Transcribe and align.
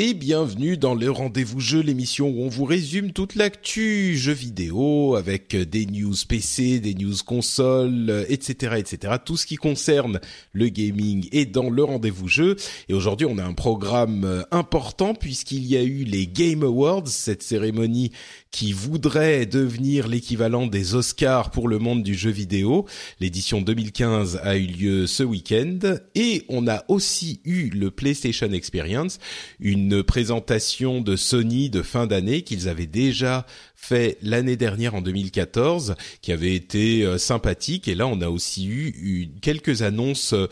Et 0.00 0.14
bienvenue 0.14 0.76
dans 0.76 0.94
le 0.94 1.10
Rendez-vous 1.10 1.58
Jeu, 1.58 1.80
l'émission 1.80 2.28
où 2.28 2.42
on 2.42 2.48
vous 2.48 2.64
résume 2.64 3.10
toute 3.10 3.34
l'actu 3.34 4.16
jeux 4.16 4.32
vidéo 4.32 5.16
avec 5.16 5.56
des 5.56 5.86
news 5.86 6.14
PC, 6.28 6.78
des 6.78 6.94
news 6.94 7.16
consoles, 7.26 8.24
etc., 8.28 8.76
etc. 8.76 9.14
Tout 9.24 9.36
ce 9.36 9.44
qui 9.44 9.56
concerne 9.56 10.20
le 10.52 10.68
gaming 10.68 11.28
est 11.32 11.46
dans 11.46 11.68
le 11.68 11.82
Rendez-vous 11.82 12.28
Jeu. 12.28 12.54
Et 12.88 12.94
aujourd'hui, 12.94 13.26
on 13.28 13.38
a 13.38 13.44
un 13.44 13.54
programme 13.54 14.44
important 14.52 15.14
puisqu'il 15.14 15.66
y 15.66 15.76
a 15.76 15.82
eu 15.82 16.04
les 16.04 16.28
Game 16.28 16.62
Awards, 16.62 17.08
cette 17.08 17.42
cérémonie 17.42 18.12
qui 18.50 18.72
voudrait 18.72 19.46
devenir 19.46 20.08
l'équivalent 20.08 20.66
des 20.66 20.94
Oscars 20.94 21.50
pour 21.50 21.68
le 21.68 21.78
monde 21.78 22.02
du 22.02 22.14
jeu 22.14 22.30
vidéo. 22.30 22.86
L'édition 23.20 23.60
2015 23.60 24.40
a 24.42 24.56
eu 24.56 24.66
lieu 24.66 25.06
ce 25.06 25.22
week-end 25.22 25.78
et 26.14 26.44
on 26.48 26.66
a 26.66 26.84
aussi 26.88 27.40
eu 27.44 27.70
le 27.70 27.90
PlayStation 27.90 28.50
Experience, 28.52 29.18
une 29.60 30.02
présentation 30.02 31.00
de 31.00 31.16
Sony 31.16 31.70
de 31.70 31.82
fin 31.82 32.06
d'année 32.06 32.42
qu'ils 32.42 32.68
avaient 32.68 32.86
déjà 32.86 33.46
fait 33.80 34.18
l'année 34.22 34.56
dernière 34.56 34.96
en 34.96 35.00
2014, 35.00 35.94
qui 36.20 36.32
avait 36.32 36.54
été 36.54 37.04
euh, 37.04 37.16
sympathique. 37.16 37.86
Et 37.86 37.94
là, 37.94 38.08
on 38.08 38.20
a 38.20 38.28
aussi 38.28 38.66
eu, 38.66 38.88
eu 39.00 39.28
quelques 39.40 39.82
annonces, 39.82 40.34
euh, 40.34 40.48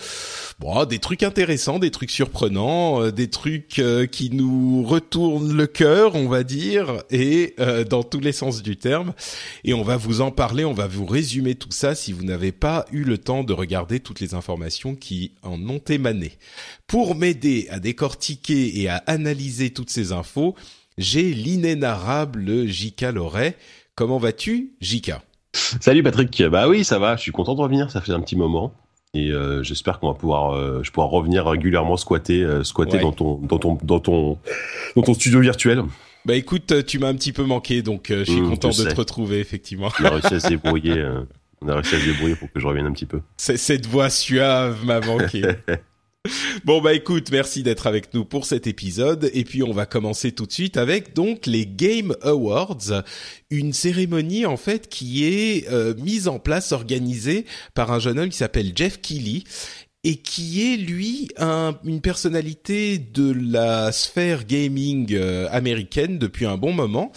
bon, 0.61 0.85
des 0.85 1.01
trucs 1.01 1.25
intéressants, 1.25 1.81
des 1.81 1.91
trucs 1.91 2.13
surprenants, 2.13 3.03
euh, 3.03 3.11
des 3.11 3.29
trucs 3.29 3.83
qui 4.13 4.31
nous 4.31 4.85
retournent 4.85 5.55
le 5.55 5.67
cœur, 5.67 6.15
on 6.15 6.29
va 6.29 6.45
dire, 6.45 7.03
et 7.11 7.57
dans 7.91 8.03
tous 8.03 8.21
les 8.21 8.33
sens 8.33 8.63
du 8.63 8.77
terme. 8.77 9.13
Et 9.65 9.75
on 9.75 9.83
va 9.83 9.97
vous 9.97 10.21
en 10.21 10.31
parler, 10.31 10.65
on 10.65 10.73
va 10.73 10.87
vous 10.87 11.05
résumer 11.05 11.57
tout 11.57 11.73
ça 11.73 11.95
si 11.95 12.13
vous 12.13 12.25
n'avez 12.25 12.53
pas 12.53 12.87
eu 12.93 13.03
le 13.03 13.19
temps 13.19 13.45
de 13.45 13.53
regarder 13.53 14.01
toutes 14.01 14.21
les 14.21 14.35
informations 14.35 14.95
qui 14.95 15.33
en 15.43 15.61
ont 15.69 15.83
émané. 15.89 16.33
Pour 16.87 17.15
m'aider 17.15 17.67
à 17.71 17.81
décortiquer 17.81 18.81
et 18.81 18.89
à 18.89 19.03
analyser 19.07 19.71
toutes 19.71 19.91
ces 19.91 20.13
infos, 20.13 20.55
j'ai 20.99 21.33
l'inénarrable 21.35 22.67
Jika 22.67 23.13
Loret. 23.13 23.57
Comment 23.95 24.19
vas-tu, 24.19 24.73
Jika 24.81 25.23
Salut 25.53 26.03
Patrick. 26.03 26.43
Bah 26.45 26.69
oui, 26.69 26.85
ça 26.85 26.99
va. 26.99 27.17
Je 27.17 27.23
suis 27.23 27.33
content 27.33 27.55
de 27.55 27.61
revenir. 27.61 27.91
Ça 27.91 28.01
fait 28.01 28.13
un 28.13 28.21
petit 28.21 28.37
moment. 28.37 28.73
Et 29.15 29.31
euh, 29.31 29.63
j'espère 29.63 29.99
qu'on 29.99 30.09
va 30.09 30.15
pouvoir, 30.15 30.55
euh, 30.55 30.81
je 30.83 30.91
pourrai 30.91 31.09
revenir 31.09 31.47
régulièrement 31.47 31.97
squatter, 31.97 32.43
euh, 32.43 32.65
squatter 32.65 32.99
dans 32.99 33.13
ton, 33.13 33.39
dans 33.39 33.59
ton, 33.59 33.79
dans 33.83 34.01
ton, 34.01 34.39
dans 34.95 35.03
ton 35.03 35.15
studio 35.15 35.41
virtuel. 35.41 35.83
Bah 36.27 36.35
écoute, 36.35 36.85
tu 36.87 36.99
m'as 36.99 37.09
un 37.09 37.15
petit 37.15 37.33
peu 37.33 37.45
manqué, 37.45 37.83
donc 37.83 38.09
je 38.11 38.25
suis 38.25 38.41
mmh, 38.41 38.51
content 38.51 38.69
de 38.71 38.85
te 38.85 38.95
retrouver 38.95 39.39
effectivement. 39.39 39.89
On 40.01 40.05
a 40.05 40.11
réussi 40.11 40.35
à 40.35 40.41
se 40.41 40.49
débrouiller. 40.51 41.07
on 41.63 41.69
a 41.69 41.75
réussi 41.77 41.95
à 41.95 42.01
se 42.01 42.05
débrouiller 42.05 42.35
pour 42.35 42.53
que 42.53 42.59
je 42.61 42.67
revienne 42.67 42.87
un 42.87 42.93
petit 42.93 43.07
peu. 43.07 43.21
Cette 43.37 43.87
voix 43.87 44.11
suave 44.11 44.85
m'a 44.85 45.01
manqué. 45.01 45.43
Bon 46.65 46.81
bah 46.81 46.95
écoute, 46.95 47.31
merci 47.31 47.63
d'être 47.63 47.87
avec 47.87 48.13
nous 48.15 48.25
pour 48.25 48.45
cet 48.45 48.67
épisode. 48.67 49.31
Et 49.33 49.45
puis 49.45 49.63
on 49.63 49.73
va 49.73 49.87
commencer 49.87 50.33
tout 50.33 50.47
de 50.47 50.53
suite 50.53 50.77
avec 50.77 51.15
donc 51.15 51.47
les 51.47 51.67
Game 51.67 52.15
Awards, 52.23 53.03
une 53.51 53.73
cérémonie 53.73 54.47
en 54.47 54.57
fait 54.57 54.89
qui 54.89 55.25
est 55.25 55.69
euh, 55.71 55.95
mise 55.95 56.29
en 56.29 56.39
place, 56.39 56.73
organisée 56.73 57.47
par 57.75 57.93
un 57.93 57.99
jeune 57.99 58.19
homme 58.19 58.29
qui 58.29 58.39
s'appelle 58.39 58.73
Jeff 58.75 59.01
Keighley 59.01 59.45
et 60.07 60.15
qui 60.15 60.73
est 60.73 60.77
lui 60.77 61.27
une 61.85 62.01
personnalité 62.01 62.97
de 62.97 63.33
la 63.33 63.91
sphère 63.91 64.45
gaming 64.45 65.13
euh, 65.13 65.49
américaine 65.51 66.21
depuis 66.21 66.47
un 66.47 66.57
bon 66.57 66.73
moment. 66.73 67.11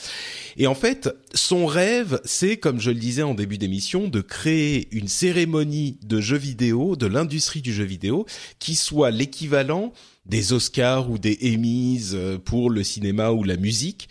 Et 0.58 0.66
en 0.66 0.74
fait, 0.74 1.08
son 1.36 1.68
rêve, 1.68 2.20
c'est, 2.26 2.58
comme 2.58 2.80
je 2.80 2.90
le 2.90 2.98
disais 2.98 3.22
en 3.22 3.36
début 3.36 3.60
d'émission, 3.60 4.08
de 4.08 4.22
créer 4.22 4.88
une 4.90 5.08
cérémonie 5.08 6.00
de 6.02 6.20
jeux 6.20 6.40
vidéo, 6.40 6.96
de 6.96 7.06
l'industrie 7.06 7.62
du 7.62 7.74
jeu 7.74 7.84
vidéo, 7.84 8.26
qui 8.58 8.74
soit 8.74 9.12
l'équivalent 9.12 9.94
des 10.26 10.52
Oscars 10.52 11.12
ou 11.12 11.20
des 11.20 11.38
Emmys 11.44 12.14
euh, 12.16 12.40
pour 12.40 12.72
le 12.72 12.84
cinéma 12.84 13.30
ou 13.30 13.44
la 13.44 13.58
musique. 13.58 14.10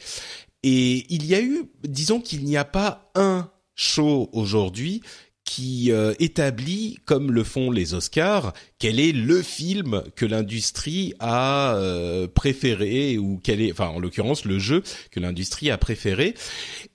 Et 0.63 1.05
il 1.13 1.27
y 1.27 1.35
a 1.35 1.43
eu, 1.43 1.65
disons 1.83 2.21
qu'il 2.21 2.45
n'y 2.45 2.57
a 2.57 2.65
pas 2.65 3.11
un 3.17 3.51
show 3.75 4.29
aujourd'hui 4.33 5.03
qui 5.49 5.93
euh, 5.93 6.13
établit, 6.19 6.99
comme 7.07 7.33
le 7.33 7.43
font 7.43 7.71
les 7.71 7.95
Oscars, 7.95 8.53
quel 8.79 9.01
est 9.01 9.13
le 9.13 9.41
film 9.41 10.03
que 10.15 10.27
l'industrie 10.27 11.15
a 11.21 11.75
euh, 11.77 12.29
préféré 12.29 13.17
ou 13.17 13.41
quel 13.43 13.63
est, 13.63 13.73
enfin 13.73 13.89
en 13.89 13.99
l'occurrence 13.99 14.45
le 14.45 14.59
jeu 14.59 14.83
que 15.11 15.21
l'industrie 15.21 15.71
a 15.71 15.79
préféré. 15.79 16.35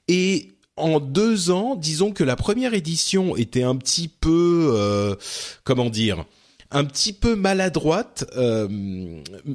Et 0.07 0.49
en 0.77 0.99
deux 0.99 1.49
ans, 1.49 1.75
disons 1.75 2.11
que 2.11 2.23
la 2.23 2.35
première 2.35 2.75
édition 2.75 3.35
était 3.35 3.63
un 3.63 3.75
petit 3.75 4.07
peu, 4.07 4.69
euh, 4.75 5.15
comment 5.63 5.89
dire, 5.89 6.23
un 6.73 6.85
petit 6.85 7.13
peu 7.13 7.35
maladroite 7.35 8.25
euh, 8.35 8.67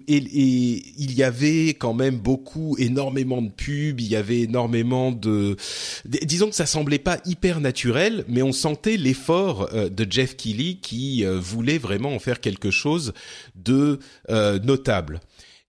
et, 0.07 0.17
il 0.17 1.15
y 1.15 1.23
avait 1.23 1.71
quand 1.71 1.93
même 1.93 2.17
beaucoup, 2.17 2.77
énormément 2.79 3.43
de 3.43 3.51
pubs, 3.51 4.01
il 4.01 4.09
y 4.09 4.17
avait 4.17 4.41
énormément 4.41 5.11
de, 5.11 5.57
disons 6.05 6.49
que 6.49 6.55
ça 6.55 6.67
semblait 6.67 6.99
pas 6.99 7.19
hyper 7.27 7.61
naturel, 7.61 8.25
mais 8.29 8.43
on 8.43 8.53
sentait 8.53 8.97
l'effort 8.97 9.69
euh, 9.73 9.89
de 9.89 10.07
Jeff 10.09 10.37
Keighley 10.37 10.79
qui 10.81 11.25
euh, 11.25 11.39
voulait 11.39 11.79
vraiment 11.79 12.15
en 12.15 12.19
faire 12.19 12.41
quelque 12.41 12.71
chose 12.71 13.13
de 13.55 13.99
notable. 14.29 15.21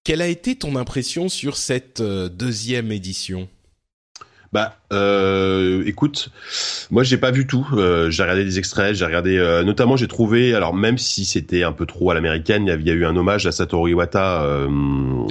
Quelle 0.04 0.22
a 0.22 0.28
été 0.28 0.56
ton 0.56 0.76
impression 0.76 1.30
sur 1.30 1.58
cette 1.58 2.02
deuxième 2.02 2.92
édition? 2.92 3.50
Bah, 4.52 4.76
euh, 4.92 5.84
écoute, 5.86 6.30
moi 6.90 7.04
j'ai 7.04 7.18
pas 7.18 7.30
vu 7.30 7.46
tout. 7.46 7.68
Euh, 7.74 8.10
j'ai 8.10 8.24
regardé 8.24 8.44
des 8.44 8.58
extraits, 8.58 8.96
j'ai 8.96 9.06
regardé, 9.06 9.38
euh, 9.38 9.64
notamment 9.64 9.96
j'ai 9.96 10.08
trouvé, 10.08 10.56
alors 10.56 10.74
même 10.74 10.98
si 10.98 11.26
c'était 11.26 11.64
un 11.64 11.72
peu 11.72 11.86
trop 11.86 12.10
à 12.10 12.16
l'américaine, 12.16 12.66
il 12.66 12.88
y, 12.88 12.90
a 12.90 12.94
eu 12.94 13.06
un 13.06 13.16
hommage 13.16 13.46
à 13.46 13.52
Satoru 13.52 13.92
Iwata 13.92 14.42
euh, 14.42 14.68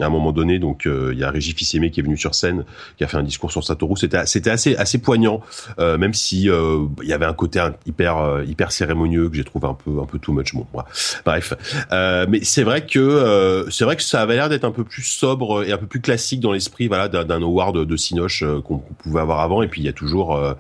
à 0.01 0.07
un 0.07 0.09
moment 0.09 0.31
donné. 0.31 0.61
Donc 0.61 0.87
euh, 0.87 1.11
il 1.13 1.19
y 1.19 1.25
a 1.25 1.31
Régis 1.31 1.55
Fils-Aimé 1.55 1.91
qui 1.91 1.99
est 1.99 2.03
venu 2.05 2.17
sur 2.17 2.37
scène, 2.37 2.65
qui 2.97 3.03
a 3.03 3.09
fait 3.09 3.17
un 3.17 3.25
discours 3.25 3.51
sur 3.51 3.65
Satoru. 3.65 3.97
C'était 3.97 4.25
c'était 4.27 4.51
assez 4.51 4.77
assez 4.77 4.99
poignant, 4.99 5.41
même 5.79 6.15
si 6.15 6.45
il 6.45 7.09
y 7.09 7.13
avait 7.13 7.27
un 7.27 7.35
côté 7.35 7.61
hyper 7.87 8.43
hyper 8.47 8.71
cérémonieux 8.71 9.29
que 9.29 9.37
j'ai 9.37 9.45
trouvé 9.45 9.67
un 9.67 9.75
peu 9.75 10.01
un 10.01 10.07
peu 10.07 10.21
too 10.21 10.33
much. 10.33 10.55
Bon, 10.55 10.67
bref. 11.25 11.55
mais 12.29 12.45
c'est 12.45 12.63
vrai 12.63 12.87
que 12.87 13.67
c'est 13.71 13.85
vrai 13.85 13.97
que 13.97 14.03
ça 14.03 14.21
avait 14.21 14.37
l'air 14.37 14.49
d'être 14.49 14.65
un 14.65 14.71
peu 14.71 14.85
plus 14.85 15.03
sobre 15.03 15.65
et 15.65 15.73
un 15.73 15.79
peu 15.79 15.87
plus 15.87 16.01
classique 16.01 16.41
dans 16.41 16.53
l'esprit, 16.53 16.87
voilà, 16.87 17.09
d'un 17.09 17.43
award 17.43 17.85
de 17.85 17.97
Cinoche 17.97 18.45
qu'on 18.65 18.83
avoir 19.17 19.41
avant. 19.41 19.63
Et 19.63 19.69
puis 19.69 19.81
il 19.81 19.85
y 19.85 19.89
a 19.89 19.93
toujours 19.93 20.37
euh, 20.37 20.55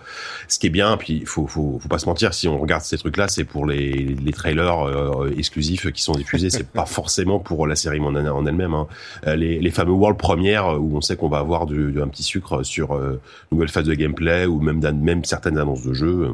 ce 0.49 0.59
qui 0.59 0.69
est 0.69 0.71
bien. 0.71 0.97
Puis 0.97 1.19
il 1.21 1.27
faut, 1.27 1.47
faut, 1.47 1.81
pas 1.89 1.99
se 1.99 2.07
mentir, 2.07 2.33
si 2.35 2.49
on 2.49 2.59
regarde 2.59 2.83
ces 2.83 2.97
trucs-là, 2.97 3.29
c'est 3.29 3.45
pour 3.45 3.67
les, 3.67 3.93
les 3.93 4.33
trailers 4.33 4.87
euh, 4.87 5.31
exclusifs 5.37 5.93
qui 5.93 6.03
sont 6.03 6.13
diffusés. 6.13 6.51
c'est 6.51 6.71
pas 6.71 6.87
forcément 6.87 7.39
pour 7.39 7.67
la 7.67 7.77
série 7.77 8.01
en, 8.01 8.15
en 8.15 8.47
elle-même. 8.47 8.75
Hein. 8.75 8.87
Euh, 9.27 9.37
les, 9.37 9.59
les 9.59 9.71
fameux 9.71 9.93
World 9.93 10.19
Premières 10.19 10.81
où 10.81 10.97
on 10.97 11.01
sait 11.01 11.17
qu'on 11.17 11.29
va 11.29 11.39
avoir 11.39 11.67
du, 11.67 12.01
un 12.01 12.09
petit 12.09 12.23
sucre 12.23 12.63
sur 12.63 12.95
euh, 12.95 13.21
nouvelle 13.53 13.69
phase 13.69 13.87
de 13.87 13.95
gameplay 13.95 14.47
ou 14.47 14.61
même 14.61 14.79
même 15.01 15.25
certaines 15.25 15.59
annonces 15.59 15.85
de 15.85 15.93
jeux 15.93 16.31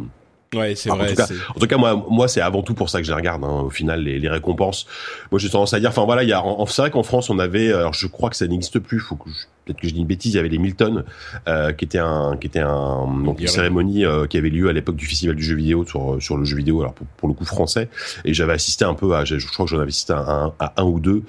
Ouais, 0.55 0.75
c'est 0.75 0.89
vrai. 0.89 1.07
En 1.07 1.09
tout 1.09 1.15
cas, 1.15 1.29
en 1.49 1.61
tout 1.61 1.67
cas, 1.67 1.77
moi, 1.77 2.07
moi, 2.09 2.29
c'est 2.29 2.41
avant 2.41 2.63
tout 2.63 2.75
pour 2.75 2.91
ça 2.91 2.99
que 3.01 3.05
je 3.05 3.11
les 3.11 3.17
regarde. 3.17 3.45
Hein, 3.45 3.63
au 3.65 3.71
final, 3.71 4.03
les, 4.03 4.19
les, 4.19 4.29
récompenses. 4.29 4.87
Moi, 5.31 5.39
j'ai 5.39 5.51
tendance 5.51 5.75
à 5.75 5.81
dire. 5.81 5.91
Enfin 5.91 6.05
voilà, 6.05 6.23
il 6.23 6.29
y 6.29 6.33
a. 6.33 6.43
C'est 6.69 6.83
vrai 6.83 6.91
qu'en 6.91 7.03
France, 7.03 7.31
on 7.31 7.39
avait. 7.39 7.73
Alors, 7.73 7.95
je 7.95 8.07
crois 8.07 8.31
que 8.31 8.37
ça 8.37 8.47
n'existe 8.47 8.79
plus. 8.79 9.01
Faut 9.01 9.17
que 9.17 9.29
peut-être 9.65 9.81
que 9.81 9.89
je 9.89 9.95
dis 9.95 10.01
une 10.01 10.07
bêtise. 10.07 10.33
Il 10.33 10.37
y 10.37 10.41
avait 10.41 10.49
les 10.49 10.59
Milton, 10.59 11.05
euh, 11.49 11.73
qui 11.73 11.85
était 11.85 11.99
un, 11.99 12.37
qui 12.41 12.47
était 12.47 12.61
un 12.61 13.07
donc 13.25 13.41
une 13.41 13.47
cérémonie 13.47 14.05
euh, 14.05 14.27
qui 14.27 14.39
avait 14.39 14.51
lieu 14.51 14.69
à 14.69 14.73
l'époque 14.73 14.97
du 14.97 15.07
festival 15.07 15.37
du 15.37 15.43
jeu 15.43 15.57
vidéo 15.57 15.85
sur 15.87 16.23
sur 16.23 16.37
le 16.37 16.45
jeu 16.45 16.57
vidéo. 16.57 16.81
Alors 16.81 16.95
pour, 16.95 17.07
pour 17.07 17.29
le 17.29 17.35
coup 17.35 17.45
français. 17.45 17.89
Et 18.25 18.35
j'avais 18.35 18.53
assisté 18.53 18.85
un 18.85 18.95
peu 18.95 19.15
à. 19.15 19.25
Je, 19.25 19.37
crois 19.47 19.67
que 19.67 19.71
j'en 19.71 19.79
avais 19.79 19.89
assisté 19.89 20.13
à 20.13 20.19
un, 20.19 20.53
à 20.59 20.75
un 20.77 20.85
ou 20.85 21.01
deux 21.01 21.23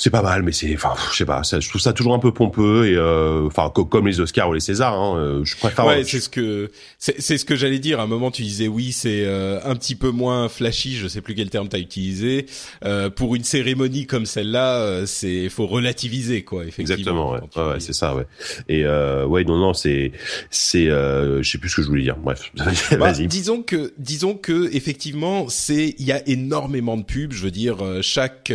c'est 0.00 0.10
pas 0.10 0.22
mal, 0.22 0.44
mais 0.44 0.52
c'est, 0.52 0.72
enfin, 0.76 0.94
je 1.10 1.16
sais 1.16 1.24
pas, 1.24 1.42
ça, 1.42 1.58
je 1.58 1.68
trouve 1.68 1.80
ça 1.80 1.92
toujours 1.92 2.14
un 2.14 2.20
peu 2.20 2.30
pompeux 2.30 2.86
et, 2.86 2.94
euh, 2.94 3.48
enfin, 3.48 3.68
comme 3.68 4.06
les 4.06 4.20
Oscars 4.20 4.48
ou 4.48 4.52
les 4.52 4.60
Césars, 4.60 4.94
hein, 4.94 5.18
euh, 5.18 5.44
je 5.44 5.56
préfère. 5.56 5.86
Ouais, 5.86 6.04
c'est 6.04 6.20
ce 6.20 6.28
que, 6.28 6.70
c'est, 6.98 7.20
ce 7.20 7.44
que 7.44 7.56
j'allais 7.56 7.80
dire. 7.80 7.98
À 7.98 8.04
un 8.04 8.06
moment, 8.06 8.30
tu 8.30 8.42
disais 8.42 8.68
oui, 8.68 8.92
c'est 8.92 9.24
euh, 9.24 9.58
un 9.64 9.74
petit 9.74 9.96
peu 9.96 10.10
moins 10.10 10.48
flashy. 10.48 10.94
Je 10.94 11.08
sais 11.08 11.20
plus 11.20 11.34
quel 11.34 11.50
terme 11.50 11.68
t'as 11.68 11.80
utilisé. 11.80 12.46
Euh, 12.84 13.10
pour 13.10 13.34
une 13.34 13.42
cérémonie 13.42 14.06
comme 14.06 14.24
celle-là, 14.24 15.04
c'est, 15.04 15.48
faut 15.48 15.66
relativiser, 15.66 16.44
quoi. 16.44 16.64
Effectivement. 16.64 17.34
Exactement. 17.34 17.66
Ouais, 17.66 17.72
ouais, 17.72 17.80
c'est 17.80 17.92
ça, 17.92 18.14
ouais. 18.14 18.26
Et 18.68 18.84
euh, 18.84 19.26
ouais, 19.26 19.42
non, 19.42 19.58
non, 19.58 19.74
c'est, 19.74 20.12
c'est, 20.48 20.86
je 20.86 21.42
sais 21.42 21.58
plus 21.58 21.70
ce 21.70 21.76
que 21.76 21.82
je 21.82 21.88
voulais 21.88 22.02
dire. 22.02 22.16
Bref, 22.18 22.52
bah, 22.54 22.66
vas-y. 22.98 23.26
Disons 23.26 23.62
que, 23.62 23.92
disons 23.98 24.34
que, 24.34 24.72
effectivement, 24.72 25.48
c'est, 25.48 25.96
il 25.98 26.06
y 26.06 26.12
a 26.12 26.22
énormément 26.28 26.96
de 26.96 27.02
pubs. 27.02 27.32
Je 27.32 27.42
veux 27.42 27.50
dire, 27.50 27.78
chaque 28.00 28.52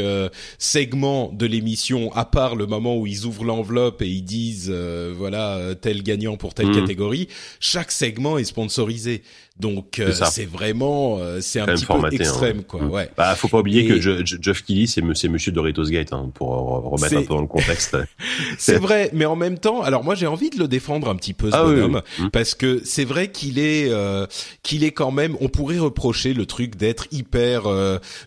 segment 0.58 1.33
de 1.34 1.46
l'émission, 1.46 2.12
à 2.14 2.26
part 2.26 2.56
le 2.56 2.66
moment 2.66 2.98
où 2.98 3.08
ils 3.08 3.26
ouvrent 3.26 3.44
l'enveloppe 3.44 4.02
et 4.02 4.08
ils 4.08 4.24
disent 4.24 4.70
euh, 4.74 5.14
voilà 5.16 5.76
tel 5.82 6.04
gagnant 6.04 6.38
pour 6.38 6.54
telle 6.54 6.70
mmh. 6.70 6.76
catégorie, 6.80 7.28
chaque 7.60 7.92
segment 7.92 8.38
est 8.38 8.44
sponsorisé. 8.44 9.24
Donc 9.60 10.00
euh, 10.00 10.12
c'est 10.32 10.46
vraiment 10.46 11.20
euh, 11.20 11.40
c'est 11.40 11.60
un 11.60 11.68
petit 11.68 11.86
peu 11.86 11.94
hein. 11.94 12.10
extrême 12.12 12.64
quoi. 12.64 12.82
Mm. 12.82 12.90
Ouais. 12.90 13.10
Bah 13.16 13.36
faut 13.36 13.48
pas 13.48 13.60
oublier 13.60 13.86
que 13.86 14.02
je, 14.02 14.26
Geoff 14.26 14.64
Keighley 14.64 14.88
c'est 14.88 15.04
c'est 15.14 15.28
monsieur 15.28 15.52
Doritos 15.52 15.86
Gate 15.86 16.12
hein, 16.12 16.32
pour 16.34 16.50
remettre 16.50 17.18
un 17.18 17.22
peu 17.22 17.28
dans 17.28 17.42
le 17.42 17.46
contexte. 17.46 17.96
c'est 18.58 18.80
vrai, 18.80 19.12
mais 19.14 19.26
en 19.26 19.36
même 19.36 19.60
temps, 19.60 19.84
alors 19.84 20.04
moi 20.04 20.16
j'ai 20.16 20.26
envie 20.26 20.50
de 20.50 20.58
le 20.58 20.68
défendre 20.68 21.08
un 21.08 21.16
petit 21.16 21.34
peu 21.34 21.52
ce 21.52 21.56
ah 21.56 21.66
bonhomme 21.66 22.02
mm. 22.18 22.30
parce 22.32 22.56
que 22.56 22.82
c'est 22.84 23.06
vrai 23.06 23.28
qu'il 23.30 23.60
est 23.60 23.90
euh, 23.92 24.26
qu'il 24.64 24.84
est 24.84 24.92
quand 24.92 25.12
même 25.12 25.38
on 25.40 25.50
pourrait 25.50 25.78
reprocher 25.78 26.34
le 26.34 26.48
truc 26.48 26.76
d'être 26.76 27.06
hyper 27.12 27.64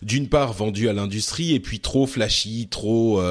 d'une 0.01 0.29
part 0.29 0.53
vendu 0.53 0.87
à 0.87 0.93
l'industrie 0.93 1.53
et 1.53 1.59
puis 1.59 1.81
trop 1.81 2.07
flashy, 2.07 2.69
trop 2.69 3.21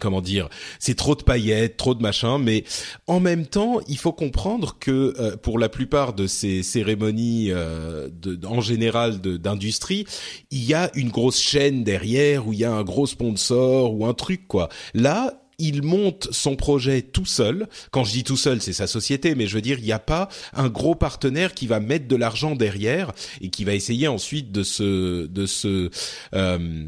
comment 0.00 0.20
dire, 0.20 0.50
c'est 0.78 0.96
trop 0.96 1.14
de 1.14 1.22
paillettes, 1.22 1.78
trop 1.78 1.94
de 1.94 2.02
machin 2.02 2.36
mais 2.38 2.64
en 3.06 3.20
même 3.20 3.46
temps, 3.46 3.80
il 3.88 3.96
faut 3.96 4.12
comprendre 4.12 4.76
que 4.78 5.34
pour 5.36 5.58
la 5.58 5.70
plupart 5.70 6.12
de 6.12 6.26
ces 6.26 6.62
ces 6.62 6.89
euh, 7.00 8.08
en 8.46 8.60
général 8.60 9.20
d'industrie, 9.20 10.06
il 10.50 10.64
y 10.64 10.74
a 10.74 10.90
une 10.94 11.10
grosse 11.10 11.40
chaîne 11.40 11.84
derrière 11.84 12.46
où 12.46 12.52
il 12.52 12.60
y 12.60 12.64
a 12.64 12.72
un 12.72 12.84
gros 12.84 13.06
sponsor 13.06 13.94
ou 13.94 14.06
un 14.06 14.14
truc 14.14 14.46
quoi. 14.48 14.68
Là, 14.94 15.40
il 15.60 15.82
monte 15.82 16.28
son 16.32 16.56
projet 16.56 17.02
tout 17.02 17.26
seul. 17.26 17.68
Quand 17.90 18.02
je 18.02 18.12
dis 18.12 18.24
tout 18.24 18.36
seul, 18.36 18.60
c'est 18.60 18.72
sa 18.72 18.86
société, 18.86 19.34
mais 19.34 19.46
je 19.46 19.54
veux 19.54 19.60
dire, 19.60 19.78
il 19.78 19.84
n'y 19.84 19.92
a 19.92 19.98
pas 19.98 20.28
un 20.54 20.68
gros 20.68 20.94
partenaire 20.94 21.54
qui 21.54 21.66
va 21.66 21.78
mettre 21.80 22.08
de 22.08 22.16
l'argent 22.16 22.56
derrière 22.56 23.12
et 23.40 23.50
qui 23.50 23.64
va 23.64 23.74
essayer 23.74 24.08
ensuite 24.08 24.50
de 24.50 24.62
se 24.62 25.26
de 25.26 25.46
se 25.46 25.90
euh, 26.34 26.86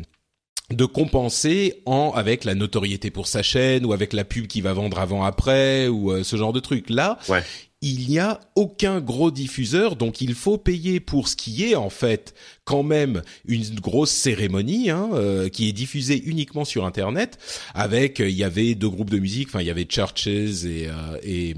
de 0.76 0.84
compenser 0.84 1.82
en 1.86 2.12
avec 2.14 2.44
la 2.44 2.54
notoriété 2.54 3.10
pour 3.10 3.26
sa 3.26 3.42
chaîne 3.42 3.84
ou 3.84 3.92
avec 3.92 4.12
la 4.12 4.24
pub 4.24 4.46
qui 4.46 4.60
va 4.60 4.72
vendre 4.72 4.98
avant 4.98 5.24
après 5.24 5.88
ou 5.88 6.12
euh, 6.12 6.24
ce 6.24 6.36
genre 6.36 6.52
de 6.52 6.60
truc 6.60 6.90
là 6.90 7.18
ouais 7.28 7.42
il 7.82 8.08
n'y 8.08 8.20
a 8.20 8.40
aucun 8.54 9.00
gros 9.00 9.32
diffuseur, 9.32 9.96
donc 9.96 10.20
il 10.20 10.34
faut 10.34 10.56
payer 10.56 11.00
pour 11.00 11.26
ce 11.26 11.34
qui 11.34 11.64
est 11.64 11.74
en 11.74 11.90
fait 11.90 12.32
quand 12.64 12.84
même 12.84 13.22
une 13.44 13.74
grosse 13.80 14.12
cérémonie 14.12 14.88
hein, 14.88 15.10
euh, 15.14 15.48
qui 15.48 15.68
est 15.68 15.72
diffusée 15.72 16.22
uniquement 16.24 16.64
sur 16.64 16.86
Internet. 16.86 17.38
Avec, 17.74 18.20
euh, 18.20 18.30
il 18.30 18.36
y 18.36 18.44
avait 18.44 18.76
deux 18.76 18.88
groupes 18.88 19.10
de 19.10 19.18
musique, 19.18 19.48
enfin 19.48 19.60
il 19.60 19.66
y 19.66 19.70
avait 19.70 19.84
Churches 19.84 20.28
et, 20.28 20.88
euh, 20.88 21.18
et 21.24 21.56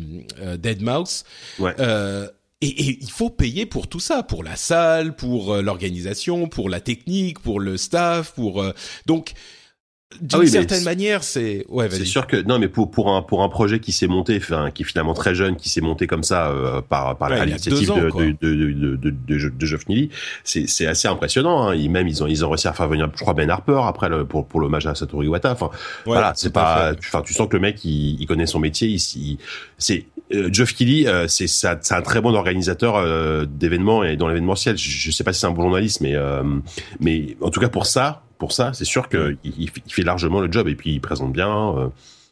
Dead 0.57 0.81
Mouse. 0.83 1.25
Ouais. 1.59 1.75
Et, 2.65 2.69
et, 2.69 2.99
il 3.01 3.11
faut 3.11 3.31
payer 3.31 3.67
pour 3.67 3.89
tout 3.89 4.01
ça, 4.01 4.23
pour 4.23 4.43
la 4.43 4.57
salle, 4.57 5.15
pour 5.17 5.57
l'organisation, 5.57 6.49
pour 6.49 6.69
la 6.69 6.81
technique, 6.81 7.41
pour 7.41 7.61
le 7.61 7.77
staff, 7.77 8.33
pour 8.35 8.65
donc 9.07 9.35
d'une 10.21 10.43
ah 10.43 10.47
certaine 10.47 10.85
manière, 10.85 11.25
c'est 11.25 11.65
ouais. 11.69 11.89
C'est 11.91 12.05
sûr 12.05 12.27
que 12.27 12.37
non, 12.37 12.59
mais 12.59 12.69
pour 12.69 12.91
pour 12.91 13.11
un 13.11 13.23
pour 13.23 13.43
un 13.43 13.49
projet 13.49 13.81
qui 13.81 13.93
s'est 13.93 14.07
monté, 14.07 14.37
enfin 14.37 14.71
qui 14.71 14.83
est 14.83 14.87
finalement 14.87 15.15
très 15.15 15.35
jeune, 15.35 15.57
qui 15.57 15.69
s'est 15.69 15.81
monté 15.81 16.07
comme 16.07 16.23
ça 16.23 16.51
euh, 16.51 16.81
par 16.83 17.17
par 17.17 17.31
l'initiative 17.31 17.89
de, 17.89 18.11
de, 18.11 18.37
de, 18.41 18.97
de, 18.97 19.11
de, 19.11 19.49
de 19.49 19.67
Geoff 19.67 19.89
Neely, 19.89 20.11
c'est 20.45 20.69
c'est 20.69 20.87
assez 20.87 21.09
impressionnant. 21.09 21.69
Hein. 21.69 21.75
Ils, 21.75 21.91
même 21.91 22.07
ils 22.07 22.23
ont 22.23 22.27
ils 22.27 22.45
ont 22.45 22.51
réussi 22.51 22.69
à 22.69 22.73
faire 22.73 22.89
venir, 22.89 23.09
je 23.15 23.21
crois 23.21 23.35
Ben 23.35 23.51
Harper 23.51 23.81
après 23.85 24.09
le, 24.09 24.25
pour 24.25 24.47
pour 24.47 24.61
l'hommage 24.61 24.87
à 24.87 24.95
Satoru 24.95 25.25
Iwata. 25.25 25.53
Enfin 25.53 25.71
voilà, 26.05 26.33
c'est 26.37 26.53
pas, 26.53 26.93
enfin 26.99 27.23
tu 27.23 27.35
sens 27.35 27.49
que 27.49 27.57
le 27.57 27.63
mec 27.63 27.85
il, 27.85 28.21
il 28.21 28.27
connaît 28.27 28.47
son 28.47 28.61
métier. 28.61 28.89
Il, 28.89 29.39
c'est 29.79 30.07
euh, 30.33 30.49
Geoff 30.53 30.75
Keighley, 30.75 31.07
euh, 31.07 31.29
c'est 31.29 31.67
un 31.67 32.03
très 32.03 32.21
bon 32.21 32.35
organisateur 32.35 32.97
euh, 32.97 33.45
d'événements 33.47 34.05
et 34.05 34.17
dans 34.17 34.29
l'événementiel. 34.29 34.77
Je, 34.79 34.89
je 34.89 35.11
sais 35.11 35.25
pas 35.25 35.33
si 35.33 35.41
c'est 35.41 35.47
un 35.47 35.51
bon 35.51 35.63
journaliste, 35.63 36.01
mais 36.01 36.15
euh, 36.15 36.43
mais 37.01 37.37
en 37.41 37.51
tout 37.51 37.61
cas 37.61 37.69
pour 37.69 37.87
ça 37.87 38.23
pour 38.39 38.53
ça, 38.53 38.73
c'est 38.73 38.85
sûr 38.85 39.09
qu'il 39.09 39.39
il 39.45 39.71
fait 39.89 40.03
largement 40.03 40.41
le 40.41 40.51
job 40.51 40.69
et 40.69 40.75
puis 40.75 40.93
il 40.93 41.01
présente 41.01 41.33
bien. 41.33 41.77
Euh, 41.77 41.89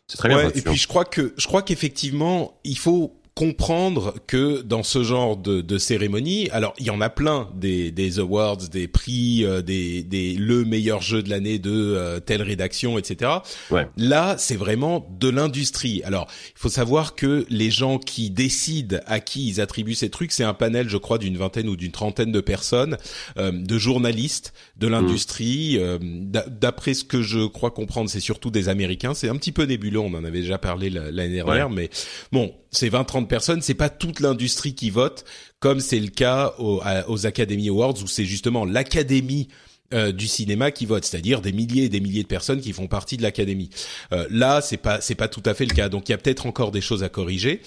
c'est 0.07 0.17
très 0.17 0.29
bien. 0.29 0.49
et 0.49 0.61
puis 0.61 0.77
je 0.77 0.89
crois 0.89 1.05
que 1.05 1.33
je 1.37 1.47
crois 1.47 1.63
qu'effectivement, 1.63 2.59
il 2.65 2.79
faut 2.79 3.15
comprendre 3.35 4.15
que 4.27 4.61
dans 4.61 4.83
ce 4.83 5.03
genre 5.03 5.39
de, 5.39 5.63
de 5.63 5.79
cérémonie, 5.79 6.51
alors 6.51 6.75
il 6.79 6.87
y 6.87 6.91
en 6.91 7.01
a 7.01 7.09
plein 7.09 7.49
des, 7.55 7.91
des 7.91 8.19
awards, 8.19 8.59
des 8.59 8.89
prix, 8.89 9.45
euh, 9.45 9.63
des, 9.63 10.03
des 10.03 10.35
le 10.35 10.67
meilleur 10.67 11.01
jeu 11.01 11.23
de 11.23 11.31
l'année 11.31 11.59
de 11.59 11.71
euh, 11.73 12.21
telle 12.21 12.43
rédaction, 12.43 12.99
etc. 12.99 13.31
Ouais. 13.71 13.89
Là, 13.97 14.37
c'est 14.37 14.57
vraiment 14.57 15.09
de 15.19 15.31
l'industrie. 15.31 16.03
Alors, 16.05 16.27
il 16.49 16.59
faut 16.59 16.69
savoir 16.69 17.15
que 17.15 17.47
les 17.49 17.71
gens 17.71 17.99
qui 17.99 18.29
décident 18.29 18.99
à 19.07 19.21
qui 19.21 19.49
ils 19.49 19.61
attribuent 19.63 19.95
ces 19.95 20.11
trucs, 20.11 20.33
c'est 20.33 20.45
un 20.45 20.55
panel, 20.55 20.91
je 20.91 20.99
crois, 20.99 21.17
d'une 21.17 21.39
vingtaine 21.39 21.71
ou 21.71 21.77
d'une 21.77 21.93
trentaine 21.93 22.33
de 22.33 22.41
personnes, 22.41 22.99
euh, 23.39 23.51
de 23.51 23.79
journalistes 23.79 24.53
de 24.77 24.89
l'industrie. 24.89 25.79
Mmh. 25.79 26.33
D'après 26.49 26.93
ce 26.93 27.05
que 27.05 27.23
je 27.23 27.47
crois 27.47 27.71
comprendre, 27.71 28.11
c'est 28.11 28.21
surtout 28.21 28.51
des 28.51 28.69
Américains. 28.69 29.15
C'est 29.15 29.31
un 29.31 29.37
petit 29.37 29.53
peu 29.53 29.65
nébuleux. 29.65 30.01
On 30.01 30.13
en 30.13 30.25
avait 30.25 30.41
déjà 30.41 30.59
parlé 30.59 30.91
l'année 30.91 31.37
dernière, 31.37 31.71
mais 31.71 31.89
bon, 32.31 32.53
c'est 32.73 32.89
20-30 32.89 33.27
personnes, 33.27 33.63
c'est 33.63 33.75
pas 33.75 33.91
toute 33.91 34.21
l'industrie 34.21 34.75
qui 34.75 34.91
vote, 34.91 35.25
comme 35.61 35.81
c'est 35.81 36.01
le 36.01 36.09
cas 36.09 36.55
aux, 36.59 36.83
aux 37.07 37.27
Academy 37.27 37.69
Awards 37.69 38.03
où 38.03 38.07
c'est 38.07 38.25
justement 38.25 38.65
l'académie 38.65 39.49
euh, 39.93 40.11
du 40.11 40.27
cinéma 40.27 40.71
qui 40.71 40.87
vote, 40.87 41.05
c'est-à-dire 41.05 41.43
des 41.43 41.53
milliers 41.53 41.85
et 41.85 41.89
des 41.91 42.01
milliers 42.01 42.23
de 42.23 42.29
personnes 42.29 42.63
qui 42.63 42.73
font 42.73 42.87
partie 42.87 43.19
de 43.19 43.23
l'académie. 43.23 43.69
Euh, 44.13 44.27
là, 44.31 44.63
c'est 44.63 44.79
pas 44.79 45.03
c'est 45.03 45.15
pas 45.15 45.29
tout 45.29 45.43
à 45.45 45.53
fait 45.53 45.67
le 45.67 45.75
cas, 45.75 45.91
donc 45.91 46.09
il 46.09 46.13
y 46.13 46.15
a 46.15 46.19
peut-être 46.19 46.47
encore 46.47 46.71
des 46.71 46.81
choses 46.81 47.03
à 47.03 47.11
corriger. 47.11 47.61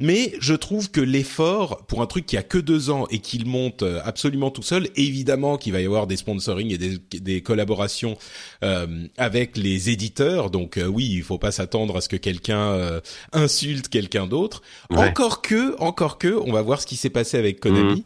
Mais 0.00 0.32
je 0.40 0.54
trouve 0.54 0.90
que 0.90 1.00
l'effort 1.00 1.86
pour 1.86 2.02
un 2.02 2.06
truc 2.06 2.26
qui 2.26 2.36
a 2.36 2.42
que 2.42 2.58
deux 2.58 2.90
ans 2.90 3.06
et 3.10 3.20
qu'il 3.20 3.46
monte 3.46 3.84
euh, 3.84 4.00
absolument 4.04 4.50
tout 4.50 4.62
seul, 4.62 4.88
évidemment 4.96 5.56
qu'il 5.56 5.72
va 5.72 5.80
y 5.80 5.86
avoir 5.86 6.08
des 6.08 6.16
sponsoring 6.16 6.72
et 6.72 6.78
des, 6.78 6.98
des 7.20 7.42
collaborations 7.42 8.18
euh, 8.64 9.06
avec 9.16 9.56
les 9.56 9.90
éditeurs. 9.90 10.50
Donc 10.50 10.78
euh, 10.78 10.86
oui, 10.86 11.08
il 11.12 11.22
faut 11.22 11.38
pas 11.38 11.52
s'attendre 11.52 11.96
à 11.96 12.00
ce 12.00 12.08
que 12.08 12.16
quelqu'un 12.16 12.72
euh, 12.72 13.00
insulte 13.32 13.88
quelqu'un 13.88 14.26
d'autre. 14.26 14.62
Encore 14.90 15.42
que, 15.42 15.80
encore 15.80 16.18
que, 16.18 16.40
on 16.44 16.52
va 16.52 16.62
voir 16.62 16.80
ce 16.80 16.86
qui 16.86 16.96
s'est 16.96 17.10
passé 17.10 17.38
avec 17.38 17.60
Konami. 17.60 18.00
Mmh. 18.00 18.04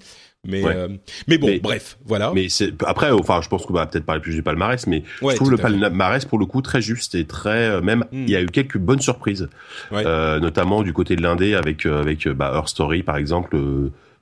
Mais 0.48 0.64
euh, 0.64 0.88
mais 1.28 1.36
bon, 1.36 1.58
bref, 1.62 1.98
voilà. 2.06 2.32
Mais 2.34 2.48
après, 2.86 3.10
enfin, 3.10 3.40
je 3.42 3.48
pense 3.48 3.66
qu'on 3.66 3.74
va 3.74 3.86
peut-être 3.86 4.06
parler 4.06 4.22
plus 4.22 4.34
du 4.34 4.42
palmarès, 4.42 4.86
mais 4.86 5.04
je 5.20 5.36
trouve 5.36 5.50
le 5.50 5.58
palmarès 5.58 6.24
pour 6.24 6.38
le 6.38 6.46
coup 6.46 6.62
très 6.62 6.80
juste 6.80 7.14
et 7.14 7.26
très 7.26 7.68
euh, 7.68 7.80
même. 7.82 8.06
Hmm. 8.12 8.22
Il 8.22 8.30
y 8.30 8.36
a 8.36 8.40
eu 8.40 8.46
quelques 8.46 8.78
bonnes 8.78 9.00
surprises, 9.00 9.50
euh, 9.92 10.40
notamment 10.40 10.82
du 10.82 10.94
côté 10.94 11.16
de 11.16 11.22
l'indé 11.22 11.54
avec 11.54 11.84
avec 11.84 12.26
bah, 12.28 12.52
Her 12.54 12.68
Story 12.68 13.02
par 13.02 13.18
exemple. 13.18 13.56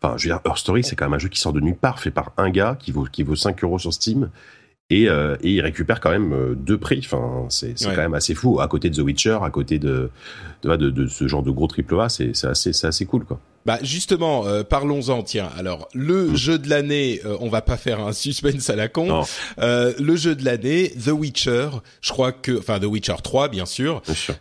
Enfin, 0.02 0.16
je 0.18 0.24
veux 0.24 0.34
dire, 0.34 0.40
Her 0.44 0.58
Story, 0.58 0.82
c'est 0.82 0.96
quand 0.96 1.06
même 1.06 1.14
un 1.14 1.18
jeu 1.18 1.28
qui 1.28 1.40
sort 1.40 1.52
de 1.52 1.60
nulle 1.60 1.76
part, 1.76 2.00
fait 2.00 2.10
par 2.10 2.32
un 2.36 2.50
gars 2.50 2.76
qui 2.78 2.90
vaut 2.90 3.04
qui 3.04 3.22
vaut 3.22 3.36
5 3.36 3.62
euros 3.62 3.78
sur 3.78 3.94
Steam 3.94 4.28
et, 4.90 5.08
euh, 5.08 5.36
et 5.42 5.52
il 5.52 5.60
récupère 5.60 6.00
quand 6.00 6.10
même 6.10 6.56
deux 6.56 6.76
prix. 6.76 7.00
Enfin, 7.04 7.46
c'est 7.50 7.78
c'est 7.78 7.88
quand 7.90 8.02
même 8.02 8.14
assez 8.14 8.34
fou. 8.34 8.60
À 8.60 8.66
côté 8.66 8.90
de 8.90 8.96
The 8.96 9.04
Witcher, 9.04 9.38
à 9.42 9.50
côté 9.50 9.78
de 9.78 10.10
de, 10.64 10.74
de, 10.74 10.90
de 10.90 11.06
ce 11.06 11.28
genre 11.28 11.44
de 11.44 11.52
gros 11.52 11.68
triple 11.68 12.00
A, 12.00 12.08
c'est 12.08 12.32
assez 12.44 12.72
c'est 12.72 12.86
assez 12.88 13.06
cool 13.06 13.24
quoi. 13.24 13.38
Bah 13.66 13.78
justement, 13.82 14.46
euh, 14.46 14.62
parlons-en. 14.62 15.22
Tiens, 15.22 15.50
alors 15.58 15.88
le 15.92 16.34
jeu 16.34 16.58
de 16.58 16.70
l'année, 16.70 17.20
euh, 17.24 17.36
on 17.40 17.48
va 17.48 17.60
pas 17.60 17.76
faire 17.76 18.00
un 18.00 18.12
suspense 18.14 18.70
à 18.70 18.76
la 18.76 18.88
con. 18.88 19.24
le 19.58 20.16
jeu 20.16 20.34
de 20.34 20.44
l'année, 20.44 20.92
The 21.04 21.08
Witcher. 21.08 21.68
Je 22.00 22.12
crois 22.12 22.32
que, 22.32 22.58
enfin 22.58 22.78
The 22.78 22.84
Witcher 22.84 23.16
3 23.22 23.48
bien 23.48 23.66
sûr. 23.66 24.00
Bien 24.06 24.14
sûr. 24.14 24.36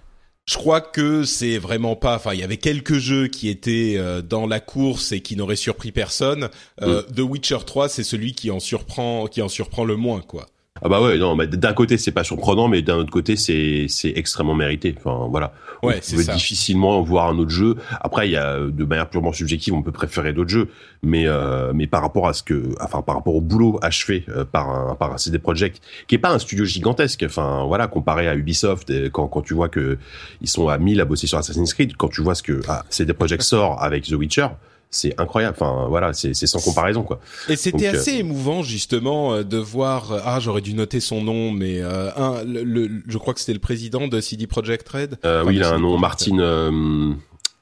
Je 0.45 0.57
crois 0.57 0.79
que 0.79 1.23
c'est 1.23 1.57
vraiment 1.57 1.95
pas. 1.95 2.15
Enfin, 2.15 2.33
il 2.33 2.39
y 2.39 2.43
avait 2.43 2.57
quelques 2.57 2.99
jeux 2.99 3.27
qui 3.27 3.49
étaient 3.49 3.95
euh, 3.97 4.21
dans 4.21 4.45
la 4.45 4.59
course 4.59 5.11
et 5.11 5.21
qui 5.21 5.35
n'auraient 5.35 5.55
surpris 5.55 5.91
personne. 5.91 6.49
Euh, 6.83 7.01
mm. 7.01 7.15
The 7.15 7.19
Witcher 7.19 7.57
3, 7.65 7.89
c'est 7.89 8.03
celui 8.03 8.33
qui 8.33 8.51
en 8.51 8.59
surprend, 8.59 9.25
qui 9.25 9.41
en 9.41 9.49
surprend 9.49 9.83
le 9.83 9.95
moins, 9.95 10.21
quoi. 10.21 10.45
Ah 10.81 10.89
bah 10.89 11.01
ouais, 11.01 11.17
non, 11.17 11.37
mais 11.37 11.47
d'un 11.47 11.71
côté 11.71 11.97
c'est 11.97 12.11
pas 12.11 12.25
surprenant, 12.25 12.67
mais 12.67 12.81
d'un 12.81 12.97
autre 12.97 13.09
côté 13.09 13.37
c'est 13.37 13.85
c'est 13.87 14.11
extrêmement 14.17 14.55
mérité. 14.55 14.93
Enfin 14.97 15.27
voilà, 15.29 15.53
ouais, 15.83 15.99
c'est 16.01 16.21
ça. 16.21 16.33
difficilement 16.33 17.01
voir 17.01 17.29
un 17.29 17.37
autre 17.39 17.49
jeu. 17.51 17.77
Après, 18.01 18.27
il 18.27 18.31
y 18.31 18.35
a 18.35 18.59
de 18.59 18.83
manière 18.83 19.09
purement 19.09 19.31
subjective, 19.31 19.73
on 19.73 19.81
peut 19.81 19.93
préférer 19.93 20.33
d'autres 20.33 20.49
jeux, 20.49 20.67
mais 21.01 21.27
euh, 21.27 21.71
mais 21.73 21.87
par 21.87 22.01
rapport 22.01 22.27
à 22.27 22.33
ce 22.33 22.43
que, 22.43 22.75
enfin 22.81 23.01
par 23.01 23.15
rapport 23.15 23.35
au 23.35 23.41
boulot 23.41 23.79
achevé 23.81 24.25
euh, 24.27 24.43
par 24.43 24.69
un 24.69 24.95
par 24.95 25.13
un 25.13 25.17
CD 25.17 25.39
Projekt, 25.39 25.81
qui 26.07 26.15
est 26.15 26.19
pas 26.19 26.31
un 26.31 26.39
studio 26.39 26.65
gigantesque. 26.65 27.23
Enfin 27.25 27.63
voilà, 27.65 27.87
comparé 27.87 28.27
à 28.27 28.35
Ubisoft, 28.35 29.09
quand 29.11 29.29
quand 29.29 29.43
tu 29.43 29.53
vois 29.53 29.69
que 29.69 29.97
ils 30.41 30.49
sont 30.49 30.67
à 30.67 30.77
1000 30.77 30.99
à 30.99 31.05
bosser 31.05 31.25
sur 31.25 31.37
Assassin's 31.37 31.73
Creed, 31.73 31.95
quand 31.95 32.09
tu 32.09 32.19
vois 32.19 32.35
ce 32.35 32.43
que 32.43 32.59
ah, 32.67 32.83
CD 32.89 33.13
Projekt 33.13 33.43
sort 33.43 33.81
avec 33.81 34.03
The 34.03 34.13
Witcher 34.15 34.47
c'est 34.89 35.19
incroyable. 35.19 35.57
Enfin, 35.59 35.87
voilà, 35.89 36.13
c'est 36.13 36.33
sans 36.33 36.59
comparaison, 36.59 37.03
quoi. 37.03 37.19
Et 37.49 37.55
c'était 37.55 37.87
euh, 37.87 37.93
assez 37.93 38.13
émouvant, 38.13 38.63
justement, 38.63 39.33
euh, 39.33 39.43
de 39.43 39.57
voir. 39.57 40.11
Euh, 40.11 40.19
ah, 40.23 40.39
j'aurais 40.39 40.61
dû 40.61 40.73
noter 40.73 40.99
son 40.99 41.21
nom, 41.21 41.51
mais 41.51 41.81
un, 41.81 42.43
le, 42.45 43.03
je 43.07 43.17
crois 43.17 43.33
que 43.33 43.39
c'était 43.39 43.53
le 43.53 43.59
président 43.59 44.07
de 44.07 44.21
CD 44.21 44.47
Projekt 44.47 44.87
Red. 44.87 45.17
oui, 45.45 45.55
il 45.55 45.63
a 45.63 45.73
un 45.73 45.79
nom, 45.79 45.97
Martin. 45.97 47.17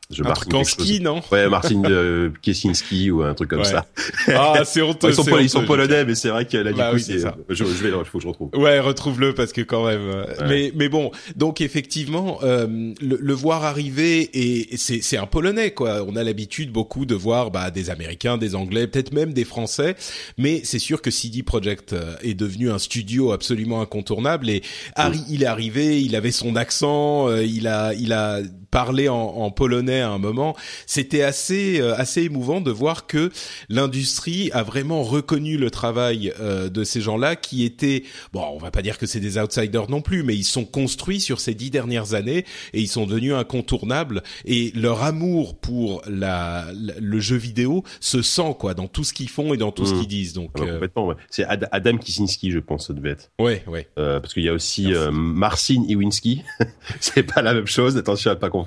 Je 0.10 0.24
un 0.24 0.34
truc 0.34 0.54
en 0.54 0.64
ski, 0.64 1.00
non 1.00 1.22
Ouais, 1.32 1.48
Martin 1.50 1.82
euh, 1.86 2.30
Kiesinski 2.42 3.10
ou 3.10 3.24
un 3.24 3.34
truc 3.34 3.50
comme 3.50 3.64
ça. 3.64 3.86
Ah, 4.28 4.62
c'est 4.66 4.82
honteux. 4.84 5.10
Ils 5.10 5.16
sont, 5.16 5.38
ils 5.40 5.50
sont 5.50 5.66
polonais, 5.66 6.04
mais 6.06 6.16
c'est 6.16 6.30
vrai 6.30 6.46
que 6.46 6.58
là, 6.58 6.72
du 6.72 6.78
bah 6.78 6.92
coup, 6.92 7.00
c'est, 7.00 7.20
je, 7.20 7.26
je 7.50 7.64
vais, 7.64 7.90
il 7.90 8.06
faut 8.06 8.18
que 8.18 8.24
je 8.24 8.28
retrouve. 8.28 8.50
Ouais, 8.54 8.80
retrouve-le 8.80 9.34
parce 9.34 9.54
que 9.54 9.62
quand 9.62 9.86
même. 9.86 10.02
Euh, 10.02 10.26
mais, 10.48 10.72
mais 10.76 10.90
bon, 10.90 11.12
donc 11.36 11.62
effectivement, 11.62 12.40
euh, 12.44 12.94
le, 13.02 13.18
le, 13.20 13.34
voir 13.34 13.64
arriver 13.64 14.30
et 14.34 14.78
c'est, 14.78 15.18
un 15.18 15.26
polonais, 15.26 15.72
quoi. 15.72 16.04
On 16.06 16.16
a 16.16 16.24
l'habitude 16.24 16.72
beaucoup 16.72 17.06
de 17.06 17.16
voir 17.16 17.50
bah, 17.50 17.72
des 17.72 17.90
Américains, 17.90 18.38
des 18.38 18.56
Anglais, 18.56 18.88
peut-être 18.88 19.14
même 19.14 19.34
des 19.34 19.46
Français, 19.46 19.96
mais 20.38 20.62
c'est 20.64 20.80
sûr 20.80 21.02
que 21.02 21.12
CD 21.12 21.44
Projekt 21.44 21.96
est 22.22 22.34
devenu 22.34 22.70
un 22.72 22.80
studio 22.80 23.32
absolument 23.32 23.82
incontournable 23.82 24.50
et 24.50 24.64
Harry, 24.96 25.24
il 25.30 25.44
est 25.44 25.48
arrivé, 25.48 26.02
il 26.02 26.16
avait 26.16 26.32
son 26.32 26.56
accent, 26.56 27.34
il 27.38 27.68
a, 27.68 27.94
il 27.94 28.12
a 28.12 28.42
parlé 28.74 29.08
en, 29.08 29.16
en 29.16 29.52
polonais 29.52 30.02
à 30.02 30.10
un 30.10 30.18
moment. 30.18 30.56
C'était 30.88 31.22
assez 31.22 31.80
euh, 31.80 31.94
assez 31.96 32.24
émouvant 32.24 32.60
de 32.60 32.72
voir 32.72 33.06
que 33.06 33.32
l'industrie 33.70 34.50
a 34.52 34.64
vraiment 34.64 35.04
reconnu 35.04 35.58
le 35.58 35.70
travail 35.70 36.34
euh, 36.40 36.70
de 36.70 36.84
ces 36.84 37.00
gens-là 37.00 37.36
qui 37.36 37.66
étaient 37.66 38.04
bon, 38.34 38.44
on 38.52 38.58
va 38.58 38.72
pas 38.72 38.82
dire 38.82 38.98
que 38.98 39.06
c'est 39.06 39.20
des 39.20 39.38
outsiders 39.38 39.92
non 39.92 40.02
plus, 40.02 40.24
mais 40.24 40.36
ils 40.36 40.44
sont 40.44 40.66
construits 40.66 41.22
sur 41.22 41.40
ces 41.40 41.54
dix 41.54 41.70
dernières 41.70 42.16
années 42.16 42.46
et 42.74 42.82
ils 42.82 42.88
sont 42.88 43.06
devenus 43.06 43.36
incontournables 43.36 44.24
et 44.44 44.72
leur 44.74 45.04
amour 45.04 45.56
pour 45.60 46.02
la, 46.08 46.66
le 46.74 47.20
jeu 47.20 47.38
vidéo 47.38 47.84
se 48.00 48.24
sent 48.24 48.56
quoi 48.58 48.74
dans 48.74 48.88
tout 48.88 49.04
ce 49.04 49.14
qu'ils 49.14 49.30
font 49.30 49.54
et 49.54 49.58
dans 49.58 49.72
tout 49.72 49.86
ce 49.86 49.94
mmh. 49.94 50.00
qu'ils 50.00 50.08
disent. 50.08 50.34
Donc 50.34 50.50
ah 50.56 50.62
bah, 50.62 50.72
complètement. 50.72 51.08
Ouais. 51.10 51.16
C'est 51.30 51.46
Adam 51.46 51.98
Kicinski, 52.00 52.50
je 52.50 52.60
pense, 52.60 52.88
ça 52.88 52.94
devait 52.94 53.12
être. 53.12 53.30
Ouais, 53.38 53.64
ouais. 53.68 53.88
Euh, 54.00 54.20
parce 54.20 54.34
qu'il 54.34 54.44
y 54.44 54.50
a 54.50 54.54
aussi 54.54 54.92
Marcin 55.12 55.84
Iwinski. 55.88 56.42
c'est 57.00 57.22
pas 57.22 57.44
la 57.44 57.54
même 57.54 57.68
chose. 57.68 57.98
Attention 57.98 58.32
à 58.32 58.36
pas 58.36 58.50
confondre. 58.50 58.63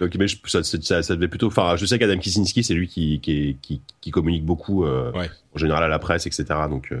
Donc, 0.00 0.14
mais 0.16 0.26
ça, 0.46 0.62
ça, 0.62 1.02
ça 1.02 1.14
devait 1.14 1.28
plutôt. 1.28 1.48
Enfin, 1.48 1.76
je 1.76 1.86
sais 1.86 1.98
qu'Adam 1.98 2.18
Kicinski, 2.18 2.64
c'est 2.64 2.74
lui 2.74 2.88
qui, 2.88 3.20
qui, 3.20 3.56
qui, 3.62 3.80
qui, 4.00 4.10
communique 4.10 4.44
beaucoup 4.44 4.84
euh, 4.84 5.12
en 5.54 5.58
général 5.58 5.84
à 5.84 5.88
la 5.88 5.98
presse, 5.98 6.26
etc. 6.26 6.44
Donc. 6.68 6.92
Euh, 6.92 7.00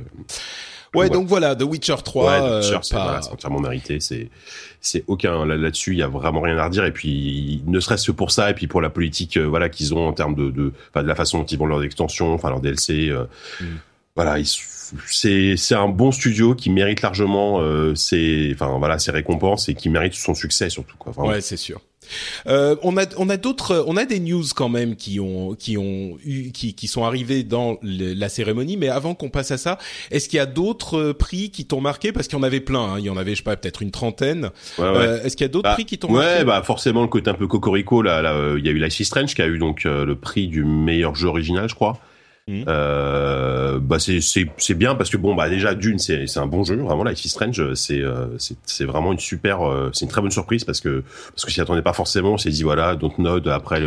Ouais, 0.94 1.10
donc 1.10 1.26
voilà, 1.26 1.54
The 1.54 1.62
Witcher 1.62 1.96
3, 2.02 2.24
ouais, 2.24 2.38
The 2.38 2.64
Witcher, 2.64 2.78
c'est 2.82 2.94
pas... 2.94 3.20
entièrement 3.30 3.60
mérité. 3.60 4.00
C'est, 4.00 4.30
c'est 4.80 5.04
aucun 5.06 5.44
là-dessus, 5.44 5.92
il 5.92 5.98
y 5.98 6.02
a 6.02 6.08
vraiment 6.08 6.40
rien 6.40 6.56
à 6.56 6.64
redire. 6.64 6.84
Et 6.84 6.92
puis, 6.92 7.62
ne 7.66 7.80
serait-ce 7.80 8.06
que 8.06 8.12
pour 8.12 8.30
ça, 8.30 8.50
et 8.50 8.54
puis 8.54 8.66
pour 8.66 8.80
la 8.80 8.90
politique, 8.90 9.36
euh, 9.36 9.44
voilà, 9.44 9.68
qu'ils 9.68 9.94
ont 9.94 10.08
en 10.08 10.12
termes 10.12 10.34
de, 10.34 10.50
de, 10.50 10.72
de 10.94 11.00
la 11.00 11.14
façon 11.14 11.38
dont 11.40 11.44
ils 11.44 11.58
vendent 11.58 11.70
leurs 11.70 11.84
extensions, 11.84 12.32
enfin 12.32 12.50
leurs 12.50 12.60
DLC. 12.60 13.10
Euh, 13.10 13.24
mm. 13.60 13.64
Voilà, 14.16 14.36
c'est 14.44 15.56
c'est 15.56 15.74
un 15.76 15.88
bon 15.88 16.10
studio 16.10 16.56
qui 16.56 16.70
mérite 16.70 17.02
largement 17.02 17.60
euh, 17.60 17.94
ses, 17.94 18.50
enfin 18.52 18.76
voilà, 18.78 18.98
ses 18.98 19.12
récompenses 19.12 19.68
et 19.68 19.74
qui 19.74 19.90
mérite 19.90 20.14
son 20.14 20.34
succès 20.34 20.70
surtout 20.70 20.96
quoi. 20.96 21.12
Vraiment. 21.12 21.28
Ouais, 21.30 21.40
c'est 21.40 21.56
sûr. 21.56 21.80
Euh, 22.46 22.76
on 22.82 22.96
a 22.96 23.04
on 23.16 23.28
a 23.28 23.36
d'autres 23.36 23.84
on 23.86 23.96
a 23.96 24.04
des 24.04 24.20
news 24.20 24.44
quand 24.54 24.68
même 24.68 24.96
qui 24.96 25.20
ont 25.20 25.54
qui 25.54 25.76
ont 25.76 26.16
eu 26.24 26.50
qui 26.52 26.74
qui 26.74 26.88
sont 26.88 27.04
arrivés 27.04 27.42
dans 27.42 27.78
la 27.82 28.28
cérémonie 28.28 28.76
mais 28.76 28.88
avant 28.88 29.14
qu'on 29.14 29.30
passe 29.30 29.50
à 29.50 29.58
ça 29.58 29.78
est-ce 30.10 30.28
qu'il 30.28 30.36
y 30.36 30.40
a 30.40 30.46
d'autres 30.46 30.98
euh, 30.98 31.14
prix 31.14 31.50
qui 31.50 31.64
t'ont 31.64 31.80
marqué? 31.80 32.12
Parce 32.12 32.28
qu'il 32.28 32.38
y 32.38 32.40
en 32.40 32.44
avait 32.44 32.60
plein 32.60 32.80
hein. 32.80 32.98
il 32.98 33.04
y 33.04 33.10
en 33.10 33.16
avait 33.16 33.32
je 33.32 33.38
sais 33.38 33.42
pas 33.42 33.56
peut-être 33.56 33.82
une 33.82 33.90
trentaine 33.90 34.50
ouais, 34.78 34.84
ouais. 34.84 34.96
Euh, 34.96 35.22
est-ce 35.24 35.36
qu'il 35.36 35.44
y 35.44 35.50
a 35.50 35.52
d'autres 35.52 35.68
bah, 35.68 35.74
prix 35.74 35.84
qui 35.84 35.98
t'ont 35.98 36.12
marqué? 36.12 36.38
ouais 36.38 36.44
bah 36.44 36.62
forcément 36.62 37.02
le 37.02 37.08
côté 37.08 37.30
un 37.30 37.34
peu 37.34 37.46
cocorico 37.46 38.02
là, 38.02 38.22
là 38.22 38.34
euh, 38.34 38.56
il 38.58 38.66
y 38.66 38.68
a 38.68 38.72
eu 38.72 38.78
Life 38.78 38.98
is 39.00 39.04
Strange 39.04 39.34
qui 39.34 39.42
a 39.42 39.46
eu 39.46 39.58
donc 39.58 39.84
le 39.84 40.14
prix 40.14 40.48
du 40.48 40.64
meilleur 40.64 41.14
jeu 41.14 41.28
original 41.28 41.68
je 41.68 41.74
crois 41.74 41.98
Mmh. 42.48 42.64
Euh, 42.66 43.78
bah 43.78 43.98
c'est 43.98 44.20
c'est 44.22 44.74
bien 44.74 44.94
parce 44.94 45.10
que 45.10 45.18
bon 45.18 45.34
bah 45.34 45.50
déjà 45.50 45.74
d'une 45.74 45.98
c'est 45.98 46.26
c'est 46.26 46.40
un 46.40 46.46
bon 46.46 46.64
jeu. 46.64 46.76
Vraiment 46.76 47.04
Life 47.04 47.22
is 47.22 47.28
Strange 47.28 47.74
c'est 47.74 48.00
euh, 48.00 48.26
c'est 48.38 48.56
c'est 48.64 48.86
vraiment 48.86 49.12
une 49.12 49.18
super 49.18 49.68
euh, 49.68 49.90
c'est 49.92 50.06
une 50.06 50.10
très 50.10 50.22
bonne 50.22 50.30
surprise 50.30 50.64
parce 50.64 50.80
que 50.80 51.04
parce 51.34 51.44
que 51.44 51.50
s'y 51.50 51.60
attendait 51.60 51.82
pas 51.82 51.92
forcément. 51.92 52.32
On 52.32 52.38
s'est 52.38 52.48
dit 52.48 52.62
voilà 52.62 52.96
Dontnod 52.96 53.46
après 53.48 53.82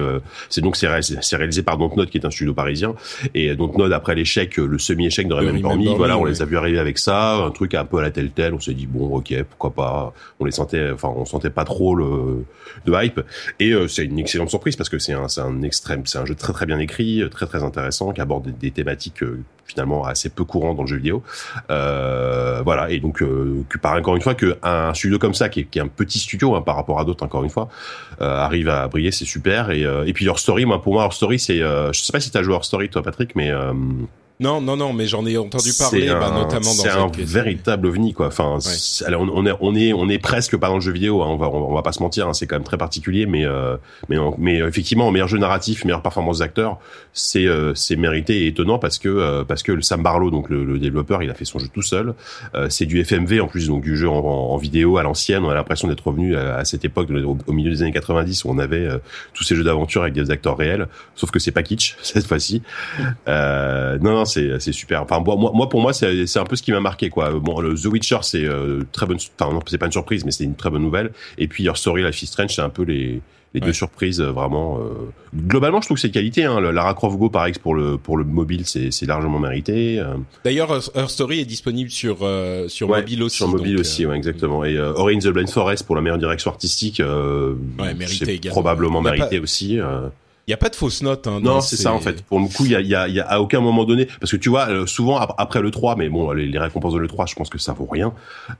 c'est 0.50 0.62
donc 0.62 0.75
c'est 0.75 0.88
réalisé, 0.88 1.18
réalisé 1.34 1.63
par 1.63 1.80
Dontnod 1.80 2.08
qui 2.08 2.20
est 2.20 2.25
un 2.25 2.30
studio 2.30 2.53
parisien. 2.53 2.94
Et 3.34 3.56
Dontnod 3.56 3.91
après 3.91 4.13
l'échec 4.13 4.58
le 4.58 4.77
semi 4.77 5.08
échec 5.08 5.27
de 5.27 5.34
Rayman 5.34 5.60
Corny 5.60 5.96
voilà 5.96 6.20
on 6.20 6.25
les 6.25 6.44
a 6.44 6.46
vu 6.46 6.56
arriver 6.56 6.77
avec 6.77 7.00
ça 7.00 7.38
un 7.38 7.50
truc 7.50 7.74
un 7.74 7.86
peu 7.86 7.98
à 7.98 8.03
la 8.03 8.12
telle 8.12 8.30
telle 8.30 8.53
on 8.53 8.60
s'est 8.60 8.75
dit 8.75 8.86
bon 8.86 9.15
ok 9.15 9.44
pourquoi 9.50 9.72
pas. 9.72 10.13
On 10.39 10.46
les 10.46 10.51
sentait 10.51 10.91
enfin 10.91 11.12
on 11.15 11.25
sentait 11.25 11.50
pas 11.50 11.65
trop 11.65 11.96
le 11.96 12.46
de 12.86 12.94
hype. 12.94 13.22
Et 13.60 13.72
euh, 13.72 13.88
c'est 13.88 14.06
une 14.06 14.20
excellente 14.20 14.50
surprise 14.50 14.75
parce 14.75 14.89
que 14.89 15.00
c'est 15.00 15.13
un 15.13 15.27
c'est 15.27 15.41
un 15.41 15.63
extrême 15.63 16.06
c'est 16.06 16.20
un 16.20 16.25
jeu 16.25 16.36
très 16.36 16.53
très 16.53 16.68
bien 16.68 16.77
écrit 16.77 17.24
très 17.32 17.48
très 17.48 17.63
intéressant 17.63 18.12
qui 18.12 18.22
aborde 18.22 18.50
des, 18.51 18.72
thématiques 18.72 19.24
euh, 19.24 19.43
finalement 19.65 20.05
assez 20.05 20.29
peu 20.29 20.43
courantes 20.43 20.77
dans 20.77 20.84
le 20.84 20.88
jeu 20.88 20.98
vidéo. 20.98 21.24
Euh, 21.70 22.62
voilà, 22.63 22.89
et 22.89 23.00
donc 23.00 23.22
euh, 23.22 23.63
que 23.70 23.77
par 23.77 23.93
encore 23.96 24.15
une 24.15 24.22
fois 24.22 24.36
qu'un 24.36 24.93
studio 24.93 25.20
comme 25.20 25.34
ça, 25.34 25.50
qui 25.50 25.62
est, 25.62 25.63
qui 25.65 25.79
est 25.79 25.81
un 25.81 25.88
petit 25.88 26.20
studio 26.20 26.55
hein, 26.55 26.62
par 26.62 26.75
rapport 26.75 27.00
à 27.00 27.05
d'autres 27.05 27.25
encore 27.25 27.43
une 27.43 27.50
fois, 27.50 27.70
arrive 28.20 28.70
à 28.70 28.88
briller, 28.88 29.12
c'est 29.12 29.25
super. 29.25 29.72
Et, 29.72 29.81
et 29.81 30.13
puis 30.13 30.25
leur 30.25 30.39
story, 30.39 30.65
moi 30.65 30.81
pour 30.81 30.93
moi 30.93 31.03
leur 31.03 31.13
story, 31.13 31.39
c'est, 31.39 31.60
je 31.60 31.91
sais 31.93 32.12
pas 32.12 32.20
si 32.20 32.31
t'as 32.31 32.43
joué 32.43 32.53
leur 32.53 32.65
story 32.65 32.89
toi 32.89 33.01
Patrick, 33.01 33.36
mais 33.36 33.51
non, 34.42 34.60
non, 34.60 34.76
non, 34.76 34.92
mais 34.92 35.06
j'en 35.06 35.26
ai 35.28 35.38
entendu 35.38 35.70
parler, 35.78 36.08
bah, 36.08 36.32
notamment 36.34 36.74
dans. 36.76 36.82
C'est 36.82 36.90
un 36.90 37.12
véritable 37.16 37.86
ovni, 37.86 38.14
quoi. 38.14 38.28
Enfin, 38.28 38.58
ouais. 38.58 39.16
on, 39.16 39.46
est, 39.46 39.54
on 39.60 39.76
est, 39.76 39.94
on 39.94 40.10
est 40.10 40.18
presque 40.18 40.58
pas 40.58 40.68
dans 40.68 40.76
le 40.76 40.82
jeu 40.82 40.92
vidéo. 40.92 41.22
Hein, 41.22 41.28
on 41.30 41.38
va, 41.38 41.48
on, 41.50 41.74
va 41.74 41.84
pas 41.84 41.92
se 41.92 42.02
mentir. 42.02 42.28
Hein, 42.28 42.34
c'est 42.34 42.48
quand 42.48 42.56
même 42.56 42.64
très 42.64 42.78
particulier, 42.78 43.28
mais, 43.28 43.46
euh, 43.46 43.78
mais, 44.10 44.18
mais 44.40 44.58
effectivement, 44.58 45.12
meilleur 45.12 45.28
jeu 45.28 45.38
narratif, 45.38 45.86
meilleure 45.86 46.02
performance 46.02 46.40
d'acteur, 46.40 46.80
c'est, 47.14 47.46
euh, 47.46 47.76
c'est 47.76 47.96
mérité 47.96 48.44
et 48.44 48.48
étonnant 48.48 48.80
parce 48.80 48.98
que, 48.98 49.10
euh, 49.10 49.44
parce 49.44 49.64
que 49.64 49.80
Sam 49.82 50.02
Barlow, 50.02 50.32
donc 50.32 50.50
le, 50.50 50.64
le, 50.64 50.80
développeur, 50.80 51.22
il 51.24 51.30
a 51.30 51.34
fait 51.34 51.46
son 51.46 51.60
jeu 51.60 51.68
tout 51.72 51.82
seul. 51.82 52.14
Euh, 52.56 52.68
c'est 52.70 52.86
du 52.86 53.04
FMV 53.04 53.42
en 53.42 53.48
plus, 53.48 53.68
donc 53.68 53.84
du 53.84 53.96
jeu 53.98 54.10
en, 54.10 54.18
en 54.18 54.58
vidéo 54.58 54.98
à 54.98 55.04
l'ancienne. 55.04 55.44
On 55.44 55.50
a 55.50 55.56
l'impression 55.56 55.88
d'être 55.88 56.06
revenu 56.06 56.36
à, 56.36 56.56
à, 56.58 56.66
cette 56.66 56.86
époque, 56.86 57.10
au, 57.12 57.38
au, 57.46 57.54
milieu 57.54 57.70
des 57.70 57.84
années 57.84 57.92
90, 57.92 58.46
où 58.46 58.50
on 58.50 58.58
avait 58.58 58.88
tous 59.34 59.44
ces 59.44 59.56
jeux 59.56 59.64
d'aventure 59.64 60.02
avec 60.02 60.14
des 60.14 60.32
acteurs 60.32 60.58
réels. 60.58 60.88
Sauf 61.16 61.32
que 61.32 61.40
c'est 61.40 61.52
pas 61.52 61.64
kitsch 61.64 61.96
cette 62.02 62.26
fois-ci. 62.26 62.64
non, 63.28 64.00
non, 64.02 64.26
c'est, 64.32 64.72
super. 64.72 65.04
Enfin, 65.04 65.20
moi, 65.20 65.36
moi 65.36 65.70
pour 65.70 65.82
moi, 65.82 65.94
c'est 65.94 66.38
un 66.38 66.46
peu 66.46 66.56
ce 66.56 66.64
qui 66.64 66.72
m'a 66.72 66.80
marqué, 66.80 67.10
quoi. 67.10 67.32
Bon, 67.40 67.60
le 67.60 67.76
The 67.76 67.86
Witcher, 67.86 68.20
c'est 68.22 68.46
euh, 68.46 68.84
très 68.92 69.06
bonne. 69.06 69.18
Enfin, 69.40 69.54
non, 69.54 69.60
c'est 69.68 69.78
pas 69.78 69.86
une 69.86 69.92
surprise, 69.92 70.26
mais 70.26 70.32
c'est 70.32 70.44
une 70.44 70.56
très 70.56 70.70
bonne 70.70 70.82
nouvelle. 70.82 71.12
Et 71.38 71.48
puis 71.48 71.64
Your 71.64 71.78
Story, 71.78 72.04
Life 72.04 72.22
is 72.22 72.28
Strange, 72.28 72.56
c'est 72.56 72.62
un 72.62 72.70
peu 72.70 72.84
les 72.84 73.22
les 73.54 73.60
ouais. 73.60 73.68
deux 73.68 73.74
surprises 73.74 74.22
euh, 74.22 74.32
vraiment. 74.32 74.80
Euh... 74.80 75.12
Globalement, 75.36 75.82
je 75.82 75.88
trouve 75.88 75.96
que 75.96 76.02
c'est 76.02 76.12
qualité. 76.12 76.46
Hein. 76.46 76.60
Lara 76.62 76.94
Croft 76.94 77.18
Go 77.18 77.30
par 77.30 77.46
exemple 77.46 77.64
pour 77.64 77.76
le 77.76 77.98
pour 77.98 78.18
le 78.18 78.24
mobile, 78.24 78.64
c'est 78.66 79.06
largement 79.06 79.40
mérité. 79.40 80.00
Euh. 80.00 80.16
D'ailleurs, 80.46 80.72
Her 80.96 81.10
Story 81.10 81.40
est 81.42 81.46
disponible 81.46 81.90
sur 81.90 82.20
euh, 82.22 82.68
sur 82.68 82.90
ouais, 82.90 83.00
mobile 83.00 83.24
aussi. 83.24 83.38
Sur 83.38 83.50
mobile 83.50 83.74
donc, 83.74 83.82
aussi, 83.82 84.06
ouais, 84.06 84.16
exactement. 84.16 84.64
Et 84.64 84.80
Ori 84.80 85.16
in 85.16 85.20
the 85.20 85.28
Blind 85.28 85.50
Forest 85.50 85.86
pour 85.86 85.96
la 85.96 86.02
meilleure 86.02 86.18
direction 86.18 86.52
artistique, 86.52 87.02
ouais, 87.02 87.94
mérité 87.94 88.40
probablement 88.50 89.02
mérité 89.02 89.38
pas... 89.38 89.44
aussi. 89.44 89.80
Il 90.48 90.52
y 90.52 90.54
a 90.54 90.58
pas 90.58 90.70
de 90.70 90.76
fausses 90.76 91.04
notes. 91.04 91.28
Hein, 91.28 91.40
non, 91.42 91.62
c'est 91.62 91.78
ça 91.78 91.94
en 91.94 92.00
fait. 92.00 92.24
Pour 92.24 92.40
le 92.40 92.48
coup, 92.48 92.66
il 92.66 92.72
y 92.72 92.76
a, 92.76 92.82
y, 92.82 92.96
a, 92.96 93.08
y 93.08 93.20
a 93.20 93.28
à 93.28 93.40
aucun 93.40 93.62
moment 93.62 93.86
donné, 93.86 94.08
parce 94.20 94.32
que 94.32 94.38
tu 94.38 94.50
vois, 94.50 94.70
euh, 94.70 94.86
souvent 94.86 95.18
après 95.18 95.62
le 95.62 95.72
3, 95.72 95.96
mais 95.96 96.10
bon, 96.10 96.32
les, 96.32 96.48
les, 96.48 96.60
récompenses 96.60 96.94
de 96.94 97.00
le 97.00 97.08
3, 97.08 97.28
je 97.28 97.36
pense 97.36 97.50
que 97.50 97.60
ça 97.60 97.74
vaut 97.74 97.88
rien. 97.90 98.14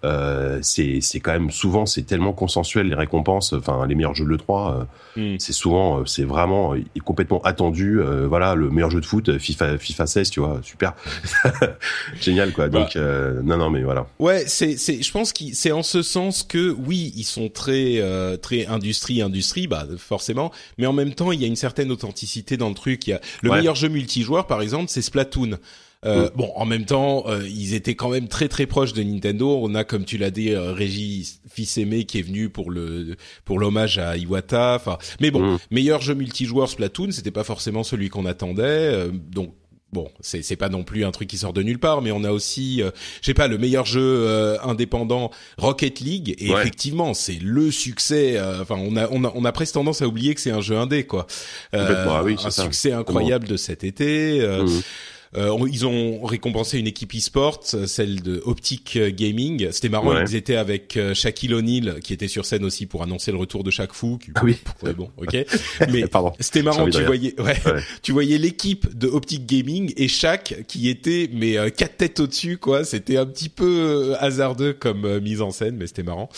Euh, 0.04 0.60
c'est 0.62 1.00
c'est 1.02 1.20
quand 1.20 1.32
même 1.32 1.50
souvent, 1.50 1.86
c'est 1.86 2.04
tellement 2.04 2.34
consensuel 2.34 2.88
les 2.88 2.96
récompenses. 2.96 3.54
Enfin, 3.54 3.86
les 3.88 3.96
meilleurs 3.96 4.14
jeux 4.14 4.26
de 4.26 4.30
le 4.30 4.38
3, 4.38 4.88
euh, 5.18 5.36
mm. 5.36 5.40
c'est 5.40 5.54
souvent, 5.54 6.00
euh, 6.00 6.06
c'est 6.06 6.24
vraiment 6.24 6.76
complètement 7.04 7.42
attendu. 7.42 8.00
Euh, 8.00 8.28
voilà, 8.28 8.56
le 8.56 8.70
meilleur 8.70 8.92
jeu 8.92 9.02
de 9.02 9.06
foot, 9.06 9.38
FIFA 9.38 9.78
FIFA 9.78 10.06
16, 10.06 10.30
tu 10.30 10.40
vois, 10.40 10.60
super, 10.64 10.94
génial 12.22 12.54
quoi. 12.54 12.70
Donc 12.70 12.96
bah. 12.96 13.02
non 13.44 13.58
non 13.58 13.70
mais 13.70 13.82
voilà. 13.82 14.06
Ouais, 14.20 14.44
c'est 14.48 14.78
c'est, 14.78 15.02
je 15.02 15.12
pense 15.12 15.34
que 15.34 15.46
c'est 15.54 15.72
en 15.72 15.84
ce 15.84 16.04
sens 16.04 16.44
que 16.44 16.70
oui, 16.72 17.12
ils 17.16 17.24
sont 17.24 17.50
très 17.50 18.02
très 18.42 18.68
industrie 18.68 19.22
industrie, 19.22 19.68
bah 19.68 19.86
forcément, 19.98 20.52
mais 20.78 20.86
en 20.86 20.94
même 20.94 21.14
temps, 21.14 21.32
il 21.32 21.42
y 21.42 21.44
a 21.44 21.48
une 21.48 21.56
certaine 21.56 21.71
certaine 21.72 21.92
authenticité 21.92 22.58
dans 22.58 22.68
le 22.68 22.76
truc. 22.76 23.08
Il 23.08 23.12
y 23.12 23.14
a 23.14 23.22
le 23.42 23.50
ouais. 23.50 23.58
meilleur 23.58 23.76
jeu 23.76 23.88
multijoueur, 23.88 24.46
par 24.46 24.62
exemple, 24.62 24.88
c'est 24.90 25.02
Splatoon. 25.02 25.58
Euh, 26.04 26.26
mmh. 26.26 26.32
Bon, 26.36 26.52
en 26.56 26.66
même 26.66 26.86
temps, 26.86 27.26
euh, 27.28 27.48
ils 27.48 27.76
étaient 27.76 27.94
quand 27.94 28.10
même 28.10 28.28
très 28.28 28.48
très 28.48 28.66
proches 28.66 28.94
de 28.94 29.04
Nintendo. 29.04 29.60
On 29.62 29.74
a, 29.76 29.84
comme 29.84 30.04
tu 30.04 30.18
l'as 30.18 30.32
dit, 30.32 30.50
euh, 30.50 30.74
Régis 30.74 31.42
Fils-Aimé 31.48 32.06
qui 32.06 32.18
est 32.20 32.24
venu 32.24 32.50
pour 32.50 32.72
le 32.72 33.16
pour 33.46 33.60
l'hommage 33.60 34.00
à 34.00 34.18
Iwata. 34.18 34.76
Enfin, 34.76 34.98
mais 35.22 35.32
bon, 35.32 35.42
mmh. 35.42 35.60
meilleur 35.70 36.02
jeu 36.02 36.16
multijoueur 36.16 36.68
Splatoon, 36.70 37.12
c'était 37.12 37.32
pas 37.32 37.44
forcément 37.44 37.84
celui 37.84 38.10
qu'on 38.10 38.26
attendait. 38.26 38.64
Euh, 38.64 39.12
donc 39.14 39.54
bon, 39.94 40.10
c'est 40.20 40.42
c'est 40.42 40.56
pas 40.56 40.70
non 40.70 40.84
plus 40.84 41.06
un 41.06 41.12
truc 41.12 41.30
qui 41.30 41.38
sort 41.38 41.54
de 41.54 41.64
nulle 41.64 41.80
part, 41.80 42.02
mais 42.02 42.12
on 42.12 42.24
a 42.24 42.32
aussi, 42.32 42.82
euh, 42.82 42.92
je 43.22 43.28
sais 43.28 43.34
pas, 43.34 43.48
le 43.48 43.58
meilleur 43.58 43.86
jeu 43.86 44.02
euh, 44.02 44.58
indépendant 44.64 45.32
Rocket 45.58 46.00
League. 46.00 46.36
Et 46.40 46.52
effectivement, 46.52 47.14
c'est 47.14 47.40
le 47.42 47.72
succès. 47.72 48.38
Euh, 48.38 48.62
enfin, 48.62 48.76
on 48.78 48.96
a 48.96 49.08
on 49.12 49.24
a 49.24 49.32
on 49.36 49.46
a 49.46 49.52
presque 49.52 49.74
tendance 49.74 50.02
à 50.02 50.08
oublier 50.08 50.36
que 50.36 50.42
c'est 50.42 50.52
un 50.52 50.62
jeu 50.62 50.78
indé, 50.78 51.06
quoi. 51.06 51.28
Ah 51.74 52.24
oui, 52.24 52.36
un 52.44 52.52
succès 52.52 52.92
incroyable 52.92 53.48
de 53.48 53.58
cet 53.58 53.84
été. 53.84 54.40
Mmh. 54.42 54.82
Euh, 55.38 55.58
ils 55.72 55.86
ont 55.86 56.24
récompensé 56.24 56.78
une 56.78 56.88
équipe 56.88 57.14
e-sport, 57.16 57.62
celle 57.64 58.22
de 58.22 58.42
Optic 58.46 58.98
Gaming. 58.98 59.72
C'était 59.72 59.90
marrant, 59.90 60.20
ils 60.22 60.36
étaient 60.36 60.58
avec 60.58 60.98
euh, 60.98 61.14
Shaquille 61.14 61.54
O'Neal 61.54 62.00
qui 62.02 62.14
était 62.14 62.28
sur 62.28 62.46
scène 62.46 62.66
aussi 62.66 62.86
pour 62.86 63.02
annoncer 63.02 63.32
le 63.32 63.38
retour 63.38 63.64
de 63.64 63.72
chaque 63.72 63.94
fou. 63.94 64.20
Ah 64.36 64.42
oui. 64.44 64.58
bon, 64.98 65.10
ok. 65.18 65.34
Mais 65.90 66.04
c'était 66.40 66.64
marrant, 66.64 66.90
tu 66.90 67.04
voyais, 67.04 67.40
ouais, 67.40 67.56
tu 68.02 68.12
voyais 68.12 68.38
l'équipe 68.38 68.98
de 68.98 69.08
Optic 69.08 69.46
Gaming 69.46 69.94
et 69.96 70.08
Shaq 70.08 70.66
qui 70.68 70.90
était 70.90 71.30
mais 71.32 71.58
euh, 71.58 71.70
quatre 71.70 71.98
têtes 71.98 72.20
au-dessus, 72.20 72.58
quoi. 72.58 72.84
C'était 72.84 73.18
un 73.18 73.26
petit 73.26 73.50
peu 73.50 74.16
hasardeux 74.20 74.74
comme 74.74 75.20
mise 75.20 75.42
en 75.42 75.52
scène, 75.52 75.78
mais 75.78 75.88
c'était 75.88 76.04
marrant. 76.04 76.30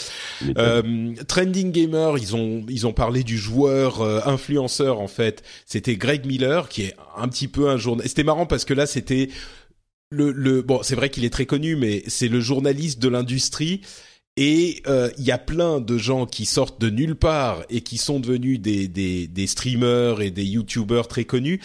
Trending 1.28 1.72
Gamer, 1.72 2.18
ils 2.18 2.36
ont 2.36 2.64
ils 2.70 2.86
ont 2.86 2.94
parlé 2.94 3.24
du 3.24 3.38
joueur 3.38 4.02
influenceur 4.28 5.00
en 5.00 5.08
fait. 5.08 5.44
C'était 5.66 5.96
Greg 5.96 6.26
Miller 6.26 6.70
qui 6.70 6.84
est 6.84 6.96
un 7.18 7.28
petit 7.28 7.48
peu 7.48 7.70
un 7.70 7.78
journal. 7.78 8.08
C'était 8.08 8.24
marrant 8.24 8.46
parce 8.46 8.66
que 8.66 8.74
là 8.74 8.83
c'était 8.86 9.30
le, 10.12 10.32
le 10.32 10.62
bon, 10.62 10.82
c'est 10.84 10.96
vrai 10.96 11.10
qu'il 11.10 11.26
est 11.26 11.30
très 11.30 11.46
connu, 11.46 11.76
mais 11.76 12.04
c'est 12.08 12.28
le 12.28 12.40
journaliste 12.40 13.00
de 13.00 13.10
l'industrie. 13.10 13.82
Et 14.36 14.82
euh, 14.88 15.12
il 15.18 15.24
y 15.24 15.32
a 15.32 15.38
plein 15.38 15.80
de 15.80 15.98
gens 15.98 16.26
qui 16.26 16.46
sortent 16.46 16.82
de 16.82 16.90
nulle 16.90 17.16
part 17.16 17.64
et 17.70 17.82
qui 17.82 17.98
sont 17.98 18.20
devenus 18.20 18.60
des, 18.60 18.88
des, 18.88 19.28
des 19.28 19.48
streamers 19.48 20.22
et 20.22 20.32
des 20.32 20.46
youtubers 20.46 21.08
très 21.08 21.24
connus. 21.24 21.62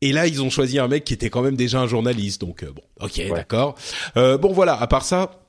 Et 0.00 0.12
là, 0.12 0.26
ils 0.26 0.42
ont 0.42 0.50
choisi 0.50 0.78
un 0.78 0.86
mec 0.86 1.04
qui 1.04 1.14
était 1.14 1.30
quand 1.30 1.42
même 1.42 1.56
déjà 1.56 1.80
un 1.80 1.88
journaliste. 1.88 2.40
Donc 2.40 2.62
euh, 2.62 2.70
bon, 2.70 2.82
ok, 3.00 3.20
d'accord. 3.30 3.74
Euh, 4.16 4.38
bon 4.38 4.52
voilà. 4.52 4.80
À 4.80 4.86
part 4.86 5.04
ça, 5.04 5.43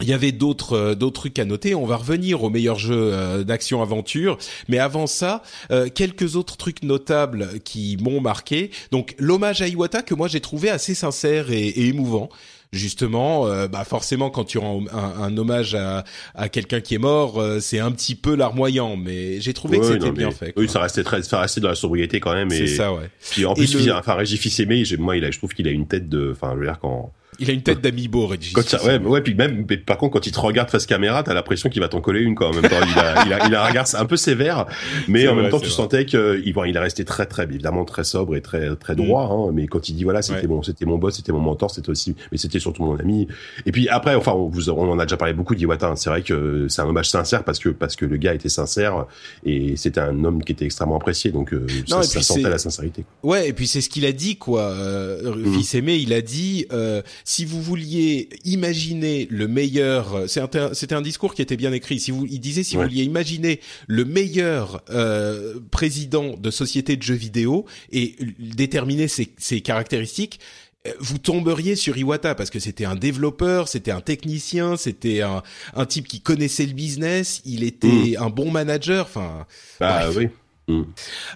il 0.00 0.08
y 0.08 0.12
avait 0.12 0.32
d'autres 0.32 0.74
euh, 0.74 0.94
d'autres 0.94 1.20
trucs 1.20 1.38
à 1.38 1.44
noter. 1.44 1.74
On 1.74 1.86
va 1.86 1.96
revenir 1.96 2.42
au 2.42 2.50
meilleur 2.50 2.78
jeu 2.78 3.10
euh, 3.12 3.44
d'action 3.44 3.82
aventure, 3.82 4.38
mais 4.68 4.78
avant 4.78 5.06
ça, 5.06 5.42
euh, 5.70 5.88
quelques 5.92 6.36
autres 6.36 6.56
trucs 6.56 6.82
notables 6.82 7.60
qui 7.64 7.96
m'ont 8.00 8.20
marqué. 8.20 8.70
Donc 8.90 9.14
l'hommage 9.18 9.62
à 9.62 9.68
Iwata 9.68 10.02
que 10.02 10.14
moi 10.14 10.28
j'ai 10.28 10.40
trouvé 10.40 10.70
assez 10.70 10.94
sincère 10.94 11.50
et, 11.50 11.68
émouvant. 11.88 12.28
Justement, 12.70 13.46
bah 13.68 13.84
forcément, 13.84 14.28
quand 14.28 14.44
tu 14.44 14.58
rends 14.58 14.84
un, 14.92 15.34
hommage 15.38 15.74
à, 15.74 16.04
à 16.34 16.50
quelqu'un 16.50 16.82
qui 16.82 16.96
est 16.96 16.98
mort, 16.98 17.42
c'est 17.60 17.78
un 17.78 17.90
petit 17.90 18.14
peu 18.14 18.36
larmoyant, 18.36 18.98
mais 18.98 19.40
j'ai 19.40 19.54
trouvé 19.54 19.78
que 19.78 19.86
c'était 19.86 20.10
bien 20.10 20.30
fait. 20.30 20.52
Oui, 20.54 20.68
ça 20.68 20.80
restait 20.80 21.02
très, 21.02 21.22
ça 21.22 21.40
restait 21.40 21.62
dans 21.62 21.70
la 21.70 21.74
sobriété 21.74 22.20
quand 22.20 22.34
même. 22.34 22.50
C'est 22.50 22.66
ça, 22.66 22.92
ouais. 22.92 23.08
Puis 23.30 23.46
en 23.46 23.54
plus, 23.54 23.74
le... 23.74 23.92
enfin, 23.94 24.12
Régis 24.16 24.38
Fils-Aimé, 24.38 24.84
moi, 24.98 25.16
il 25.16 25.24
a, 25.24 25.30
je 25.30 25.38
trouve 25.38 25.54
qu'il 25.54 25.66
a 25.66 25.70
une 25.70 25.86
tête 25.86 26.10
de, 26.10 26.32
enfin, 26.36 26.52
je 26.52 26.58
veux 26.58 26.66
dire 26.66 26.78
quand 26.78 27.10
il 27.38 27.50
a 27.50 27.52
une 27.52 27.62
tête 27.62 27.80
d'amibo, 27.80 28.26
Reggie. 28.26 28.52
ouais, 28.84 28.98
ouais, 28.98 29.20
puis 29.20 29.34
même, 29.34 29.66
par 29.86 29.96
contre, 29.98 30.14
quand 30.14 30.26
il 30.26 30.32
te 30.32 30.40
regarde 30.40 30.70
face 30.70 30.86
caméra, 30.86 31.22
t'as 31.22 31.34
l'impression 31.34 31.68
qu'il 31.68 31.80
va 31.80 31.88
t'en 31.88 32.00
coller 32.00 32.20
une, 32.20 32.34
quoi. 32.34 32.48
En 32.48 32.52
même 32.52 32.68
temps, 32.68 32.76
il 32.82 32.98
a, 32.98 33.24
il 33.26 33.32
a, 33.32 33.46
il 33.46 33.54
a 33.54 33.64
un 33.64 33.68
regard 33.68 33.86
un 33.94 34.04
peu 34.06 34.16
sévère, 34.16 34.66
mais 35.06 35.28
en 35.28 35.34
même 35.34 35.50
temps, 35.50 35.60
tu 35.60 35.70
sentais 35.70 36.04
qu'il, 36.04 36.52
bon, 36.52 36.64
il 36.64 36.76
est 36.76 36.80
resté 36.80 37.04
très, 37.04 37.26
très, 37.26 37.44
évidemment, 37.44 37.84
très 37.84 38.04
sobre 38.04 38.36
et 38.36 38.40
très, 38.40 38.74
très 38.76 38.96
droit, 38.96 39.28
mm. 39.28 39.32
hein, 39.32 39.52
mais 39.54 39.66
quand 39.66 39.88
il 39.88 39.94
dit, 39.94 40.04
voilà, 40.04 40.22
c'était 40.22 40.46
bon, 40.46 40.62
c'était 40.62 40.84
mon 40.84 40.98
boss, 40.98 41.16
c'était 41.16 41.32
mon 41.32 41.40
mentor, 41.40 41.70
c'était 41.70 41.90
aussi, 41.90 42.16
mais 42.32 42.38
c'était 42.38 42.60
surtout 42.60 42.82
mon 42.82 42.96
ami. 42.96 43.28
Et 43.66 43.72
puis 43.72 43.88
après, 43.88 44.14
enfin, 44.14 44.32
on, 44.32 44.48
vous, 44.48 44.70
on 44.70 44.90
en 44.90 44.98
a 44.98 45.04
déjà 45.04 45.16
parlé 45.16 45.34
beaucoup 45.34 45.54
d'Iwata, 45.54 45.88
hein. 45.88 45.96
c'est 45.96 46.10
vrai 46.10 46.22
que 46.22 46.66
c'est 46.68 46.82
un 46.82 46.86
hommage 46.86 47.08
sincère 47.08 47.44
parce 47.44 47.58
que, 47.58 47.68
parce 47.68 47.96
que 47.96 48.04
le 48.04 48.16
gars 48.16 48.34
était 48.34 48.48
sincère 48.48 49.06
et 49.44 49.76
c'était 49.76 50.00
un 50.00 50.24
homme 50.24 50.42
qui 50.42 50.52
était 50.52 50.64
extrêmement 50.64 50.96
apprécié, 50.96 51.30
donc, 51.30 51.52
euh, 51.52 51.66
ça, 51.86 52.02
ça 52.02 52.22
sentait 52.22 52.42
la 52.50 52.58
sincérité. 52.58 53.04
Ouais, 53.22 53.48
et 53.48 53.52
puis 53.52 53.66
c'est 53.66 53.80
ce 53.80 53.88
qu'il 53.88 54.06
a 54.06 54.12
dit, 54.12 54.36
quoi. 54.36 54.62
Euh, 54.62 55.34
mm. 55.34 55.54
Fils 55.54 55.74
aimé, 55.74 55.96
il 55.96 56.12
a 56.12 56.20
dit, 56.20 56.66
euh, 56.72 57.02
si 57.28 57.44
vous 57.44 57.60
vouliez 57.60 58.30
imaginer 58.46 59.28
le 59.30 59.48
meilleur, 59.48 60.24
c'était 60.26 60.94
un, 60.94 61.02
discours 61.02 61.34
qui 61.34 61.42
était 61.42 61.58
bien 61.58 61.74
écrit. 61.74 62.00
Si 62.00 62.10
vous, 62.10 62.24
il 62.24 62.40
disait 62.40 62.62
si 62.62 62.76
vous 62.76 62.84
vouliez 62.84 63.04
imaginer 63.04 63.60
le 63.86 64.06
meilleur 64.06 64.82
euh, 64.88 65.60
président 65.70 66.38
de 66.38 66.50
société 66.50 66.96
de 66.96 67.02
jeux 67.02 67.12
vidéo 67.12 67.66
et 67.92 68.16
déterminer 68.38 69.08
ses, 69.08 69.28
ses 69.36 69.60
caractéristiques, 69.60 70.40
euh, 70.86 70.92
vous 71.00 71.18
tomberiez 71.18 71.76
sur 71.76 71.98
Iwata 71.98 72.34
parce 72.34 72.48
que 72.48 72.60
c'était 72.60 72.86
un 72.86 72.96
développeur, 72.96 73.68
c'était 73.68 73.90
un 73.90 74.00
technicien, 74.00 74.78
c'était 74.78 75.20
un, 75.20 75.42
un 75.74 75.84
type 75.84 76.08
qui 76.08 76.22
connaissait 76.22 76.64
le 76.64 76.72
business, 76.72 77.42
il 77.44 77.62
était 77.62 78.16
mm. 78.18 78.22
un 78.22 78.30
bon 78.30 78.50
manager. 78.50 79.04
Enfin, 79.04 79.46
bah 79.80 80.08
oui. 80.16 80.28
Mm. 80.68 80.82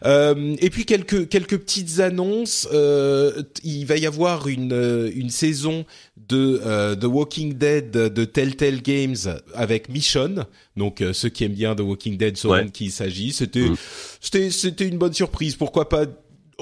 Euh, 0.04 0.56
et 0.60 0.70
puis 0.70 0.84
quelques 0.84 1.28
quelques 1.28 1.58
petites 1.58 2.00
annonces. 2.00 2.68
Euh, 2.72 3.42
il 3.64 3.84
va 3.86 3.96
y 3.96 4.06
avoir 4.06 4.46
une 4.46 4.72
euh, 4.72 5.10
une 5.14 5.30
saison 5.30 5.84
de 6.28 6.60
euh, 6.64 6.94
The 6.94 7.04
Walking 7.04 7.54
Dead 7.54 7.90
de 7.90 8.24
Telltale 8.24 8.82
Games 8.82 9.16
avec 9.54 9.88
Michonne. 9.88 10.44
Donc 10.76 11.02
ceux 11.12 11.28
qui 11.28 11.44
aiment 11.44 11.52
bien 11.52 11.74
The 11.74 11.80
Walking 11.80 12.16
Dead 12.16 12.36
sauront 12.36 12.64
de 12.64 12.70
qui 12.70 12.86
il 12.86 12.92
s'agit. 12.92 13.32
C'était 13.32 13.70
mm. 13.70 13.76
c'était 14.20 14.50
c'était 14.50 14.86
une 14.86 14.98
bonne 14.98 15.14
surprise. 15.14 15.56
Pourquoi 15.56 15.88
pas 15.88 16.04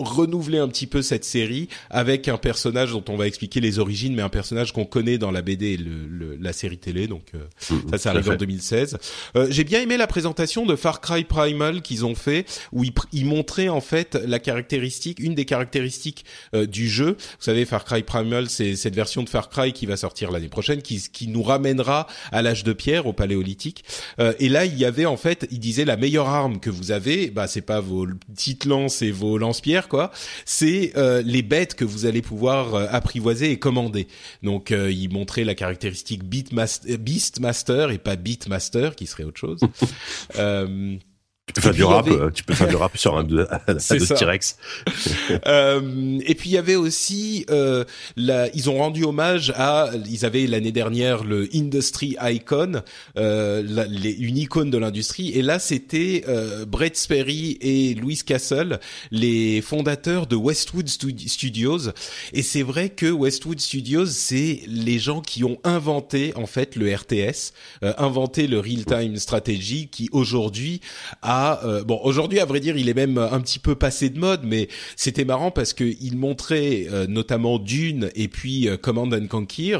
renouveler 0.03 0.59
un 0.59 0.69
petit 0.69 0.87
peu 0.87 1.03
cette 1.03 1.25
série 1.25 1.69
avec 1.91 2.29
un 2.29 2.37
personnage 2.37 2.93
dont 2.93 3.05
on 3.09 3.17
va 3.17 3.27
expliquer 3.27 3.61
les 3.61 3.79
origines, 3.79 4.15
mais 4.15 4.23
un 4.23 4.29
personnage 4.29 4.73
qu'on 4.73 4.85
connaît 4.85 5.19
dans 5.19 5.31
la 5.31 5.43
BD 5.43 5.73
et 5.73 5.77
le, 5.77 6.37
la 6.41 6.53
série 6.53 6.79
télé. 6.79 7.07
Donc 7.07 7.23
euh, 7.35 7.39
mm, 7.71 7.91
ça, 7.91 7.99
ça 7.99 8.11
arrive 8.11 8.31
en 8.31 8.37
2016. 8.37 8.99
Euh, 9.37 9.47
J'ai 9.51 9.65
bien 9.65 9.81
aimé 9.81 9.97
la 9.97 10.07
présentation 10.07 10.67
de 10.67 10.77
Far 10.77 11.01
Cry 11.01 11.25
Primal 11.25 11.83
qu'ils 11.83 12.05
ont 12.05 12.15
fait, 12.15 12.47
où 12.73 12.85
ils, 12.85 12.93
ils, 13.13 13.27
montraient 13.27 13.69
en 13.69 13.81
fait 13.81 14.15
la 14.27 14.39
caractéristique, 14.39 15.19
une 15.21 15.35
des 15.35 15.45
caractéristiques 15.45 16.25
euh, 16.55 16.67
du 16.67 16.89
jeu. 16.89 17.17
Vous 17.19 17.45
savez, 17.45 17.65
Far 17.65 17.85
Cry 17.85 18.03
Primal, 18.03 18.49
c'est 18.49 18.77
cette 18.77 18.95
version 18.95 19.23
de 19.23 19.29
Far 19.29 19.49
Cry 19.49 19.73
qui 19.73 19.87
va 19.87 19.97
sortir 19.97 20.31
l'année 20.31 20.49
prochaine, 20.49 20.83
qui, 20.83 21.01
qui 21.13 21.29
nous 21.29 21.43
ramènera 21.43 22.07
à 22.33 22.43
l'âge 22.43 22.65
de 22.65 22.73
pierre, 22.73 23.07
au 23.07 23.13
paléolithique. 23.13 23.85
Euh, 24.19 24.33
et 24.39 24.49
là, 24.49 24.65
il 24.65 24.79
y 24.79 24.85
avait 24.85 25.07
en 25.07 25.17
fait, 25.17 25.47
il 25.51 25.59
disait 25.59 25.85
la 25.85 25.97
meilleure 25.97 26.29
arme 26.29 26.61
que 26.61 26.71
vous 26.71 26.93
avez, 26.93 27.31
bah 27.31 27.47
c'est 27.47 27.61
pas 27.61 27.81
vos 27.81 28.07
petites 28.07 28.65
lances 28.65 29.03
et 29.03 29.11
vos 29.11 29.39
lance-pierres 29.39 29.89
quoi. 29.91 30.11
C'est 30.47 30.93
euh, 30.97 31.21
les 31.23 31.43
bêtes 31.43 31.75
que 31.75 31.85
vous 31.85 32.07
allez 32.07 32.23
pouvoir 32.23 32.75
euh, 32.75 32.87
apprivoiser 32.91 33.51
et 33.51 33.59
commander. 33.59 34.09
Donc, 34.43 34.71
euh, 34.71 34.91
il 34.91 35.13
montrait 35.13 35.45
la 35.45 35.55
caractéristique 35.55 36.25
Beastmaster 36.25 37.91
et 37.91 37.99
pas 37.99 38.17
Beatmaster, 38.17 38.97
qui 38.97 39.07
serait 39.07 39.25
autre 39.25 39.41
chose. 39.41 39.61
Tu 41.51 41.55
peux 41.55 41.61
faire 41.61 41.75
du 41.75 41.85
rap, 41.85 42.09
tu 42.35 42.45
peux 42.45 42.55
faire 42.55 42.69
du 42.69 42.77
rap 42.77 42.97
sur 42.97 43.17
un, 43.17 43.25
de 43.25 44.15
T-Rex. 44.15 44.57
euh, 45.47 46.19
et 46.25 46.35
puis 46.35 46.51
il 46.51 46.53
y 46.53 46.59
avait 46.59 46.77
aussi, 46.77 47.45
euh, 47.51 47.85
la, 48.17 48.49
ils 48.55 48.71
ont 48.71 48.79
rendu 48.79 49.05
hommage 49.05 49.53
à, 49.57 49.91
ils 50.09 50.25
avaient 50.25 50.47
l'année 50.47 50.73
dernière 50.73 51.25
le 51.25 51.49
Industry 51.55 52.17
Icon, 52.21 52.83
euh, 53.17 53.63
la, 53.67 53.87
les, 53.87 54.13
une 54.13 54.37
icône 54.37 54.71
de 54.71 54.79
l'industrie, 54.79 55.31
et 55.31 55.43
là 55.43 55.59
c'était 55.59 56.25
euh, 56.29 56.65
Brett 56.65 56.97
Sperry 56.97 57.59
et 57.61 57.95
Louis 57.95 58.21
Castle, 58.25 58.79
les 59.11 59.61
fondateurs 59.61 60.27
de 60.27 60.37
Westwood 60.37 60.89
Studios. 60.89 61.91
Et 62.33 62.43
c'est 62.43 62.63
vrai 62.63 62.91
que 62.91 63.11
Westwood 63.11 63.61
Studios, 63.61 64.07
c'est 64.07 64.61
les 64.67 64.99
gens 64.99 65.21
qui 65.21 65.45
ont 65.45 65.59
inventé 65.65 66.33
en 66.37 66.47
fait 66.47 66.77
le 66.77 66.95
RTS, 66.95 67.53
euh, 67.83 67.93
inventé 67.99 68.47
le 68.47 68.61
real-time 68.61 69.17
strategy, 69.17 69.89
qui 69.89 70.09
aujourd'hui 70.13 70.81
a 71.23 71.40
euh, 71.65 71.85
bon 71.85 72.01
aujourd'hui 72.03 72.41
à 72.41 72.45
vrai 72.45 72.61
dire 72.61 72.77
il 72.77 72.89
est 72.89 72.95
même 72.95 73.19
un 73.19 73.41
petit 73.41 73.59
peu 73.59 73.75
passé 73.75 74.11
de 74.11 74.19
mode 74.19 74.43
mais 74.45 74.69
c'était 74.97 75.25
marrant 75.25 75.51
parce 75.51 75.73
que 75.73 75.85
il 76.01 76.17
montrait 76.17 76.87
euh, 76.91 77.07
notamment 77.07 77.59
Dune 77.59 78.11
et 78.15 78.29
puis 78.29 78.69
euh, 78.69 78.77
Command 78.77 79.13
and 79.15 79.27
Conquer 79.29 79.79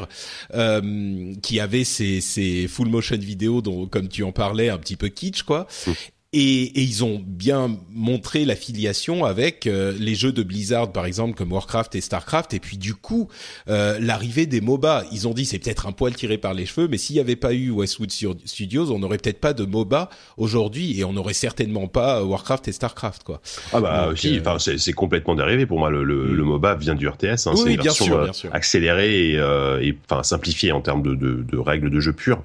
qui 1.41 1.59
avait 1.59 1.83
ces, 1.83 2.67
full 2.67 2.89
motion 2.89 3.17
vidéo 3.17 3.61
dont 3.61 3.87
comme 3.87 4.07
tu 4.07 4.23
en 4.23 4.31
parlais 4.31 4.69
un 4.69 4.77
petit 4.77 4.95
peu 4.95 5.09
kitsch 5.09 5.43
quoi 5.43 5.67
mmh. 5.87 5.91
Et, 6.33 6.63
et, 6.79 6.81
ils 6.81 7.03
ont 7.03 7.21
bien 7.21 7.77
montré 7.89 8.45
l'affiliation 8.45 9.25
avec 9.25 9.67
euh, 9.67 9.93
les 9.99 10.15
jeux 10.15 10.31
de 10.31 10.43
Blizzard, 10.43 10.93
par 10.93 11.05
exemple, 11.05 11.35
comme 11.35 11.51
Warcraft 11.51 11.93
et 11.95 11.99
Starcraft. 11.99 12.53
Et 12.53 12.61
puis 12.61 12.77
du 12.77 12.95
coup, 12.95 13.27
euh, 13.67 13.99
l'arrivée 13.99 14.45
des 14.45 14.61
MOBA, 14.61 15.03
ils 15.11 15.27
ont 15.27 15.33
dit 15.33 15.43
c'est 15.43 15.59
peut-être 15.59 15.87
un 15.87 15.91
poil 15.91 16.15
tiré 16.15 16.37
par 16.37 16.53
les 16.53 16.65
cheveux, 16.65 16.87
mais 16.87 16.97
s'il 16.97 17.15
n'y 17.15 17.19
avait 17.19 17.35
pas 17.35 17.53
eu 17.53 17.69
Westwood 17.69 18.11
Studios, 18.45 18.91
on 18.91 18.99
n'aurait 18.99 19.17
peut-être 19.17 19.41
pas 19.41 19.51
de 19.51 19.65
MOBA 19.65 20.09
aujourd'hui, 20.37 20.97
et 20.97 21.03
on 21.03 21.11
n'aurait 21.11 21.33
certainement 21.33 21.89
pas 21.89 22.23
Warcraft 22.23 22.69
et 22.69 22.71
Starcraft, 22.71 23.23
quoi. 23.23 23.41
Ah 23.73 23.81
bah 23.81 24.07
aussi, 24.07 24.37
euh, 24.37 24.41
enfin 24.41 24.57
c'est 24.57 24.93
complètement 24.93 25.35
dérivé 25.35 25.65
pour 25.65 25.79
moi. 25.79 25.89
Le, 25.89 26.05
le, 26.05 26.33
le, 26.33 26.43
MOBA 26.45 26.75
vient 26.75 26.95
du 26.95 27.09
RTS, 27.09 27.47
hein, 27.47 27.55
c'est 27.57 27.73
une 27.73 27.81
version 27.81 28.31
accélérée 28.53 29.33
et, 29.33 29.97
enfin 30.09 30.23
simplifiée 30.23 30.71
en 30.71 30.79
termes 30.79 31.03
de, 31.03 31.13
de, 31.13 31.43
de, 31.43 31.57
règles 31.57 31.89
de 31.89 31.99
jeu 31.99 32.13
pures 32.13 32.41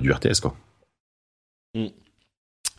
du 0.00 0.10
RTS, 0.10 0.40
quoi. 0.42 0.56
Mm. 1.76 1.86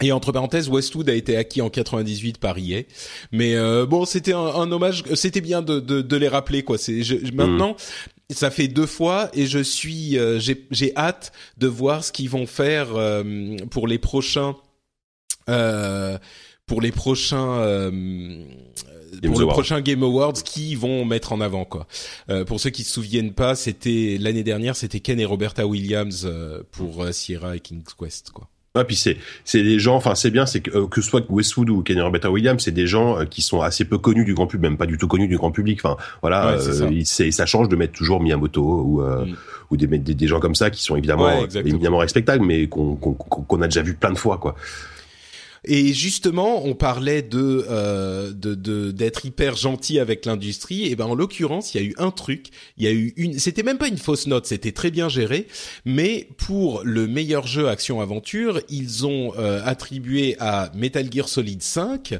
Et 0.01 0.11
entre 0.11 0.31
parenthèses, 0.31 0.69
Westwood 0.69 1.09
a 1.09 1.13
été 1.13 1.37
acquis 1.37 1.61
en 1.61 1.69
98 1.69 2.37
par 2.37 2.57
EA. 2.57 2.83
Mais 3.31 3.55
euh, 3.55 3.85
bon, 3.85 4.05
c'était 4.05 4.33
un, 4.33 4.71
hommage. 4.71 5.03
C'était 5.15 5.41
bien 5.41 5.61
de, 5.61 5.79
de, 5.79 6.01
de, 6.01 6.15
les 6.17 6.27
rappeler, 6.27 6.63
quoi. 6.63 6.77
C'est 6.77 7.01
maintenant. 7.33 7.75
Ça 8.29 8.49
fait 8.49 8.69
deux 8.69 8.85
fois 8.85 9.29
et 9.33 9.45
je 9.45 9.59
suis, 9.59 10.17
euh, 10.17 10.39
j'ai 10.39 10.95
hâte 10.95 11.33
de 11.57 11.67
voir 11.67 12.03
ce 12.03 12.13
qu'ils 12.13 12.29
vont 12.29 12.45
faire 12.45 12.95
euh, 12.95 13.57
pour 13.69 13.87
les 13.87 13.97
prochains, 13.99 14.55
pour 15.45 16.81
les 16.81 16.91
prochains 16.91 17.91
pour 19.19 19.39
le 19.39 19.47
prochain 19.47 19.81
Game 19.81 20.03
Awards 20.03 20.33
qui 20.33 20.75
vont 20.75 21.05
mettre 21.05 21.33
en 21.33 21.41
avant 21.41 21.65
quoi. 21.65 21.87
Euh, 22.29 22.45
pour 22.45 22.59
ceux 22.59 22.69
qui 22.69 22.83
se 22.83 22.91
souviennent 22.91 23.33
pas, 23.33 23.55
c'était 23.55 24.17
l'année 24.19 24.43
dernière, 24.43 24.75
c'était 24.75 24.99
Ken 24.99 25.19
et 25.19 25.25
Roberta 25.25 25.67
Williams 25.67 26.23
euh, 26.25 26.63
pour 26.71 27.03
euh, 27.03 27.11
Sierra 27.11 27.55
et 27.55 27.59
King's 27.59 27.93
Quest 27.93 28.31
quoi. 28.31 28.49
Ah, 28.73 28.85
puis 28.85 28.95
c'est 28.95 29.17
c'est 29.43 29.63
des 29.63 29.79
gens, 29.79 29.95
enfin 29.95 30.15
c'est 30.15 30.31
bien, 30.31 30.45
c'est 30.45 30.61
que 30.61 30.85
que 30.85 31.01
ce 31.01 31.09
soit 31.09 31.25
Westwood 31.29 31.69
ou 31.69 31.81
Kenny 31.83 31.99
Roberta 31.99 32.31
Williams, 32.31 32.63
c'est 32.63 32.71
des 32.71 32.87
gens 32.87 33.25
qui 33.25 33.41
sont 33.41 33.59
assez 33.59 33.83
peu 33.83 33.97
connus 33.97 34.23
du 34.23 34.33
grand 34.33 34.47
public, 34.47 34.69
même 34.69 34.77
pas 34.77 34.85
du 34.85 34.97
tout 34.97 35.09
connus 35.09 35.27
du 35.27 35.37
grand 35.37 35.51
public. 35.51 35.81
Enfin 35.83 35.97
voilà, 36.21 36.55
ouais, 36.55 37.03
ça. 37.03 37.31
ça. 37.31 37.45
change 37.45 37.67
de 37.67 37.75
mettre 37.75 37.91
toujours 37.91 38.21
Miyamoto 38.21 38.61
ou 38.61 39.01
mm. 39.01 39.35
ou 39.71 39.77
des, 39.77 39.87
des, 39.87 40.15
des 40.15 40.27
gens 40.27 40.39
comme 40.39 40.55
ça 40.55 40.69
qui 40.69 40.81
sont 40.81 40.95
évidemment 40.95 41.45
évidemment 41.53 41.97
respectables, 41.97 42.45
mais 42.45 42.67
qu'on 42.67 42.95
qu'on 42.95 43.61
a 43.61 43.67
déjà 43.67 43.81
vu 43.81 43.93
plein 43.93 44.11
de 44.11 44.17
fois 44.17 44.37
quoi. 44.37 44.55
Et 45.63 45.93
justement, 45.93 46.65
on 46.65 46.73
parlait 46.73 47.21
de 47.21 47.65
euh, 47.69 48.31
de 48.33 48.91
d'être 48.91 49.25
hyper 49.27 49.55
gentil 49.55 49.99
avec 49.99 50.25
l'industrie. 50.25 50.85
Et 50.87 50.95
ben 50.95 51.05
en 51.05 51.13
l'occurrence, 51.13 51.73
il 51.73 51.81
y 51.81 51.83
a 51.83 51.87
eu 51.87 51.93
un 51.99 52.09
truc. 52.09 52.47
Il 52.77 52.83
y 52.83 52.87
a 52.87 52.91
eu 52.91 53.13
une. 53.15 53.37
C'était 53.37 53.61
même 53.61 53.77
pas 53.77 53.87
une 53.87 53.99
fausse 53.99 54.25
note. 54.25 54.47
C'était 54.47 54.71
très 54.71 54.89
bien 54.89 55.07
géré. 55.07 55.47
Mais 55.85 56.27
pour 56.37 56.81
le 56.83 57.05
meilleur 57.07 57.45
jeu 57.45 57.67
action 57.67 58.01
aventure, 58.01 58.59
ils 58.69 59.05
ont 59.05 59.33
euh, 59.37 59.61
attribué 59.63 60.35
à 60.39 60.71
Metal 60.73 61.07
Gear 61.13 61.29
Solid 61.29 61.61
5 61.61 62.15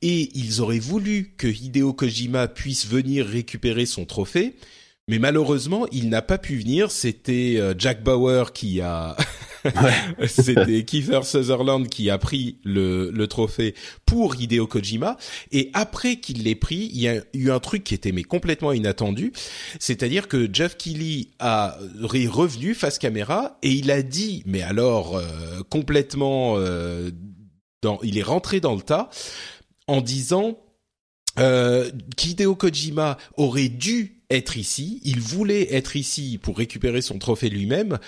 et 0.00 0.30
ils 0.34 0.62
auraient 0.62 0.78
voulu 0.78 1.34
que 1.36 1.48
Hideo 1.48 1.92
Kojima 1.92 2.48
puisse 2.48 2.86
venir 2.86 3.26
récupérer 3.26 3.84
son 3.84 4.06
trophée. 4.06 4.54
Mais 5.06 5.18
malheureusement, 5.18 5.86
il 5.92 6.08
n'a 6.08 6.22
pas 6.22 6.38
pu 6.38 6.56
venir. 6.56 6.90
C'était 6.90 7.56
euh, 7.58 7.74
Jack 7.76 8.02
Bauer 8.02 8.52
qui 8.52 8.80
a, 8.80 9.16
c'était 10.26 10.84
Kiefer 10.84 11.20
Sutherland 11.24 11.88
qui 11.88 12.10
a 12.10 12.18
pris 12.18 12.58
le, 12.64 13.10
le 13.10 13.26
trophée 13.26 13.74
pour 14.06 14.36
Hideo 14.36 14.66
Kojima. 14.66 15.16
Et 15.52 15.70
après 15.74 16.16
qu'il 16.16 16.44
l'ait 16.44 16.54
pris, 16.54 16.90
il 16.92 17.00
y 17.00 17.08
a 17.08 17.22
eu 17.34 17.50
un 17.50 17.60
truc 17.60 17.84
qui 17.84 17.94
était 17.94 18.12
mais 18.12 18.22
complètement 18.22 18.72
inattendu, 18.72 19.32
c'est-à-dire 19.78 20.28
que 20.28 20.48
Jeff 20.52 20.76
Keighley 20.76 21.28
a 21.38 21.78
revenu 22.00 22.74
face 22.74 22.98
caméra 22.98 23.58
et 23.62 23.72
il 23.72 23.90
a 23.90 24.02
dit, 24.02 24.42
mais 24.46 24.62
alors 24.62 25.16
euh, 25.16 25.62
complètement, 25.68 26.54
euh, 26.56 27.10
dans, 27.82 27.98
il 28.02 28.18
est 28.18 28.22
rentré 28.22 28.60
dans 28.60 28.74
le 28.74 28.82
tas 28.82 29.10
en 29.86 30.00
disant 30.00 30.58
euh, 31.38 31.90
Hideo 32.22 32.54
Kojima 32.54 33.16
aurait 33.36 33.68
dû 33.68 34.22
être 34.30 34.56
ici, 34.56 35.00
il 35.04 35.20
voulait 35.20 35.74
être 35.74 35.96
ici 35.96 36.38
pour 36.40 36.56
récupérer 36.56 37.02
son 37.02 37.18
trophée 37.18 37.50
lui-même, 37.50 37.98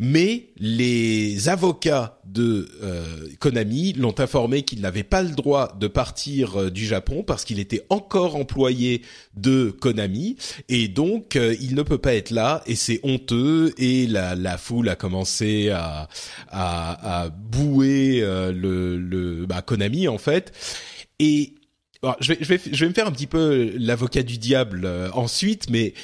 mais 0.00 0.48
les 0.56 1.48
avocats 1.48 2.18
de 2.24 2.68
euh, 2.82 3.28
Konami 3.38 3.92
l'ont 3.92 4.18
informé 4.18 4.62
qu'il 4.62 4.80
n'avait 4.80 5.04
pas 5.04 5.22
le 5.22 5.30
droit 5.30 5.76
de 5.78 5.86
partir 5.86 6.58
euh, 6.58 6.70
du 6.70 6.86
Japon 6.86 7.22
parce 7.22 7.44
qu'il 7.44 7.60
était 7.60 7.84
encore 7.90 8.34
employé 8.34 9.02
de 9.36 9.70
Konami. 9.70 10.36
Et 10.68 10.88
donc 10.88 11.36
euh, 11.36 11.54
il 11.60 11.74
ne 11.74 11.82
peut 11.82 11.98
pas 11.98 12.14
être 12.14 12.30
là. 12.30 12.62
Et 12.66 12.76
c'est 12.76 13.00
honteux. 13.02 13.74
Et 13.78 14.06
la, 14.06 14.34
la 14.34 14.58
foule 14.58 14.88
a 14.88 14.96
commencé 14.96 15.68
à, 15.68 16.08
à, 16.48 17.22
à 17.24 17.28
bouer 17.28 18.20
le, 18.20 18.96
le 18.96 19.46
bah, 19.46 19.62
Konami 19.62 20.08
en 20.08 20.18
fait. 20.18 20.52
Et 21.18 21.54
je, 22.20 22.32
vais, 22.32 22.38
je, 22.40 22.48
vais, 22.48 22.60
je 22.72 22.84
vais 22.84 22.88
me 22.88 22.94
faire 22.94 23.06
un 23.06 23.12
petit 23.12 23.26
peu 23.26 23.72
l'avocat 23.76 24.22
du 24.22 24.38
diable 24.38 24.82
euh, 24.84 25.10
ensuite, 25.12 25.68
mais 25.70 25.94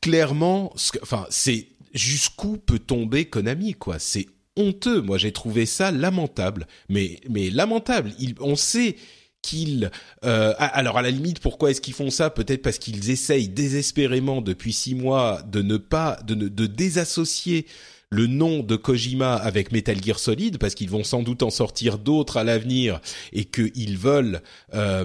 clairement, 0.00 0.72
enfin, 1.02 1.26
c'est 1.30 1.68
jusqu'où 1.92 2.56
peut 2.56 2.78
tomber 2.78 3.24
Konami, 3.26 3.74
quoi? 3.74 3.98
C'est 3.98 4.26
honteux. 4.56 5.00
Moi, 5.00 5.18
j'ai 5.18 5.32
trouvé 5.32 5.66
ça 5.66 5.90
lamentable, 5.90 6.66
mais 6.88 7.20
mais 7.28 7.50
lamentable. 7.50 8.12
Il, 8.18 8.34
on 8.40 8.56
sait 8.56 8.96
qu'ils 9.42 9.90
euh, 10.24 10.52
alors 10.58 10.98
à 10.98 11.02
la 11.02 11.10
limite 11.10 11.38
pourquoi 11.40 11.70
est-ce 11.70 11.80
qu'ils 11.80 11.94
font 11.94 12.10
ça? 12.10 12.30
Peut-être 12.30 12.62
parce 12.62 12.78
qu'ils 12.78 13.10
essayent 13.10 13.48
désespérément 13.48 14.42
depuis 14.42 14.72
six 14.72 14.94
mois 14.94 15.42
de 15.42 15.62
ne 15.62 15.76
pas 15.78 16.18
de 16.26 16.34
ne 16.34 16.48
de 16.48 16.66
désassocier 16.66 17.66
le 18.12 18.26
nom 18.26 18.64
de 18.64 18.74
Kojima 18.74 19.34
avec 19.34 19.70
Metal 19.70 20.02
Gear 20.02 20.18
Solid 20.18 20.58
parce 20.58 20.74
qu'ils 20.74 20.90
vont 20.90 21.04
sans 21.04 21.22
doute 21.22 21.44
en 21.44 21.50
sortir 21.50 21.96
d'autres 21.96 22.38
à 22.38 22.44
l'avenir 22.44 23.00
et 23.32 23.44
qu'ils 23.44 23.98
veulent 23.98 24.42
euh, 24.74 25.04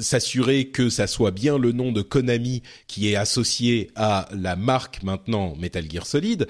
s'assurer 0.00 0.68
que 0.68 0.88
ça 0.88 1.06
soit 1.06 1.32
bien 1.32 1.58
le 1.58 1.72
nom 1.72 1.92
de 1.92 2.00
Konami 2.00 2.62
qui 2.86 3.12
est 3.12 3.16
associé 3.16 3.90
à 3.94 4.26
la 4.32 4.56
marque 4.56 5.02
maintenant 5.02 5.54
Metal 5.56 5.84
Gear 5.90 6.06
Solid. 6.06 6.46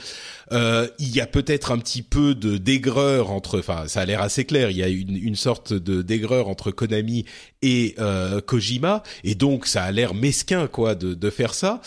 Euh, 0.52 0.86
il 1.00 1.12
y 1.14 1.20
a 1.20 1.26
peut-être 1.26 1.72
un 1.72 1.78
petit 1.78 2.02
peu 2.02 2.36
de 2.36 2.56
d'aigreur 2.56 3.32
entre, 3.32 3.58
enfin 3.58 3.88
ça 3.88 4.02
a 4.02 4.04
l'air 4.04 4.22
assez 4.22 4.44
clair, 4.44 4.70
il 4.70 4.76
y 4.76 4.84
a 4.84 4.88
une, 4.88 5.34
sorte 5.34 5.72
de 5.72 6.02
d'aigreur 6.02 6.46
entre 6.46 6.70
Konami 6.70 7.24
et 7.62 7.96
euh, 7.98 8.40
Kojima 8.40 9.02
et 9.24 9.34
donc 9.34 9.66
ça 9.66 9.82
a 9.82 9.90
l'air 9.90 10.14
mesquin 10.14 10.68
quoi 10.68 10.94
de, 10.94 11.14
de 11.14 11.30
faire 11.30 11.54
ça. 11.54 11.80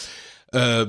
Euh, 0.56 0.86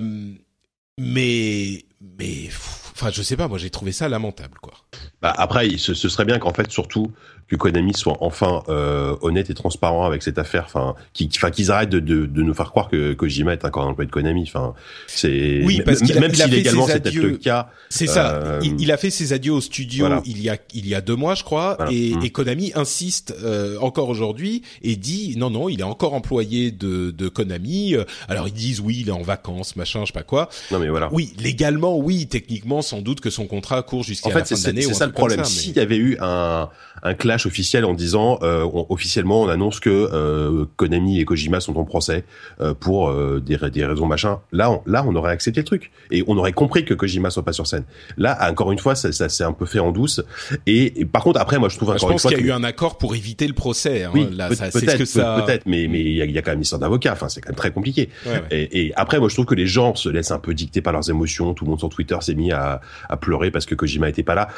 mais 0.99 1.85
mais 2.19 2.49
Enfin, 2.95 3.11
je 3.11 3.23
sais 3.23 3.37
pas, 3.37 3.49
moi 3.49 3.59
j'ai 3.59 3.71
trouvé 3.71 3.91
ça 3.93 4.09
lamentable, 4.09 4.59
quoi. 4.63 4.75
Bah, 5.21 5.35
après, 5.37 5.77
ce, 5.79 5.95
ce 5.95 6.09
serait 6.09 6.25
bien 6.25 6.39
qu'en 6.39 6.53
fait, 6.53 6.71
surtout, 6.71 7.13
que 7.49 7.57
Konami 7.57 7.93
soit 7.95 8.17
enfin 8.21 8.63
euh, 8.69 9.17
honnête 9.21 9.51
et 9.51 9.55
transparent 9.55 10.05
avec 10.07 10.23
cette 10.23 10.39
affaire, 10.39 10.65
enfin, 10.67 10.95
qu'ils 11.13 11.71
arrêtent 11.71 11.91
de, 11.91 12.01
de, 12.01 12.27
de, 12.27 12.43
nous 12.43 12.55
faire 12.55 12.71
croire 12.71 12.89
que 12.89 13.13
Kojima 13.13 13.53
est 13.53 13.65
encore 13.65 13.85
un 13.85 13.89
employé 13.89 14.07
de 14.07 14.13
Konami. 14.13 14.45
Enfin, 14.47 14.75
c'est 15.07 15.61
oui, 15.65 15.83
parce 15.85 16.01
qu'il 16.01 16.19
même 16.19 16.35
si 16.35 16.49
légalement 16.49 16.87
c'est 16.87 17.01
peut-être 17.01 17.15
le 17.17 17.37
cas. 17.37 17.71
C'est 17.91 18.07
ça. 18.07 18.35
Euh, 18.35 18.61
il, 18.63 18.91
a 18.91 18.97
fait 18.97 19.11
ses 19.11 19.33
adieux 19.33 19.53
au 19.53 19.61
studio 19.61 20.09
il 20.25 20.41
y 20.41 20.49
a 20.49 20.57
il 20.73 20.89
y 20.89 20.95
a 20.95 21.01
deux 21.01 21.17
mois, 21.17 21.35
je 21.35 21.45
crois, 21.45 21.77
et, 21.91 22.15
mmh. 22.15 22.25
et, 22.25 22.31
Konami 22.31 22.73
insiste 22.75 23.35
euh, 23.43 23.79
encore 23.81 24.09
aujourd'hui 24.09 24.63
et 24.83 24.97
dit 24.97 25.35
non 25.37 25.51
non, 25.51 25.69
il 25.69 25.81
est 25.81 25.85
encore 25.85 26.15
employé 26.15 26.71
de, 26.71 27.11
de 27.11 27.29
Konami. 27.29 27.95
Alors 28.29 28.49
ils 28.49 28.55
disent 28.55 28.81
oui, 28.81 28.99
il 29.01 29.09
est 29.09 29.13
en 29.13 29.23
vacances, 29.23 29.77
machin, 29.77 30.01
je 30.01 30.07
sais 30.07 30.13
pas 30.13 30.23
quoi. 30.23 30.49
Non 30.71 30.79
mais 30.79 30.89
voilà. 30.89 31.09
Oui, 31.13 31.35
légalement, 31.39 31.99
oui, 31.99 32.27
techniquement, 32.27 32.83
sans 32.83 33.03
doute 33.03 33.21
que 33.21 33.31
son 33.31 33.47
contrat 33.47 33.83
court 33.83 34.03
jusqu'à 34.03 34.31
la 34.31 34.45
fin 34.45 34.55
de 34.55 34.67
l'année. 34.67 34.83
C'est 34.83 34.95
ça 34.95 35.07
le 35.07 35.13
problème. 35.13 35.45
S'il 35.45 35.77
y 35.77 35.81
avait 35.81 35.97
eu 35.97 36.17
un 36.21 36.71
un 37.05 37.15
clash 37.15 37.47
officiel 37.47 37.85
en 37.85 37.95
disant 37.95 38.39
euh, 38.43 38.67
officiellement 38.89 39.43
on 39.43 39.49
annonce 39.49 39.79
que 39.79 39.91
euh, 39.91 40.65
Konami 40.77 41.21
et 41.21 41.25
Kojima 41.25 41.61
sont 41.61 41.77
en 41.79 41.85
procès 41.85 42.25
euh, 42.61 42.75
pour 42.75 43.11
euh, 43.11 43.41
des, 43.45 43.59
des 43.71 43.85
raisons 43.85 44.07
machin. 44.07 44.41
Là, 44.53 44.71
on, 44.71 44.83
là, 44.87 45.05
on 45.07 45.15
aurait 45.15 45.33
accepté 45.33 45.61
le 45.61 45.65
truc 45.67 45.93
et 46.11 46.25
on 46.27 46.37
aurait 46.37 46.53
compris 46.53 46.85
que 46.85 46.95
Kojima 46.95 47.31
soit 47.31 47.45
pas 47.45 47.53
sur 47.53 47.67
scène. 47.67 47.85
Là, 48.17 48.39
encore 48.51 48.73
une 48.73 48.79
fois, 48.79 48.95
ça, 48.95 49.13
ça 49.13 49.29
s'est 49.29 49.45
un 49.45 49.53
peu 49.53 49.67
fait 49.67 49.79
en 49.79 49.93
douce. 49.93 50.23
Et, 50.67 51.05
par 51.05 51.23
contre, 51.23 51.41
après, 51.41 51.59
moi, 51.59 51.69
je 51.69 51.77
trouve 51.77 51.91
encore 51.91 52.11
une 52.11 52.19
fois 52.19 52.31
qu'il 52.31 52.41
y 52.41 52.43
a 52.43 52.47
eu 52.47 52.53
un 52.53 52.65
accord 52.65 52.97
pour 52.99 53.15
éviter 53.15 53.47
le 53.47 53.55
procès. 53.55 54.05
Hein. 54.05 54.11
Oui, 54.15 54.27
peut-être, 54.27 54.99
peut 54.99 55.05
ça... 55.05 55.43
peut-être, 55.45 55.67
mais 55.67 55.87
mais 55.89 56.01
il 56.01 56.15
y 56.15 56.39
a, 56.39 56.43
quand 56.43 56.53
même 56.53 56.59
une 56.59 56.63
histoire 56.63 56.81
d'avocat. 56.81 57.13
Enfin, 57.13 57.29
c'est 57.29 57.41
quand 57.41 57.51
même 57.51 57.57
très 57.57 57.71
compliqué. 57.71 58.09
Et, 58.51 58.87
et, 58.87 58.93
après, 58.97 59.19
moi, 59.19 59.29
je 59.29 59.35
trouve 59.35 59.47
que 59.47 59.55
les 59.55 59.67
gens 59.67 59.95
se 59.95 60.09
laissent 60.09 60.31
un 60.31 60.39
peu 60.39 60.55
dicter 60.55 60.81
par 60.81 60.93
leurs 60.93 61.11
émotions. 61.11 61.53
Tout 61.53 61.65
le 61.65 61.71
monde 61.71 61.79
sur 61.79 61.91
Twitter 61.91 62.17
s'est 62.21 62.35
mis 62.35 62.53
à, 62.53 62.81
à 63.09 63.17
pleurer 63.17 63.51
parce 63.51 63.67
que 63.67 63.75
Kojima 63.75 64.09
était 64.09 64.23
pas 64.23 64.35
là 64.35 64.49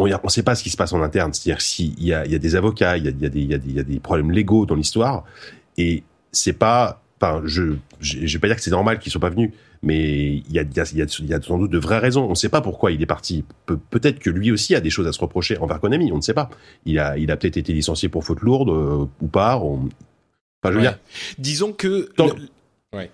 on 0.00 0.06
ne 0.24 0.28
sait 0.28 0.42
pas 0.42 0.54
ce 0.54 0.62
qui 0.62 0.70
se 0.70 0.76
passe 0.76 0.92
en 0.92 1.02
interne. 1.02 1.32
C'est-à-dire 1.32 1.60
s'il 1.60 2.02
y 2.02 2.12
a, 2.12 2.26
y 2.26 2.34
a 2.34 2.38
des 2.38 2.56
avocats, 2.56 2.96
il 2.96 3.04
y 3.04 3.08
a, 3.08 3.10
y, 3.10 3.26
a 3.26 3.28
des, 3.28 3.42
y, 3.42 3.54
a 3.54 3.58
des, 3.58 3.72
y 3.72 3.78
a 3.78 3.82
des 3.82 4.00
problèmes 4.00 4.30
légaux 4.30 4.66
dans 4.66 4.74
l'histoire, 4.74 5.24
et 5.76 6.02
c'est 6.32 6.52
pas, 6.52 7.02
enfin, 7.20 7.42
je, 7.44 7.74
je 8.00 8.32
vais 8.32 8.38
pas 8.38 8.46
dire 8.48 8.56
que 8.56 8.62
c'est 8.62 8.70
normal 8.70 8.98
qu'ils 8.98 9.12
soient 9.12 9.20
pas 9.20 9.30
venus, 9.30 9.50
mais 9.82 10.36
il 10.36 10.52
y 10.52 10.58
a, 10.58 10.62
y, 10.62 10.80
a, 10.80 10.94
y 10.94 11.34
a 11.34 11.40
sans 11.40 11.58
doute 11.58 11.70
de 11.70 11.78
vraies 11.78 11.98
raisons. 11.98 12.26
On 12.26 12.30
ne 12.30 12.34
sait 12.34 12.48
pas 12.48 12.60
pourquoi 12.60 12.92
il 12.92 13.00
est 13.00 13.06
parti. 13.06 13.44
peut-être 13.66 14.18
que 14.18 14.30
lui 14.30 14.52
aussi 14.52 14.74
a 14.74 14.80
des 14.80 14.90
choses 14.90 15.06
à 15.06 15.12
se 15.12 15.20
reprocher 15.20 15.56
envers 15.58 15.80
Konami. 15.80 16.12
On 16.12 16.16
ne 16.16 16.22
sait 16.22 16.34
pas. 16.34 16.50
Il 16.84 16.98
a, 16.98 17.16
il 17.16 17.30
a 17.30 17.36
peut-être 17.36 17.56
été 17.56 17.72
licencié 17.72 18.08
pour 18.08 18.24
faute 18.24 18.40
lourde 18.40 18.68
euh, 18.68 19.06
ou 19.22 19.28
pas. 19.28 19.56
Enfin, 19.56 19.88
je 20.66 20.70
veux 20.72 20.80
dire. 20.82 20.98
Disons 21.38 21.72
que 21.72 22.10
Tant, 22.14 22.28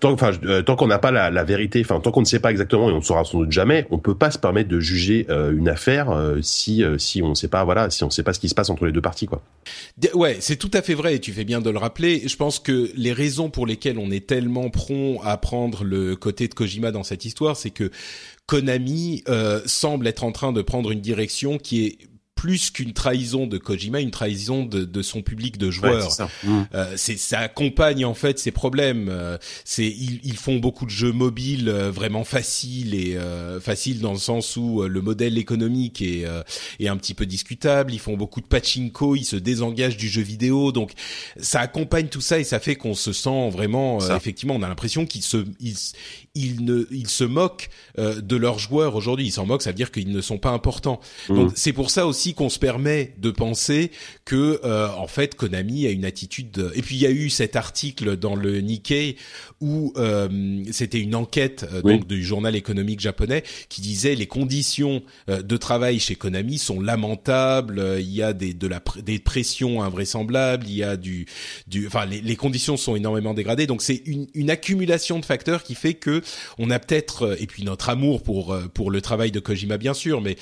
enfin, 0.03 0.31
euh, 0.43 0.61
tant 0.61 0.75
qu'on 0.75 0.87
n'a 0.87 0.99
pas 0.99 1.11
la, 1.11 1.29
la, 1.29 1.43
vérité, 1.43 1.81
enfin 1.81 1.99
tant 1.99 2.11
qu'on 2.11 2.21
ne 2.21 2.25
sait 2.25 2.39
pas 2.39 2.51
exactement 2.51 2.89
et 2.89 2.93
on 2.93 2.97
ne 2.97 3.03
saura 3.03 3.23
sans 3.23 3.39
doute 3.39 3.51
jamais, 3.51 3.85
on 3.91 3.99
peut 3.99 4.15
pas 4.15 4.31
se 4.31 4.39
permettre 4.39 4.69
de 4.69 4.79
juger 4.79 5.27
euh, 5.29 5.55
une 5.55 5.69
affaire 5.69 6.09
euh, 6.09 6.39
si 6.41 6.83
si 6.97 7.21
on 7.21 7.29
ne 7.29 7.35
sait 7.35 7.47
pas 7.47 7.63
voilà 7.63 7.89
si 7.89 8.03
on 8.03 8.09
sait 8.09 8.23
pas 8.23 8.33
ce 8.33 8.39
qui 8.39 8.49
se 8.49 8.55
passe 8.55 8.69
entre 8.69 8.85
les 8.85 8.91
deux 8.91 9.01
parties 9.01 9.27
quoi. 9.27 9.41
Ouais, 10.13 10.37
c'est 10.39 10.55
tout 10.55 10.71
à 10.73 10.81
fait 10.81 10.93
vrai 10.93 11.15
et 11.15 11.19
tu 11.19 11.31
fais 11.31 11.43
bien 11.43 11.61
de 11.61 11.69
le 11.69 11.77
rappeler. 11.77 12.27
Je 12.27 12.35
pense 12.35 12.59
que 12.59 12.89
les 12.95 13.13
raisons 13.13 13.49
pour 13.49 13.65
lesquelles 13.65 13.99
on 13.99 14.11
est 14.11 14.25
tellement 14.25 14.69
prompt 14.69 15.19
à 15.23 15.37
prendre 15.37 15.83
le 15.83 16.15
côté 16.15 16.47
de 16.47 16.53
Kojima 16.53 16.91
dans 16.91 17.03
cette 17.03 17.25
histoire, 17.25 17.55
c'est 17.55 17.71
que 17.71 17.91
Konami 18.45 19.23
semble 19.65 20.07
être 20.07 20.23
en 20.23 20.31
train 20.31 20.53
de 20.53 20.61
prendre 20.61 20.91
une 20.91 21.01
direction 21.01 21.57
qui 21.57 21.85
est 21.85 21.97
plus 22.37 22.69
qu'une 22.69 22.93
trahison 22.93 23.47
de 23.47 23.57
Kojima, 23.57 23.99
une 23.99 24.11
trahison 24.11 24.63
de, 24.63 24.85
de 24.85 25.01
son 25.01 25.21
public 25.21 25.57
de 25.57 25.71
joueurs. 25.71 26.11
ça. 26.11 26.29
Mmh. 26.43 26.63
Euh, 26.75 26.95
ça 26.95 27.39
accompagne 27.39 28.05
en 28.05 28.13
fait 28.13 28.39
ces 28.39 28.51
problèmes. 28.51 29.09
Euh, 29.09 29.37
c'est 29.65 29.87
ils, 29.87 30.21
ils, 30.23 30.37
font 30.37 30.57
beaucoup 30.57 30.85
de 30.85 30.91
jeux 30.91 31.11
mobiles 31.11 31.67
euh, 31.67 31.91
vraiment 31.91 32.23
faciles 32.23 32.93
et 32.93 33.17
euh, 33.17 33.59
faciles 33.59 33.99
dans 33.99 34.13
le 34.13 34.19
sens 34.19 34.55
où 34.55 34.83
le 34.83 35.01
modèle 35.01 35.37
économique 35.37 36.01
est, 36.01 36.25
est 36.79 36.87
un 36.87 36.97
petit 36.97 37.15
peu 37.15 37.25
discutable. 37.25 37.91
Ils 37.91 37.99
font 37.99 38.15
beaucoup 38.15 38.39
de 38.39 38.45
pachinko, 38.45 39.15
ils 39.15 39.25
se 39.25 39.35
désengagent 39.35 39.97
du 39.97 40.07
jeu 40.07 40.21
vidéo, 40.21 40.71
donc 40.71 40.91
ça 41.39 41.59
accompagne 41.59 42.07
tout 42.07 42.21
ça 42.21 42.39
et 42.39 42.43
ça 42.43 42.59
fait 42.59 42.75
qu'on 42.75 42.93
se 42.93 43.13
sent 43.13 43.49
vraiment 43.49 43.99
effectivement, 44.15 44.55
on 44.55 44.61
a 44.61 44.67
l'impression 44.67 45.05
qu'ils 45.05 45.23
se 45.23 45.45
ils, 45.59 45.75
ils 46.37 46.63
ne 46.63 46.85
ils 46.91 47.09
se 47.09 47.23
moquent 47.23 47.69
de 47.97 48.35
leurs 48.35 48.59
joueurs 48.59 48.95
aujourd'hui. 48.95 49.25
Ils 49.25 49.31
s'en 49.31 49.45
moquent, 49.45 49.63
ça 49.63 49.71
veut 49.71 49.75
dire 49.75 49.91
qu'ils 49.91 50.11
ne 50.11 50.21
sont 50.21 50.37
pas 50.37 50.51
importants. 50.51 50.99
Mmh. 51.29 51.35
Donc 51.35 51.51
c'est 51.55 51.73
pour 51.73 51.89
ça 51.89 52.07
aussi 52.07 52.33
qu'on 52.33 52.49
se 52.49 52.59
permet 52.59 53.13
de 53.17 53.31
penser 53.31 53.91
que 54.25 54.59
euh, 54.63 54.89
en 54.97 55.07
fait 55.07 55.35
Konami 55.35 55.87
a 55.87 55.91
une 55.91 56.05
attitude. 56.05 56.71
Et 56.75 56.81
puis 56.81 56.95
il 56.95 57.01
y 57.01 57.05
a 57.05 57.11
eu 57.11 57.29
cet 57.29 57.55
article 57.55 58.17
dans 58.17 58.35
le 58.35 58.59
Nikkei 58.61 59.15
où 59.61 59.93
euh, 59.97 60.63
c'était 60.71 60.99
une 60.99 61.15
enquête 61.15 61.65
euh, 61.73 61.81
donc 61.81 62.07
du 62.07 62.23
journal 62.23 62.55
économique 62.55 62.99
japonais 62.99 63.43
qui 63.69 63.81
disait 63.81 64.15
les 64.15 64.27
conditions 64.27 65.01
de 65.27 65.57
travail 65.57 65.99
chez 65.99 66.15
Konami 66.15 66.57
sont 66.57 66.79
lamentables. 66.79 67.83
Il 67.99 68.13
y 68.13 68.21
a 68.21 68.33
des 68.33 68.53
de 68.53 68.67
la 68.67 68.81
des 69.03 69.19
pressions 69.19 69.81
invraisemblables. 69.81 70.65
Il 70.67 70.75
y 70.75 70.83
a 70.83 70.97
du 70.97 71.25
du 71.67 71.87
enfin 71.87 72.05
les, 72.05 72.21
les 72.21 72.35
conditions 72.35 72.77
sont 72.77 72.95
énormément 72.95 73.33
dégradées. 73.33 73.67
Donc 73.67 73.81
c'est 73.81 74.01
une, 74.05 74.27
une 74.33 74.49
accumulation 74.49 75.19
de 75.19 75.25
facteurs 75.25 75.63
qui 75.63 75.75
fait 75.75 75.93
que 75.93 76.21
on 76.57 76.69
a 76.69 76.79
peut-être 76.79 77.37
et 77.39 77.47
puis 77.47 77.63
notre 77.63 77.89
amour 77.89 78.23
pour 78.23 78.57
pour 78.73 78.91
le 78.91 79.01
travail 79.01 79.31
de 79.31 79.39
Kojima 79.39 79.77
bien 79.77 79.93
sûr, 79.93 80.21
mais 80.21 80.37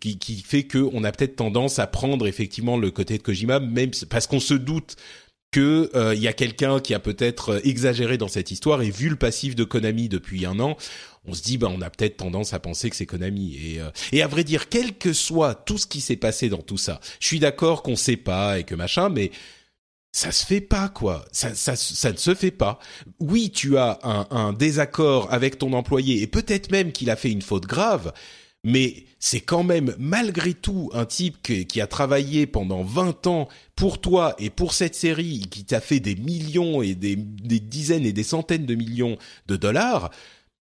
qui, 0.00 0.18
qui 0.18 0.42
fait 0.42 0.64
que 0.64 0.78
on 0.92 1.04
a 1.04 1.12
peut-être 1.12 1.36
tendance 1.36 1.78
à 1.78 1.86
prendre 1.86 2.26
effectivement 2.26 2.76
le 2.76 2.90
côté 2.90 3.18
de 3.18 3.22
Kojima, 3.22 3.60
même 3.60 3.90
parce 4.08 4.26
qu'on 4.26 4.40
se 4.40 4.54
doute 4.54 4.96
que 5.50 5.90
euh, 5.94 6.14
il 6.14 6.22
y 6.22 6.28
a 6.28 6.32
quelqu'un 6.32 6.80
qui 6.80 6.94
a 6.94 7.00
peut-être 7.00 7.50
euh, 7.50 7.60
exagéré 7.64 8.18
dans 8.18 8.28
cette 8.28 8.50
histoire 8.50 8.82
et 8.82 8.90
vu 8.90 9.08
le 9.08 9.16
passif 9.16 9.56
de 9.56 9.64
Konami 9.64 10.08
depuis 10.08 10.46
un 10.46 10.60
an, 10.60 10.76
on 11.26 11.34
se 11.34 11.42
dit 11.42 11.58
bah 11.58 11.68
on 11.70 11.80
a 11.80 11.90
peut-être 11.90 12.18
tendance 12.18 12.54
à 12.54 12.60
penser 12.60 12.88
que 12.88 12.96
c'est 12.96 13.06
Konami. 13.06 13.56
Et 13.56 13.80
euh, 13.80 13.90
et 14.12 14.22
à 14.22 14.28
vrai 14.28 14.44
dire 14.44 14.68
quel 14.68 14.96
que 14.96 15.12
soit 15.12 15.54
tout 15.54 15.78
ce 15.78 15.86
qui 15.86 16.00
s'est 16.00 16.16
passé 16.16 16.48
dans 16.48 16.62
tout 16.62 16.78
ça, 16.78 17.00
je 17.18 17.26
suis 17.26 17.40
d'accord 17.40 17.82
qu'on 17.82 17.96
sait 17.96 18.16
pas 18.16 18.60
et 18.60 18.64
que 18.64 18.74
machin, 18.74 19.08
mais 19.08 19.32
ça 20.12 20.32
se 20.32 20.44
fait 20.44 20.60
pas 20.60 20.88
quoi, 20.88 21.24
ça 21.32 21.54
ça 21.54 21.76
ça 21.76 22.12
ne 22.12 22.16
se 22.16 22.34
fait 22.34 22.50
pas. 22.50 22.78
Oui, 23.20 23.50
tu 23.50 23.78
as 23.78 23.98
un, 24.02 24.26
un 24.30 24.52
désaccord 24.52 25.32
avec 25.32 25.58
ton 25.58 25.72
employé 25.72 26.22
et 26.22 26.26
peut-être 26.26 26.70
même 26.72 26.92
qu'il 26.92 27.10
a 27.10 27.16
fait 27.16 27.30
une 27.30 27.42
faute 27.42 27.66
grave, 27.66 28.12
mais 28.64 29.04
c'est 29.18 29.40
quand 29.40 29.62
même 29.62 29.94
malgré 29.98 30.54
tout 30.54 30.90
un 30.94 31.04
type 31.04 31.42
qui 31.42 31.80
a 31.80 31.86
travaillé 31.86 32.46
pendant 32.46 32.82
20 32.82 33.26
ans 33.26 33.48
pour 33.76 34.00
toi 34.00 34.34
et 34.38 34.50
pour 34.50 34.72
cette 34.72 34.94
série, 34.94 35.46
qui 35.50 35.64
t'a 35.64 35.80
fait 35.80 36.00
des 36.00 36.16
millions 36.16 36.82
et 36.82 36.94
des, 36.94 37.16
dizaines 37.16 38.06
et 38.06 38.12
des 38.12 38.22
centaines 38.22 38.66
de 38.66 38.74
millions 38.74 39.18
de 39.46 39.56
dollars. 39.56 40.10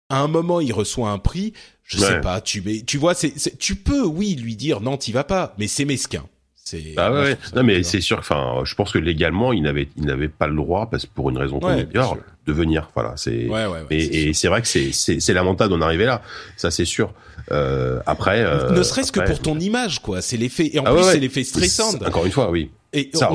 À 0.09 0.20
un 0.20 0.28
moment, 0.28 0.61
il 0.61 0.72
reçoit 0.72 1.11
un 1.11 1.18
prix, 1.18 1.52
je 1.83 1.98
sais 1.98 2.20
pas, 2.20 2.40
tu 2.40 2.85
tu 2.85 2.98
vois, 2.98 3.14
c'est, 3.14 3.59
tu 3.59 3.74
peux 3.74 4.04
oui 4.04 4.35
lui 4.37 4.54
dire 4.54 4.80
non, 4.80 4.96
t'y 4.96 5.12
vas 5.12 5.24
pas, 5.24 5.54
mais 5.59 5.66
c'est 5.66 5.85
mesquin. 5.85 6.24
C'est 6.66 6.94
ah 6.96 7.12
ouais, 7.12 7.37
non 7.55 7.62
mais 7.62 7.83
c'est 7.83 8.00
sûr 8.00 8.18
enfin 8.18 8.62
je 8.64 8.74
pense 8.74 8.90
que 8.90 8.98
légalement 8.98 9.53
il 9.53 9.64
n'avait 9.64 9.87
il 9.98 10.07
n'avait 10.07 10.31
pas 10.31 10.46
le 10.46 10.57
droit 10.57 10.88
parce 10.90 11.05
que 11.05 11.11
pour 11.14 11.29
une 11.29 11.37
raison 11.37 11.61
ouais, 11.61 11.85
de 11.85 12.53
venir 12.55 12.88
voilà 12.94 13.12
c'est 13.16 13.48
ouais, 13.48 13.66
ouais, 13.66 13.85
et, 13.90 14.31
et 14.31 14.33
c'est 14.33 14.48
vrai 14.48 14.62
que 14.62 14.66
c'est 14.66 14.92
c'est 14.92 15.35
lamentable 15.35 15.70
d'en 15.70 15.83
arriver 15.83 16.07
là 16.07 16.22
ça 16.57 16.70
c'est 16.70 16.87
sûr 16.87 17.12
euh, 17.50 18.00
après, 18.07 18.42
euh, 18.42 18.70
ne 18.70 18.83
serait-ce 18.83 19.12
que 19.12 19.20
pour 19.20 19.40
ton 19.40 19.59
image, 19.59 20.00
quoi. 20.00 20.22
C'est 20.22 20.37
l'effet 20.37 20.70
et 20.72 20.79
en 20.79 20.85
ah 20.87 20.94
plus 20.94 21.05
c'est 21.05 21.20
l'effet 21.20 21.44
stressant. 21.44 21.94
Encore 22.05 22.27
une 22.27 22.33
fois, 22.33 22.50
oui. 22.50 22.70
Et 22.92 23.11
ça, 23.12 23.31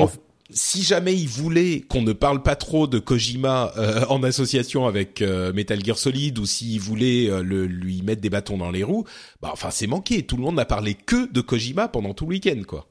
si 0.52 0.82
jamais 0.82 1.14
il 1.14 1.28
voulait 1.28 1.82
qu'on 1.88 2.02
ne 2.02 2.12
parle 2.12 2.42
pas 2.42 2.56
trop 2.56 2.88
de 2.88 2.98
Kojima 2.98 3.72
euh, 3.76 4.04
en 4.08 4.22
association 4.24 4.86
avec 4.86 5.22
euh, 5.22 5.52
Metal 5.52 5.84
Gear 5.84 5.96
Solid 5.96 6.38
ou 6.40 6.46
s'il 6.46 6.80
voulait 6.80 7.30
le, 7.42 7.66
lui 7.66 8.02
mettre 8.02 8.20
des 8.20 8.30
bâtons 8.30 8.58
dans 8.58 8.70
les 8.70 8.82
roues, 8.82 9.04
bah 9.40 9.50
enfin 9.52 9.70
c'est 9.70 9.86
manqué. 9.86 10.24
Tout 10.24 10.36
le 10.36 10.42
monde 10.42 10.56
n'a 10.56 10.64
parlé 10.64 10.94
que 10.94 11.30
de 11.30 11.40
Kojima 11.40 11.86
pendant 11.88 12.14
tout 12.14 12.24
le 12.24 12.30
week-end, 12.30 12.62
quoi. 12.66 12.86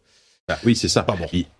Bah, 0.49 0.57
oui, 0.65 0.75
c'est 0.75 0.87
ça. 0.87 1.05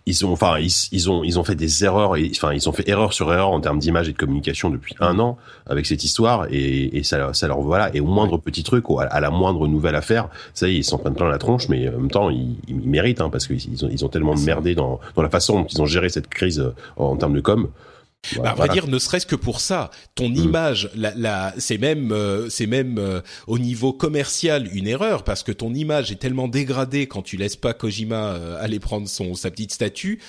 Ils, 0.04 0.26
ont, 0.26 0.32
enfin, 0.32 0.56
ils, 0.58 1.10
ont, 1.10 1.22
ils 1.22 1.38
ont 1.38 1.44
fait 1.44 1.54
des 1.54 1.84
erreurs. 1.84 2.16
Enfin, 2.32 2.52
ils 2.52 2.68
ont 2.68 2.72
fait 2.72 2.88
erreur 2.88 3.12
sur 3.12 3.32
erreur 3.32 3.50
en 3.50 3.60
termes 3.60 3.78
d'image 3.78 4.08
et 4.08 4.12
de 4.12 4.16
communication 4.16 4.68
depuis 4.68 4.96
un 4.98 5.20
an 5.20 5.38
avec 5.66 5.86
cette 5.86 6.02
histoire, 6.02 6.48
et, 6.50 6.98
et 6.98 7.04
ça, 7.04 7.32
ça 7.32 7.46
leur 7.46 7.60
voilà. 7.60 7.94
Et 7.94 8.00
au 8.00 8.06
moindre 8.06 8.36
petit 8.36 8.64
truc, 8.64 8.86
à 8.98 9.20
la 9.20 9.30
moindre 9.30 9.68
nouvelle 9.68 9.94
affaire, 9.94 10.28
ça 10.54 10.66
y 10.66 10.72
est, 10.72 10.78
ils 10.78 10.84
s'en 10.84 10.98
prennent 10.98 11.14
plein 11.14 11.28
la 11.28 11.38
tronche, 11.38 11.68
mais 11.68 11.88
en 11.88 11.92
même 11.92 12.10
temps, 12.10 12.30
ils, 12.30 12.56
ils 12.66 12.80
méritent 12.80 13.20
hein, 13.20 13.30
parce 13.30 13.46
qu'ils 13.46 13.84
ont, 13.84 13.88
ils 13.92 14.04
ont 14.04 14.08
tellement 14.08 14.34
merdé 14.34 14.74
dans, 14.74 14.98
dans 15.14 15.22
la 15.22 15.30
façon 15.30 15.60
dont 15.60 15.66
ils 15.66 15.80
ont 15.80 15.86
géré 15.86 16.08
cette 16.08 16.28
crise 16.28 16.58
euh, 16.58 16.74
en 16.96 17.16
termes 17.16 17.34
de 17.34 17.40
com 17.40 17.68
bah, 18.36 18.54
va 18.54 18.68
dire, 18.68 18.86
ne 18.86 18.98
serait-ce 18.98 19.26
que 19.26 19.36
pour 19.36 19.60
ça, 19.60 19.90
ton 20.14 20.28
mm. 20.28 20.36
image, 20.36 20.90
la, 20.94 21.14
la, 21.14 21.54
c'est 21.58 21.78
même, 21.78 22.12
euh, 22.12 22.48
c'est 22.48 22.66
même 22.66 22.98
euh, 22.98 23.20
au 23.46 23.58
niveau 23.58 23.92
commercial 23.92 24.68
une 24.74 24.86
erreur 24.86 25.24
parce 25.24 25.42
que 25.42 25.52
ton 25.52 25.74
image 25.74 26.12
est 26.12 26.16
tellement 26.16 26.48
dégradée 26.48 27.06
quand 27.06 27.22
tu 27.22 27.36
laisses 27.36 27.56
pas 27.56 27.72
Kojima 27.72 28.34
euh, 28.34 28.62
aller 28.62 28.78
prendre 28.78 29.08
son 29.08 29.34
sa 29.34 29.50
petite 29.50 29.72
statue 29.72 30.20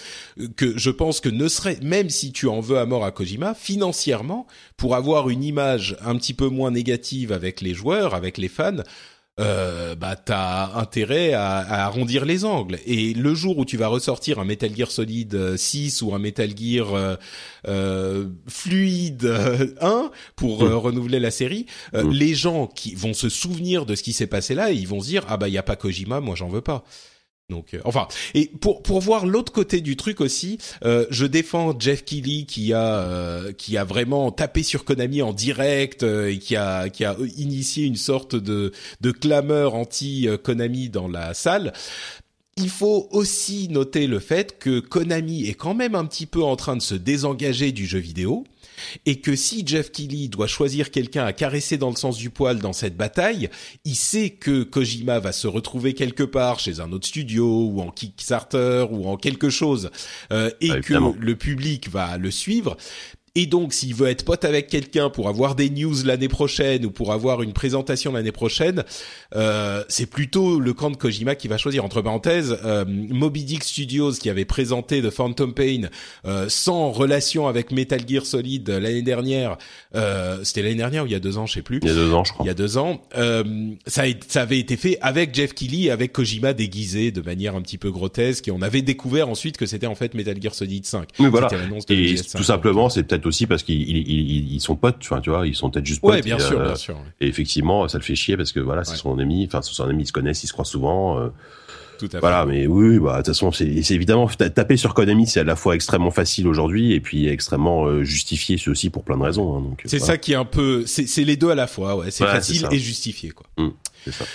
que 0.56 0.78
je 0.78 0.90
pense 0.90 1.20
que 1.20 1.30
ne 1.30 1.48
serait 1.48 1.80
même 1.82 2.10
si 2.10 2.32
tu 2.32 2.48
en 2.48 2.62
veux 2.62 2.78
à 2.78 2.86
mort 2.86 3.04
à 3.04 3.12
Kojima, 3.12 3.54
financièrement, 3.54 4.48
pour 4.78 4.96
avoir 4.96 5.30
une 5.30 5.44
image 5.44 5.98
un 6.04 6.16
petit 6.16 6.34
peu 6.34 6.48
moins 6.48 6.72
négative 6.72 7.32
avec 7.32 7.62
les 7.62 7.74
joueurs, 7.74 8.16
avec 8.16 8.38
les 8.38 8.48
fans, 8.48 8.84
euh, 9.39 9.96
bah 9.96 10.15
t'as 10.15 10.74
intérêt 10.76 11.34
à, 11.34 11.58
à, 11.58 11.86
arrondir 11.86 12.26
les 12.26 12.44
angles. 12.46 12.80
Et 12.86 13.13
le 13.13 13.34
jour 13.34 13.58
où 13.58 13.65
tu 13.65 13.78
vas 13.78 13.88
ressortir 13.88 14.39
un 14.39 14.46
Metal 14.46 14.76
Gear 14.76 14.91
Solid 14.91 15.56
6 15.56 16.02
ou 16.02 16.13
un 16.13 16.20
Metal 16.20 16.50
Gear 16.56 16.94
euh, 16.94 17.15
euh 17.67 18.28
Fluide 18.48 19.26
1 19.80 20.12
pour 20.36 20.63
euh, 20.63 20.76
renouveler 20.76 21.20
la 21.20 21.32
série, 21.32 21.65
euh, 21.94 22.12
les 22.12 22.34
gens 22.34 22.67
qui 22.67 22.94
vont 22.94 23.13
se 23.13 23.30
souvenir 23.30 23.86
de 23.86 23.96
ce 23.96 24.04
qui 24.04 24.13
s'est 24.13 24.28
passé 24.28 24.54
là, 24.54 24.72
et 24.72 24.76
ils 24.76 24.88
vont 24.88 25.00
se 25.00 25.08
dire 25.08 25.24
ah 25.30 25.38
bah 25.38 25.48
il 25.48 25.54
y 25.54 25.58
a 25.58 25.63
pas 25.63 25.76
Kojima, 25.76 26.20
moi 26.20 26.36
j'en 26.36 26.50
veux 26.50 26.62
pas. 26.62 26.84
Donc, 27.52 27.74
euh, 27.74 27.82
enfin, 27.84 28.08
et 28.34 28.50
pour 28.62 28.82
pour 28.82 29.02
voir 29.02 29.28
l'autre 29.28 29.52
côté 29.52 29.82
du 29.82 29.96
truc 29.96 30.22
aussi, 30.22 30.58
euh, 30.84 31.06
je 31.12 31.26
défends 31.26 31.78
Jeff 31.78 32.04
Keighley 32.04 32.46
qui 32.46 32.74
a 32.74 33.02
euh, 33.02 33.52
qui 33.52 33.78
a 33.78 33.84
vraiment 33.84 34.32
tapé 34.32 34.64
sur 34.64 34.86
Konami 34.86 35.22
en 35.22 35.34
direct 35.34 36.04
et 36.04 36.40
qui 36.40 36.56
a 36.56 36.90
qui 36.90 37.04
a 37.06 37.16
initié 37.38 37.86
une 37.86 37.98
sorte 37.98 38.36
de 38.36 38.72
de 39.02 39.12
clameur 39.12 39.76
anti 39.76 40.28
Konami 40.42 40.90
dans 40.90 41.10
la 41.10 41.34
salle. 41.34 41.74
Il 42.58 42.70
faut 42.70 43.08
aussi 43.12 43.68
noter 43.70 44.08
le 44.08 44.20
fait 44.20 44.58
que 44.58 44.80
Konami 44.80 45.48
est 45.48 45.54
quand 45.54 45.74
même 45.74 45.96
un 45.96 46.06
petit 46.06 46.26
peu 46.26 46.44
en 46.44 46.56
train 46.56 46.76
de 46.76 46.82
se 46.82 46.96
désengager 46.96 47.72
du 47.72 47.86
jeu 47.86 48.00
vidéo 48.00 48.46
et 49.06 49.20
que 49.20 49.36
si 49.36 49.63
Jeff 49.65 49.91
Keighley 49.91 50.28
doit 50.28 50.48
choisir 50.48 50.91
quelqu'un 50.91 51.26
à 51.26 51.34
caresser 51.34 51.78
dans 51.78 51.89
le 51.89 51.96
sens 51.96 52.17
du 52.17 52.30
poil 52.30 52.60
dans 52.60 52.74
cette 52.74 52.98
bataille, 52.98 53.50
il 53.86 53.96
sait 53.96 54.30
que 54.30 54.63
Kojima 54.63 55.20
va 55.20 55.32
se 55.32 55.48
retrouver 55.48 55.94
quelque 55.94 56.24
part 56.24 56.60
chez 56.60 56.80
un 56.80 56.91
autre 56.91 57.08
studio 57.08 57.65
ou 57.67 57.82
en 57.82 57.91
Kickstarter 57.91 58.86
ou 58.91 59.08
en 59.08 59.17
quelque 59.17 59.50
chose 59.50 59.91
euh, 60.32 60.52
et 60.62 60.80
que 60.82 60.94
le 61.20 61.36
public 61.36 61.89
va 61.89 62.17
le 62.17 62.32
suivre. 62.32 62.78
Et 63.36 63.46
donc, 63.46 63.72
s'il 63.72 63.96
veut 63.96 64.10
être 64.10 64.26
pote 64.26 64.44
avec 64.44 64.67
quelqu'un 64.67 65.10
pour 65.10 65.30
avoir 65.30 65.56
des 65.56 65.70
news 65.70 66.04
l'année 66.04 66.28
prochaine 66.28 66.86
ou 66.86 66.91
pour 66.91 67.13
avoir 67.13 67.41
une 67.41 67.54
présentation 67.54 68.12
l'année 68.12 68.34
prochaine, 68.34 68.84
euh, 69.36 69.86
c'est 69.88 70.06
plutôt 70.06 70.60
le 70.60 70.74
camp 70.74 70.91
de 70.91 70.98
Kojima 70.98 71.36
qui 71.36 71.48
va 71.48 71.58
choisir. 71.58 71.86
Entre 71.86 72.02
parenthèses, 72.02 72.58
euh, 72.65 72.84
Moby 72.86 73.46
Dick 73.46 73.63
Studios 73.63 74.12
qui 74.12 74.30
avait 74.30 74.44
présenté 74.44 75.02
The 75.02 75.10
Phantom 75.10 75.54
Pain 75.54 75.84
euh, 76.26 76.48
sans 76.50 76.91
relation 76.91 77.48
avec 77.48 77.72
Metal 77.72 78.02
Gear 78.06 78.26
Solid 78.26 78.67
l'année 78.70 79.02
dernière, 79.02 79.58
euh, 79.96 80.44
c'était 80.44 80.63
l'année 80.63 80.76
dernière 80.76 81.04
ou 81.04 81.06
il 81.06 81.13
y 81.13 81.15
a 81.15 81.20
deux 81.20 81.38
ans, 81.38 81.46
je 81.46 81.54
sais 81.54 81.62
plus. 81.62 81.80
Il 81.84 81.88
y 81.88 81.91
a 81.91 81.96
deux 81.96 82.13
ans, 82.13 82.26
je 82.26 82.34
crois. 82.34 82.44
Il 82.44 82.48
y 82.48 82.52
a 82.52 82.54
deux 82.54 82.78
ans, 82.78 83.02
euh, 83.15 83.44
ça, 83.88 84.04
ça 84.28 84.41
avait 84.41 84.60
été 84.60 84.76
fait 84.76 84.98
avec 85.00 85.34
Jeff 85.34 85.54
Keighley 85.54 85.84
et 85.84 85.91
avec 85.91 86.12
Kojima 86.12 86.52
déguisé 86.52 87.12
de 87.12 87.22
manière 87.22 87.56
un 87.56 87.62
petit 87.62 87.78
peu 87.78 87.91
grotesque 87.91 88.50
et 88.50 88.52
on 88.52 88.62
avait 88.62 88.82
découvert 88.82 89.30
ensuite 89.30 89.56
que 89.56 89.65
c'était 89.65 89.88
en 89.88 89.96
fait 89.96 90.15
Metal 90.15 90.36
Gear 90.41 90.54
Solid 90.54 90.86
5. 90.86 91.08
Oui, 91.20 91.28
voilà. 91.28 91.50
Et 91.88 92.15
tout 92.15 92.44
simplement, 92.44 92.89
c'est 92.89 93.04
peut-être 93.04 93.21
aussi 93.26 93.48
parce 93.48 93.64
qu'ils 93.64 93.90
ils, 93.90 94.60
sont 94.60 94.76
potes, 94.76 95.00
tu 95.00 95.30
vois, 95.30 95.48
ils 95.48 95.56
sont 95.56 95.70
peut-être 95.70 95.86
juste 95.86 96.02
potes. 96.02 96.12
Ouais, 96.12 96.22
bien 96.22 96.40
sûr, 96.40 96.60
bien 96.60 96.76
sûr. 96.76 96.98
Et 97.20 97.28
effectivement, 97.28 97.88
ça 97.88 97.98
le 97.98 98.04
fait 98.04 98.16
chier 98.16 98.38
parce 98.38 98.52
que 98.52 98.60
voilà, 98.60 98.84
c'est 98.84 98.96
son 98.96 99.18
ami, 99.20 99.46
enfin, 99.48 99.62
son 99.62 99.84
ami, 99.88 100.04
ils 100.04 100.08
se 100.08 100.12
connaissent, 100.12 100.44
ils 100.44 100.48
se 100.48 100.54
croient 100.54 100.66
souvent. 100.66 101.20
Euh, 101.20 101.30
Tout 102.00 102.06
à 102.08 102.10
fait. 102.10 102.20
Voilà, 102.20 102.46
mais 102.46 102.68
oui, 102.68 103.00
bah, 103.00 103.14
de 103.14 103.18
toute 103.18 103.28
façon, 103.28 103.52
c'est 103.52 103.66
évidemment, 103.66 104.28
taper 104.28 104.78
sur 104.78 104.94
Konami, 104.94 105.28
c'est 105.28 105.42
à 105.42 105.44
la 105.44 105.56
fois 105.56 105.76
extrêmement 105.76 106.12
facile 106.12 106.48
aujourd'hui 106.48 106.94
et 106.94 107.00
puis 107.00 107.28
extrêmement 107.28 107.86
euh, 107.86 108.04
justifié 108.04 108.58
aussi 108.68 108.90
pour 108.90 109.04
plein 109.04 109.18
de 109.18 109.24
raisons. 109.24 109.58
Hein, 109.58 109.76
c'est 109.86 110.00
ça 110.00 110.18
qui 110.18 110.34
est 110.34 110.36
un 110.36 110.46
peu, 110.46 110.86
c'est 110.86 111.24
les 111.24 111.38
deux 111.38 111.50
à 111.50 111.56
la 111.56 111.68
fois, 111.68 111.96
ouais. 111.96 112.12
C'est 112.12 112.26
facile 112.26 112.68
et 112.72 112.80
justifié, 112.80 113.32
quoi. 113.32 113.48
Mmh, 113.58 113.70
c'est 114.06 114.14
ça. 114.14 114.26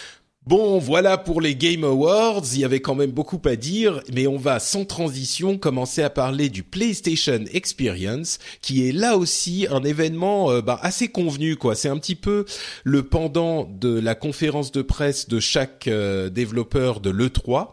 Bon, 0.47 0.79
voilà 0.79 1.19
pour 1.19 1.41
les 1.41 1.57
Game 1.57 1.83
Awards. 1.83 2.45
Il 2.53 2.61
y 2.61 2.65
avait 2.65 2.79
quand 2.79 2.95
même 2.95 3.11
beaucoup 3.11 3.43
à 3.47 3.57
dire, 3.57 4.01
mais 4.15 4.29
on 4.29 4.37
va 4.37 4.61
sans 4.61 4.85
transition 4.85 5.59
commencer 5.59 6.05
à 6.05 6.09
parler 6.09 6.51
du 6.51 6.63
PlayStation 6.63 7.41
Experience, 7.53 8.39
qui 8.63 8.89
est 8.89 8.93
là 8.93 9.17
aussi 9.17 9.67
un 9.69 9.83
événement 9.83 10.53
euh, 10.53 10.61
bah, 10.61 10.79
assez 10.83 11.09
convenu. 11.09 11.57
quoi. 11.57 11.75
C'est 11.75 11.89
un 11.89 11.99
petit 11.99 12.15
peu 12.15 12.45
le 12.85 13.03
pendant 13.03 13.65
de 13.65 13.99
la 13.99 14.15
conférence 14.15 14.71
de 14.71 14.83
presse 14.83 15.27
de 15.27 15.41
chaque 15.41 15.89
euh, 15.89 16.31
développeur 16.31 17.01
de 17.01 17.11
l'E3. 17.11 17.71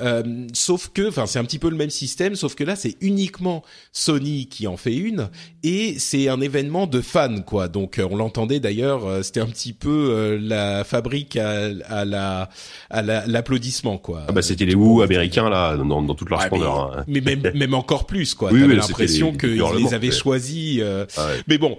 Euh, 0.00 0.22
sauf 0.52 0.90
que, 0.92 1.08
enfin, 1.08 1.26
c'est 1.26 1.38
un 1.38 1.44
petit 1.44 1.58
peu 1.58 1.70
le 1.70 1.76
même 1.76 1.90
système, 1.90 2.34
sauf 2.34 2.54
que 2.54 2.64
là, 2.64 2.74
c'est 2.74 2.96
uniquement 3.00 3.62
Sony 3.92 4.46
qui 4.46 4.66
en 4.66 4.76
fait 4.76 4.94
une, 4.94 5.28
et 5.62 5.98
c'est 5.98 6.28
un 6.28 6.40
événement 6.40 6.86
de 6.86 7.00
fans, 7.00 7.40
quoi. 7.42 7.68
Donc, 7.68 7.98
euh, 7.98 8.08
on 8.10 8.16
l'entendait 8.16 8.60
d'ailleurs, 8.60 9.06
euh, 9.06 9.22
c'était 9.22 9.40
un 9.40 9.46
petit 9.46 9.72
peu 9.72 10.10
euh, 10.10 10.38
la 10.40 10.84
fabrique 10.84 11.36
à, 11.36 11.70
à 11.88 12.04
la 12.04 12.48
à 12.90 13.02
l'applaudissement, 13.02 13.98
quoi. 13.98 14.24
Ah 14.28 14.32
bah, 14.32 14.42
c'était 14.42 14.66
les 14.66 14.74
Who 14.74 15.02
américains 15.02 15.48
là, 15.48 15.76
dans, 15.76 16.02
dans 16.02 16.14
toute 16.14 16.28
leur 16.30 16.42
splendeur. 16.42 17.04
Mais, 17.06 17.20
hein. 17.20 17.22
mais 17.26 17.36
même 17.36 17.54
même 17.54 17.74
encore 17.74 18.06
plus, 18.06 18.34
quoi. 18.34 18.50
Oui, 18.52 18.60
T'avais 18.60 18.74
l'impression 18.74 19.32
qu'ils 19.32 19.62
les 19.78 19.94
avaient 19.94 20.10
choisis. 20.10 20.82
Ah 21.16 21.28
mais 21.46 21.58
bon, 21.58 21.76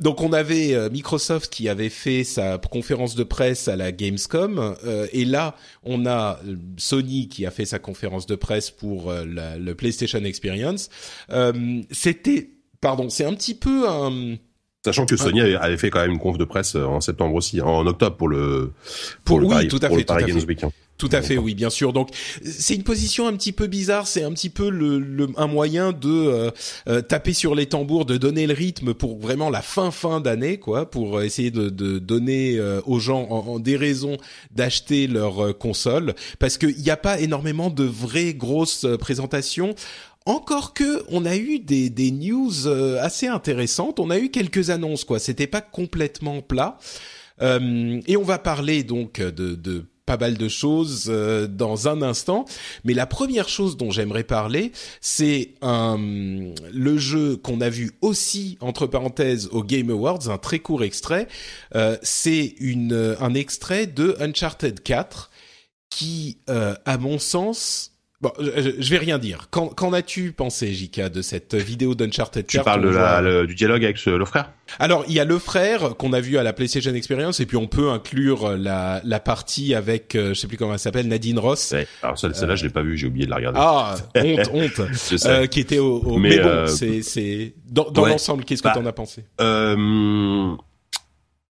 donc 0.00 0.20
on 0.20 0.32
avait 0.32 0.90
Microsoft 0.90 1.52
qui 1.52 1.68
avait 1.68 1.88
fait 1.88 2.24
sa 2.24 2.58
conférence 2.58 3.14
de 3.14 3.24
presse 3.24 3.68
à 3.68 3.76
la 3.76 3.92
Gamescom, 3.92 4.74
et 5.12 5.24
là, 5.24 5.54
on 5.84 6.06
a 6.06 6.40
Sony 6.76 7.28
qui 7.28 7.46
a 7.46 7.51
fait 7.52 7.64
sa 7.64 7.78
conférence 7.78 8.26
de 8.26 8.34
presse 8.34 8.70
pour 8.70 9.10
euh, 9.10 9.24
le 9.24 9.74
PlayStation 9.74 10.18
Experience. 10.24 10.90
Euh, 11.30 11.82
c'était, 11.90 12.50
pardon, 12.80 13.08
c'est 13.08 13.24
un 13.24 13.34
petit 13.34 13.54
peu 13.54 13.88
un 13.88 14.36
Sachant 14.84 15.06
que 15.06 15.16
Sony 15.16 15.40
avait 15.40 15.76
fait 15.76 15.90
quand 15.90 16.00
même 16.00 16.10
une 16.10 16.18
conf 16.18 16.38
de 16.38 16.44
presse 16.44 16.74
euh, 16.74 16.84
en 16.84 17.00
septembre 17.00 17.36
aussi, 17.36 17.60
en 17.60 17.86
octobre 17.86 18.16
pour 18.16 18.28
le 18.28 18.72
pour, 19.24 19.38
le 19.38 19.46
oui, 19.46 19.68
tout 19.68 19.78
à 19.80 19.88
fait, 19.88 20.04
tout 20.04 20.12
à 20.12 20.18
fait. 20.18 20.32
Tout 21.02 21.08
à 21.10 21.20
fait, 21.20 21.36
oui, 21.36 21.56
bien 21.56 21.68
sûr. 21.68 21.92
Donc 21.92 22.10
c'est 22.44 22.76
une 22.76 22.84
position 22.84 23.26
un 23.26 23.32
petit 23.32 23.50
peu 23.50 23.66
bizarre. 23.66 24.06
C'est 24.06 24.22
un 24.22 24.30
petit 24.30 24.50
peu 24.50 24.70
le, 24.70 25.28
un 25.36 25.48
moyen 25.48 25.90
de 25.90 26.08
euh, 26.08 26.50
euh, 26.88 27.00
taper 27.00 27.32
sur 27.32 27.56
les 27.56 27.66
tambours, 27.66 28.04
de 28.04 28.16
donner 28.16 28.46
le 28.46 28.54
rythme 28.54 28.94
pour 28.94 29.18
vraiment 29.18 29.50
la 29.50 29.62
fin 29.62 29.90
fin 29.90 30.20
d'année, 30.20 30.60
quoi, 30.60 30.88
pour 30.88 31.20
essayer 31.20 31.50
de, 31.50 31.70
de 31.70 31.98
donner 31.98 32.56
euh, 32.56 32.80
aux 32.86 33.00
gens 33.00 33.22
en, 33.30 33.58
des 33.58 33.76
raisons 33.76 34.16
d'acheter 34.54 35.08
leur 35.08 35.58
console, 35.58 36.14
parce 36.38 36.56
qu'il 36.56 36.76
n'y 36.78 36.90
a 36.90 36.96
pas 36.96 37.18
énormément 37.18 37.68
de 37.68 37.82
vraies 37.82 38.34
grosses 38.34 38.86
présentations. 39.00 39.74
Encore 40.24 40.72
que 40.72 41.02
on 41.08 41.24
a 41.24 41.36
eu 41.36 41.58
des, 41.58 41.90
des 41.90 42.12
news 42.12 42.68
assez 43.00 43.26
intéressantes. 43.26 43.98
On 43.98 44.08
a 44.10 44.20
eu 44.20 44.30
quelques 44.30 44.70
annonces, 44.70 45.02
quoi. 45.02 45.18
C'était 45.18 45.48
pas 45.48 45.62
complètement 45.62 46.42
plat. 46.42 46.78
et 47.40 48.16
on 48.16 48.22
va 48.22 48.38
parler 48.38 48.84
donc 48.84 49.20
de, 49.20 49.56
de 49.56 49.84
pas 50.06 50.16
mal 50.16 50.36
de 50.36 50.48
choses 50.48 51.06
euh, 51.08 51.46
dans 51.46 51.88
un 51.88 52.02
instant, 52.02 52.44
mais 52.84 52.94
la 52.94 53.06
première 53.06 53.48
chose 53.48 53.76
dont 53.76 53.90
j'aimerais 53.90 54.24
parler, 54.24 54.72
c'est 55.00 55.54
le 55.62 56.98
jeu 56.98 57.36
qu'on 57.36 57.60
a 57.60 57.68
vu 57.68 57.92
aussi 58.00 58.58
entre 58.60 58.86
parenthèses 58.86 59.48
au 59.52 59.62
Game 59.62 59.90
Awards, 59.90 60.28
un 60.28 60.38
très 60.38 60.58
court 60.58 60.82
extrait. 60.82 61.28
Euh, 61.74 61.96
c'est 62.02 62.54
une 62.58 63.16
un 63.20 63.34
extrait 63.34 63.86
de 63.86 64.16
Uncharted 64.20 64.82
4 64.82 65.30
qui, 65.90 66.38
euh, 66.48 66.74
à 66.84 66.96
mon 66.96 67.18
sens, 67.18 67.91
Bon, 68.22 68.32
je, 68.38 68.90
vais 68.90 68.98
rien 68.98 69.18
dire. 69.18 69.48
Qu'en 69.50 69.92
as-tu 69.92 70.30
pensé, 70.30 70.72
Jika, 70.72 71.08
de 71.08 71.22
cette 71.22 71.56
vidéo 71.56 71.96
d'Uncharted 71.96 72.46
4 72.46 72.60
Tu 72.60 72.64
parles 72.64 72.82
de 72.82 72.88
la, 72.88 73.44
du 73.44 73.56
dialogue 73.56 73.84
avec 73.84 74.04
le 74.06 74.24
frère? 74.24 74.52
Alors, 74.78 75.04
il 75.08 75.14
y 75.14 75.18
a 75.20 75.24
le 75.24 75.40
frère 75.40 75.96
qu'on 75.96 76.12
a 76.12 76.20
vu 76.20 76.38
à 76.38 76.44
la 76.44 76.52
PlayStation 76.52 76.94
Experience, 76.94 77.40
et 77.40 77.46
puis 77.46 77.56
on 77.56 77.66
peut 77.66 77.90
inclure 77.90 78.56
la, 78.56 79.00
la 79.04 79.18
partie 79.18 79.74
avec, 79.74 80.14
euh, 80.14 80.34
je 80.34 80.40
sais 80.40 80.46
plus 80.46 80.56
comment 80.56 80.72
elle 80.74 80.78
s'appelle, 80.78 81.08
Nadine 81.08 81.40
Ross. 81.40 81.72
Ouais. 81.72 81.88
Alors 82.02 82.16
celle-là, 82.16 82.44
euh... 82.44 82.56
je 82.56 82.64
l'ai 82.64 82.70
pas 82.70 82.82
vue, 82.82 82.96
j'ai 82.96 83.08
oublié 83.08 83.26
de 83.26 83.30
la 83.30 83.36
regarder. 83.36 83.58
Ah, 83.60 83.96
honte, 84.14 84.50
honte. 84.52 84.80
euh, 85.26 85.46
qui 85.46 85.58
était 85.58 85.80
au, 85.80 85.98
au... 85.98 86.18
Mais, 86.18 86.30
mais, 86.30 86.38
bon, 86.38 86.48
euh, 86.48 86.66
c'est 87.02 87.54
dans, 87.68 87.90
dans 87.90 88.06
l'ensemble, 88.06 88.44
qu'est-ce 88.44 88.62
que 88.62 88.68
bah, 88.68 88.74
t'en 88.74 88.86
as 88.86 88.92
pensé? 88.92 89.24
euh 89.40 90.54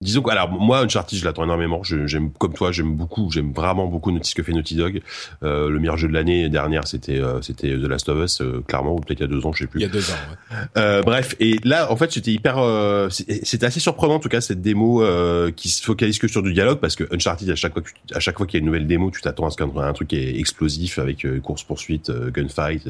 Disons 0.02 0.20
que, 0.20 0.30
alors 0.30 0.50
moi 0.50 0.80
Uncharted 0.80 1.16
je 1.16 1.24
l'attends 1.24 1.44
énormément. 1.44 1.80
J'aime 1.84 2.32
comme 2.32 2.54
toi, 2.54 2.72
j'aime 2.72 2.92
beaucoup, 2.92 3.30
j'aime 3.30 3.52
vraiment 3.52 3.86
beaucoup 3.86 4.12
ce 4.20 4.34
que 4.34 4.42
fait 4.42 4.52
Naughty 4.52 4.74
Dog. 4.74 5.00
Euh, 5.44 5.70
le 5.70 5.78
meilleur 5.78 5.96
jeu 5.96 6.08
de 6.08 6.12
l'année 6.12 6.48
dernière, 6.48 6.88
c'était 6.88 7.20
euh, 7.20 7.40
c'était 7.40 7.68
The 7.68 7.86
Last 7.86 8.08
of 8.08 8.24
Us, 8.24 8.40
euh, 8.40 8.64
clairement, 8.66 8.96
ou 8.96 8.98
peut-être 8.98 9.20
il 9.20 9.22
y 9.22 9.26
a 9.26 9.28
deux 9.28 9.46
ans, 9.46 9.52
je 9.52 9.60
sais 9.60 9.66
plus. 9.68 9.78
Il 9.78 9.84
y 9.84 9.86
a 9.86 9.88
deux 9.88 10.10
ans. 10.10 10.14
Ouais. 10.50 10.56
Euh, 10.76 11.02
bref, 11.02 11.36
et 11.38 11.56
là 11.62 11.92
en 11.92 11.96
fait 11.96 12.10
c'était 12.10 12.32
hyper, 12.32 12.58
euh, 12.58 13.10
c'était 13.10 13.64
assez 13.64 13.78
surprenant 13.78 14.14
en 14.14 14.18
tout 14.18 14.28
cas 14.28 14.40
cette 14.40 14.60
démo 14.60 15.04
qui 15.54 15.68
se 15.68 15.84
focalise 15.84 16.18
que 16.18 16.26
sur 16.26 16.42
du 16.42 16.52
dialogue 16.52 16.80
parce 16.80 16.96
que 16.96 17.04
Uncharted 17.14 17.48
à 17.50 17.54
chaque 17.54 17.72
fois 17.72 17.82
à 18.12 18.18
chaque 18.18 18.38
fois 18.38 18.46
qu'il 18.46 18.58
y 18.58 18.60
a 18.60 18.62
une 18.62 18.66
nouvelle 18.66 18.88
démo, 18.88 19.12
tu 19.12 19.20
t'attends 19.20 19.46
à 19.46 19.50
ce 19.50 19.56
qu'il 19.56 19.66
y 19.66 19.70
ait 19.70 19.82
un 19.82 19.92
truc 19.92 20.12
est 20.12 20.36
explosif 20.36 20.98
avec 20.98 21.24
course 21.42 21.62
poursuite, 21.62 22.10
gunfight, 22.10 22.88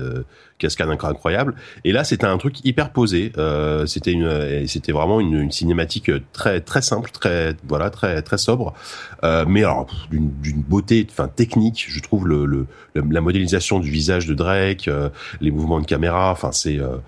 cascade 0.57 0.89
incroyable. 0.89 1.57
Et 1.85 1.93
là 1.93 2.05
c'était 2.05 2.27
un 2.27 2.39
truc 2.39 2.65
hyper 2.65 2.91
posé. 2.91 3.33
c'était 3.87 4.13
une, 4.13 4.67
c'était 4.67 4.93
vraiment 4.93 5.21
une, 5.21 5.35
une 5.35 5.53
cinématique 5.53 6.11
très 6.33 6.63
très 6.63 6.81
simple 6.81 7.02
très 7.11 7.57
voilà, 7.67 7.91
très 7.91 8.23
très 8.23 8.39
sobre, 8.39 8.75
euh, 9.25 9.45
mais 9.49 9.65
alors 9.65 9.87
d'une 10.11 10.63
beauté, 10.63 11.07
enfin 11.11 11.29
technique, 11.29 11.85
je 11.89 12.01
trouve 12.01 12.29
le, 12.29 12.67
la 12.95 13.21
modélisation 13.21 13.81
du 13.81 13.91
visage 13.91 14.27
de 14.27 14.35
Drake, 14.35 14.89
euh, 14.89 15.09
les 15.41 15.51
mouvements 15.51 15.81
de 15.81 15.87
caméra, 15.87 16.31
enfin 16.31 16.53
c'est 16.53 16.79
euh, 16.79 16.99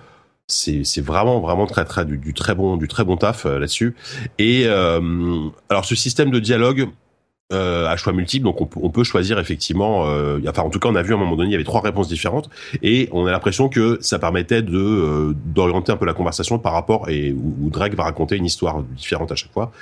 c'est 0.47 0.85
c'est 0.85 1.01
vraiment 1.01 1.41
vraiment 1.41 1.67
très 1.67 1.85
très 1.85 2.05
du, 2.05 2.19
du, 2.19 2.35
très 2.35 2.55
bon 2.55 2.77
du 2.77 2.89
très 2.89 3.05
bon 3.05 3.17
taf 3.17 3.45
là-dessus. 3.45 3.95
Et 4.39 4.67
alors 4.67 5.85
ce 5.85 5.95
système 5.95 6.31
de 6.31 6.41
dialogue, 6.41 6.89
euh, 7.55 7.87
à 7.87 7.97
choix 7.97 8.13
multiples, 8.13 8.45
donc 8.45 8.61
on, 8.61 8.69
on, 8.83 8.91
peut 8.91 9.05
choisir 9.05 9.39
effectivement. 9.39 10.07
Euh, 10.07 10.41
enfin, 10.49 10.63
en 10.63 10.71
tout 10.71 10.79
cas, 10.79 10.89
on 10.89 10.95
a 10.95 11.03
vu 11.03 11.13
à 11.13 11.17
un 11.17 11.19
moment 11.19 11.37
donné, 11.37 11.49
il 11.49 11.53
y 11.53 11.55
avait 11.55 11.65
trois 11.65 11.81
réponses 11.81 12.09
différentes, 12.09 12.51
et 12.83 13.09
on 13.13 13.27
a 13.27 13.31
l'impression 13.31 13.69
que 13.69 13.99
ça 14.01 14.19
permettait 14.19 14.63
de 14.63 14.79
euh, 14.79 15.35
d'orienter 15.47 15.93
un 15.93 15.97
peu 15.97 16.07
la 16.07 16.15
conversation 16.15 16.59
par 16.59 16.73
rapport 16.73 17.09
et 17.09 17.33
où, 17.33 17.71
Drake 17.71 17.95
va 17.95 18.05
raconter 18.05 18.37
une 18.37 18.45
histoire 18.45 18.83
différente 18.83 19.33
à 19.33 19.35
chaque 19.35 19.53
fois. 19.53 19.73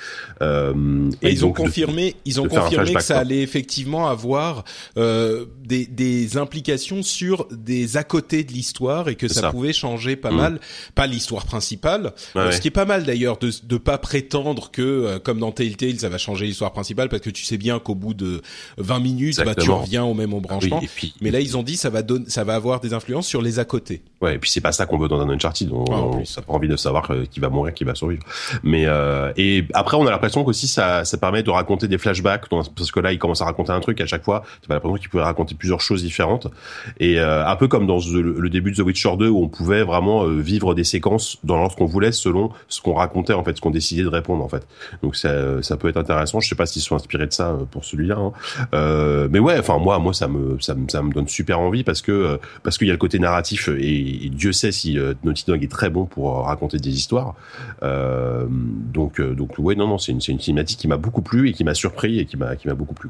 Euh, 0.41 1.09
et, 1.21 1.31
ils, 1.31 1.45
ont 1.45 1.53
confirmé, 1.53 2.15
ils 2.25 2.41
ont 2.41 2.47
confirmé 2.47 2.93
que 2.93 3.03
ça 3.03 3.19
allait 3.19 3.41
effectivement 3.41 4.07
avoir 4.07 4.63
euh, 4.97 5.45
des, 5.63 5.85
des 5.85 6.37
implications 6.37 7.03
sur 7.03 7.47
des 7.51 7.97
à 7.97 8.03
côté 8.03 8.43
de 8.43 8.51
l'histoire 8.51 9.09
et 9.09 9.15
que 9.15 9.27
ça, 9.27 9.51
pouvait 9.51 9.73
changer 9.73 10.15
pas 10.15 10.31
mm. 10.31 10.35
mal, 10.35 10.59
pas 10.95 11.07
l'histoire 11.07 11.45
principale, 11.45 12.13
ouais, 12.35 12.51
ce 12.51 12.61
qui 12.61 12.69
est 12.69 12.71
pas 12.71 12.85
mal 12.85 13.03
d'ailleurs 13.03 13.37
de 13.37 13.51
de 13.63 13.77
pas 13.77 13.97
prétendre 13.97 14.71
que 14.71 15.17
comme 15.19 15.39
dans 15.39 15.51
Telltale 15.51 15.99
ça 15.99 16.09
va 16.09 16.17
changer 16.17 16.45
l'histoire 16.45 16.71
principale 16.71 17.09
parce 17.09 17.21
que 17.21 17.29
tu 17.29 17.43
sais 17.43 17.57
bien 17.57 17.62
qu'au 17.79 17.95
bout 17.95 18.13
de 18.13 18.41
20 18.77 18.99
minutes, 18.99 19.41
bah, 19.43 19.55
tu 19.55 19.69
reviens 19.69 20.03
au 20.03 20.13
même 20.13 20.33
embranchement. 20.33 20.81
puis, 20.95 21.13
mais 21.21 21.31
là, 21.31 21.39
ils 21.39 21.57
ont 21.57 21.63
dit 21.63 21.77
ça 21.77 21.89
va 21.89 22.01
donner, 22.01 22.25
ça 22.27 22.43
va 22.43 22.55
avoir 22.55 22.79
des 22.79 22.93
influences 22.93 23.27
sur 23.27 23.41
les 23.41 23.59
à 23.59 23.65
côté. 23.65 24.01
Ouais, 24.21 24.35
et 24.35 24.37
puis 24.37 24.49
c'est 24.49 24.61
pas 24.61 24.71
ça 24.71 24.85
qu'on 24.85 24.97
veut 24.97 25.07
dans 25.07 25.19
un 25.19 25.29
Uncharted. 25.29 25.69
On, 25.71 25.83
ah, 25.91 25.95
on, 25.95 26.21
a 26.21 26.41
pas 26.41 26.53
envie 26.53 26.67
de 26.67 26.75
savoir 26.75 27.11
euh, 27.11 27.25
qui 27.29 27.39
va 27.39 27.49
mourir, 27.49 27.73
qui 27.73 27.83
va 27.83 27.95
survivre. 27.95 28.23
Mais 28.63 28.85
euh, 28.85 29.33
et 29.37 29.65
après, 29.73 29.97
on 29.97 30.07
a 30.07 30.11
l'impression 30.11 30.43
qu'aussi 30.43 30.67
ça, 30.67 31.03
ça 31.05 31.17
permet 31.17 31.43
de 31.43 31.49
raconter 31.49 31.87
des 31.87 31.97
flashbacks 31.97 32.47
parce 32.49 32.91
que 32.91 32.99
là, 32.99 33.11
il 33.11 33.19
commence 33.19 33.41
à 33.41 33.45
raconter 33.45 33.71
un 33.71 33.79
truc 33.79 33.99
à 34.01 34.05
chaque 34.05 34.23
fois. 34.23 34.43
Tu 34.61 34.71
as 34.71 34.75
l'impression 34.75 34.97
qu'il 34.97 35.09
pouvait 35.09 35.23
raconter 35.23 35.55
plusieurs 35.55 35.81
choses 35.81 36.03
différentes. 36.03 36.47
Et 36.99 37.19
euh, 37.19 37.45
un 37.45 37.55
peu 37.55 37.67
comme 37.67 37.85
dans 37.85 37.99
le, 37.99 38.49
début 38.49 38.71
de 38.71 38.77
The 38.77 38.85
Witcher 38.85 39.17
2 39.17 39.27
où 39.27 39.43
on 39.43 39.49
pouvait 39.49 39.83
vraiment 39.83 40.25
vivre 40.25 40.73
des 40.73 40.83
séquences 40.83 41.37
dans 41.43 41.57
l'ordre 41.57 41.75
qu'on 41.75 41.85
voulait 41.85 42.11
selon 42.11 42.51
ce 42.67 42.81
qu'on 42.81 42.93
racontait 42.93 43.33
en 43.33 43.43
fait, 43.43 43.55
ce 43.55 43.61
qu'on 43.61 43.71
décidait 43.71 44.03
de 44.03 44.07
répondre 44.07 44.43
en 44.43 44.49
fait. 44.49 44.65
Donc 45.01 45.15
ça, 45.15 45.61
ça 45.63 45.75
peut 45.75 45.89
être 45.89 45.97
intéressant. 45.97 46.39
Je 46.39 46.47
sais 46.47 46.55
pas 46.55 46.65
s'ils 46.65 46.81
sont 46.81 46.95
inspirés 46.95 47.27
de 47.27 47.33
ça 47.33 47.42
euh, 47.51 47.65
pour 47.65 47.85
celui-là. 47.85 48.17
Hein. 48.17 48.31
Euh, 48.73 49.27
mais 49.31 49.39
ouais, 49.39 49.57
enfin 49.59 49.77
moi, 49.77 49.99
moi 49.99 50.13
ça 50.13 50.27
me, 50.27 50.59
ça 50.59 50.75
me, 50.75 50.87
ça 50.89 51.01
me 51.01 51.11
donne 51.11 51.27
super 51.27 51.59
envie 51.59 51.83
parce 51.83 52.01
que 52.01 52.11
euh, 52.11 52.37
parce 52.63 52.77
qu'il 52.77 52.87
y 52.87 52.91
a 52.91 52.93
le 52.93 52.99
côté 52.99 53.19
narratif 53.19 53.69
et, 53.69 54.29
Dieu 54.33 54.51
sait 54.51 54.71
si 54.71 54.97
Naughty 55.23 55.45
Dog 55.45 55.63
est 55.63 55.71
très 55.71 55.89
bon 55.89 56.05
pour 56.05 56.45
raconter 56.45 56.77
des 56.77 56.89
histoires. 56.89 57.35
donc 57.81 59.21
donc 59.21 59.51
ouais 59.59 59.75
non 59.75 59.87
non 59.87 59.97
c'est 59.97 60.11
une, 60.11 60.21
c'est 60.21 60.31
une 60.31 60.39
cinématique 60.39 60.79
qui 60.79 60.87
m'a 60.87 60.97
beaucoup 60.97 61.21
plu 61.21 61.49
et 61.49 61.53
qui 61.53 61.63
m'a 61.63 61.75
surpris 61.75 62.19
et 62.19 62.25
qui 62.25 62.37
m'a 62.37 62.55
qui 62.55 62.67
m'a 62.67 62.73
beaucoup 62.73 62.95
plu. 62.95 63.09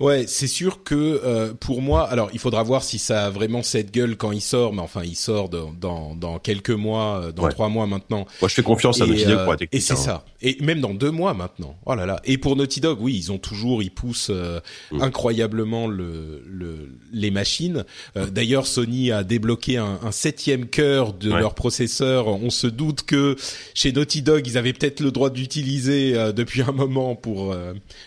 Ouais, 0.00 0.26
c'est 0.28 0.46
sûr 0.46 0.84
que 0.84 0.94
euh, 0.94 1.52
pour 1.54 1.82
moi, 1.82 2.08
alors 2.08 2.30
il 2.32 2.38
faudra 2.38 2.62
voir 2.62 2.84
si 2.84 2.98
ça 2.98 3.26
a 3.26 3.30
vraiment 3.30 3.64
cette 3.64 3.92
gueule 3.92 4.16
quand 4.16 4.30
il 4.30 4.40
sort, 4.40 4.72
mais 4.72 4.80
enfin 4.80 5.02
il 5.02 5.16
sort 5.16 5.48
dans 5.48 5.72
dans, 5.72 6.14
dans 6.14 6.38
quelques 6.38 6.70
mois, 6.70 7.22
euh, 7.24 7.32
dans 7.32 7.48
trois 7.48 7.68
mois 7.68 7.86
maintenant. 7.86 8.26
Moi 8.40 8.48
je 8.48 8.54
fais 8.54 8.62
confiance 8.62 9.00
à 9.00 9.06
Naughty 9.06 9.26
Dog 9.26 9.44
pour 9.44 9.54
être 9.54 9.64
Et 9.72 9.80
c'est 9.80 9.94
hein. 9.94 9.96
ça. 9.96 10.24
Et 10.40 10.56
même 10.60 10.80
dans 10.80 10.94
deux 10.94 11.10
mois 11.10 11.34
maintenant. 11.34 11.76
Oh 11.84 11.96
là 11.96 12.06
là. 12.06 12.20
Et 12.24 12.38
pour 12.38 12.54
Naughty 12.54 12.80
Dog, 12.80 12.98
oui, 13.00 13.16
ils 13.16 13.32
ont 13.32 13.38
toujours, 13.38 13.82
ils 13.82 13.90
poussent 13.90 14.30
euh, 14.30 14.60
mm. 14.92 15.02
incroyablement 15.02 15.88
le, 15.88 16.44
le 16.46 16.90
les 17.12 17.32
machines. 17.32 17.84
Euh, 18.16 18.26
d'ailleurs, 18.26 18.68
Sony 18.68 19.10
a 19.10 19.24
débloqué 19.24 19.78
un, 19.78 19.98
un 20.02 20.12
septième 20.12 20.66
cœur 20.66 21.12
de 21.12 21.30
leur 21.30 21.54
processeur. 21.54 22.28
On 22.28 22.50
se 22.50 22.68
doute 22.68 23.02
que 23.02 23.34
chez 23.74 23.90
Naughty 23.90 24.22
Dog, 24.22 24.46
ils 24.46 24.56
avaient 24.58 24.72
peut-être 24.72 25.00
le 25.00 25.10
droit 25.10 25.30
d'utiliser 25.30 26.12
depuis 26.32 26.62
un 26.62 26.72
moment 26.72 27.16
pour 27.16 27.54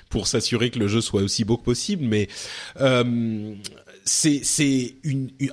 pour 0.10 0.28
s'assurer 0.28 0.70
que 0.70 0.80
le 0.80 0.88
jeu 0.88 1.02
soit 1.02 1.22
aussi 1.22 1.44
beau 1.44 1.58
que 1.58 1.64
possible, 1.64 1.81
mais 2.00 2.28
euh, 2.80 3.54
c'est 4.06 4.42
c'est 4.44 4.96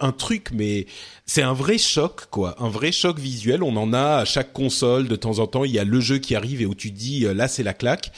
un 0.01 0.13
truc, 0.13 0.49
mais 0.53 0.87
c'est 1.27 1.43
un 1.43 1.53
vrai 1.53 1.79
choc 1.79 2.27
quoi, 2.31 2.57
un 2.59 2.69
vrai 2.69 2.93
choc 2.93 3.19
visuel. 3.19 3.63
On 3.63 3.77
en 3.77 3.93
a 3.93 4.19
à 4.19 4.25
chaque 4.25 4.53
console 4.53 5.09
de 5.09 5.17
temps 5.17 5.39
en 5.39 5.47
temps. 5.47 5.65
Il 5.65 5.73
y 5.73 5.79
a 5.79 5.85
le 5.85 6.01
jeu 6.01 6.19
qui 6.19 6.35
arrive 6.35 6.63
et 6.63 6.67
où 6.67 6.75
tu 6.75 6.91
dis 6.91 7.27
euh, 7.27 7.35
là 7.35 7.49
c'est 7.49 7.63
la 7.63 7.75
claque. 7.75 8.13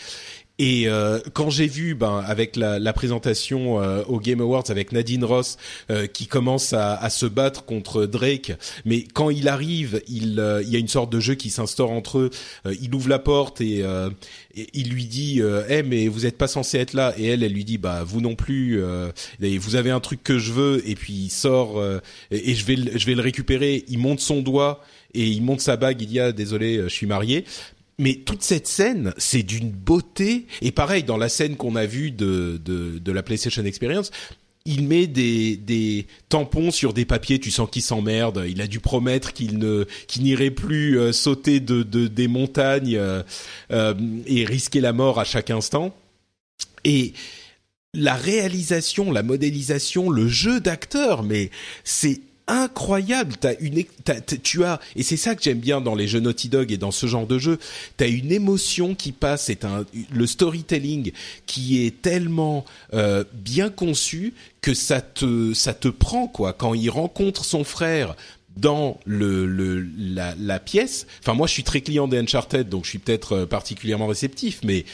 Et 0.62 0.88
euh, 0.88 1.20
quand 1.32 1.48
j'ai 1.48 1.66
vu, 1.66 1.94
ben, 1.94 2.22
avec 2.26 2.54
la, 2.54 2.78
la 2.78 2.92
présentation 2.92 3.82
euh, 3.82 4.02
au 4.08 4.20
Game 4.20 4.42
Awards 4.42 4.64
avec 4.68 4.92
Nadine 4.92 5.24
Ross, 5.24 5.56
euh, 5.90 6.06
qui 6.06 6.26
commence 6.26 6.74
à, 6.74 6.96
à, 6.96 7.08
se 7.08 7.24
battre 7.24 7.64
contre 7.64 8.04
Drake, 8.04 8.52
mais 8.84 9.04
quand 9.04 9.30
il 9.30 9.48
arrive, 9.48 10.02
il, 10.06 10.60
il 10.62 10.68
y 10.68 10.76
a 10.76 10.78
une 10.78 10.86
sorte 10.86 11.10
de 11.10 11.18
jeu 11.18 11.34
qui 11.34 11.48
s'instaure 11.48 11.90
entre 11.90 12.18
eux. 12.18 12.30
il 12.78 12.94
ouvre 12.94 13.08
la 13.08 13.18
porte 13.18 13.62
et, 13.62 13.78
et 13.78 14.66
il 14.74 14.90
lui 14.90 15.06
dit, 15.06 15.40
"Eh, 15.70 15.82
mais 15.82 16.08
vous 16.08 16.26
êtes 16.26 16.36
pas 16.36 16.46
censé 16.46 16.76
être 16.76 16.92
là." 16.92 17.14
Et 17.16 17.26
elle, 17.28 17.42
elle 17.42 17.54
lui 17.54 17.64
dit, 17.64 17.78
"Bah, 17.78 18.02
vous 18.04 18.20
non 18.20 18.34
plus. 18.34 18.82
vous 19.40 19.76
avez 19.76 19.90
un 19.90 20.00
truc 20.00 20.22
que 20.22 20.38
je 20.38 20.52
veux." 20.52 20.86
Et 20.86 20.94
puis 20.94 21.14
il 21.14 21.30
sort 21.30 21.82
et, 22.30 22.50
et 22.50 22.54
je 22.54 22.66
vais, 22.66 22.76
je 22.76 23.06
vais 23.06 23.14
le 23.14 23.22
récupérer. 23.22 23.84
Il 23.88 23.98
monte 23.98 24.20
son 24.20 24.42
doigt 24.42 24.84
et 25.14 25.26
il 25.26 25.42
monte 25.42 25.60
sa 25.60 25.76
bague. 25.76 26.02
Il 26.02 26.08
dit, 26.08 26.20
"Ah, 26.20 26.32
désolé, 26.32 26.82
je 26.82 26.88
suis 26.88 27.06
marié." 27.06 27.44
Mais 28.00 28.14
toute 28.14 28.42
cette 28.42 28.66
scène, 28.66 29.12
c'est 29.18 29.42
d'une 29.42 29.70
beauté. 29.70 30.46
Et 30.62 30.72
pareil, 30.72 31.04
dans 31.04 31.18
la 31.18 31.28
scène 31.28 31.56
qu'on 31.56 31.76
a 31.76 31.84
vue 31.84 32.10
de, 32.10 32.58
de, 32.64 33.12
la 33.12 33.22
PlayStation 33.22 33.62
Experience, 33.64 34.10
il 34.64 34.88
met 34.88 35.06
des, 35.06 35.56
des 35.56 36.06
tampons 36.30 36.70
sur 36.70 36.94
des 36.94 37.04
papiers, 37.04 37.38
tu 37.38 37.50
sens 37.50 37.68
qu'il 37.70 37.82
s'emmerde. 37.82 38.44
Il 38.48 38.62
a 38.62 38.66
dû 38.66 38.80
promettre 38.80 39.34
qu'il 39.34 39.58
ne 39.58 39.84
qu'il 40.06 40.22
n'irait 40.22 40.50
plus 40.50 40.98
euh, 40.98 41.12
sauter 41.12 41.60
de, 41.60 41.82
de, 41.82 42.06
des 42.06 42.26
montagnes 42.26 42.96
euh, 42.96 43.22
euh, 43.70 43.94
et 44.26 44.46
risquer 44.46 44.80
la 44.80 44.94
mort 44.94 45.20
à 45.20 45.24
chaque 45.24 45.50
instant. 45.50 45.94
Et 46.84 47.12
la 47.92 48.14
réalisation, 48.14 49.12
la 49.12 49.22
modélisation, 49.22 50.08
le 50.08 50.26
jeu 50.26 50.60
d'acteur, 50.60 51.22
mais 51.22 51.50
c'est 51.84 52.20
incroyable. 52.46 53.34
T'as 53.38 53.54
une, 53.60 53.84
tu 54.42 54.64
as, 54.64 54.80
et 54.96 55.02
c'est 55.02 55.16
ça 55.16 55.34
que 55.34 55.42
j'aime 55.42 55.60
bien 55.60 55.80
dans 55.80 55.94
les 55.94 56.08
jeux 56.08 56.20
Naughty 56.20 56.48
Dog 56.48 56.72
et 56.72 56.76
dans 56.76 56.90
ce 56.90 57.06
genre 57.06 57.26
de 57.26 57.38
jeu. 57.38 57.58
T'as 57.96 58.08
une 58.08 58.32
émotion 58.32 58.94
qui 58.94 59.12
passe. 59.12 59.44
C'est 59.44 59.64
un, 59.64 59.84
le 60.12 60.26
storytelling 60.26 61.12
qui 61.46 61.84
est 61.84 62.02
tellement 62.02 62.64
euh, 62.94 63.24
bien 63.32 63.70
conçu 63.70 64.34
que 64.60 64.74
ça 64.74 65.00
te, 65.00 65.54
ça 65.54 65.74
te 65.74 65.88
prend 65.88 66.26
quoi. 66.26 66.52
Quand 66.52 66.74
il 66.74 66.90
rencontre 66.90 67.44
son 67.44 67.64
frère 67.64 68.16
dans 68.56 68.98
le, 69.04 69.46
le 69.46 69.86
la, 69.96 70.34
la, 70.38 70.58
pièce. 70.58 71.06
Enfin, 71.20 71.34
moi, 71.34 71.46
je 71.46 71.52
suis 71.52 71.62
très 71.62 71.80
client 71.80 72.08
des 72.08 72.18
Uncharted, 72.18 72.68
donc 72.68 72.84
je 72.84 72.90
suis 72.90 72.98
peut-être 72.98 73.32
euh, 73.32 73.46
particulièrement 73.46 74.06
réceptif, 74.06 74.60
mais 74.64 74.84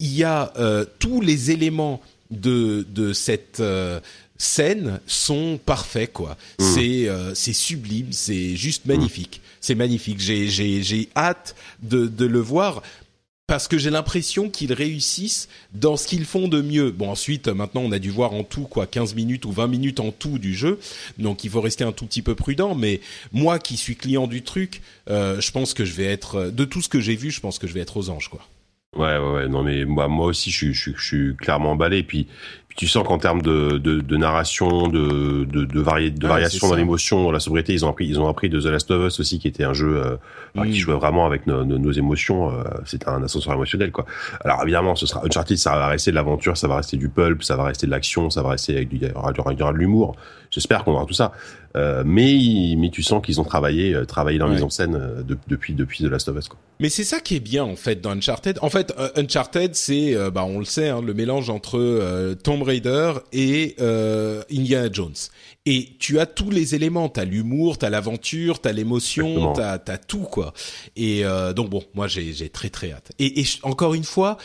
il 0.00 0.14
y 0.14 0.24
a 0.24 0.52
euh, 0.58 0.84
tous 0.98 1.20
les 1.20 1.50
éléments 1.50 2.00
de 2.30 2.86
de 2.90 3.12
cette 3.12 3.60
euh, 3.60 4.00
scènes 4.38 5.00
sont 5.06 5.58
parfaits 5.64 6.12
quoi. 6.12 6.36
Mmh. 6.58 6.64
C'est 6.74 7.08
euh, 7.08 7.34
c'est 7.34 7.52
sublime, 7.52 8.12
c'est 8.12 8.56
juste 8.56 8.86
mmh. 8.86 8.88
magnifique. 8.88 9.40
C'est 9.60 9.74
magnifique. 9.74 10.20
J'ai 10.20 10.48
j'ai 10.48 10.82
j'ai 10.82 11.08
hâte 11.16 11.56
de 11.82 12.06
de 12.06 12.24
le 12.24 12.38
voir 12.38 12.82
parce 13.48 13.66
que 13.66 13.78
j'ai 13.78 13.90
l'impression 13.90 14.50
qu'ils 14.50 14.74
réussissent 14.74 15.48
dans 15.72 15.96
ce 15.96 16.06
qu'ils 16.06 16.26
font 16.26 16.48
de 16.48 16.60
mieux. 16.60 16.90
Bon 16.90 17.10
ensuite 17.10 17.48
maintenant 17.48 17.80
on 17.80 17.92
a 17.92 17.98
dû 17.98 18.10
voir 18.10 18.32
en 18.32 18.44
tout 18.44 18.64
quoi 18.64 18.86
15 18.86 19.14
minutes 19.14 19.44
ou 19.44 19.52
20 19.52 19.66
minutes 19.66 20.00
en 20.00 20.12
tout 20.12 20.38
du 20.38 20.54
jeu. 20.54 20.78
Donc 21.18 21.44
il 21.44 21.50
faut 21.50 21.60
rester 21.60 21.82
un 21.82 21.92
tout 21.92 22.06
petit 22.06 22.22
peu 22.22 22.34
prudent 22.34 22.74
mais 22.74 23.00
moi 23.32 23.58
qui 23.58 23.76
suis 23.76 23.96
client 23.96 24.28
du 24.28 24.42
truc, 24.42 24.82
euh, 25.10 25.40
je 25.40 25.50
pense 25.50 25.74
que 25.74 25.84
je 25.84 25.94
vais 25.94 26.04
être 26.04 26.50
de 26.50 26.64
tout 26.64 26.82
ce 26.82 26.88
que 26.88 27.00
j'ai 27.00 27.16
vu, 27.16 27.30
je 27.30 27.40
pense 27.40 27.58
que 27.58 27.66
je 27.66 27.72
vais 27.72 27.80
être 27.80 27.96
aux 27.96 28.10
anges 28.10 28.28
quoi. 28.28 28.46
Ouais, 28.96 29.18
ouais, 29.18 29.32
ouais, 29.32 29.48
non 29.48 29.62
mais 29.62 29.84
moi, 29.84 30.08
moi 30.08 30.26
aussi, 30.26 30.50
je, 30.50 30.72
je, 30.72 30.90
je 30.96 31.04
suis 31.04 31.36
clairement 31.36 31.72
emballé. 31.72 32.02
Puis, 32.02 32.26
puis 32.67 32.67
tu 32.78 32.86
sens 32.86 33.04
qu'en 33.04 33.18
termes 33.18 33.42
de, 33.42 33.76
de, 33.78 34.00
de, 34.00 34.16
narration, 34.16 34.86
de, 34.86 35.44
de, 35.44 35.64
de, 35.64 35.80
vari 35.80 36.12
de 36.12 36.28
variation 36.28 36.68
dans 36.68 36.76
l'émotion, 36.76 37.24
dans 37.24 37.32
la 37.32 37.40
sobriété, 37.40 37.72
ils 37.72 37.84
ont 37.84 37.88
appris, 37.88 38.06
ils 38.06 38.20
ont 38.20 38.28
appris 38.28 38.48
de 38.48 38.60
The 38.60 38.66
Last 38.66 38.88
of 38.92 39.04
Us 39.04 39.18
aussi, 39.18 39.40
qui 39.40 39.48
était 39.48 39.64
un 39.64 39.72
jeu 39.72 40.00
euh, 40.56 40.64
qui 40.64 40.78
jouait 40.78 40.94
vraiment 40.94 41.26
avec 41.26 41.48
nos, 41.48 41.64
nos, 41.64 41.76
nos 41.76 41.90
émotions. 41.90 42.52
Euh, 42.52 42.62
C'était 42.84 43.08
un 43.08 43.20
ascenseur 43.24 43.52
émotionnel, 43.54 43.90
quoi. 43.90 44.06
Alors 44.44 44.62
évidemment, 44.62 44.94
ce 44.94 45.06
sera 45.06 45.24
Uncharted, 45.26 45.56
ça 45.56 45.72
va 45.72 45.88
rester 45.88 46.12
de 46.12 46.14
l'aventure, 46.14 46.56
ça 46.56 46.68
va 46.68 46.76
rester 46.76 46.96
du 46.96 47.08
pulp, 47.08 47.42
ça 47.42 47.56
va 47.56 47.64
rester 47.64 47.88
de 47.88 47.90
l'action, 47.90 48.30
ça 48.30 48.42
va 48.42 48.50
rester 48.50 48.76
avec 48.76 48.90
du, 48.90 48.98
il 48.98 49.08
y 49.08 49.62
aura 49.62 49.72
de 49.72 49.76
l'humour. 49.76 50.14
J'espère 50.50 50.84
qu'on 50.84 50.92
aura 50.92 51.06
tout 51.06 51.14
ça. 51.14 51.32
Euh, 51.76 52.02
mais 52.04 52.74
mais 52.78 52.88
tu 52.90 53.02
sens 53.02 53.24
qu'ils 53.24 53.40
ont 53.40 53.44
travaillé 53.44 53.94
euh, 53.94 54.06
travaillé 54.06 54.38
dans 54.38 54.46
la 54.46 54.54
mise 54.54 54.62
en 54.62 54.70
scène 54.70 54.94
euh, 54.94 55.22
depuis 55.46 55.74
depuis 55.74 56.02
The 56.02 56.06
Last 56.06 56.28
of 56.28 56.36
Us 56.38 56.48
quoi. 56.48 56.58
Mais 56.80 56.88
c'est 56.88 57.04
ça 57.04 57.20
qui 57.20 57.36
est 57.36 57.40
bien 57.40 57.62
en 57.62 57.76
fait 57.76 58.00
dans 58.00 58.10
Uncharted. 58.10 58.58
En 58.62 58.70
fait, 58.70 58.94
Uncharted 59.16 59.74
c'est 59.74 60.14
bah 60.30 60.44
on 60.44 60.60
le 60.60 60.64
sait 60.64 60.88
hein, 60.88 61.02
le 61.04 61.12
mélange 61.12 61.50
entre 61.50 62.34
Tomb 62.42 62.62
Raider 62.62 63.12
et 63.32 63.76
Indiana 64.50 64.88
Jones. 64.90 65.14
Et 65.66 65.96
tu 65.98 66.18
as 66.20 66.24
tous 66.26 66.50
les 66.50 66.74
éléments, 66.74 67.08
t'as 67.08 67.24
l'humour, 67.24 67.76
t'as 67.78 67.90
l'aventure, 67.90 68.60
t'as 68.60 68.72
l'émotion, 68.72 69.52
t'as 69.52 69.72
as 69.74 69.98
tout 69.98 70.22
quoi. 70.22 70.54
Et 70.96 71.24
donc 71.54 71.68
bon, 71.68 71.82
moi 71.94 72.06
j'ai 72.06 72.32
j'ai 72.32 72.48
très 72.48 72.70
très 72.70 72.92
hâte. 72.92 73.10
Et, 73.18 73.40
et 73.40 73.44
encore 73.64 73.94
une 73.94 74.04
fois 74.04 74.38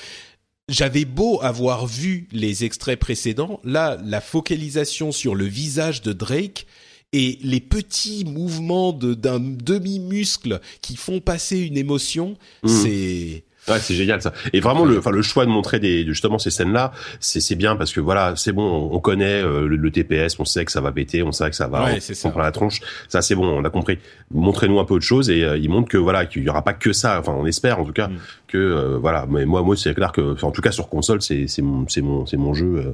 j'avais 0.69 1.05
beau 1.05 1.39
avoir 1.41 1.85
vu 1.85 2.27
les 2.31 2.63
extraits 2.63 2.99
précédents, 2.99 3.59
là, 3.63 3.97
la 4.03 4.21
focalisation 4.21 5.11
sur 5.11 5.35
le 5.35 5.45
visage 5.45 6.01
de 6.01 6.13
Drake 6.13 6.65
et 7.11 7.37
les 7.43 7.59
petits 7.59 8.25
mouvements 8.25 8.91
d'un 8.93 9.39
demi-muscle 9.39 10.61
qui 10.81 10.95
font 10.95 11.19
passer 11.19 11.59
une 11.59 11.77
émotion, 11.77 12.37
mmh. 12.63 12.67
c'est 12.67 13.43
Ouais, 13.67 13.79
c'est 13.79 13.93
génial 13.93 14.21
ça. 14.21 14.33
Et 14.51 14.59
vraiment 14.59 14.83
le, 14.83 14.99
enfin 14.99 15.11
le 15.11 15.21
choix 15.21 15.45
de 15.45 15.49
montrer 15.49 15.79
des 15.79 16.05
justement 16.05 16.37
ces 16.37 16.49
scènes-là, 16.49 16.91
c'est 17.19 17.39
c'est 17.39 17.55
bien 17.55 17.75
parce 17.75 17.93
que 17.93 17.99
voilà, 17.99 18.33
c'est 18.35 18.51
bon, 18.51 18.89
on 18.91 18.99
connaît 18.99 19.41
euh, 19.41 19.67
le, 19.67 19.91
TPS, 19.91 20.39
on 20.39 20.45
sait 20.45 20.65
que 20.65 20.71
ça 20.71 20.81
va 20.81 20.91
péter, 20.91 21.23
on 21.23 21.31
sait 21.31 21.49
que 21.49 21.55
ça 21.55 21.67
va, 21.67 21.85
ouais, 21.85 21.99
on, 22.25 22.31
prend 22.31 22.41
la 22.41 22.51
tronche. 22.51 22.81
Ça 23.07 23.21
c'est 23.21 23.35
bon, 23.35 23.47
on 23.47 23.63
a 23.63 23.69
compris. 23.69 23.99
Montrez-nous 24.31 24.79
un 24.79 24.85
peu 24.85 24.95
autre 24.95 25.05
chose 25.05 25.29
et 25.29 25.43
euh, 25.43 25.57
il 25.57 25.69
montre 25.69 25.87
que 25.87 25.97
voilà 25.97 26.25
qu'il 26.25 26.43
y 26.43 26.49
aura 26.49 26.63
pas 26.63 26.73
que 26.73 26.91
ça. 26.91 27.19
Enfin, 27.19 27.33
on 27.37 27.45
espère 27.45 27.79
en 27.79 27.85
tout 27.85 27.93
cas 27.93 28.07
mm. 28.07 28.17
que 28.47 28.57
euh, 28.57 28.97
voilà. 28.99 29.25
Mais 29.29 29.45
moi, 29.45 29.61
moi 29.61 29.77
c'est 29.77 29.93
clair 29.93 30.11
que, 30.11 30.43
en 30.43 30.51
tout 30.51 30.61
cas 30.61 30.71
sur 30.71 30.89
console, 30.89 31.21
c'est 31.21 31.47
c'est 31.47 31.61
mon 31.61 31.87
c'est 31.87 32.01
mon 32.01 32.25
c'est 32.25 32.37
mon 32.37 32.53
jeu, 32.53 32.91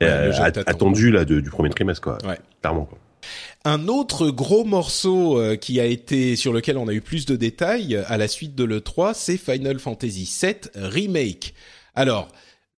attendu 0.00 1.10
là 1.10 1.24
du 1.24 1.50
premier 1.50 1.70
trimestre 1.70 2.02
quoi. 2.02 2.18
Ouais. 2.24 2.38
Clairement. 2.60 2.84
Quoi. 2.84 2.98
Un 3.64 3.88
autre 3.88 4.30
gros 4.30 4.64
morceau 4.64 5.38
euh, 5.38 5.56
qui 5.56 5.80
a 5.80 5.86
été 5.86 6.36
sur 6.36 6.52
lequel 6.52 6.76
on 6.76 6.88
a 6.88 6.92
eu 6.92 7.00
plus 7.00 7.26
de 7.26 7.36
détails 7.36 7.96
à 8.06 8.18
la 8.18 8.28
suite 8.28 8.54
de 8.54 8.64
l'E3, 8.64 9.12
c'est 9.14 9.36
Final 9.36 9.78
Fantasy 9.78 10.30
VII 10.42 10.56
Remake. 10.74 11.54
Alors, 11.94 12.28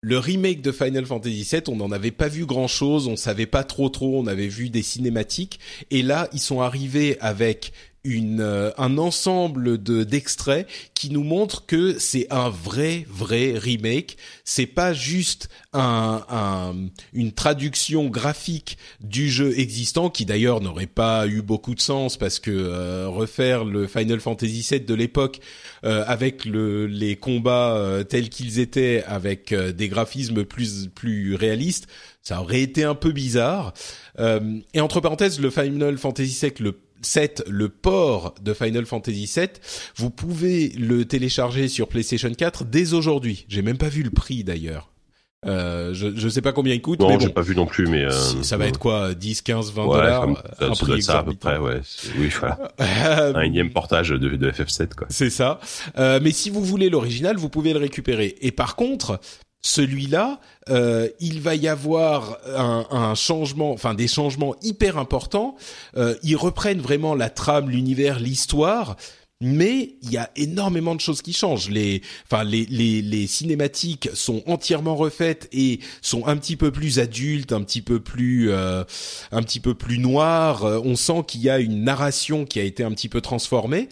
le 0.03 0.18
remake 0.18 0.61
de 0.61 0.70
Final 0.70 1.07
Fantasy 1.07 1.49
VII, 1.51 1.62
on 1.68 1.76
n'en 1.76 1.90
avait 1.90 2.11
pas 2.11 2.28
vu 2.28 2.45
grand 2.45 2.68
chose, 2.68 3.09
on 3.09 3.16
savait 3.16 3.47
pas 3.47 3.64
trop 3.64 3.88
trop, 3.88 4.20
on 4.20 4.26
avait 4.26 4.49
vu 4.49 4.68
des 4.68 4.82
cinématiques, 4.82 5.59
et 5.90 6.03
là 6.03 6.28
ils 6.34 6.40
sont 6.40 6.61
arrivés 6.61 7.16
avec 7.20 7.72
une, 8.05 8.40
euh, 8.40 8.70
un 8.76 8.98
ensemble 8.98 9.82
de 9.82 10.05
d'extraits 10.05 10.68
qui 10.92 11.11
nous 11.11 11.24
montrent 11.24 11.64
que 11.66 11.98
c'est 11.98 12.26
un 12.30 12.50
vrai 12.50 13.07
vrai 13.09 13.55
remake. 13.57 14.18
C'est 14.44 14.66
pas 14.66 14.92
juste 14.92 15.48
un, 15.72 16.22
un, 16.28 16.74
une 17.14 17.32
traduction 17.32 18.09
graphique 18.09 18.76
du 19.00 19.30
jeu 19.30 19.59
existant 19.59 20.11
qui 20.11 20.26
d'ailleurs 20.26 20.61
n'aurait 20.61 20.86
pas 20.86 21.26
eu 21.26 21.40
beaucoup 21.40 21.74
de 21.74 21.80
sens 21.80 22.16
parce 22.18 22.38
que 22.38 22.50
euh, 22.50 23.09
refaire 23.09 23.64
le 23.64 23.86
Final 23.86 24.20
Fantasy 24.20 24.66
VII 24.70 24.80
de 24.80 24.94
l'époque 24.94 25.40
euh, 25.84 26.05
avec 26.07 26.44
le, 26.44 26.86
les 26.86 27.16
combats 27.16 28.05
tels 28.09 28.28
qu'ils 28.28 28.59
étaient 28.59 29.02
avec 29.07 29.55
des 29.55 29.88
graphismes 29.88 30.44
plus 30.44 30.88
plus 30.94 31.34
réalistes, 31.34 31.86
ça 32.22 32.40
aurait 32.40 32.61
été 32.61 32.84
un 32.84 32.94
peu 32.94 33.12
bizarre. 33.12 33.72
et 34.18 34.80
entre 34.80 35.00
parenthèses, 35.00 35.40
le 35.40 35.50
Final 35.50 35.96
Fantasy 35.98 36.38
VII, 36.40 36.52
le 36.61 36.78
7, 37.05 37.44
le 37.48 37.68
port 37.68 38.34
de 38.42 38.52
Final 38.52 38.86
Fantasy 38.86 39.26
7, 39.26 39.61
vous 39.96 40.11
pouvez 40.11 40.70
le 40.70 41.05
télécharger 41.05 41.68
sur 41.68 41.88
PlayStation 41.88 42.32
4 42.32 42.64
dès 42.64 42.92
aujourd'hui. 42.94 43.46
J'ai 43.48 43.62
même 43.62 43.78
pas 43.78 43.88
vu 43.88 44.02
le 44.02 44.11
prix 44.11 44.44
d'ailleurs. 44.44 44.90
Euh, 45.46 45.92
je 45.92 46.09
je 46.14 46.28
sais 46.28 46.40
pas 46.40 46.52
combien 46.52 46.74
il 46.74 46.80
coûte. 46.80 47.00
Non, 47.00 47.09
mais 47.09 47.20
j'ai 47.20 47.28
pas 47.28 47.42
vu 47.42 47.55
non 47.55 47.66
plus, 47.66 47.86
mais 47.86 48.05
euh, 48.05 48.11
ça 48.11 48.57
va 48.57 48.66
être 48.66 48.78
quoi, 48.78 49.14
10, 49.14 49.42
15, 49.42 49.72
20 49.72 49.86
dollars, 49.86 50.28
ça, 50.59 50.66
un 50.66 50.70
prix 50.70 51.02
ça 51.02 51.18
à 51.18 51.22
peu 51.22 51.34
près, 51.34 51.59
ouais. 51.59 51.80
Oui, 52.18 52.30
voilà. 52.38 52.72
un 52.78 53.42
énième 53.42 53.70
portage 53.70 54.11
de, 54.11 54.16
de 54.16 54.50
FF7, 54.50 54.94
quoi. 54.94 55.07
C'est 55.11 55.30
ça. 55.30 55.61
Euh, 55.98 56.18
mais 56.22 56.30
si 56.30 56.50
vous 56.50 56.64
voulez 56.64 56.88
l'original, 56.88 57.36
vous 57.36 57.48
pouvez 57.48 57.72
le 57.72 57.78
récupérer. 57.78 58.36
Et 58.40 58.52
par 58.52 58.74
contre, 58.76 59.20
celui-là, 59.65 60.41
euh, 60.69 61.09
il 61.21 61.41
va 61.41 61.55
y 61.55 61.69
avoir 61.69 62.39
un, 62.47 62.87
un, 62.91 63.15
changement, 63.15 63.73
enfin 63.73 63.95
des 63.95 64.09
changements 64.09 64.55
hyper 64.62 64.99
importants. 64.99 65.57
Euh, 65.97 66.15
ils 66.23 66.37
reprennent 66.37 66.83
vraiment 66.83 67.15
la 67.15 67.31
trame, 67.31 67.71
l'univers, 67.71 68.21
l'histoire. 68.21 68.97
Mais 69.41 69.97
il 70.03 70.12
y 70.12 70.19
a 70.19 70.31
énormément 70.37 70.95
de 70.95 71.01
choses 71.01 71.23
qui 71.23 71.33
changent. 71.33 71.71
Les, 71.71 72.03
enfin, 72.31 72.45
les, 72.45 72.67
les, 72.67 73.01
les, 73.01 73.27
cinématiques 73.27 74.11
sont 74.12 74.43
entièrement 74.47 74.97
refaites 74.97 75.49
et 75.51 75.81
sont 76.03 76.27
un 76.27 76.37
petit 76.37 76.57
peu 76.57 76.71
plus 76.71 76.99
adultes, 76.99 77.53
un 77.53 77.62
petit 77.62 77.83
peu 77.83 78.01
plus, 78.01 78.51
euh, 78.51 78.85
un 79.33 79.43
petit 79.43 79.61
peu 79.61 79.75
plus 79.75 79.99
noires. 79.99 80.65
Euh, 80.65 80.81
on 80.85 80.95
sent 80.95 81.25
qu'il 81.27 81.41
y 81.41 81.51
a 81.51 81.59
une 81.59 81.85
narration 81.85 82.45
qui 82.45 82.61
a 82.61 82.62
été 82.62 82.85
un 82.85 82.93
petit 82.93 83.09
peu 83.09 83.23
transformée. 83.23 83.89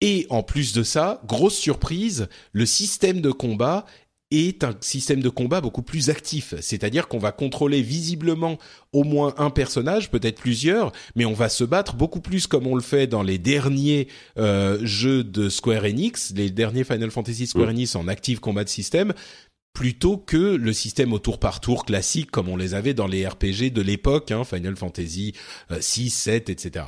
Et 0.00 0.26
en 0.30 0.42
plus 0.42 0.72
de 0.72 0.82
ça, 0.82 1.22
grosse 1.26 1.56
surprise, 1.56 2.28
le 2.52 2.66
système 2.66 3.20
de 3.20 3.30
combat 3.30 3.86
est 4.30 4.64
un 4.64 4.74
système 4.80 5.20
de 5.22 5.28
combat 5.28 5.60
beaucoup 5.60 5.82
plus 5.82 6.10
actif. 6.10 6.54
C'est-à-dire 6.60 7.08
qu'on 7.08 7.18
va 7.18 7.32
contrôler 7.32 7.82
visiblement 7.82 8.58
au 8.92 9.04
moins 9.04 9.34
un 9.38 9.50
personnage, 9.50 10.10
peut-être 10.10 10.40
plusieurs, 10.40 10.92
mais 11.16 11.24
on 11.24 11.32
va 11.32 11.48
se 11.48 11.64
battre 11.64 11.94
beaucoup 11.94 12.20
plus 12.20 12.46
comme 12.46 12.66
on 12.66 12.74
le 12.74 12.82
fait 12.82 13.06
dans 13.06 13.22
les 13.22 13.38
derniers 13.38 14.08
euh, 14.38 14.78
jeux 14.82 15.24
de 15.24 15.48
Square 15.48 15.84
Enix, 15.84 16.32
les 16.34 16.50
derniers 16.50 16.84
Final 16.84 17.10
Fantasy 17.10 17.46
Square 17.46 17.68
mm. 17.68 17.70
Enix 17.70 17.96
en 17.96 18.08
active 18.08 18.40
combat 18.40 18.64
de 18.64 18.68
système. 18.68 19.12
plutôt 19.72 20.16
que 20.16 20.36
le 20.36 20.72
système 20.72 21.12
au 21.12 21.18
tour 21.18 21.38
par 21.38 21.60
tour 21.60 21.84
classique 21.84 22.30
comme 22.30 22.48
on 22.48 22.56
les 22.56 22.74
avait 22.74 22.94
dans 22.94 23.06
les 23.06 23.26
RPG 23.26 23.72
de 23.72 23.82
l'époque, 23.82 24.30
hein, 24.30 24.44
Final 24.44 24.76
Fantasy 24.76 25.34
6, 25.78 26.10
7, 26.10 26.50
etc. 26.50 26.86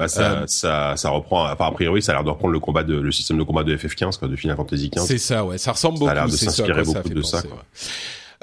Bah, 0.00 0.08
ça, 0.08 0.32
euh, 0.32 0.44
ça, 0.46 0.96
ça 0.96 1.10
reprend. 1.10 1.44
Enfin, 1.44 1.66
a 1.66 1.72
priori, 1.72 2.00
ça 2.00 2.12
a 2.12 2.14
l'air 2.14 2.24
de 2.24 2.30
reprendre 2.30 2.54
le 2.54 2.58
combat 2.58 2.84
de 2.84 2.98
le 2.98 3.12
système 3.12 3.36
de 3.36 3.42
combat 3.42 3.64
de 3.64 3.76
FF15, 3.76 4.18
quoi, 4.18 4.28
de 4.28 4.34
Final 4.34 4.56
Fantasy 4.56 4.88
15. 4.88 5.06
C'est 5.06 5.18
ça, 5.18 5.44
ouais. 5.44 5.58
Ça 5.58 5.72
ressemble 5.72 5.98
beaucoup. 5.98 6.06
Ça 6.06 6.12
a 6.12 6.14
l'air 6.14 6.26
de 6.26 6.36
s'inspirer 6.36 6.82
beaucoup 6.84 7.08
de 7.10 7.20
ça. 7.20 7.42
Quoi. 7.42 7.62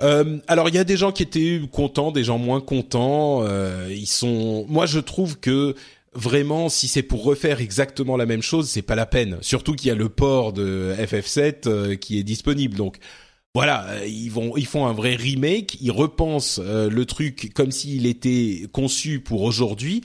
Euh, 0.03 0.38
alors 0.47 0.70
il 0.70 0.76
y 0.76 0.78
a 0.78 0.84
des 0.84 0.97
gens 0.97 1.12
qui 1.12 1.24
étaient 1.24 1.60
contents, 1.72 2.12
des 2.12 2.24
gens 2.24 2.38
moins 2.38 2.62
contents. 2.62 3.39
Euh, 3.41 3.88
ils 3.89 4.05
sont. 4.05 4.68
Moi, 4.70 4.86
je 4.86 4.99
trouve 4.99 5.39
que 5.39 5.74
vraiment, 6.14 6.70
si 6.70 6.88
c'est 6.88 7.01
pour 7.01 7.24
refaire 7.24 7.60
exactement 7.60 8.18
la 8.18 8.28
même 8.28 8.43
chose, 8.43 8.70
c'est 8.70 8.84
pas 8.84 8.93
la 8.93 9.08
peine. 9.08 9.39
Surtout 9.41 9.74
qu'il 9.74 9.88
y 9.88 9.91
a 9.91 9.95
le 9.95 10.10
port 10.10 10.53
de 10.53 10.93
FF7 10.99 11.68
euh, 11.68 11.95
qui 11.95 12.20
est 12.20 12.24
disponible, 12.24 12.76
donc. 12.76 12.97
Voilà, 13.55 13.88
euh, 13.88 14.05
ils 14.05 14.30
vont, 14.30 14.55
ils 14.55 14.68
font 14.68 14.86
un 14.86 14.93
vrai 14.93 15.16
remake, 15.16 15.78
ils 15.82 15.89
repensent 15.89 16.62
le 16.62 17.05
truc 17.05 17.53
comme 17.55 17.72
s'il 17.72 18.05
était 18.05 18.68
conçu 18.72 19.20
pour 19.20 19.41
aujourd'hui 19.41 20.03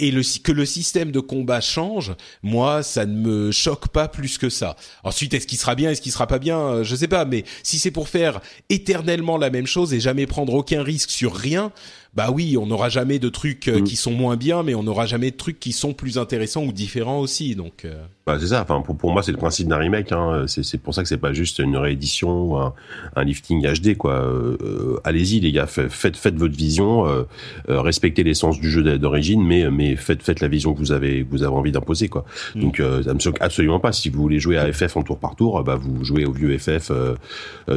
et 0.00 0.10
le, 0.10 0.22
que 0.42 0.50
le 0.50 0.66
système 0.66 1.12
de 1.12 1.20
combat 1.20 1.60
change, 1.60 2.14
moi, 2.42 2.82
ça 2.82 3.06
ne 3.06 3.14
me 3.16 3.52
choque 3.52 3.88
pas 3.88 4.08
plus 4.08 4.38
que 4.38 4.50
ça. 4.50 4.74
Ensuite, 5.04 5.34
est-ce 5.34 5.46
qu'il 5.46 5.58
sera 5.58 5.76
bien, 5.76 5.90
est-ce 5.90 6.00
qu'il 6.00 6.10
sera 6.10 6.26
pas 6.26 6.40
bien, 6.40 6.58
euh, 6.58 6.84
je 6.84 6.96
sais 6.96 7.08
pas. 7.08 7.24
Mais 7.24 7.44
si 7.62 7.78
c'est 7.78 7.92
pour 7.92 8.08
faire 8.08 8.40
éternellement 8.70 9.38
la 9.38 9.50
même 9.50 9.66
chose 9.66 9.94
et 9.94 10.00
jamais 10.00 10.26
prendre 10.26 10.52
aucun 10.54 10.82
risque 10.82 11.10
sur 11.10 11.34
rien, 11.34 11.70
bah 12.14 12.30
oui, 12.32 12.56
on 12.56 12.66
n'aura 12.66 12.88
jamais 12.88 13.18
de 13.18 13.28
trucs 13.28 13.66
euh, 13.66 13.80
mm. 13.80 13.84
qui 13.84 13.96
sont 13.96 14.12
moins 14.12 14.36
bien, 14.36 14.62
mais 14.62 14.74
on 14.74 14.84
n'aura 14.84 15.04
jamais 15.04 15.32
de 15.32 15.36
trucs 15.36 15.58
qui 15.58 15.72
sont 15.72 15.94
plus 15.94 16.16
intéressants 16.16 16.62
ou 16.62 16.72
différents 16.72 17.18
aussi. 17.18 17.56
Donc, 17.56 17.84
euh. 17.84 18.04
bah, 18.24 18.36
c'est 18.38 18.48
ça. 18.48 18.62
Enfin, 18.62 18.80
pour, 18.82 18.96
pour 18.96 19.12
moi, 19.12 19.22
c'est 19.22 19.32
le 19.32 19.36
principe 19.36 19.66
d'un 19.66 19.78
remake. 19.78 20.12
Hein. 20.12 20.44
C'est 20.46 20.80
pour 20.80 20.94
ça 20.94 21.02
que 21.02 21.08
c'est 21.08 21.18
pas 21.18 21.32
juste 21.32 21.58
une 21.58 21.76
réédition 21.76 22.44
ou 22.44 22.56
un, 22.56 22.72
un 23.16 23.24
lifting 23.24 23.66
HD. 23.66 23.96
Quoi. 23.96 24.12
Euh, 24.12 25.00
allez-y, 25.02 25.40
les 25.40 25.50
gars, 25.50 25.66
faites, 25.66 26.16
faites 26.16 26.36
votre 26.36 26.54
vision, 26.54 27.06
euh, 27.06 27.24
respectez 27.68 28.22
l'essence 28.22 28.60
du 28.60 28.70
jeu 28.70 28.98
d'origine, 28.98 29.44
mais, 29.44 29.68
mais 29.70 29.96
faites, 29.96 30.22
faites 30.22 30.40
la 30.40 30.48
vision 30.48 30.72
que 30.72 30.78
vous 30.78 30.92
avez, 30.92 31.24
que 31.24 31.30
vous 31.30 31.42
avez 31.42 31.54
envie 31.54 31.72
d'imposer. 31.72 32.08
Quoi. 32.08 32.24
Mm. 32.54 32.60
Donc, 32.60 32.82
ça 33.04 33.12
me 33.12 33.18
choque 33.18 33.38
absolument 33.40 33.80
pas. 33.80 33.90
Si 33.90 34.08
vous 34.08 34.22
voulez 34.22 34.38
jouer 34.38 34.56
à 34.56 34.72
FF 34.72 34.96
en 34.96 35.02
tour 35.02 35.18
par 35.18 35.34
tour, 35.34 35.64
bah, 35.64 35.74
vous 35.74 36.04
jouez 36.04 36.24
au 36.26 36.32
vieux 36.32 36.56
FF 36.56 36.92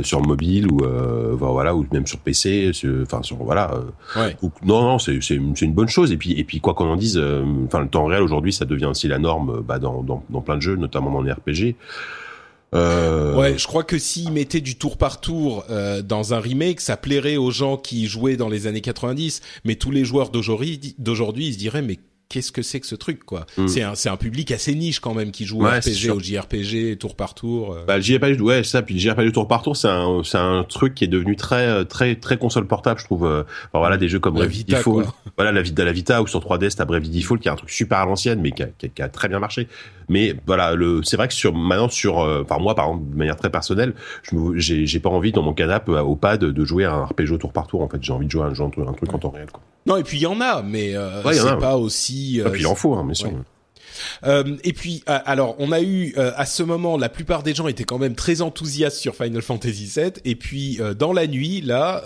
sur 0.04 0.22
mobile 0.22 0.72
ou 0.72 0.82
voilà, 1.38 1.76
ou 1.76 1.88
même 1.92 2.06
sur 2.06 2.20
PC. 2.20 2.72
Enfin, 3.02 3.24
sur, 3.24 3.38
voilà. 3.38 3.72
Non, 4.66 4.82
non, 4.82 5.00
c'est 5.00 5.30
une 5.30 5.74
bonne 5.74 5.90
chose. 5.90 6.12
Et 6.12 6.18
puis, 6.18 6.32
et 6.34 6.44
puis 6.44 6.60
quoi 6.60 6.74
qu'on 6.74 6.90
en 6.90 6.96
dise, 6.96 7.18
euh, 7.18 7.44
enfin, 7.66 7.82
le 7.82 7.88
temps 7.88 8.06
réel 8.06 8.22
aujourd'hui, 8.22 8.54
ça 8.54 8.66
devient 8.66 8.86
aussi 8.86 9.08
la 9.08 9.20
norme 9.20 9.62
bah, 9.62 9.80
dans, 9.80 10.04
dans, 10.04 10.24
dans, 10.30 10.42
plein 10.42 10.58
de 10.58 10.62
jeux, 10.62 10.76
notamment 10.76 11.12
dans 11.12 11.22
les 11.22 11.32
RPG. 11.32 11.76
Euh... 12.76 13.36
Ouais, 13.36 13.58
je 13.58 13.66
crois 13.66 13.84
que 13.84 13.98
s'ils 13.98 14.32
mettaient 14.32 14.62
du 14.62 14.78
tour 14.78 14.98
par 14.98 15.22
tour 15.22 15.64
euh, 15.70 16.02
dans 16.02 16.34
un 16.34 16.40
remake, 16.40 16.82
ça 16.82 16.98
plairait 16.98 17.38
aux 17.38 17.52
gens 17.52 17.78
qui 17.78 18.08
jouaient 18.08 18.36
dans 18.36 18.50
les 18.50 18.68
années 18.68 18.82
90, 18.82 19.42
mais 19.64 19.76
tous 19.76 19.92
les 19.92 20.04
joueurs 20.04 20.30
d'aujourd'hui, 20.30 20.96
d'aujourd'hui, 20.98 21.48
ils 21.48 21.54
se 21.54 21.58
diraient 21.58 21.82
mais 21.82 22.00
qu'est-ce 22.30 22.52
que 22.52 22.62
c'est 22.62 22.80
que 22.80 22.88
ce 22.88 22.96
truc 22.96 23.24
quoi 23.24 23.46
mm. 23.58 23.68
C'est 23.68 23.82
un 23.84 23.96
c'est 23.96 24.10
un 24.10 24.18
public 24.18 24.52
assez 24.52 24.76
niche 24.76 25.00
quand 25.00 25.14
même 25.14 25.32
qui 25.32 25.46
joue 25.46 25.62
au 25.62 25.68
RPG 25.68 26.10
au 26.12 26.20
JRPG 26.20 26.98
tour 26.98 27.16
par 27.16 27.34
tour. 27.34 27.74
Euh. 27.74 27.86
Bah 27.88 27.98
le 27.98 28.04
JRPG 28.04 28.42
ouais 28.42 28.64
ça 28.64 28.82
puis 28.82 28.96
le 28.96 29.00
JRPG 29.00 29.32
tour 29.32 29.48
par 29.48 29.62
tour 29.62 29.76
c'est 29.76 29.88
un 29.88 30.22
c'est 30.24 30.38
un 30.38 30.64
truc 30.64 30.96
qui 30.96 31.04
est 31.04 31.08
devenu 31.08 31.36
très 31.36 31.86
très 31.86 32.16
très 32.16 32.38
console 32.38 32.68
portable 32.68 33.00
je 33.00 33.06
trouve. 33.06 33.24
Enfin, 33.26 33.46
voilà 33.80 33.98
des 33.98 34.10
jeux 34.10 34.20
comme 34.20 34.38
la 34.38 34.48
Vita, 34.48 34.82
voilà 35.38 35.52
la 35.52 35.62
Vita 35.62 35.84
la 35.84 35.92
Vita 35.92 36.22
ou 36.22 36.28
sur 36.28 36.40
3DS 36.40 36.76
t'as 36.76 36.86
Bravely 36.86 37.10
Default 37.10 37.40
qui 37.40 37.48
est 37.48 37.52
un 37.52 37.56
truc 37.56 37.70
super 37.70 38.00
à 38.00 38.06
l'ancienne 38.06 38.42
mais 38.42 38.52
qui 38.52 38.64
a, 38.64 38.68
qui, 38.68 39.02
a, 39.02 39.10
très 39.10 39.28
bien 39.28 39.40
marché. 39.40 39.68
Mais 40.10 40.36
voilà 40.46 40.74
le 40.76 41.02
c'est 41.04 41.18
vrai 41.18 41.28
que 41.28 41.34
sur 41.34 41.54
maintenant 41.54 41.90
sur 41.90 42.20
euh, 42.20 42.44
enfin 42.44 42.60
moi 42.62 42.76
par 42.76 42.86
exemple 42.88 43.12
de 43.12 43.18
manière 43.18 43.36
très 43.36 43.50
personnelle 43.50 43.94
je 44.24 44.36
j'ai 44.56 44.86
j'ai 44.86 45.00
pas 45.00 45.10
envie 45.10 45.32
dans 45.32 45.44
mon 45.44 45.54
canapé 45.54 45.92
euh, 45.92 46.02
au 46.02 46.16
pad 46.16 46.40
de 46.40 46.66
jouer 46.66 46.86
à 46.86 46.94
un 46.94 47.06
RPG 47.06 47.38
tour 47.40 47.52
par 47.52 47.68
tour 47.68 47.82
en 47.82 47.90
fait 47.90 48.02
j'ai 48.02 48.14
envie 48.14 48.26
de 48.26 48.32
jouer 48.32 48.44
à 48.44 48.48
un, 48.48 48.54
jeu, 48.54 48.64
un 48.64 48.94
truc 48.94 49.14
en 49.14 49.20
temps 49.20 49.30
réel 49.30 49.52
quoi. 49.52 49.62
Non, 49.88 49.98
et 49.98 50.04
puis 50.04 50.18
il 50.18 50.22
y 50.22 50.28
en 50.28 50.42
a, 50.42 50.62
mais 50.62 50.96
euh, 50.96 51.24
c'est 51.32 51.60
pas 51.60 51.78
aussi. 51.78 52.42
Euh, 52.42 52.48
et 52.48 52.52
puis 52.52 52.62
il 52.62 52.68
en 52.68 52.76
faut, 52.76 52.94
hein, 52.94 53.04
bien 53.04 53.14
sûr. 53.14 53.32
Euh, 54.24 54.58
et 54.64 54.74
puis, 54.74 55.04
euh, 55.10 55.20
alors, 55.26 55.56
on 55.60 55.72
a 55.72 55.82
eu 55.82 56.14
euh, 56.18 56.32
à 56.36 56.46
ce 56.46 56.64
moment, 56.64 56.98
la 56.98 57.10
plupart 57.10 57.44
des 57.44 57.54
gens 57.54 57.68
étaient 57.68 57.84
quand 57.84 57.98
même 57.98 58.16
très 58.16 58.42
enthousiastes 58.42 58.98
sur 58.98 59.16
Final 59.16 59.42
Fantasy 59.42 59.92
VII. 59.96 60.12
Et 60.26 60.36
puis, 60.36 60.80
dans 60.98 61.14
la 61.14 61.28
nuit, 61.28 61.62
là, 61.62 62.04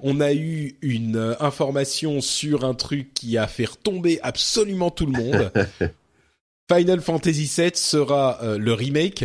on 0.00 0.20
a 0.20 0.32
eu 0.32 0.76
une 0.82 1.36
information 1.40 2.20
sur 2.20 2.64
un 2.64 2.74
truc 2.74 3.14
qui 3.14 3.38
a 3.38 3.46
fait 3.46 3.66
retomber 3.66 4.18
absolument 4.22 4.90
tout 4.90 5.06
le 5.06 5.12
monde. 5.12 5.52
Final 6.72 7.00
Fantasy 7.00 7.50
VII 7.56 7.70
sera 7.74 8.38
le 8.42 8.72
remake 8.72 9.24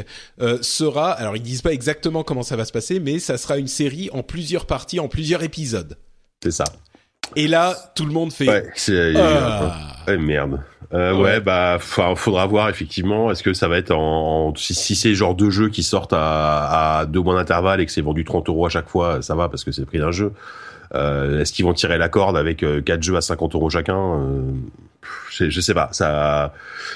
sera 0.62 1.12
alors 1.12 1.36
ils 1.36 1.44
disent 1.44 1.62
pas 1.62 1.74
exactement 1.74 2.24
comment 2.24 2.42
ça 2.42 2.56
va 2.56 2.66
se 2.66 2.72
passer 2.72 3.00
mais 3.00 3.20
ça 3.20 3.38
sera 3.38 3.60
une 3.60 3.68
série 3.68 4.10
en 4.14 4.24
plusieurs 4.24 4.66
parties 4.66 5.00
en 5.00 5.08
plusieurs 5.08 5.44
épisodes. 5.44 5.98
C'est 6.42 6.52
ça. 6.52 6.66
Et 7.36 7.48
là, 7.48 7.76
tout 7.96 8.06
le 8.06 8.12
monde 8.12 8.32
fait. 8.32 8.48
Ouais, 8.48 8.66
c'est. 8.76 9.14
Ah. 9.18 10.18
merde. 10.18 10.62
Euh, 10.94 11.16
ouais. 11.16 11.40
bah, 11.40 11.78
faudra 11.80 12.46
voir 12.46 12.70
effectivement. 12.70 13.32
Est-ce 13.32 13.44
que 13.44 13.54
ça 13.54 13.68
va 13.68 13.78
être 13.78 13.92
en, 13.92 14.54
si, 14.56 14.96
c'est 14.96 15.14
genre 15.14 15.36
deux 15.36 15.50
jeux 15.50 15.70
qui 15.70 15.84
sortent 15.84 16.14
à, 16.14 17.00
à 17.00 17.06
deux 17.06 17.22
mois 17.22 17.36
d'intervalle 17.36 17.82
et 17.82 17.86
que 17.86 17.92
c'est 17.92 18.02
vendu 18.02 18.24
30 18.24 18.48
euros 18.50 18.66
à 18.66 18.70
chaque 18.70 18.88
fois, 18.88 19.22
ça 19.22 19.36
va 19.36 19.50
parce 19.50 19.64
que 19.64 19.72
c'est 19.72 19.82
le 19.82 19.88
prix 19.88 20.00
d'un 20.00 20.12
jeu. 20.12 20.32
Euh, 20.96 21.42
Est-ce 21.42 21.54
qu'ils 21.54 21.66
vont 21.66 21.74
tirer 21.74 21.98
la 21.98 22.10
corde 22.10 22.38
avec 22.38 22.64
euh, 22.64 22.82
quatre 22.82 23.04
jeux 23.04 23.16
à 23.16 23.22
50 23.22 23.56
euros 23.56 23.70
chacun 23.70 23.96
euh, 23.96 24.52
je, 25.32 25.50
je, 25.50 25.62
sais 25.62 25.74
pas. 25.74 25.90
Ça, 25.92 26.54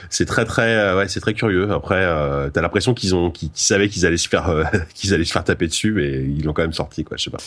c'est 0.09 0.25
très 0.25 0.45
très, 0.45 0.73
euh, 0.75 0.97
ouais, 0.97 1.07
c'est 1.07 1.19
très 1.19 1.33
curieux. 1.33 1.71
Après, 1.71 2.03
euh, 2.03 2.49
t'as 2.49 2.61
l'impression 2.61 2.95
qu'ils 2.95 3.13
ont, 3.13 3.29
qu'ils 3.29 3.51
savaient 3.53 3.89
qu'ils 3.89 4.05
allaient 4.05 4.17
se 4.17 4.29
faire, 4.29 4.71
qu'ils 4.95 5.13
allaient 5.13 5.25
se 5.25 5.31
faire 5.31 5.43
taper 5.43 5.67
dessus, 5.67 5.91
mais 5.91 6.23
ils 6.23 6.43
l'ont 6.43 6.53
quand 6.53 6.63
même 6.63 6.73
sorti, 6.73 7.03
quoi. 7.03 7.17
Je 7.17 7.25
sais 7.25 7.29
pas. 7.29 7.37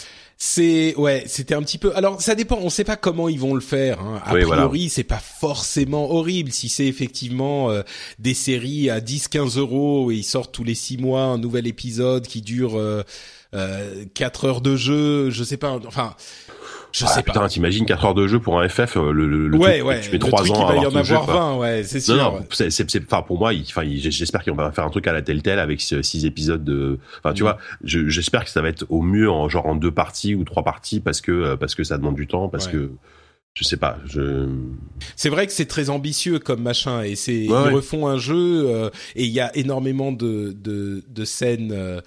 C'est 0.44 0.96
ouais, 0.96 1.22
c'était 1.28 1.54
un 1.54 1.62
petit 1.62 1.78
peu. 1.78 1.92
Alors 1.94 2.20
ça 2.20 2.34
dépend. 2.34 2.58
On 2.60 2.68
sait 2.68 2.82
pas 2.82 2.96
comment 2.96 3.28
ils 3.28 3.38
vont 3.38 3.54
le 3.54 3.60
faire. 3.60 4.00
Hein. 4.00 4.20
A 4.24 4.30
priori, 4.30 4.88
c'est 4.88 5.04
pas 5.04 5.20
forcément 5.20 6.10
horrible 6.10 6.50
si 6.50 6.68
c'est 6.68 6.86
effectivement 6.86 7.70
euh, 7.70 7.82
des 8.18 8.34
séries 8.34 8.90
à 8.90 8.98
10-15 8.98 9.60
euros 9.60 10.10
et 10.10 10.16
ils 10.16 10.24
sortent 10.24 10.52
tous 10.52 10.64
les 10.64 10.74
six 10.74 10.96
mois 10.96 11.22
un 11.22 11.38
nouvel 11.38 11.68
épisode 11.68 12.26
qui 12.26 12.42
dure 12.42 12.76
euh, 12.76 13.04
euh, 13.54 14.04
4 14.14 14.44
heures 14.44 14.60
de 14.60 14.76
jeu. 14.76 15.30
Je 15.30 15.44
sais 15.44 15.56
pas. 15.56 15.78
Enfin, 15.86 16.14
je 16.92 17.06
ah, 17.06 17.08
sais 17.08 17.22
putain, 17.22 17.48
t'imagines 17.48 17.86
4 17.86 18.04
heures 18.04 18.14
de 18.14 18.26
jeu 18.26 18.38
pour 18.38 18.60
un 18.60 18.68
FF, 18.68 18.98
euh, 18.98 19.12
le, 19.12 19.26
le, 19.26 19.56
ouais, 19.56 19.78
truc, 19.78 19.86
ouais, 19.86 20.00
tu 20.02 20.12
mets 20.12 20.18
3 20.18 20.52
ans 20.52 20.66
à 20.66 20.70
avoir 20.72 20.84
y 20.84 20.86
en 20.86 20.94
avoir 20.94 21.24
20, 21.24 21.56
ouais, 21.56 21.82
c'est 21.84 22.00
sûr. 22.00 22.16
Non, 22.16 22.32
non, 22.32 22.46
c'est, 22.50 22.70
c'est, 22.70 23.02
enfin, 23.04 23.22
pour 23.22 23.38
moi, 23.38 23.52
enfin, 23.66 23.82
j'espère 23.86 24.42
qu'ils 24.42 24.52
vont 24.52 24.72
faire 24.72 24.84
un 24.84 24.90
truc 24.90 25.06
à 25.06 25.12
la 25.12 25.22
Telltale 25.22 25.58
avec 25.58 25.80
6 25.80 26.26
épisodes 26.26 26.62
de, 26.62 26.98
enfin, 27.18 27.32
tu 27.32 27.42
mm. 27.42 27.46
vois, 27.46 27.58
j'espère 27.82 28.44
que 28.44 28.50
ça 28.50 28.60
va 28.60 28.68
être 28.68 28.84
au 28.90 29.00
mieux 29.00 29.30
en 29.30 29.48
genre 29.48 29.66
en 29.66 29.74
deux 29.74 29.90
parties 29.90 30.34
ou 30.34 30.44
trois 30.44 30.64
parties 30.64 31.00
parce 31.00 31.22
que, 31.22 31.32
euh, 31.32 31.56
parce 31.56 31.74
que 31.74 31.82
ça 31.82 31.96
demande 31.96 32.16
du 32.16 32.26
temps, 32.26 32.48
parce 32.48 32.68
que, 32.68 32.90
je 33.54 33.64
sais 33.64 33.76
pas. 33.78 33.98
Je... 34.06 34.48
C'est 35.16 35.28
vrai 35.28 35.46
que 35.46 35.52
c'est 35.52 35.66
très 35.66 35.88
ambitieux 35.88 36.38
comme 36.38 36.62
machin 36.62 37.02
et 37.02 37.16
c'est 37.16 37.44
ils 37.44 37.50
refont 37.50 38.06
un 38.06 38.16
jeu 38.16 38.64
euh, 38.66 38.90
et 39.14 39.24
il 39.24 39.30
y 39.30 39.40
a 39.40 39.54
énormément 39.56 40.10
de 40.12 40.54
de, 40.58 41.02
de 41.08 41.24
scènes. 41.24 42.02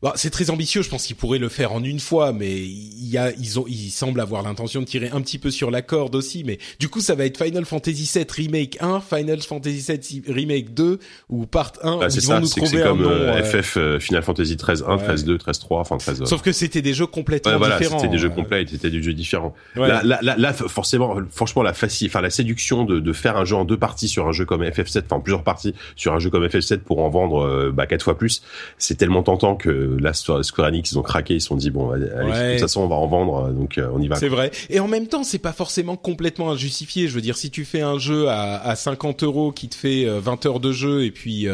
Bon, 0.00 0.12
c'est 0.14 0.30
très 0.30 0.50
ambitieux. 0.50 0.82
Je 0.82 0.90
pense 0.90 1.06
qu'ils 1.06 1.16
pourraient 1.16 1.38
le 1.38 1.48
faire 1.48 1.72
en 1.72 1.82
une 1.82 1.98
fois, 1.98 2.32
mais 2.32 2.56
il 2.56 3.08
y 3.08 3.18
a, 3.18 3.32
ils 3.32 3.58
ont, 3.58 3.64
ils 3.66 3.90
semblent 3.90 4.20
avoir 4.20 4.42
l'intention 4.42 4.80
de 4.80 4.86
tirer 4.86 5.10
un 5.12 5.20
petit 5.20 5.38
peu 5.38 5.50
sur 5.50 5.72
la 5.72 5.82
corde 5.82 6.14
aussi. 6.14 6.44
Mais 6.44 6.58
du 6.78 6.88
coup, 6.88 7.00
ça 7.00 7.16
va 7.16 7.24
être 7.24 7.42
Final 7.42 7.64
Fantasy 7.64 8.08
VII 8.14 8.26
Remake 8.30 8.76
1, 8.80 9.00
Final 9.00 9.40
Fantasy 9.40 9.84
VII 9.88 10.22
Remake 10.28 10.72
2 10.72 11.00
ou 11.30 11.46
Part 11.46 11.72
1. 11.82 11.98
Bah, 11.98 12.10
c'est 12.10 12.20
ça. 12.20 12.40
C'est 12.44 12.82
comme 12.82 13.02
euh, 13.02 13.42
FF 13.42 13.76
euh, 13.76 13.98
Final 13.98 14.22
Fantasy 14.22 14.56
13 14.56 14.84
1, 14.86 14.98
13 14.98 15.24
2, 15.24 15.38
13 15.38 15.58
3, 15.58 15.80
enfin 15.80 15.96
13. 15.96 16.24
Sauf 16.24 16.42
que 16.42 16.52
c'était 16.52 16.82
des 16.82 16.94
jeux 16.94 17.06
complètement 17.06 17.52
ouais, 17.52 17.58
voilà, 17.58 17.78
différents. 17.78 17.98
C'était 17.98 18.12
des 18.12 18.18
jeux 18.18 18.30
complets, 18.30 18.66
c'était 18.70 18.90
des 18.90 19.02
jeux 19.02 19.14
différents. 19.14 19.54
Là, 19.74 20.02
là, 20.04 20.20
là, 20.22 20.52
forcément, 20.52 21.16
franchement, 21.30 21.62
la 21.62 21.72
facile, 21.72 22.08
enfin 22.08 22.20
la 22.20 22.30
séduction 22.30 22.84
de, 22.84 23.00
de 23.00 23.12
faire 23.12 23.36
un 23.36 23.44
jeu 23.44 23.56
en 23.56 23.64
deux 23.64 23.76
parties 23.76 24.08
sur 24.08 24.28
un 24.28 24.32
jeu 24.32 24.44
comme 24.44 24.62
FF7, 24.62 25.02
enfin 25.06 25.20
plusieurs 25.20 25.42
parties 25.42 25.74
sur 25.96 26.14
un 26.14 26.18
jeu 26.18 26.30
comme 26.30 26.46
FF7 26.46 26.78
pour 26.78 27.00
en 27.00 27.08
vendre 27.08 27.44
euh, 27.44 27.72
bah, 27.72 27.86
quatre 27.86 28.02
fois 28.02 28.16
plus, 28.16 28.42
c'est 28.78 28.96
tellement 28.96 29.22
tentant 29.22 29.56
que 29.56 29.87
là 29.98 30.12
Square 30.12 30.68
Enix 30.68 30.92
ils 30.92 30.98
ont 30.98 31.02
craqué 31.02 31.34
ils 31.34 31.40
se 31.40 31.48
sont 31.48 31.56
dit 31.56 31.70
bon 31.70 31.90
allez, 31.90 32.06
de 32.06 32.50
toute 32.52 32.60
façon 32.60 32.82
on 32.82 32.88
va 32.88 32.96
en 32.96 33.06
vendre 33.06 33.46
euh, 33.46 33.52
donc 33.52 33.78
euh, 33.78 33.88
on 33.92 34.00
y 34.00 34.08
va. 34.08 34.16
C'est 34.16 34.28
vrai. 34.28 34.50
Et 34.70 34.80
en 34.80 34.88
même 34.88 35.06
temps 35.06 35.24
c'est 35.24 35.38
pas 35.38 35.52
forcément 35.52 35.96
complètement 35.96 36.50
injustifié. 36.50 37.08
Je 37.08 37.14
veux 37.14 37.20
dire 37.20 37.36
si 37.36 37.50
tu 37.50 37.64
fais 37.64 37.80
un 37.82 37.98
jeu 37.98 38.28
à, 38.28 38.60
à 38.60 38.76
50 38.76 39.22
euros 39.22 39.52
qui 39.52 39.68
te 39.68 39.74
fait 39.74 40.04
20 40.04 40.46
euh, 40.46 40.48
heures 40.48 40.60
de 40.60 40.72
jeu 40.72 41.04
et 41.04 41.10
puis 41.10 41.46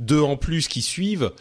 deux 0.00 0.20
en 0.20 0.36
plus 0.36 0.68
qui 0.68 0.82
suivent 0.82 1.32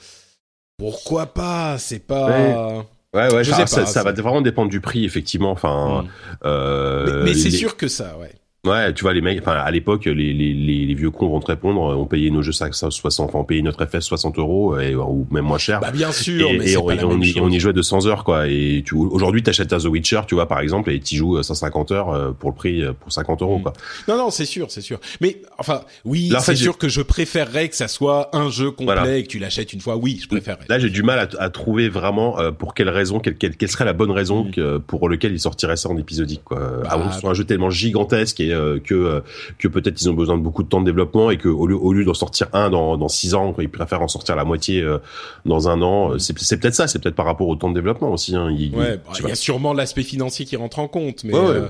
pourquoi 0.78 1.28
pas? 1.28 1.78
C'est 1.78 2.06
pas 2.06 2.86
Ouais, 3.16 3.34
ouais, 3.34 3.44
ça, 3.46 3.66
ça, 3.66 4.04
va 4.04 4.12
vraiment 4.12 4.42
dépendre 4.42 4.70
du 4.70 4.82
prix, 4.82 5.06
effectivement. 5.06 5.52
Enfin, 5.52 6.06
euh, 6.44 7.24
mais, 7.24 7.32
mais 7.32 7.34
c'est 7.34 7.50
sûr 7.50 7.78
que 7.78 7.88
ça, 7.88 8.18
ouais. 8.18 8.34
Ouais, 8.66 8.94
tu 8.94 9.04
vois, 9.04 9.14
les 9.14 9.22
mecs, 9.22 9.40
enfin, 9.42 9.54
à 9.54 9.70
l'époque, 9.72 10.06
les, 10.06 10.14
les, 10.34 10.54
les, 10.54 10.94
vieux 10.94 11.12
cons 11.12 11.30
vont 11.30 11.40
te 11.40 11.48
répondre, 11.48 11.82
on 11.82 12.06
payait 12.06 12.30
nos 12.30 12.42
jeux 12.42 12.52
60, 12.52 13.20
enfin, 13.30 13.40
on 13.40 13.44
payait 13.44 13.62
notre 13.62 13.86
FS 13.86 14.02
60 14.06 14.38
euros, 14.40 14.78
et, 14.80 14.96
ou 14.96 15.28
même 15.32 15.46
moins 15.46 15.58
cher. 15.58 15.80
Bah, 15.80 15.92
bien 15.92 16.12
sûr, 16.12 16.50
et, 16.50 16.58
mais 16.58 16.72
et 16.72 16.78
on, 16.78 16.86
pas 16.86 16.96
la 16.96 17.06
on, 17.06 17.10
même 17.12 17.24
y, 17.24 17.40
on 17.40 17.50
y 17.50 17.60
jouait 17.60 17.74
200 17.74 18.08
heures, 18.08 18.24
quoi. 18.24 18.48
Et 18.48 18.84
tu, 18.86 18.96
aujourd'hui, 18.96 19.44
t'achètes 19.44 19.72
à 19.74 19.78
The 19.80 19.86
Witcher, 19.86 20.22
tu 20.28 20.36
vois, 20.36 20.48
par 20.48 20.60
exemple, 20.60 20.92
et 20.92 21.00
t'y 21.00 21.16
joues 21.18 21.42
150 21.42 21.92
heures 21.92 22.10
euh, 22.10 22.32
pour 22.32 22.50
le 22.50 22.56
prix, 22.56 22.82
euh, 22.84 22.94
pour 22.94 23.12
50 23.12 23.42
euros, 23.42 23.60
Mm. 23.60 23.64
quoi. 23.64 23.74
Non, 24.08 24.18
non, 24.18 24.30
c'est 24.32 24.46
sûr, 24.46 24.72
c'est 24.72 24.82
sûr. 24.82 25.00
Mais 25.22 25.42
enfin, 25.58 25.82
oui, 26.04 26.30
Là, 26.30 26.40
en 26.40 26.42
c'est 26.42 26.56
sûr 26.56 26.78
que 26.78 26.90
je 26.90 27.02
préférerais 27.02 27.70
que 27.70 27.76
ça 27.76 27.88
soit 27.88 28.30
un 28.36 28.50
jeu 28.50 28.72
complet 28.72 28.86
Voilà. 28.96 29.18
et 29.18 29.24
que 29.24 29.28
tu 29.28 29.40
l'achètes 29.40 29.74
une 29.74 29.82
fois. 29.82 29.96
Oui, 29.98 30.20
je 30.22 30.28
préférerais. 30.28 30.66
Là, 30.70 30.80
j'ai 30.80 30.90
du 30.90 31.04
mal 31.04 31.20
à, 31.20 31.44
à 31.44 31.50
trouver 31.50 31.90
vraiment 31.90 32.40
euh, 32.40 32.52
pour 32.52 32.74
quelle 32.74 32.90
raison, 32.90 33.20
quelle, 33.20 33.36
quelle, 33.38 33.56
quelle 33.56 33.70
serait 33.70 33.86
la 33.86 33.94
bonne 33.94 34.12
raison 34.12 34.46
Mm. 34.46 34.52
que, 34.52 34.78
pour 34.80 35.08
lequel 35.10 35.32
ils 35.34 35.40
sortiraient 35.40 35.78
ça 35.78 35.90
en 35.90 35.98
épisodique, 35.98 36.42
quoi. 36.44 36.60
Bah, 36.60 36.90
Avant 36.90 37.08
que 37.10 37.14
ce 37.16 37.20
soit 37.22 37.30
un 37.30 37.34
jeu 37.34 37.44
tellement 37.46 37.70
gigantesque 37.70 38.40
et 38.40 38.52
euh, 38.56 38.80
que 38.80 38.96
euh, 38.96 39.22
que 39.60 39.68
peut-être 39.68 40.02
ils 40.02 40.10
ont 40.10 40.14
besoin 40.14 40.38
de 40.38 40.42
beaucoup 40.42 40.64
de 40.64 40.68
temps 40.70 40.80
de 40.80 40.86
développement 40.86 41.30
et 41.30 41.38
que 41.38 41.48
au 41.50 41.68
lieu 41.68 41.76
au 41.76 41.94
lieu 41.94 42.04
d'en 42.06 42.14
sortir 42.16 42.48
un 42.54 42.70
dans 42.72 42.98
dans 42.98 43.08
six 43.08 43.36
ans, 43.36 43.54
ils 43.60 43.70
préfèrent 43.70 44.02
en 44.02 44.08
sortir 44.08 44.36
la 44.36 44.44
moitié 44.46 44.82
euh, 44.82 44.98
dans 45.46 45.70
un 45.70 45.82
an. 45.82 46.14
Euh, 46.14 46.18
C'est 46.18 46.38
c'est 46.40 46.58
peut-être 46.60 46.76
ça, 46.76 46.88
c'est 46.88 47.00
peut-être 47.00 47.16
par 47.16 47.26
rapport 47.28 47.48
au 47.48 47.56
temps 47.56 47.70
de 47.70 47.76
développement 47.76 48.12
aussi. 48.12 48.36
Hein. 48.36 48.50
Il- 48.58 48.74
Ouais, 48.76 48.94
il- 48.94 48.98
bah, 48.98 49.20
il 49.24 49.28
y 49.28 49.32
a 49.32 49.36
sûrement 49.36 49.74
l'aspect 49.74 50.04
financier 50.04 50.46
qui 50.46 50.56
rentre 50.56 50.80
en 50.80 50.88
compte, 50.88 51.24
mais 51.24 51.34
Ouais, 51.34 51.40
ouais. 51.40 51.48
euh, 51.48 51.70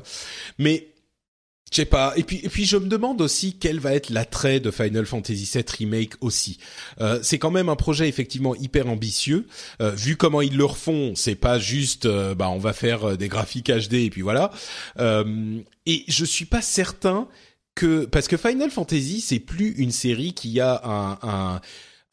mais 0.60 0.88
je 1.76 1.82
sais 1.82 1.86
pas. 1.86 2.14
Et 2.16 2.24
puis 2.24 2.40
et 2.42 2.48
puis 2.48 2.64
je 2.64 2.78
me 2.78 2.88
demande 2.88 3.20
aussi 3.22 3.58
quel 3.60 3.80
va 3.80 3.94
être 3.94 4.10
l'attrait 4.10 4.62
de 4.62 4.72
Final 4.72 5.06
Fantasy 5.06 5.50
VII 5.54 5.66
remake 5.78 6.14
aussi. 6.22 6.58
Euh, 7.02 7.20
c'est 7.22 7.38
quand 7.38 7.52
même 7.52 7.68
un 7.68 7.76
projet 7.76 8.08
effectivement 8.08 8.56
hyper 8.56 8.88
ambitieux. 8.88 9.46
Euh, 9.82 9.92
vu 9.92 10.16
comment 10.16 10.42
ils 10.42 10.56
le 10.56 10.64
refont, 10.64 11.16
c'est 11.16 11.36
pas 11.36 11.60
juste 11.60 12.06
euh, 12.06 12.34
bah 12.34 12.50
on 12.50 12.60
va 12.60 12.72
faire 12.72 13.10
euh, 13.10 13.18
des 13.18 13.28
graphiques 13.28 13.70
HD 13.70 13.96
et 13.96 14.10
puis 14.10 14.22
voilà. 14.22 14.52
Euh, 15.00 15.60
et 15.86 16.06
je 16.08 16.24
suis 16.24 16.46
pas 16.46 16.62
certain 16.62 17.28
que 17.76 18.06
parce 18.06 18.30
que 18.30 18.38
Final 18.38 18.72
Fantasy 18.72 19.20
c'est 19.20 19.40
plus 19.40 19.72
une 19.72 19.92
série 19.92 20.34
qui 20.34 20.62
a 20.62 20.82
un, 20.86 21.18
un 21.24 21.62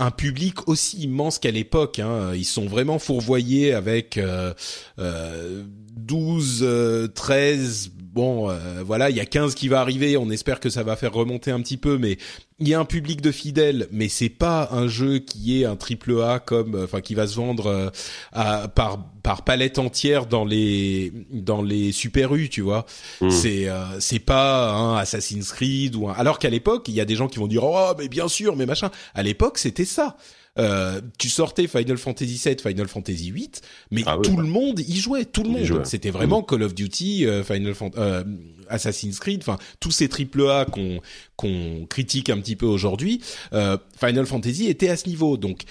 un 0.02 0.10
public 0.10 0.68
aussi 0.68 0.98
immense 0.98 1.38
qu'à 1.38 1.50
l'époque. 1.50 2.00
Hein. 2.00 2.32
Ils 2.34 2.44
sont 2.44 2.66
vraiment 2.66 2.98
fourvoyés 2.98 3.72
avec 3.72 4.18
euh, 4.18 4.52
euh, 4.98 5.62
12, 5.96 6.60
euh, 6.62 7.08
13. 7.08 7.92
Bon, 8.12 8.50
euh, 8.50 8.82
voilà, 8.84 9.08
il 9.08 9.16
y 9.16 9.20
a 9.20 9.24
15 9.24 9.54
qui 9.54 9.68
va 9.68 9.80
arriver. 9.80 10.18
On 10.18 10.30
espère 10.30 10.60
que 10.60 10.68
ça 10.68 10.82
va 10.82 10.96
faire 10.96 11.14
remonter 11.14 11.50
un 11.50 11.60
petit 11.62 11.78
peu, 11.78 11.96
mais 11.96 12.18
il 12.58 12.68
y 12.68 12.74
a 12.74 12.78
un 12.78 12.84
public 12.84 13.22
de 13.22 13.32
fidèles. 13.32 13.88
Mais 13.90 14.08
c'est 14.08 14.28
pas 14.28 14.68
un 14.70 14.86
jeu 14.86 15.18
qui 15.18 15.60
est 15.60 15.64
un 15.64 15.76
triple 15.76 16.20
A 16.20 16.38
comme, 16.38 16.78
enfin, 16.84 17.00
qui 17.00 17.14
va 17.14 17.26
se 17.26 17.36
vendre 17.36 17.66
euh, 17.66 17.90
à, 18.32 18.68
par 18.68 18.98
par 19.22 19.44
palette 19.44 19.78
entière 19.78 20.26
dans 20.26 20.44
les 20.44 21.10
dans 21.30 21.62
les 21.62 21.90
super 21.90 22.34
U, 22.34 22.50
tu 22.50 22.60
vois. 22.60 22.84
Mm. 23.22 23.30
C'est 23.30 23.68
euh, 23.68 23.98
c'est 23.98 24.18
pas 24.18 24.72
un 24.74 24.96
Assassin's 24.96 25.50
Creed 25.50 25.96
ou 25.96 26.10
un. 26.10 26.12
Alors 26.12 26.38
qu'à 26.38 26.50
l'époque, 26.50 26.88
il 26.88 26.94
y 26.94 27.00
a 27.00 27.06
des 27.06 27.16
gens 27.16 27.28
qui 27.28 27.38
vont 27.38 27.46
dire 27.46 27.64
oh 27.64 27.92
mais 27.98 28.08
bien 28.08 28.28
sûr, 28.28 28.56
mais 28.56 28.66
machin. 28.66 28.90
À 29.14 29.22
l'époque, 29.22 29.56
c'était 29.56 29.86
ça. 29.86 30.18
Euh, 30.59 31.00
tu 31.18 31.30
sortais 31.30 31.66
Final 31.66 31.96
Fantasy 31.96 32.40
VII, 32.44 32.57
Final 32.62 32.86
Fantasy 32.86 33.30
VIII, 33.30 33.50
mais 33.90 34.03
Ah 34.05 34.18
tout 34.22 34.36
le 34.36 34.46
monde 34.46 34.80
y 34.80 34.96
jouait, 34.98 35.24
tout 35.24 35.42
le 35.44 35.48
y 35.48 35.53
monde. 35.53 35.86
C'était 35.86 36.11
vraiment 36.11 36.42
Call 36.42 36.62
of 36.62 36.74
Duty, 36.74 37.26
euh, 37.26 37.42
Final 37.42 37.74
Fan- 37.74 37.90
euh, 37.96 38.22
Assassin's 38.68 39.18
Creed, 39.18 39.40
enfin 39.40 39.57
tous 39.80 39.90
ces 39.92 40.09
triple 40.11 40.46
A 40.50 40.66
qu'on 40.66 41.00
qu'on 41.36 41.86
critique 41.88 42.28
un 42.28 42.38
petit 42.38 42.57
peu 42.57 42.66
aujourd'hui. 42.66 43.22
Euh, 43.55 43.78
Final 43.98 44.26
Fantasy 44.26 44.66
était 44.66 44.90
à 44.90 44.96
ce 44.98 45.09
niveau, 45.09 45.38
donc 45.38 45.62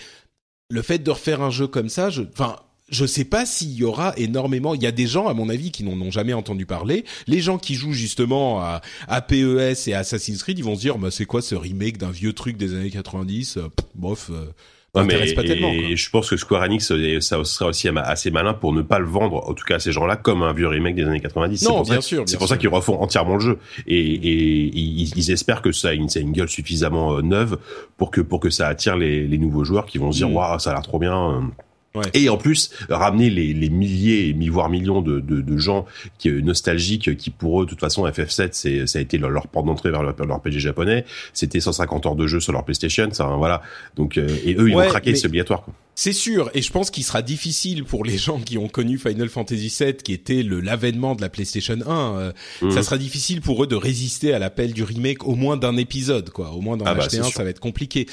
le 0.71 0.81
fait 0.81 0.97
de 0.99 1.11
refaire 1.11 1.41
un 1.41 1.51
jeu 1.51 1.67
comme 1.67 1.89
ça, 1.89 2.09
je, 2.09 2.23
enfin. 2.23 2.55
Je 2.91 3.05
sais 3.05 3.23
pas 3.25 3.45
s'il 3.45 3.71
y 3.71 3.83
aura 3.83 4.13
énormément. 4.17 4.75
Il 4.75 4.83
y 4.83 4.87
a 4.87 4.91
des 4.91 5.07
gens, 5.07 5.27
à 5.27 5.33
mon 5.33 5.49
avis, 5.49 5.71
qui 5.71 5.83
n'en 5.83 5.99
ont 6.05 6.11
jamais 6.11 6.33
entendu 6.33 6.65
parler. 6.65 7.05
Les 7.25 7.39
gens 7.39 7.57
qui 7.57 7.73
jouent 7.75 7.93
justement 7.93 8.59
à, 8.61 8.81
à 9.07 9.21
PES 9.21 9.87
et 9.87 9.93
à 9.93 9.99
Assassin's 9.99 10.43
Creed, 10.43 10.59
ils 10.59 10.65
vont 10.65 10.75
se 10.75 10.81
dire, 10.81 10.97
bah, 10.97 11.09
c'est 11.09 11.25
quoi 11.25 11.41
ce 11.41 11.55
remake 11.55 11.97
d'un 11.97 12.11
vieux 12.11 12.33
truc 12.33 12.57
des 12.57 12.75
années 12.75 12.89
90 12.91 13.57
Euh, 13.57 13.61
pff, 13.69 13.85
Bof, 13.95 14.29
euh, 14.31 14.45
Ouais, 14.93 15.05
mais 15.05 15.33
pas 15.33 15.43
et- 15.43 15.45
tellement. 15.47 15.71
et 15.71 15.95
je 15.95 16.09
pense 16.09 16.29
que 16.29 16.35
Square 16.35 16.63
Enix, 16.63 16.91
euh, 16.91 17.21
ça 17.21 17.41
serait 17.45 17.63
aussi 17.63 17.87
assez 17.87 18.29
malin 18.29 18.53
pour 18.53 18.73
ne 18.73 18.81
pas 18.81 18.99
le 18.99 19.05
vendre, 19.05 19.49
en 19.49 19.53
tout 19.53 19.63
cas 19.63 19.75
à 19.75 19.79
ces 19.79 19.93
gens-là, 19.93 20.17
comme 20.17 20.43
un 20.43 20.51
vieux 20.51 20.67
remake 20.67 20.95
des 20.95 21.05
années 21.05 21.21
90. 21.21 21.59
C'est 21.59 21.69
Non, 21.69 21.85
ça 21.85 21.93
bien 21.93 22.01
sûr, 22.01 22.23
C'est 22.27 22.37
pour 22.37 22.49
ça 22.49 22.57
qu'ils 22.57 22.67
refont 22.67 23.01
entièrement 23.01 23.35
le 23.35 23.39
jeu 23.39 23.57
et, 23.87 23.97
et 23.97 24.69
ils, 24.77 25.17
ils 25.17 25.31
espèrent 25.31 25.61
que 25.61 25.71
ça 25.71 25.89
a 25.89 25.93
une, 25.93 26.09
ça 26.09 26.19
a 26.19 26.23
une 26.23 26.33
gueule 26.33 26.49
suffisamment 26.49 27.15
euh, 27.15 27.21
neuve 27.21 27.57
pour 27.95 28.11
que 28.11 28.19
pour 28.19 28.41
que 28.41 28.49
ça 28.49 28.67
attire 28.67 28.97
les, 28.97 29.25
les 29.27 29.37
nouveaux 29.37 29.63
joueurs 29.63 29.85
qui 29.85 29.97
vont 29.97 30.11
se 30.11 30.17
dire 30.17 30.27
Mm. 30.29 30.35
waouh 30.35 30.59
ça 30.59 30.71
a 30.71 30.73
l'air 30.73 30.81
trop 30.83 30.99
bien. 30.99 31.49
Euh. 31.95 31.99
Ouais. 31.99 32.05
Et 32.13 32.29
en 32.29 32.37
plus 32.37 32.71
ramener 32.89 33.29
les, 33.29 33.53
les 33.53 33.69
milliers 33.69 34.33
voire 34.49 34.69
millions 34.69 35.01
de, 35.01 35.19
de, 35.19 35.41
de 35.41 35.57
gens 35.57 35.85
qui 36.19 36.29
euh, 36.29 36.39
nostalgiques 36.41 37.17
qui 37.17 37.29
pour 37.31 37.61
eux 37.61 37.65
de 37.65 37.69
toute 37.69 37.79
façon 37.81 38.05
FF7 38.07 38.49
c'est 38.53 38.87
ça 38.87 38.99
a 38.99 39.01
été 39.01 39.17
leur, 39.17 39.29
leur 39.29 39.47
porte 39.47 39.65
d'entrée 39.65 39.91
vers 39.91 40.01
leur, 40.03 40.15
leur 40.25 40.37
RPG 40.37 40.59
japonais. 40.59 41.03
C'était 41.33 41.59
150 41.59 42.05
heures 42.05 42.15
de 42.15 42.27
jeu 42.27 42.39
sur 42.39 42.53
leur 42.53 42.63
PlayStation. 42.63 43.09
Ça 43.11 43.25
hein, 43.25 43.35
voilà 43.37 43.61
donc 43.97 44.17
euh, 44.17 44.27
et 44.45 44.53
eux 44.55 44.69
ils 44.69 44.75
Ouais, 44.75 44.85
vont 44.85 44.89
craquer 44.89 45.11
mais- 45.11 45.17
c'est 45.17 45.27
obligatoire. 45.27 45.63
Quoi. 45.63 45.73
C'est 45.93 46.13
sûr, 46.13 46.49
et 46.53 46.61
je 46.61 46.71
pense 46.71 46.89
qu'il 46.89 47.03
sera 47.03 47.21
difficile 47.21 47.83
pour 47.83 48.03
les 48.05 48.17
gens 48.17 48.39
qui 48.39 48.57
ont 48.57 48.69
connu 48.69 48.97
Final 48.97 49.29
Fantasy 49.29 49.73
VII, 49.79 49.93
qui 49.95 50.13
était 50.13 50.41
le 50.41 50.59
l'avènement 50.61 51.15
de 51.15 51.21
la 51.21 51.29
PlayStation 51.29 51.77
1. 51.85 52.17
euh. 52.63 52.71
Ça 52.71 52.81
sera 52.81 52.97
difficile 52.97 53.41
pour 53.41 53.63
eux 53.63 53.67
de 53.67 53.75
résister 53.75 54.33
à 54.33 54.39
l'appel 54.39 54.73
du 54.73 54.83
remake, 54.83 55.27
au 55.27 55.35
moins 55.35 55.57
d'un 55.57 55.75
épisode, 55.77 56.29
quoi. 56.29 56.51
Au 56.53 56.61
moins 56.61 56.77
d'en 56.77 56.85
Ah 56.85 56.95
bah, 56.95 57.03
acheter 57.03 57.19
un, 57.19 57.23
sûr. 57.23 57.33
ça 57.33 57.43
va 57.43 57.49
être 57.49 57.59
compliqué. 57.59 58.07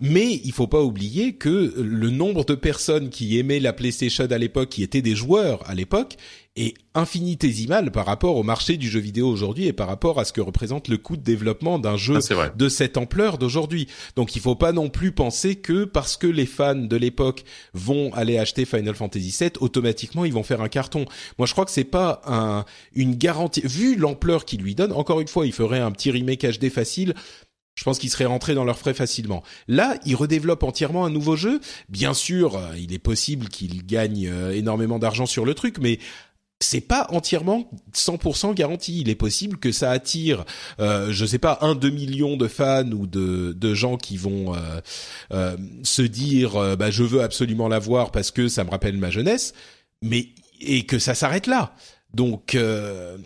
Mais 0.00 0.40
il 0.44 0.52
faut 0.52 0.68
pas 0.68 0.82
oublier 0.82 1.34
que 1.34 1.74
le 1.76 2.10
nombre 2.10 2.44
de 2.44 2.54
personnes 2.54 3.10
qui 3.10 3.38
aimaient 3.38 3.60
la 3.60 3.72
PlayStation 3.72 4.24
à 4.30 4.38
l'époque, 4.38 4.68
qui 4.70 4.82
étaient 4.82 5.02
des 5.02 5.16
joueurs 5.16 5.68
à 5.68 5.74
l'époque, 5.74 6.16
est 6.62 6.74
infinitésimal 6.94 7.90
par 7.90 8.06
rapport 8.06 8.36
au 8.36 8.42
marché 8.42 8.76
du 8.76 8.88
jeu 8.88 9.00
vidéo 9.00 9.28
aujourd'hui 9.28 9.66
et 9.66 9.72
par 9.72 9.86
rapport 9.86 10.18
à 10.18 10.24
ce 10.24 10.32
que 10.32 10.40
représente 10.40 10.88
le 10.88 10.98
coût 10.98 11.16
de 11.16 11.22
développement 11.22 11.78
d'un 11.78 11.96
jeu 11.96 12.18
Ah, 12.30 12.48
de 12.54 12.68
cette 12.68 12.96
ampleur 12.96 13.38
d'aujourd'hui. 13.38 13.88
Donc 14.16 14.36
il 14.36 14.42
faut 14.42 14.56
pas 14.56 14.72
non 14.72 14.88
plus 14.88 15.12
penser 15.12 15.56
que 15.56 15.84
parce 15.84 16.16
que 16.16 16.26
les 16.26 16.46
fans 16.46 16.74
de 16.74 16.96
l'époque 16.96 17.44
vont 17.74 18.12
aller 18.14 18.38
acheter 18.38 18.64
Final 18.64 18.94
Fantasy 18.94 19.36
VII, 19.38 19.52
automatiquement 19.60 20.24
ils 20.24 20.32
vont 20.32 20.42
faire 20.42 20.60
un 20.60 20.68
carton. 20.68 21.04
Moi 21.38 21.46
je 21.46 21.52
crois 21.52 21.64
que 21.64 21.70
c'est 21.70 21.84
pas 21.84 22.20
un, 22.26 22.64
une 22.94 23.14
garantie. 23.14 23.62
Vu 23.64 23.96
l'ampleur 23.96 24.44
qu'il 24.44 24.60
lui 24.62 24.74
donne, 24.74 24.92
encore 24.92 25.20
une 25.20 25.28
fois, 25.28 25.46
il 25.46 25.52
ferait 25.52 25.80
un 25.80 25.90
petit 25.92 26.10
remake 26.10 26.44
HD 26.44 26.70
facile. 26.70 27.14
Je 27.78 27.84
pense 27.84 28.00
qu'ils 28.00 28.10
seraient 28.10 28.24
rentrés 28.24 28.54
dans 28.54 28.64
leurs 28.64 28.78
frais 28.78 28.92
facilement. 28.92 29.44
Là, 29.68 29.98
ils 30.04 30.16
redéveloppent 30.16 30.64
entièrement 30.64 31.04
un 31.04 31.10
nouveau 31.10 31.36
jeu. 31.36 31.60
Bien 31.88 32.12
sûr, 32.12 32.56
euh, 32.56 32.76
il 32.76 32.92
est 32.92 32.98
possible 32.98 33.48
qu'ils 33.48 33.86
gagnent 33.86 34.28
euh, 34.28 34.50
énormément 34.50 34.98
d'argent 34.98 35.26
sur 35.26 35.44
le 35.44 35.54
truc, 35.54 35.76
mais 35.80 36.00
c'est 36.60 36.80
pas 36.80 37.06
entièrement 37.10 37.70
100% 37.94 38.54
garanti. 38.54 39.00
Il 39.00 39.08
est 39.08 39.14
possible 39.14 39.58
que 39.58 39.70
ça 39.70 39.90
attire, 39.90 40.44
euh, 40.80 41.12
je 41.12 41.24
sais 41.24 41.38
pas, 41.38 41.58
un 41.60 41.74
deux 41.74 41.90
millions 41.90 42.36
de 42.36 42.48
fans 42.48 42.90
ou 42.90 43.06
de, 43.06 43.52
de 43.52 43.74
gens 43.74 43.96
qui 43.96 44.16
vont 44.16 44.54
euh, 44.54 44.80
euh, 45.32 45.56
se 45.82 46.02
dire, 46.02 46.56
euh, 46.56 46.76
bah 46.76 46.90
je 46.90 47.04
veux 47.04 47.22
absolument 47.22 47.68
la 47.68 47.78
voir 47.78 48.10
parce 48.10 48.30
que 48.30 48.48
ça 48.48 48.64
me 48.64 48.70
rappelle 48.70 48.96
ma 48.96 49.10
jeunesse, 49.10 49.54
mais 50.02 50.28
et 50.60 50.84
que 50.84 50.98
ça 50.98 51.14
s'arrête 51.14 51.46
là. 51.46 51.74
Donc 52.12 52.54
euh, 52.54 53.18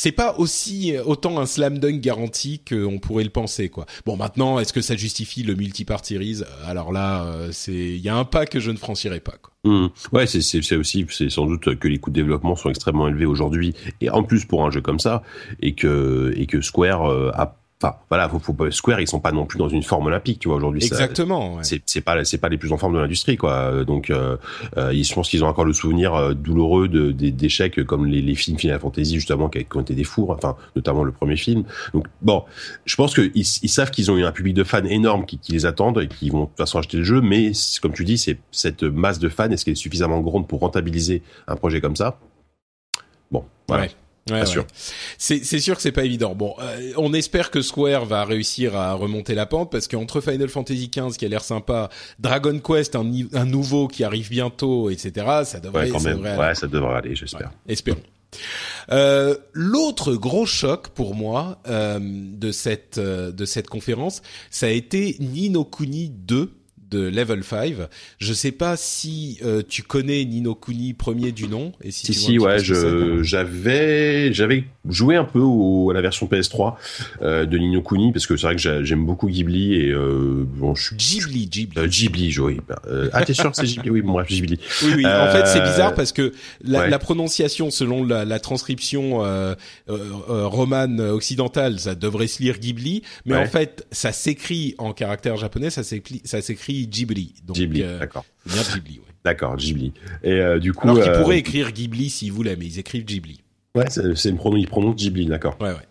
c'est 0.00 0.12
pas 0.12 0.34
aussi 0.38 0.94
autant 1.04 1.38
un 1.38 1.44
slam 1.44 1.78
dunk 1.78 2.00
garanti 2.00 2.62
qu'on 2.66 2.98
pourrait 2.98 3.24
le 3.24 3.28
penser 3.30 3.68
quoi. 3.68 3.84
Bon 4.06 4.16
maintenant 4.16 4.58
est-ce 4.58 4.72
que 4.72 4.80
ça 4.80 4.96
justifie 4.96 5.42
le 5.42 5.54
multi-part 5.54 6.02
series 6.06 6.40
Alors 6.64 6.90
là 6.90 7.24
euh, 7.24 7.50
c'est 7.52 7.72
il 7.72 7.98
y 7.98 8.08
a 8.08 8.16
un 8.16 8.24
pas 8.24 8.46
que 8.46 8.60
je 8.60 8.70
ne 8.70 8.78
franchirai 8.78 9.20
pas 9.20 9.34
quoi. 9.42 9.52
Mmh. 9.64 9.88
Ouais, 10.12 10.26
c'est 10.26 10.40
c'est 10.40 10.76
aussi 10.76 11.06
c'est 11.10 11.28
sans 11.28 11.44
doute 11.44 11.76
que 11.78 11.86
les 11.86 11.98
coûts 11.98 12.08
de 12.08 12.14
développement 12.14 12.56
sont 12.56 12.70
extrêmement 12.70 13.08
élevés 13.08 13.26
aujourd'hui 13.26 13.74
et 14.00 14.08
en 14.08 14.22
plus 14.22 14.46
pour 14.46 14.64
un 14.64 14.70
jeu 14.70 14.80
comme 14.80 14.98
ça 14.98 15.22
et 15.60 15.74
que 15.74 16.32
et 16.34 16.46
que 16.46 16.62
Square 16.62 17.04
euh, 17.04 17.30
a 17.34 17.59
enfin 17.82 17.96
voilà 18.10 18.28
faut, 18.28 18.38
faut 18.38 18.70
Square 18.70 19.00
ils 19.00 19.08
sont 19.08 19.20
pas 19.20 19.32
non 19.32 19.46
plus 19.46 19.58
dans 19.58 19.68
une 19.70 19.82
forme 19.82 20.06
olympique 20.06 20.38
tu 20.38 20.48
vois 20.48 20.58
aujourd'hui 20.58 20.84
Exactement. 20.84 21.56
ouais. 21.56 21.62
c'est 21.86 22.00
pas 22.02 22.24
c'est 22.24 22.36
pas 22.38 22.48
les 22.50 22.58
plus 22.58 22.72
en 22.72 22.76
forme 22.76 22.94
de 22.94 22.98
l'industrie 22.98 23.36
quoi 23.38 23.84
donc 23.84 24.10
euh, 24.10 24.36
euh, 24.76 24.92
ils- 24.92 25.04
je 25.04 25.14
pense 25.14 25.28
qu'ils 25.30 25.42
ont 25.44 25.46
encore 25.48 25.64
le 25.64 25.72
souvenir 25.72 26.14
euh, 26.14 26.34
douloureux 26.34 26.88
de 26.88 27.10
des- 27.10 27.30
d'échecs 27.30 27.82
comme 27.84 28.04
les, 28.06 28.20
les 28.20 28.34
films 28.34 28.58
Final 28.58 28.78
Fantasy 28.80 29.14
justement 29.14 29.48
qui, 29.48 29.66
ont 29.74 29.80
été 29.80 29.94
des 29.94 30.04
fours 30.04 30.30
enfin 30.30 30.56
notamment 30.76 31.04
le 31.04 31.12
premier 31.12 31.36
film 31.36 31.64
donc 31.94 32.06
bon 32.20 32.44
je 32.84 32.96
pense 32.96 33.14
que 33.14 33.30
ils, 33.34 33.46
ils 33.62 33.68
savent 33.70 33.90
qu'ils 33.90 34.10
ont 34.10 34.18
eu 34.18 34.24
un 34.24 34.32
public 34.32 34.52
de 34.54 34.64
fans 34.64 34.84
énorme 34.84 35.24
qui, 35.24 35.38
qui 35.38 35.52
les 35.52 35.64
attendent 35.64 36.00
et 36.02 36.08
qui 36.08 36.28
vont 36.28 36.42
de 36.42 36.46
toute 36.48 36.58
façon 36.58 36.78
acheter 36.78 36.98
le 36.98 37.04
jeu 37.04 37.20
mais 37.22 37.52
comme 37.80 37.94
tu 37.94 38.04
dis 38.04 38.18
c'est 38.18 38.38
cette 38.50 38.82
masse 38.82 39.18
de 39.18 39.28
fans 39.30 39.48
est-ce 39.50 39.64
qu'elle 39.64 39.72
est 39.72 39.74
suffisamment 39.74 40.20
grande 40.20 40.46
pour 40.46 40.60
rentabiliser 40.60 41.22
un 41.48 41.56
projet 41.56 41.80
comme 41.80 41.96
ça? 41.96 42.18
Bon 43.30 43.44
voilà 43.68 43.84
Ouais. 43.84 43.90
Ouais, 44.30 44.46
sûr. 44.46 44.66
C'est 45.18 45.44
c'est 45.44 45.60
sûr 45.60 45.76
que 45.76 45.82
c'est 45.82 45.92
pas 45.92 46.04
évident. 46.04 46.34
Bon, 46.34 46.54
euh, 46.60 46.92
on 46.96 47.12
espère 47.12 47.50
que 47.50 47.62
Square 47.62 48.04
va 48.06 48.24
réussir 48.24 48.76
à 48.76 48.94
remonter 48.94 49.34
la 49.34 49.46
pente 49.46 49.70
parce 49.70 49.88
qu'entre 49.88 50.20
Final 50.20 50.48
Fantasy 50.48 50.90
XV 50.94 51.16
qui 51.16 51.24
a 51.24 51.28
l'air 51.28 51.44
sympa, 51.44 51.88
Dragon 52.18 52.58
Quest 52.58 52.96
un, 52.96 53.10
un 53.32 53.44
nouveau 53.44 53.88
qui 53.88 54.04
arrive 54.04 54.30
bientôt, 54.30 54.90
etc. 54.90 55.26
Ça 55.44 55.60
devrait, 55.60 55.84
ouais 55.84 55.90
quand 55.90 55.98
ça 55.98 56.08
même 56.08 56.18
devrait 56.18 56.30
aller. 56.30 56.40
ouais 56.40 56.54
ça 56.54 56.66
devrait 56.66 56.96
aller 56.96 57.14
j'espère 57.14 57.50
espérons. 57.68 58.00
Euh, 58.92 59.36
L'autre 59.52 60.14
gros 60.14 60.46
choc 60.46 60.88
pour 60.88 61.14
moi 61.14 61.60
euh, 61.68 61.98
de 62.00 62.52
cette 62.52 62.98
euh, 62.98 63.32
de 63.32 63.44
cette 63.44 63.68
conférence, 63.68 64.22
ça 64.50 64.66
a 64.66 64.70
été 64.70 65.16
Ni 65.20 65.50
no 65.50 65.64
Kuni 65.64 66.10
2 66.10 66.52
de 66.90 67.08
Level 67.08 67.44
5. 67.44 67.74
Je 68.18 68.32
sais 68.32 68.52
pas 68.52 68.76
si 68.76 69.38
euh, 69.44 69.62
tu 69.66 69.82
connais 69.82 70.24
Nino 70.24 70.54
Kuni 70.54 70.94
premier 70.94 71.32
du 71.32 71.48
nom. 71.48 71.72
Et 71.82 71.90
si, 71.90 72.06
si, 72.06 72.14
si 72.14 72.38
ouais, 72.38 72.58
j'avais 73.22 74.32
j'avais 74.32 74.64
joué 74.88 75.16
un 75.16 75.24
peu 75.24 75.40
au, 75.40 75.90
à 75.90 75.94
la 75.94 76.00
version 76.00 76.26
PS3 76.26 76.74
euh, 77.22 77.46
de 77.46 77.58
Nino 77.58 77.82
Kuni 77.82 78.12
parce 78.12 78.26
que 78.26 78.36
c'est 78.36 78.46
vrai 78.46 78.56
que 78.56 78.84
j'aime 78.84 79.04
beaucoup 79.04 79.28
Ghibli 79.28 79.74
et 79.74 79.90
euh, 79.90 80.44
bon, 80.46 80.74
je 80.74 80.84
suis 80.84 80.96
Ghibli, 80.96 81.46
Ghibli, 81.46 81.78
euh, 81.78 81.86
Ghibli, 81.86 82.38
oui. 82.40 82.60
Euh, 82.86 83.08
ah, 83.12 83.24
t'es 83.24 83.34
sûr 83.34 83.50
que 83.50 83.56
c'est 83.56 83.66
Ghibli? 83.66 83.90
Oui, 83.90 84.02
bon 84.02 84.12
bref, 84.12 84.28
Ghibli. 84.28 84.58
Oui, 84.84 84.92
oui. 84.96 85.06
En 85.06 85.30
fait, 85.30 85.46
c'est 85.46 85.62
bizarre 85.62 85.94
parce 85.94 86.12
que 86.12 86.32
la, 86.62 86.88
la 86.88 86.98
prononciation 86.98 87.70
selon 87.70 88.04
la, 88.04 88.24
la 88.24 88.40
transcription 88.40 89.20
romane 89.86 91.00
occidentale, 91.00 91.78
ça 91.78 91.94
devrait 91.94 92.26
se 92.26 92.42
lire 92.42 92.58
Ghibli, 92.58 93.02
mais 93.26 93.36
en 93.36 93.46
fait, 93.46 93.86
ça 93.90 94.12
s'écrit 94.12 94.74
en 94.78 94.92
caractère 94.92 95.36
japonais, 95.36 95.70
ça 95.70 95.82
s'écrit 95.82 96.22
ça 96.24 96.40
s'écrit 96.40 96.79
Ghibli. 96.88 97.34
Donc, 97.46 97.56
Ghibli, 97.56 97.82
d'accord. 97.98 98.24
Bien 98.46 98.62
Ghibli, 98.62 98.98
ouais. 98.98 99.04
D'accord, 99.24 99.56
Ghibli. 99.56 99.92
Et 100.22 100.40
du 100.60 100.72
coup, 100.72 100.88
alors 100.88 101.02
qu'ils 101.02 101.12
pourraient 101.12 101.38
écrire 101.38 101.72
Ghibli 101.72 102.10
s'ils 102.10 102.32
voulaient, 102.32 102.56
mais 102.56 102.66
ils 102.66 102.78
écrivent 102.78 103.04
Ghibli. 103.04 103.42
Ouais, 103.74 103.84
c'est 103.88 104.28
une 104.28 104.36
pronom, 104.36 104.56
ils 104.56 104.66
prononcent 104.66 104.96
Ghibli, 104.96 105.26
d'accord. 105.26 105.56
Ouais, 105.60 105.70
ouais. 105.70 105.86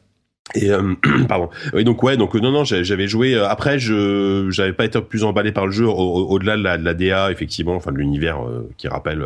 Et 0.56 0.72
euh, 0.72 0.96
pardon. 1.28 1.50
Oui, 1.74 1.84
donc 1.84 2.02
ouais, 2.02 2.18
donc 2.18 2.34
non, 2.36 2.52
non, 2.52 2.64
j'avais 2.64 3.08
joué. 3.08 3.36
Euh, 3.36 3.48
après, 3.48 3.78
je 3.78 4.48
j'avais 4.50 4.74
pas 4.74 4.86
été 4.86 5.00
plus 5.02 5.24
emballé 5.24 5.52
par 5.52 5.66
le 5.66 5.72
jeu 5.72 5.88
au-delà 5.88 6.58
de, 6.58 6.64
la, 6.64 6.78
de 6.78 6.84
la 6.84 6.94
DA, 6.94 7.32
effectivement, 7.32 7.76
enfin 7.76 7.92
de 7.92 7.98
l'univers 7.98 8.42
euh, 8.42 8.68
qui 8.78 8.88
rappelle 8.88 9.24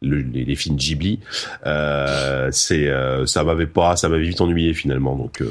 les, 0.00 0.22
les, 0.22 0.56
films 0.56 0.76
Ghibli. 0.76 1.20
c'est 2.50 2.90
ça 3.26 3.44
m'avait 3.44 3.66
pas, 3.66 3.96
ça 3.96 4.08
m'avait 4.08 4.24
vite 4.24 4.40
ennuyé 4.40 4.72
finalement. 4.72 5.16
Donc 5.16 5.42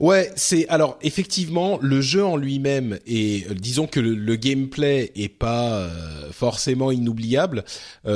ouais, 0.00 0.30
c'est 0.36 0.68
alors 0.68 0.98
effectivement 1.02 1.78
le 1.80 2.00
jeu 2.00 2.24
en 2.24 2.36
lui-même 2.36 2.98
et 3.06 3.46
disons 3.54 3.86
que 3.86 4.00
le, 4.00 4.36
gameplay 4.36 5.12
est 5.16 5.28
pas 5.28 5.88
forcément 6.32 6.92
inoubliable. 6.92 7.64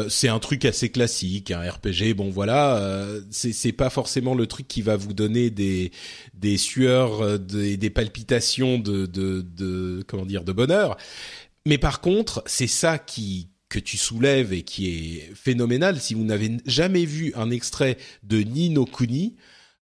c'est 0.09 0.29
un 0.29 0.39
truc 0.39 0.65
assez 0.67 0.91
classique, 0.91 1.51
un 1.51 1.61
RPG. 1.61 2.15
Bon 2.15 2.29
voilà, 2.31 2.79
c'est 3.31 3.53
c'est 3.53 3.73
pas 3.73 3.91
forcément 3.91 4.35
le 4.35 4.47
truc 4.47 4.69
qui 4.69 4.83
va 4.83 4.97
vous 4.97 5.15
donner 5.15 5.51
des 5.51 5.91
des 6.35 6.50
sueurs, 6.57 7.21
euh, 7.21 7.39
des, 7.39 7.77
des 7.77 7.91
palpitations 7.91 8.79
de, 8.79 9.07
de, 9.07 10.05
comment 10.07 10.27
dire, 10.27 10.45
de 10.45 10.53
bonheur. 10.53 10.97
Mais 11.67 11.79
par 11.79 12.01
contre, 12.01 12.43
c'est 12.47 12.67
ça 12.67 12.99
qui 12.99 13.49
que 13.69 13.79
tu 13.79 13.97
soulèves 13.97 14.53
et 14.53 14.63
qui 14.63 14.89
est 14.89 15.31
phénoménal. 15.35 16.01
Si 16.01 16.15
vous 16.15 16.25
n'avez 16.25 16.57
jamais 16.67 17.05
vu 17.05 17.33
un 17.37 17.51
extrait 17.51 17.97
de 18.25 18.39
Nino 18.39 18.85
Kuni, 18.85 19.37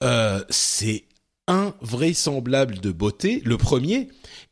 euh, 0.03 0.45
c'est 0.51 1.05
invraisemblable 1.49 2.81
de 2.81 2.93
beauté, 2.93 3.41
le 3.47 3.57
premier. 3.57 4.09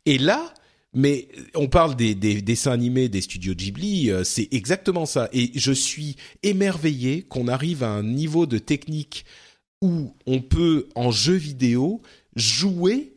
Et 0.07 0.17
là, 0.17 0.55
mais 0.93 1.29
on 1.55 1.69
parle 1.69 1.95
des, 1.95 2.15
des, 2.15 2.43
dessins 2.43 2.73
animés 2.73 3.09
des 3.09 3.21
studios 3.21 3.55
Ghibli, 3.55 4.11
euh, 4.11 4.25
c'est 4.25 4.49
exactement 4.53 5.07
ça. 5.07 5.29
Et 5.33 5.53
je 5.55 5.73
suis 5.73 6.17
émerveillé 6.43 7.23
qu'on 7.23 7.47
arrive 7.47 7.85
à 7.85 7.91
un 7.91 8.03
niveau 8.03 8.47
de 8.47 8.59
technique 8.59 9.25
où 9.81 10.15
on 10.27 10.41
peut 10.41 10.89
en 10.95 11.11
jeu 11.11 11.35
vidéo 11.35 12.03
jouer 12.37 13.15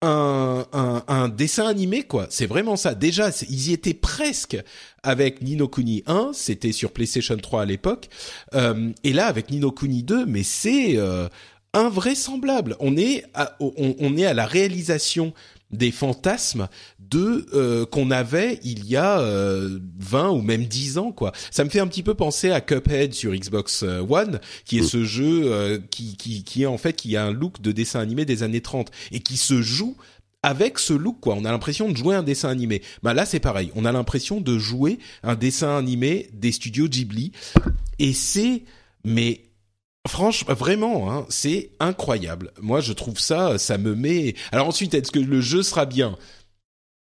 un, 0.00 0.64
un, 1.08 1.28
dessin 1.28 1.66
animé 1.66 2.04
quoi. 2.04 2.26
C'est 2.30 2.46
vraiment 2.46 2.76
ça. 2.76 2.94
Déjà, 2.94 3.30
ils 3.48 3.70
y 3.70 3.72
étaient 3.72 3.94
presque 3.94 4.56
avec 5.02 5.42
Nino 5.42 5.68
Kuni 5.68 6.04
1, 6.06 6.30
c'était 6.34 6.72
sur 6.72 6.92
PlayStation 6.92 7.36
3 7.36 7.62
à 7.62 7.64
l'époque, 7.64 8.08
euh, 8.54 8.92
et 9.02 9.12
là 9.12 9.26
avec 9.26 9.50
Nino 9.50 9.72
Kuni 9.72 10.04
2, 10.04 10.26
mais 10.26 10.44
c'est 10.44 10.96
euh, 10.96 11.28
invraisemblable. 11.72 12.76
On 12.80 12.96
est 12.96 13.24
on, 13.60 14.16
est 14.16 14.26
à 14.26 14.34
la 14.34 14.46
réalisation 14.46 15.32
des 15.70 15.90
fantasmes 15.90 16.68
de 16.98 17.46
euh, 17.54 17.86
qu'on 17.86 18.10
avait 18.10 18.58
il 18.62 18.86
y 18.86 18.96
a 18.96 19.20
euh, 19.20 19.78
20 19.98 20.30
ou 20.30 20.42
même 20.42 20.64
10 20.64 20.98
ans 20.98 21.12
quoi. 21.12 21.32
Ça 21.50 21.64
me 21.64 21.70
fait 21.70 21.80
un 21.80 21.86
petit 21.86 22.02
peu 22.02 22.14
penser 22.14 22.50
à 22.50 22.60
Cuphead 22.60 23.12
sur 23.14 23.34
Xbox 23.34 23.82
euh, 23.82 24.04
One 24.08 24.40
qui 24.64 24.78
est 24.78 24.82
mm. 24.82 24.88
ce 24.88 25.04
jeu 25.04 25.42
euh, 25.44 25.78
qui, 25.90 26.16
qui 26.16 26.44
qui 26.44 26.62
est 26.62 26.66
en 26.66 26.78
fait 26.78 26.94
qui 26.94 27.16
a 27.16 27.24
un 27.24 27.32
look 27.32 27.60
de 27.60 27.72
dessin 27.72 28.00
animé 28.00 28.24
des 28.24 28.42
années 28.42 28.60
30 28.60 28.90
et 29.12 29.20
qui 29.20 29.36
se 29.36 29.60
joue 29.60 29.96
avec 30.42 30.78
ce 30.78 30.92
look 30.92 31.20
quoi, 31.20 31.34
on 31.34 31.44
a 31.44 31.50
l'impression 31.50 31.90
de 31.90 31.96
jouer 31.96 32.14
un 32.14 32.22
dessin 32.22 32.48
animé. 32.48 32.82
Bah 33.02 33.12
là 33.12 33.26
c'est 33.26 33.40
pareil, 33.40 33.70
on 33.74 33.84
a 33.84 33.92
l'impression 33.92 34.40
de 34.40 34.58
jouer 34.58 34.98
un 35.22 35.34
dessin 35.34 35.76
animé 35.76 36.30
des 36.32 36.52
studios 36.52 36.88
Ghibli 36.88 37.32
et 37.98 38.12
c'est 38.12 38.62
mais 39.04 39.47
Franchement, 40.08 40.54
vraiment, 40.54 41.12
hein, 41.12 41.26
c'est 41.28 41.70
incroyable. 41.80 42.52
Moi, 42.60 42.80
je 42.80 42.92
trouve 42.92 43.18
ça, 43.18 43.58
ça 43.58 43.78
me 43.78 43.94
met. 43.94 44.34
Alors 44.52 44.66
ensuite, 44.66 44.94
est-ce 44.94 45.12
que 45.12 45.18
le 45.18 45.40
jeu 45.40 45.62
sera 45.62 45.86
bien? 45.86 46.16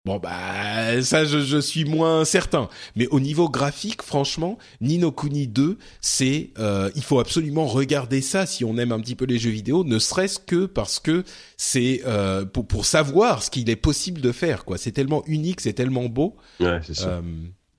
Bon 0.06 0.20
bah 0.20 1.02
ça 1.02 1.26
je, 1.26 1.40
je, 1.40 1.58
suis 1.58 1.84
moins 1.84 2.26
certain, 2.26 2.70
mais 2.96 3.08
au 3.08 3.20
niveau 3.20 3.50
graphique, 3.50 4.04
franchement, 4.04 4.60
Nino 4.80 5.12
Kuni 5.12 5.48
2, 5.48 5.80
c'est 6.00 6.52
euh, 6.60 6.92
il 6.96 7.02
faut 7.02 7.20
absolument 7.20 7.66
regarder 7.66 8.22
ça 8.22 8.46
si 8.46 8.64
on 8.64 8.78
aime 8.78 8.92
un 8.92 9.00
petit 9.00 9.16
peu 9.16 9.26
les 9.26 9.40
jeux 9.40 9.50
vidéo, 9.50 9.84
ne 9.84 9.98
serait-ce 9.98 10.38
que 10.38 10.68
parce 10.68 11.00
que 11.00 11.24
c'est 11.58 12.04
euh, 12.06 12.46
pour 12.46 12.68
pour 12.68 12.86
savoir 12.86 13.42
ce 13.42 13.50
qu'il 13.50 13.68
est 13.68 13.76
possible 13.76 14.22
de 14.22 14.32
faire 14.32 14.64
quoi. 14.64 14.78
C'est 14.78 14.92
tellement 14.92 15.24
unique, 15.26 15.60
c'est 15.60 15.74
tellement 15.74 16.06
beau. 16.06 16.36
Ouais, 16.60 16.82
c'est 16.84 16.94
ça. 16.94 17.08
Euh, 17.08 17.22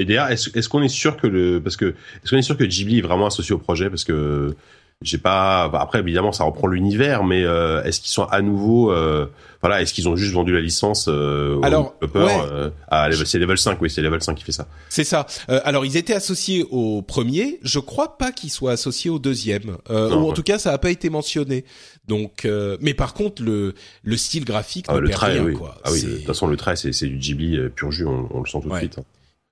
Et 0.00 0.04
d'ailleurs, 0.04 0.28
est-ce 0.28 0.50
est-ce 0.58 0.68
qu'on 0.68 0.82
est 0.82 0.88
sûr 0.88 1.16
que 1.16 1.28
le 1.28 1.62
parce 1.62 1.76
que 1.76 1.94
est-ce 2.24 2.30
qu'on 2.30 2.38
est 2.38 2.42
sûr 2.42 2.56
que 2.56 2.64
Ghibli 2.64 2.98
est 2.98 3.02
vraiment 3.02 3.26
associé 3.26 3.54
au 3.54 3.58
projet? 3.58 3.88
Parce 3.88 4.02
que 4.02 4.56
j'ai 5.02 5.18
pas 5.18 5.64
après 5.74 5.98
évidemment 5.98 6.32
ça 6.32 6.44
reprend 6.44 6.68
l'univers 6.68 7.22
mais 7.22 7.44
euh, 7.44 7.82
est-ce 7.84 8.00
qu'ils 8.00 8.10
sont 8.10 8.24
à 8.24 8.40
nouveau 8.40 8.90
euh, 8.90 9.26
voilà 9.60 9.82
est-ce 9.82 9.92
qu'ils 9.92 10.08
ont 10.08 10.16
juste 10.16 10.32
vendu 10.32 10.54
la 10.54 10.62
licence 10.62 11.06
euh, 11.08 11.60
alors 11.62 11.94
euh, 12.14 12.70
à 12.88 13.10
c'est 13.12 13.38
level 13.38 13.58
5 13.58 13.78
oui 13.82 13.90
c'est 13.90 14.00
level 14.00 14.22
5 14.22 14.34
qui 14.34 14.44
fait 14.44 14.52
ça. 14.52 14.66
C'est 14.88 15.04
ça. 15.04 15.26
Alors 15.48 15.84
ils 15.84 15.96
étaient 15.96 16.14
associés 16.14 16.64
au 16.70 17.02
premier. 17.02 17.58
Je 17.62 17.78
crois 17.78 18.16
pas 18.16 18.32
qu'ils 18.32 18.50
soient 18.50 18.72
associés 18.72 19.10
au 19.10 19.18
deuxième 19.18 19.76
ou 19.90 19.94
en 19.94 20.32
tout 20.32 20.42
cas 20.42 20.58
ça 20.58 20.72
a 20.72 20.78
pas 20.78 20.90
été 20.90 21.10
mentionné. 21.10 21.66
Donc 22.08 22.48
mais 22.80 22.94
par 22.94 23.12
contre 23.12 23.42
le 23.42 23.74
le 24.02 24.16
style 24.16 24.46
graphique 24.46 24.86
ah, 24.88 24.98
le 24.98 25.10
trait 25.10 25.32
rien, 25.32 25.44
oui. 25.44 25.52
quoi. 25.52 25.76
ah 25.84 25.90
oui 25.92 26.02
de 26.02 26.16
toute 26.16 26.26
façon 26.26 26.46
le 26.46 26.56
trait 26.56 26.76
c'est 26.76 26.92
c'est 26.92 27.06
du 27.06 27.16
Ghibli 27.16 27.58
pur 27.70 27.90
jus 27.90 28.06
on, 28.06 28.28
on 28.32 28.40
le 28.40 28.48
sent 28.48 28.60
tout 28.62 28.70
de 28.70 28.76
suite 28.78 28.98
hein. 28.98 29.04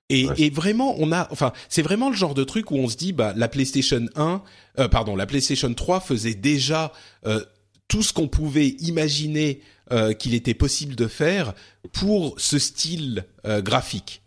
Et, 0.09 0.27
et, 0.37 0.49
vraiment, 0.51 0.95
on 0.99 1.11
a, 1.11 1.27
enfin, 1.31 1.51
c'est 1.67 1.81
vraiment 1.81 2.09
le 2.09 2.15
genre 2.15 2.35
de 2.35 2.43
truc 2.43 2.69
où 2.69 2.75
on 2.75 2.87
se 2.87 2.95
dit, 2.95 3.11
bah, 3.11 3.33
la 3.35 3.47
PlayStation 3.47 4.05
1, 4.15 4.43
euh, 4.77 4.87
pardon, 4.87 5.15
la 5.15 5.25
PlayStation 5.25 5.73
3 5.73 5.99
faisait 5.99 6.35
déjà 6.35 6.93
euh, 7.25 7.43
tout 7.87 8.03
ce 8.03 8.13
qu'on 8.13 8.27
pouvait 8.27 8.67
imaginer 8.67 9.61
euh, 9.91 10.13
qu'il 10.13 10.33
était 10.33 10.53
possible 10.53 10.95
de 10.95 11.07
faire 11.07 11.53
pour 11.91 12.35
ce 12.39 12.59
style 12.59 13.25
euh, 13.47 13.61
graphique. 13.61 14.21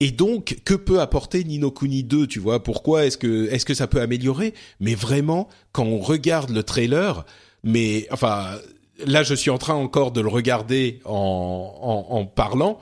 Et 0.00 0.10
donc, 0.10 0.58
que 0.64 0.74
peut 0.74 1.00
apporter 1.00 1.44
Nino 1.44 1.70
Kuni 1.70 2.02
2, 2.02 2.26
tu 2.26 2.38
vois? 2.38 2.62
Pourquoi 2.62 3.04
est-ce 3.04 3.18
que 3.18 3.48
est-ce 3.50 3.66
que 3.66 3.74
ça 3.74 3.86
peut 3.86 4.00
améliorer? 4.00 4.54
Mais 4.80 4.94
vraiment, 4.94 5.48
quand 5.72 5.84
on 5.84 5.98
regarde 5.98 6.50
le 6.50 6.62
trailer, 6.62 7.26
mais 7.62 8.06
enfin, 8.10 8.58
là, 9.06 9.22
je 9.22 9.34
suis 9.34 9.50
en 9.50 9.58
train 9.58 9.74
encore 9.74 10.12
de 10.12 10.22
le 10.22 10.28
regarder 10.28 11.00
en, 11.04 12.06
en, 12.10 12.16
en 12.16 12.24
parlant 12.24 12.80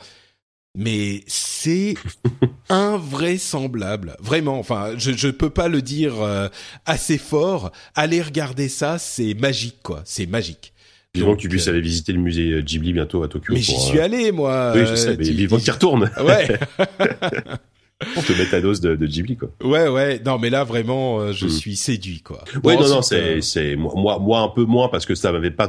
mais 0.77 1.23
c'est 1.27 1.95
invraisemblable, 2.69 4.17
vraiment. 4.21 4.59
Enfin, 4.59 4.93
je 4.97 5.13
je 5.13 5.29
peux 5.29 5.51
pas 5.51 5.69
le 5.69 5.83
dire 5.83 6.21
euh, 6.23 6.49
assez 6.87 7.19
fort. 7.19 7.73
Allez 7.95 8.23
regarder 8.23 8.69
ça, 8.69 8.99
c'est 8.99 9.35
magique 9.35 9.79
quoi, 9.83 10.03
c'est 10.05 10.27
magique. 10.27 10.73
Vivement 11.15 11.35
que 11.35 11.41
tu 11.41 11.49
puisses 11.49 11.67
euh, 11.69 11.71
aller 11.71 11.81
visiter 11.81 12.13
le 12.13 12.21
musée 12.21 12.53
euh, 12.53 12.63
Ghibli 12.63 12.93
bientôt 12.93 13.23
à 13.23 13.29
Tokyo. 13.29 13.55
Mais 13.55 13.61
j'y 13.61 13.79
suis 13.79 13.99
allé 13.99 14.31
moi. 14.31 14.73
Oui, 14.75 14.83
je 14.87 14.95
sais, 14.95 15.17
mais 15.17 15.25
vivement 15.25 15.59
qu'il 15.59 15.73
retourne. 15.73 16.11
Ouais. 16.23 16.47
pour 18.15 18.25
te 18.25 18.33
mettre 18.33 18.53
ta 18.53 18.61
dose 18.61 18.81
de, 18.81 18.95
de 18.95 19.07
Ghibli 19.07 19.37
quoi. 19.37 19.51
Ouais 19.65 19.89
ouais 19.89 20.21
non 20.25 20.39
mais 20.39 20.51
là 20.51 20.63
vraiment 20.63 21.33
je 21.33 21.47
mm. 21.47 21.51
suis 21.51 21.75
séduit 21.75 22.21
quoi. 22.21 22.45
Ouais 22.63 22.77
non 22.77 22.89
non 22.89 23.03
c'est 23.03 23.41
c'est 23.41 23.75
moi 23.75 24.21
moi 24.21 24.41
un 24.41 24.49
peu 24.49 24.65
moins 24.65 24.89
parce 24.89 25.05
que 25.05 25.17
ça 25.17 25.33
m'avait 25.33 25.51
pas 25.51 25.69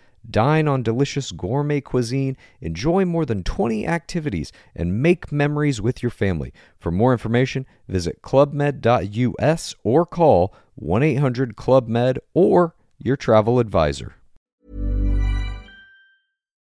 Dine 0.29 0.67
on 0.67 0.83
delicious 0.83 1.31
gourmet 1.31 1.81
cuisine, 1.81 2.37
enjoy 2.61 3.05
more 3.05 3.25
than 3.25 3.43
20 3.43 3.87
activities, 3.87 4.51
and 4.75 5.01
make 5.01 5.31
memories 5.31 5.81
with 5.81 6.01
your 6.03 6.11
family. 6.11 6.53
For 6.79 6.91
more 6.91 7.11
information, 7.11 7.65
visit 7.87 8.21
clubmed.us 8.21 9.75
or 9.83 10.05
call 10.05 10.53
1 10.75 11.03
800 11.03 11.55
Club 11.55 11.87
Med 11.87 12.19
or 12.33 12.75
your 12.99 13.17
travel 13.17 13.59
advisor. 13.59 14.13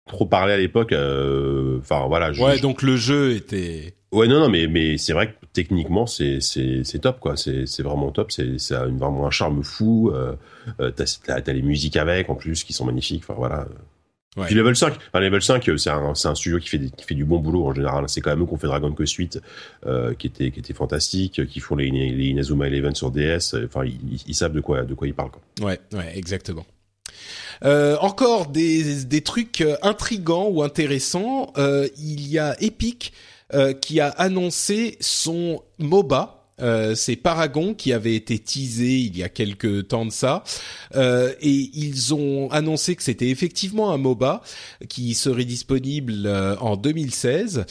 Trop 0.09 0.27
parlé 0.27 0.53
à 0.53 0.57
l'époque. 0.59 0.93
euh, 0.93 1.79
Enfin 1.81 2.07
voilà. 2.07 2.33
je- 2.33 2.41
Ouais, 2.43 2.57
je- 2.59 2.63
donc 2.63 2.83
le 2.83 2.97
jeu 2.97 3.33
était. 3.33 3.95
Ouais, 4.17 4.29
non, 4.29 4.41
non, 4.41 4.49
mais, 4.49 4.67
mais 4.67 4.99
c'est 4.99 5.13
vrai 5.13 5.29
que 5.29 5.47
techniquement, 5.53 6.07
c'est, 6.07 6.41
c'est, 6.41 6.83
c'est 6.85 6.99
top, 7.01 7.21
quoi. 7.21 7.37
C'est, 7.37 7.67
c'est 7.67 7.83
vraiment 7.83 8.11
top. 8.11 8.33
C'est, 8.33 8.59
ça 8.59 8.83
a 8.83 8.87
une- 8.87 8.99
vraiment 8.99 9.27
un 9.27 9.31
charme 9.31 9.63
fou. 9.63 10.11
Euh, 10.13 10.35
euh, 10.81 10.91
t'as, 10.91 11.05
t'as, 11.25 11.41
t'as 11.41 11.53
les 11.53 11.63
musiques 11.63 11.97
avec, 11.97 12.29
en 12.31 12.35
plus, 12.35 12.65
qui 12.65 12.73
sont 12.73 12.85
magnifiques. 12.87 13.23
Enfin, 13.25 13.35
voilà. 13.37 13.67
Ouais. 14.37 14.45
Puis 14.47 14.55
Level 14.55 14.77
5, 14.77 14.93
enfin, 15.09 15.21
Level 15.21 15.41
5, 15.43 15.67
euh, 15.69 15.77
c'est 15.79 15.89
un, 15.91 16.15
c'est 16.15 16.29
un 16.29 16.35
studio 16.35 16.59
qui 16.59 16.69
fait, 16.69 16.79
des- 16.79 16.91
qui 16.91 17.05
fait 17.05 17.15
du 17.15 17.25
bon 17.25 17.39
boulot 17.39 17.67
en 17.67 17.75
général. 17.75 18.05
C'est 18.09 18.21
quand 18.21 18.31
même 18.31 18.43
eux 18.43 18.47
qui 18.47 18.53
ont 18.53 18.59
fait 18.59 18.67
Dragon 18.67 18.93
Quest 18.93 19.15
8, 19.15 19.41
euh, 19.87 20.13
qui 20.15 20.27
était, 20.27 20.51
qui 20.51 20.61
était 20.61 20.75
fantastique, 20.75 21.47
qui 21.47 21.61
font 21.61 21.77
les, 21.77 21.91
les 21.91 22.27
Inazuma 22.27 22.67
Eleven 22.69 22.95
sur 22.95 23.11
DS. 23.11 23.55
Enfin, 23.65 23.85
ils, 24.27 24.35
savent 24.35 24.53
de 24.53 24.61
quoi, 24.61 24.83
de 24.83 24.93
quoi 24.95 25.07
ils 25.07 25.15
parlent, 25.15 25.31
quoi. 25.31 25.43
Ouais, 25.67 25.79
ouais, 25.95 26.13
exactement. 26.17 26.67
Euh, 27.65 27.97
encore 28.01 28.49
des, 28.49 29.05
des 29.05 29.23
trucs 29.23 29.65
intrigants 29.83 30.49
ou 30.49 30.63
intéressants. 30.63 31.53
Euh, 31.57 31.89
il 31.99 32.29
y 32.29 32.39
a 32.39 32.57
Epic 32.63 33.13
euh, 33.55 33.73
qui 33.73 34.01
a 34.01 34.09
annoncé 34.09 34.97
son 35.01 35.63
MOBA. 35.79 36.33
Euh, 36.63 36.95
c'est 36.95 37.17
Paragon 37.17 37.75
qui 37.75 37.93
avait 37.93 38.15
été 38.15 38.39
teasé 38.39 38.95
il 38.99 39.17
y 39.17 39.23
a 39.23 39.29
quelques 39.29 39.89
temps 39.89 40.07
de 40.07 40.11
ça, 40.11 40.43
Euh, 40.95 41.35
et 41.41 41.71
ils 41.75 42.15
ont 42.15 42.51
annoncé 42.51 42.97
que 42.97 43.03
c'était 43.03 43.29
effectivement 43.29 43.93
un 43.93 43.99
MOBA 43.99 44.43
qui 44.89 45.15
serait 45.15 45.45
disponible 45.45 46.27
euh, 46.27 46.57
en 46.57 46.77
2016. 46.77 47.67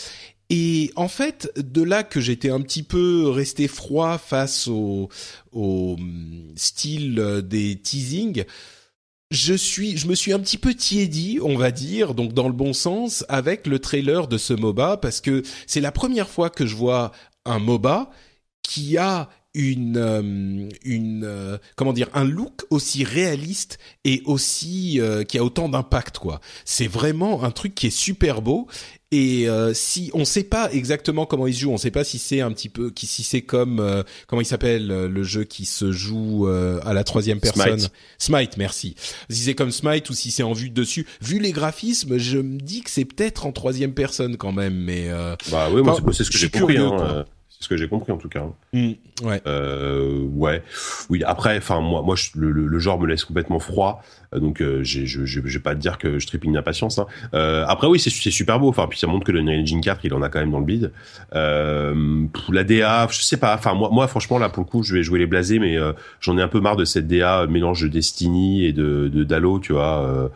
Et 0.52 0.92
en 0.96 1.08
fait, 1.08 1.52
de 1.58 1.82
là 1.82 2.04
que 2.04 2.22
j'étais 2.22 2.52
un 2.52 2.62
petit 2.62 2.84
peu 2.84 3.30
resté 3.30 3.68
froid 3.68 4.20
face 4.20 4.68
au, 4.68 5.10
au 5.52 5.96
hum, 5.98 6.54
style 6.56 7.20
euh, 7.20 7.42
des 7.42 7.76
teasings, 7.78 8.44
je 9.36 10.08
me 10.08 10.16
suis 10.16 10.34
un 10.34 10.40
petit 10.40 10.58
peu 10.58 10.74
tiédi, 10.74 11.40
on 11.42 11.58
va 11.58 11.72
dire, 11.72 12.14
donc 12.14 12.34
dans 12.34 12.48
le 12.48 12.54
bon 12.54 12.74
sens, 12.74 13.26
avec 13.30 13.68
le 13.68 13.80
trailer 13.80 14.28
de 14.28 14.38
ce 14.38 14.54
MOBA, 14.54 14.98
parce 14.98 15.22
que 15.22 15.44
c'est 15.68 15.82
la 15.82 15.92
première 15.92 16.30
fois 16.30 16.50
que 16.50 16.66
je 16.66 16.76
vois 16.76 17.12
un 17.46 17.60
MOBA 17.60 18.10
qui 18.64 18.98
a 18.98 19.30
une, 19.56 19.98
euh, 19.98 20.70
euh, 21.24 21.58
comment 21.76 21.94
dire, 21.94 22.10
un 22.14 22.26
look 22.26 22.66
aussi 22.70 23.04
réaliste 23.04 23.80
et 24.04 24.22
aussi 24.26 25.00
euh, 25.00 25.24
qui 25.24 25.38
a 25.38 25.44
autant 25.44 25.70
d'impact, 25.70 26.18
quoi. 26.18 26.42
C'est 26.66 26.88
vraiment 26.88 27.44
un 27.44 27.52
truc 27.52 27.74
qui 27.74 27.88
est 27.88 27.98
super 27.98 28.42
beau. 28.42 28.68
Et 29.18 29.48
euh, 29.48 29.74
si 29.74 30.12
on 30.14 30.26
sait 30.26 30.44
pas 30.44 30.70
exactement 30.74 31.26
comment 31.26 31.48
il 31.48 31.54
se 31.54 31.62
joue, 31.62 31.72
on 31.72 31.78
sait 31.78 31.90
pas 31.90 32.04
si 32.04 32.20
c'est 32.20 32.42
un 32.42 32.52
petit 32.52 32.68
peu, 32.68 32.90
qui 32.90 33.06
si 33.06 33.24
c'est 33.24 33.44
comme 33.44 33.80
euh, 33.80 34.04
comment 34.28 34.42
il 34.42 34.46
s'appelle 34.46 34.92
euh, 34.92 35.08
le 35.08 35.24
jeu 35.24 35.46
qui 35.46 35.64
se 35.64 35.94
joue 35.94 36.50
euh, 36.50 36.82
à 36.84 36.92
la 36.92 37.06
troisième 37.06 37.40
personne. 37.40 37.80
Smite. 37.80 37.92
Smite, 38.18 38.58
merci. 38.58 38.96
Si 39.30 39.38
c'est 39.44 39.56
comme 39.56 39.72
Smite 39.72 40.10
ou 40.10 40.14
si 40.14 40.32
c'est 40.32 40.44
en 40.44 40.52
vue 40.52 40.70
de 40.70 40.74
dessus, 40.74 41.08
vu 41.22 41.40
les 41.40 41.54
graphismes, 41.54 42.18
je 42.18 42.40
me 42.40 42.60
dis 42.60 42.82
que 42.82 42.90
c'est 42.90 43.06
peut-être 43.06 43.46
en 43.46 43.54
troisième 43.54 43.94
personne 43.94 44.36
quand 44.36 44.52
même, 44.52 44.76
mais 44.76 45.08
euh, 45.08 45.38
Bah 45.50 45.70
oui, 45.72 45.82
moi, 45.82 45.98
c'est, 46.12 46.26
ce 46.26 46.30
que 46.30 46.38
j'ai 46.38 46.50
compris. 46.50 46.76
curieux, 46.76 46.88
hein, 46.88 47.00
euh, 47.00 47.24
ce 47.66 47.70
que 47.70 47.78
j'ai 47.78 47.88
compris, 47.88 48.12
en 48.12 48.18
tout 48.18 48.30
cas. 48.30 48.46
hmm, 48.74 48.92
ouais. 49.24 49.42
Euh, 49.48 50.22
ouais, 50.36 50.62
oui. 51.10 51.24
Après, 51.26 51.58
enfin 51.58 51.82
moi, 51.82 52.04
moi, 52.04 52.16
je- 52.16 52.30
le, 52.36 52.80
genre 52.80 53.00
me 53.00 53.08
laisse 53.08 53.26
complètement 53.26 53.58
froid, 53.60 54.04
euh, 54.34 54.40
donc 54.40 54.62
euh, 54.62 54.84
je, 54.84 55.40
vais 55.40 55.60
pas 55.60 55.74
te 55.74 55.80
dire 55.80 55.98
que 55.98 56.20
je 56.20 56.28
trépigne 56.28 56.54
d'impatience. 56.54 57.00
Hein. 57.00 57.08
Euh, 57.34 57.66
après, 57.68 57.88
oui, 57.88 58.00
c'est 58.00 58.10
super 58.12 58.60
beau. 58.60 58.70
Enfin, 58.70 58.86
puis 58.88 59.00
ça 59.00 59.08
montre 59.08 59.26
que 59.26 59.32
le 59.32 59.40
Unreal 59.40 59.62
Engine 59.62 59.82
4, 59.82 60.06
il 60.06 60.14
en 60.14 60.22
a 60.22 60.30
quand 60.30 60.40
même 60.40 60.52
dans 60.52 60.60
le 60.60 60.66
bide. 60.66 60.92
La 61.34 62.64
DA, 62.64 63.08
je 63.10 63.22
sais 63.22 63.38
pas. 63.38 63.56
Enfin, 63.56 63.74
moi, 63.74 63.90
moi, 63.92 64.08
franchement, 64.08 64.38
là, 64.38 64.50
pour 64.50 64.64
le 64.64 64.70
coup, 64.70 64.84
je 64.84 64.94
vais 64.94 65.02
jouer 65.02 65.18
les 65.18 65.26
blasés, 65.26 65.58
mais 65.58 65.78
j'en 66.22 66.38
ai 66.38 66.42
un 66.42 66.48
peu 66.48 66.62
marre 66.62 66.76
de 66.76 66.86
cette 66.86 67.08
DA 67.08 67.48
mélange 67.48 67.82
de 67.82 67.88
Destiny 67.88 68.66
et 68.66 68.74
de 68.74 69.10
de 69.12 69.24
d'Halo, 69.24 69.60
tu 69.60 69.74
vois. 69.74 70.30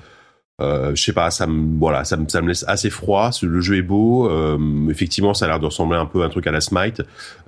Euh, 0.62 0.94
je 0.94 1.02
sais 1.02 1.14
pas, 1.14 1.32
ça 1.32 1.48
me 1.48 1.78
voilà, 1.80 2.04
ça 2.04 2.18
me 2.18 2.48
laisse 2.48 2.66
assez 2.68 2.90
froid. 2.90 3.32
Le 3.42 3.62
jeu 3.62 3.78
est 3.78 3.82
beau, 3.82 4.30
euh, 4.30 4.58
effectivement, 4.90 5.34
ça 5.34 5.46
a 5.46 5.48
l'air 5.48 5.60
de 5.60 5.66
ressembler 5.66 5.98
un 5.98 6.06
peu 6.06 6.22
à 6.24 6.26
un 6.26 6.30
truc 6.30 6.48
à 6.48 6.52
la 6.52 6.62
Smite, 6.62 7.02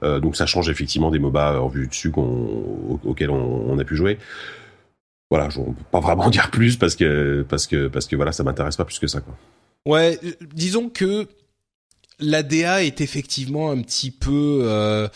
euh, 0.04 0.20
donc 0.20 0.36
ça 0.36 0.46
change 0.46 0.70
effectivement 0.70 1.12
des 1.12 1.20
MOBA 1.20 1.62
en 1.62 1.68
vue 1.68 1.88
dessus 1.88 2.12
auxquels 2.16 3.30
on, 3.30 3.78
a 3.78 3.84
pu 3.84 3.96
jouer. 3.96 4.18
Voilà, 5.30 5.50
je 5.50 5.60
ne 5.60 5.66
peux 5.66 5.74
pas 5.92 6.00
vraiment 6.00 6.30
dire 6.32 6.52
plus 6.52 6.78
parce 6.78 6.96
que 6.96 7.46
parce 7.48 7.68
que 7.68 7.88
parce 7.88 8.08
que 8.08 8.16
voilà, 8.16 8.32
ça 8.32 8.44
m'intéresse 8.44 8.78
pas 8.78 8.86
plus 8.86 9.00
que 9.00 9.08
ça 9.08 9.22
quoi. 9.22 9.36
Ouais, 9.86 10.20
disons 10.54 10.90
que 10.90 11.28
la 12.20 12.44
DA 12.44 12.84
est 12.84 13.02
effectivement 13.02 13.72
un 13.72 13.82
petit 13.82 14.12
peu 14.12 15.10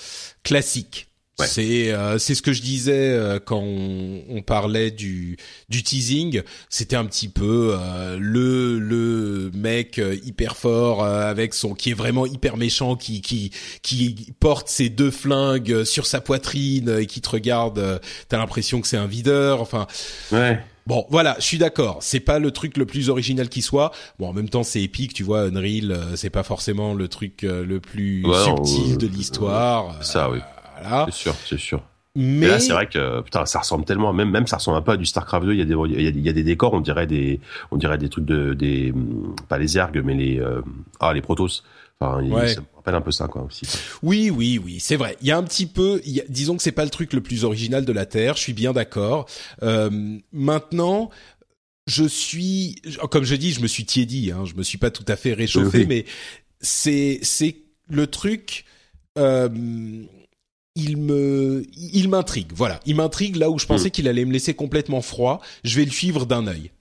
classique. 0.43 1.07
Ouais. 1.38 1.47
C'est 1.47 1.91
euh, 1.91 2.17
c'est 2.17 2.33
ce 2.33 2.41
que 2.41 2.53
je 2.53 2.61
disais 2.61 3.09
euh, 3.09 3.39
quand 3.43 3.59
on, 3.59 4.21
on 4.29 4.41
parlait 4.41 4.89
du 4.89 5.36
du 5.67 5.83
teasing. 5.83 6.41
C'était 6.69 6.95
un 6.95 7.03
petit 7.05 7.27
peu 7.27 7.75
euh, 7.77 8.17
le 8.17 8.79
le 8.79 9.51
mec 9.53 9.99
euh, 9.99 10.15
hyper 10.23 10.55
fort 10.55 11.03
euh, 11.03 11.29
avec 11.29 11.53
son 11.53 11.73
qui 11.73 11.89
est 11.91 11.93
vraiment 11.93 12.25
hyper 12.25 12.55
méchant 12.55 12.95
qui 12.95 13.21
qui 13.21 13.51
qui 13.81 14.33
porte 14.39 14.69
ses 14.69 14.88
deux 14.88 15.11
flingues 15.11 15.73
euh, 15.73 15.83
sur 15.83 16.05
sa 16.05 16.21
poitrine 16.21 16.99
et 17.01 17.05
qui 17.05 17.19
te 17.19 17.29
regarde. 17.29 17.79
euh, 17.79 17.99
T'as 18.29 18.38
l'impression 18.38 18.79
que 18.79 18.88
c'est 18.88 18.95
un 18.95 19.07
videur. 19.07 19.59
Enfin, 19.59 19.88
Ouais. 20.31 20.63
Bon, 20.88 21.05
voilà, 21.09 21.36
je 21.39 21.43
suis 21.45 21.57
d'accord. 21.57 21.97
C'est 22.01 22.19
pas 22.19 22.38
le 22.39 22.51
truc 22.51 22.77
le 22.77 22.86
plus 22.86 23.09
original 23.09 23.49
qui 23.49 23.61
soit. 23.63 23.91
Bon, 24.19 24.27
en 24.29 24.33
même 24.33 24.49
temps, 24.49 24.61
c'est 24.63 24.83
épique, 24.83 25.13
tu 25.15 25.23
vois. 25.23 25.41
Unreal, 25.47 25.97
c'est 26.15 26.29
pas 26.29 26.43
forcément 26.43 26.93
le 26.93 27.07
truc 27.07 27.39
le 27.41 27.79
plus 27.79 28.23
Ouais, 28.23 28.43
subtil 28.43 28.97
de 28.99 29.07
l'histoire. 29.07 30.01
ça, 30.03 30.29
oui. 30.29 30.38
Voilà. 30.88 31.05
C'est 31.09 31.17
sûr, 31.17 31.36
c'est 31.45 31.59
sûr. 31.59 31.81
Mais 32.17 32.45
Et 32.45 32.49
là, 32.49 32.59
c'est 32.61 32.71
vrai 32.71 32.88
que 32.88 33.21
putain, 33.21 33.45
ça 33.45 33.59
ressemble 33.59 33.83
tellement, 33.83 34.13
même 34.13 34.29
même 34.31 34.47
ça 34.47 34.55
ressemble 34.57 34.77
un 34.77 34.81
peu 34.81 34.93
à 34.93 34.97
du 34.97 35.05
Starcraft 35.05 35.45
2. 35.47 35.53
Il 35.53 35.59
y 35.59 35.61
a 35.61 35.65
des 35.65 35.73
il 35.73 36.01
y 36.01 36.07
a, 36.07 36.09
il 36.09 36.21
y 36.25 36.29
a 36.29 36.33
des 36.33 36.43
décors, 36.43 36.73
on 36.73 36.79
dirait 36.79 37.07
des 37.07 37.41
on 37.71 37.75
dirait 37.77 37.97
des 37.97 38.07
trucs 38.07 38.23
de 38.25 38.53
des 38.53 38.91
hum, 38.91 39.36
pas 39.49 39.57
les 39.57 39.77
ergs, 39.77 40.01
mais 40.03 40.13
les 40.15 40.39
euh, 40.39 40.61
ah 41.01 41.13
les 41.13 41.21
protos. 41.21 41.61
Enfin, 41.99 42.21
il- 42.23 42.31
Ouais. 42.33 42.47
ça 42.53 42.61
me 42.61 42.65
rappelle 42.75 42.95
un 42.95 43.01
peu 43.01 43.11
ça 43.11 43.27
quoi 43.27 43.43
aussi. 43.43 43.65
oui, 44.01 44.29
oui, 44.29 44.59
oui, 44.63 44.79
c'est 44.79 44.95
vrai. 44.95 45.17
Il 45.21 45.27
y 45.27 45.31
a 45.31 45.38
un 45.38 45.43
petit 45.43 45.65
peu. 45.65 46.01
il 46.05 46.11
y 46.13 46.21
a- 46.21 46.25
disons 46.29 46.55
que 46.55 46.63
c'est 46.63 46.71
pas 46.71 46.83
le 46.86 46.89
truc 46.89 47.11
le 47.13 47.21
plus 47.21 47.43
original 47.43 47.83
de 47.83 47.91
la 47.91 48.05
Terre. 48.05 48.36
Je 48.38 48.41
suis 48.41 48.53
bien 48.53 48.71
d'accord. 48.73 49.27
Euh, 49.63 49.89
maintenant. 50.31 51.09
Je 51.88 52.03
suis, 52.05 52.81
comme 53.11 53.25
je 53.25 53.36
dis, 53.36 53.51
je 53.51 53.61
me 53.61 53.67
suis 53.67 53.86
tiédi. 53.86 54.31
Hein, 54.31 54.43
je 54.45 54.55
me 54.55 54.63
suis 54.63 54.79
pas 54.79 54.89
tout 54.89 55.05
à 55.07 55.15
fait 55.15 55.33
réchauffé, 55.33 55.79
Oui. 55.79 55.86
mais 55.88 56.05
c'est 56.59 57.19
c'est 57.21 57.57
le 57.89 58.07
truc. 58.07 58.65
Euh, 59.19 59.49
il 60.76 60.97
me, 60.97 61.63
il 61.78 62.09
m'intrigue. 62.09 62.51
Voilà, 62.53 62.80
il 62.86 62.95
m'intrigue 62.95 63.38
là 63.38 63.49
où 63.49 63.57
je 63.57 63.65
pensais 63.65 63.91
qu'il 63.91 64.07
allait 64.07 64.26
me 64.26 64.34
laisser 64.34 64.53
complètement 64.53 65.01
froid. 65.01 65.41
Je 65.63 65.78
vais 65.78 65.86
le 65.86 65.91
suivre 65.91 66.26
d'un 66.26 66.47
œil. 66.47 66.71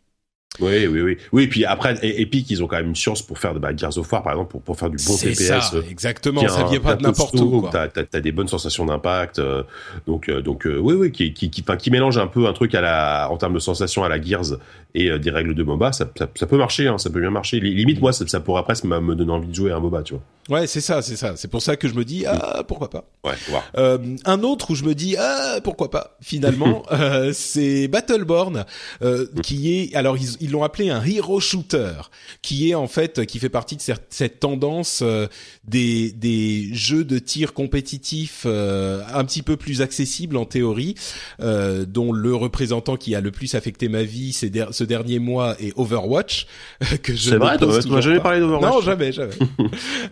Oui, 0.60 0.86
oui, 0.86 1.00
oui. 1.02 1.16
Oui, 1.32 1.46
puis 1.48 1.64
après, 1.64 1.94
E- 1.94 1.98
Epic, 2.20 2.48
ils 2.50 2.62
ont 2.62 2.66
quand 2.68 2.76
même 2.76 2.88
une 2.88 2.94
science 2.94 3.22
pour 3.22 3.38
faire 3.38 3.54
de 3.54 3.58
bah, 3.58 3.70
Gears 3.76 3.98
of 3.98 4.10
War, 4.12 4.22
par 4.22 4.34
exemple, 4.34 4.52
pour, 4.52 4.62
pour 4.62 4.78
faire 4.78 4.88
du 4.88 4.96
bon 5.04 5.12
C'est 5.16 5.30
TPS. 5.32 5.46
ça, 5.46 5.70
euh, 5.74 5.82
exactement. 5.90 6.46
Ça 6.46 6.64
vient 6.70 6.78
pas 6.80 6.94
de 6.94 7.02
n'importe 7.02 7.34
où. 7.40 7.66
T'as, 7.72 7.88
t'as, 7.88 8.04
t'as 8.04 8.20
des 8.20 8.30
bonnes 8.32 8.46
sensations 8.48 8.84
d'impact. 8.86 9.38
euh, 9.40 9.62
donc, 10.06 10.28
euh, 10.28 10.40
donc, 10.42 10.66
euh, 10.66 10.78
oui, 10.78 10.94
oui, 10.94 11.10
qui, 11.12 11.32
qui, 11.32 11.50
qui, 11.50 11.64
qui 11.64 11.90
mélange 11.90 12.18
un 12.18 12.28
peu 12.28 12.46
un 12.46 12.52
truc 12.52 12.74
à 12.74 12.80
la, 12.80 13.28
en 13.30 13.36
termes 13.36 13.54
de 13.54 13.58
sensations 13.58 14.04
à 14.04 14.08
la 14.08 14.22
Gears 14.22 14.58
et 14.96 15.18
des 15.18 15.30
règles 15.30 15.56
de 15.56 15.62
MOBA. 15.64 15.92
Ça, 15.92 16.08
ça, 16.16 16.28
ça 16.36 16.46
peut 16.46 16.56
marcher, 16.56 16.86
hein, 16.86 16.98
ça 16.98 17.10
peut 17.10 17.20
bien 17.20 17.30
marcher. 17.30 17.58
Li- 17.58 17.74
Limite, 17.74 18.00
moi, 18.00 18.12
ça, 18.12 18.24
ça 18.28 18.38
pourrait 18.38 18.62
presque 18.62 18.84
me 18.84 19.14
donner 19.16 19.32
envie 19.32 19.48
de 19.48 19.54
jouer 19.54 19.72
à 19.72 19.76
un 19.76 19.80
MOBA, 19.80 20.02
tu 20.04 20.14
vois. 20.14 20.22
Ouais, 20.60 20.66
c'est 20.68 20.82
ça, 20.82 21.00
c'est 21.02 21.16
ça. 21.16 21.32
C'est 21.36 21.48
pour 21.48 21.62
ça 21.62 21.74
que 21.76 21.88
je 21.88 21.94
me 21.94 22.04
dis 22.04 22.26
ah 22.26 22.62
pourquoi 22.68 22.90
pas. 22.90 23.04
Ouais. 23.24 23.32
Euh, 23.78 23.96
un 24.26 24.42
autre 24.42 24.70
où 24.72 24.74
je 24.74 24.84
me 24.84 24.94
dis 24.94 25.16
ah 25.18 25.56
pourquoi 25.64 25.90
pas 25.90 26.18
finalement 26.20 26.82
c'est 27.32 27.88
Battleborn 27.88 28.66
euh, 29.02 29.26
qui 29.42 29.74
est 29.80 29.94
alors 29.94 30.18
ils 30.18 30.43
ils 30.44 30.50
l'ont 30.50 30.62
appelé 30.62 30.90
un 30.90 31.02
hero 31.04 31.40
shooter 31.40 31.94
qui 32.42 32.70
est 32.70 32.74
en 32.74 32.86
fait 32.86 33.24
qui 33.26 33.38
fait 33.38 33.48
partie 33.48 33.76
de 33.76 33.82
cette, 33.82 34.38
tendance 34.40 35.00
euh, 35.02 35.26
des 35.66 36.12
des 36.12 36.68
jeux 36.72 37.04
de 37.04 37.18
tir 37.18 37.52
compétitifs 37.54 38.44
euh, 38.46 39.02
un 39.12 39.24
petit 39.24 39.42
peu 39.42 39.56
plus 39.56 39.80
accessibles 39.82 40.36
en 40.36 40.44
théorie 40.44 40.94
euh, 41.40 41.84
dont 41.84 42.12
le 42.12 42.34
représentant 42.34 42.96
qui 42.96 43.14
a 43.14 43.20
le 43.20 43.30
plus 43.30 43.54
affecté 43.54 43.88
ma 43.88 44.02
vie 44.02 44.32
ces 44.32 44.50
der- 44.50 44.72
ce 44.74 44.84
dernier 44.84 45.18
mois 45.18 45.56
est 45.60 45.72
Overwatch 45.76 46.46
que 47.02 47.14
je 47.14 47.30
C'est 47.30 47.36
vrai, 47.36 47.58
tu 47.58 48.02
jamais 48.02 48.20
parlé 48.20 48.40
d'Overwatch. 48.40 48.72
Non, 48.74 48.80
jamais, 48.80 49.12
jamais. 49.12 49.34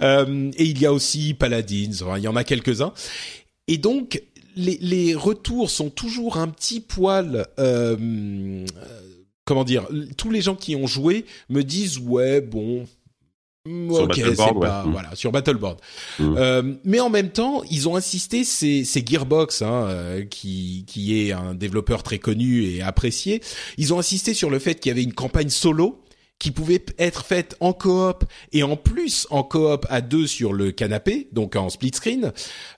Et 0.56 0.64
il 0.64 0.78
y 0.80 0.86
a 0.86 0.92
aussi 0.92 1.34
Paladins, 1.34 1.90
enfin, 2.02 2.18
il 2.18 2.24
y 2.24 2.28
en 2.28 2.36
a 2.36 2.44
quelques-uns. 2.44 2.92
Et 3.68 3.78
donc, 3.78 4.22
les, 4.56 4.78
les 4.80 5.14
retours 5.14 5.70
sont 5.70 5.90
toujours 5.90 6.36
un 6.36 6.48
petit 6.48 6.80
poil... 6.80 7.46
euh, 7.58 8.64
comment 9.44 9.64
dire 9.64 9.86
Tous 10.16 10.30
les 10.30 10.40
gens 10.40 10.56
qui 10.56 10.76
ont 10.76 10.86
joué 10.86 11.24
me 11.48 11.62
disent, 11.62 11.98
ouais, 11.98 12.40
bon... 12.40 12.86
Sur 13.64 14.08
Battleborn, 14.08 14.60
pas, 14.60 14.84
mm. 14.84 14.90
voilà, 14.90 15.14
sur 15.14 15.30
Battleborn. 15.30 15.76
Mm. 16.18 16.34
Euh, 16.36 16.74
mais 16.82 16.98
en 16.98 17.10
même 17.10 17.30
temps, 17.30 17.62
ils 17.70 17.88
ont 17.88 17.94
insisté, 17.94 18.42
c'est 18.42 19.08
Gearbox, 19.08 19.62
hein, 19.62 19.86
euh, 19.86 20.24
qui 20.24 20.84
qui 20.88 21.20
est 21.20 21.30
un 21.30 21.54
développeur 21.54 22.02
très 22.02 22.18
connu 22.18 22.64
et 22.64 22.82
apprécié. 22.82 23.40
Ils 23.78 23.94
ont 23.94 24.00
insisté 24.00 24.34
sur 24.34 24.50
le 24.50 24.58
fait 24.58 24.80
qu'il 24.80 24.90
y 24.90 24.92
avait 24.92 25.04
une 25.04 25.14
campagne 25.14 25.48
solo 25.48 26.02
qui 26.42 26.50
pouvait 26.50 26.84
être 26.98 27.24
faite 27.24 27.56
en 27.60 27.72
coop 27.72 28.24
et 28.50 28.64
en 28.64 28.76
plus 28.76 29.28
en 29.30 29.44
coop 29.44 29.86
à 29.88 30.00
deux 30.00 30.26
sur 30.26 30.52
le 30.52 30.72
canapé, 30.72 31.28
donc 31.30 31.54
en 31.54 31.70
split 31.70 31.92
screen. 31.94 32.32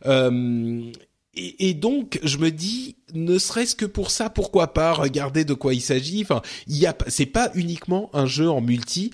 Euh, 0.04 0.92
et, 1.36 1.68
et, 1.68 1.74
donc, 1.74 2.20
je 2.22 2.38
me 2.38 2.50
dis, 2.50 2.96
ne 3.12 3.38
serait-ce 3.38 3.74
que 3.74 3.86
pour 3.86 4.10
ça, 4.10 4.30
pourquoi 4.30 4.72
pas 4.72 4.92
regarder 4.92 5.44
de 5.44 5.54
quoi 5.54 5.74
il 5.74 5.80
s'agit? 5.80 6.22
Enfin, 6.22 6.42
il 6.66 6.76
y 6.76 6.86
a, 6.86 6.96
c'est 7.08 7.26
pas 7.26 7.50
uniquement 7.54 8.10
un 8.12 8.26
jeu 8.26 8.48
en 8.48 8.60
multi 8.60 9.10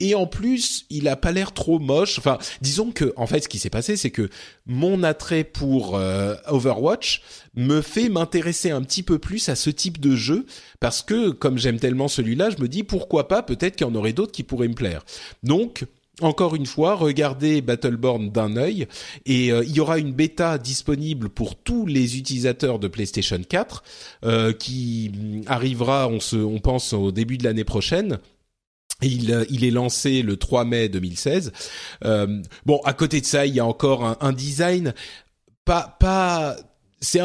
et 0.00 0.14
en 0.14 0.26
plus, 0.26 0.86
il 0.88 1.08
a 1.08 1.16
pas 1.16 1.30
l'air 1.30 1.52
trop 1.52 1.78
moche. 1.78 2.18
Enfin, 2.18 2.38
disons 2.62 2.90
que 2.90 3.12
en 3.16 3.26
fait, 3.26 3.40
ce 3.40 3.48
qui 3.48 3.58
s'est 3.58 3.70
passé, 3.70 3.96
c'est 3.96 4.10
que 4.10 4.30
mon 4.66 5.02
attrait 5.02 5.44
pour 5.44 5.96
euh, 5.96 6.34
Overwatch 6.46 7.22
me 7.54 7.82
fait 7.82 8.08
m'intéresser 8.08 8.70
un 8.70 8.82
petit 8.82 9.02
peu 9.02 9.18
plus 9.18 9.48
à 9.50 9.54
ce 9.54 9.68
type 9.68 10.00
de 10.00 10.16
jeu 10.16 10.46
parce 10.80 11.02
que 11.02 11.30
comme 11.30 11.58
j'aime 11.58 11.78
tellement 11.78 12.08
celui-là, 12.08 12.48
je 12.50 12.62
me 12.62 12.68
dis 12.68 12.82
pourquoi 12.82 13.28
pas, 13.28 13.42
peut-être 13.42 13.76
qu'il 13.76 13.86
y 13.86 13.90
en 13.90 13.94
aurait 13.94 14.14
d'autres 14.14 14.32
qui 14.32 14.42
pourraient 14.42 14.68
me 14.68 14.74
plaire. 14.74 15.04
Donc 15.42 15.84
encore 16.20 16.54
une 16.54 16.66
fois, 16.66 16.94
regardez 16.94 17.60
Battleborn 17.60 18.30
d'un 18.30 18.56
œil 18.56 18.86
et 19.26 19.52
euh, 19.52 19.64
il 19.64 19.72
y 19.72 19.80
aura 19.80 19.98
une 19.98 20.12
bêta 20.12 20.58
disponible 20.58 21.28
pour 21.28 21.56
tous 21.56 21.86
les 21.86 22.18
utilisateurs 22.18 22.78
de 22.78 22.88
PlayStation 22.88 23.40
4 23.46 23.82
euh, 24.24 24.52
qui 24.52 25.12
arrivera, 25.46 26.08
on 26.08 26.20
se, 26.20 26.36
on 26.36 26.58
pense 26.58 26.92
au 26.92 27.12
début 27.12 27.38
de 27.38 27.44
l'année 27.44 27.64
prochaine. 27.64 28.18
Il, 29.02 29.32
euh, 29.32 29.44
il, 29.48 29.64
est 29.64 29.70
lancé 29.70 30.22
le 30.22 30.36
3 30.36 30.64
mai 30.64 30.88
2016. 30.88 31.52
Euh, 32.04 32.42
bon, 32.66 32.80
à 32.84 32.92
côté 32.92 33.20
de 33.20 33.26
ça, 33.26 33.46
il 33.46 33.54
y 33.54 33.60
a 33.60 33.64
encore 33.64 34.04
un, 34.04 34.18
un 34.20 34.32
design 34.32 34.92
pas 35.64 35.96
pas 36.00 36.56
c'est 37.00 37.20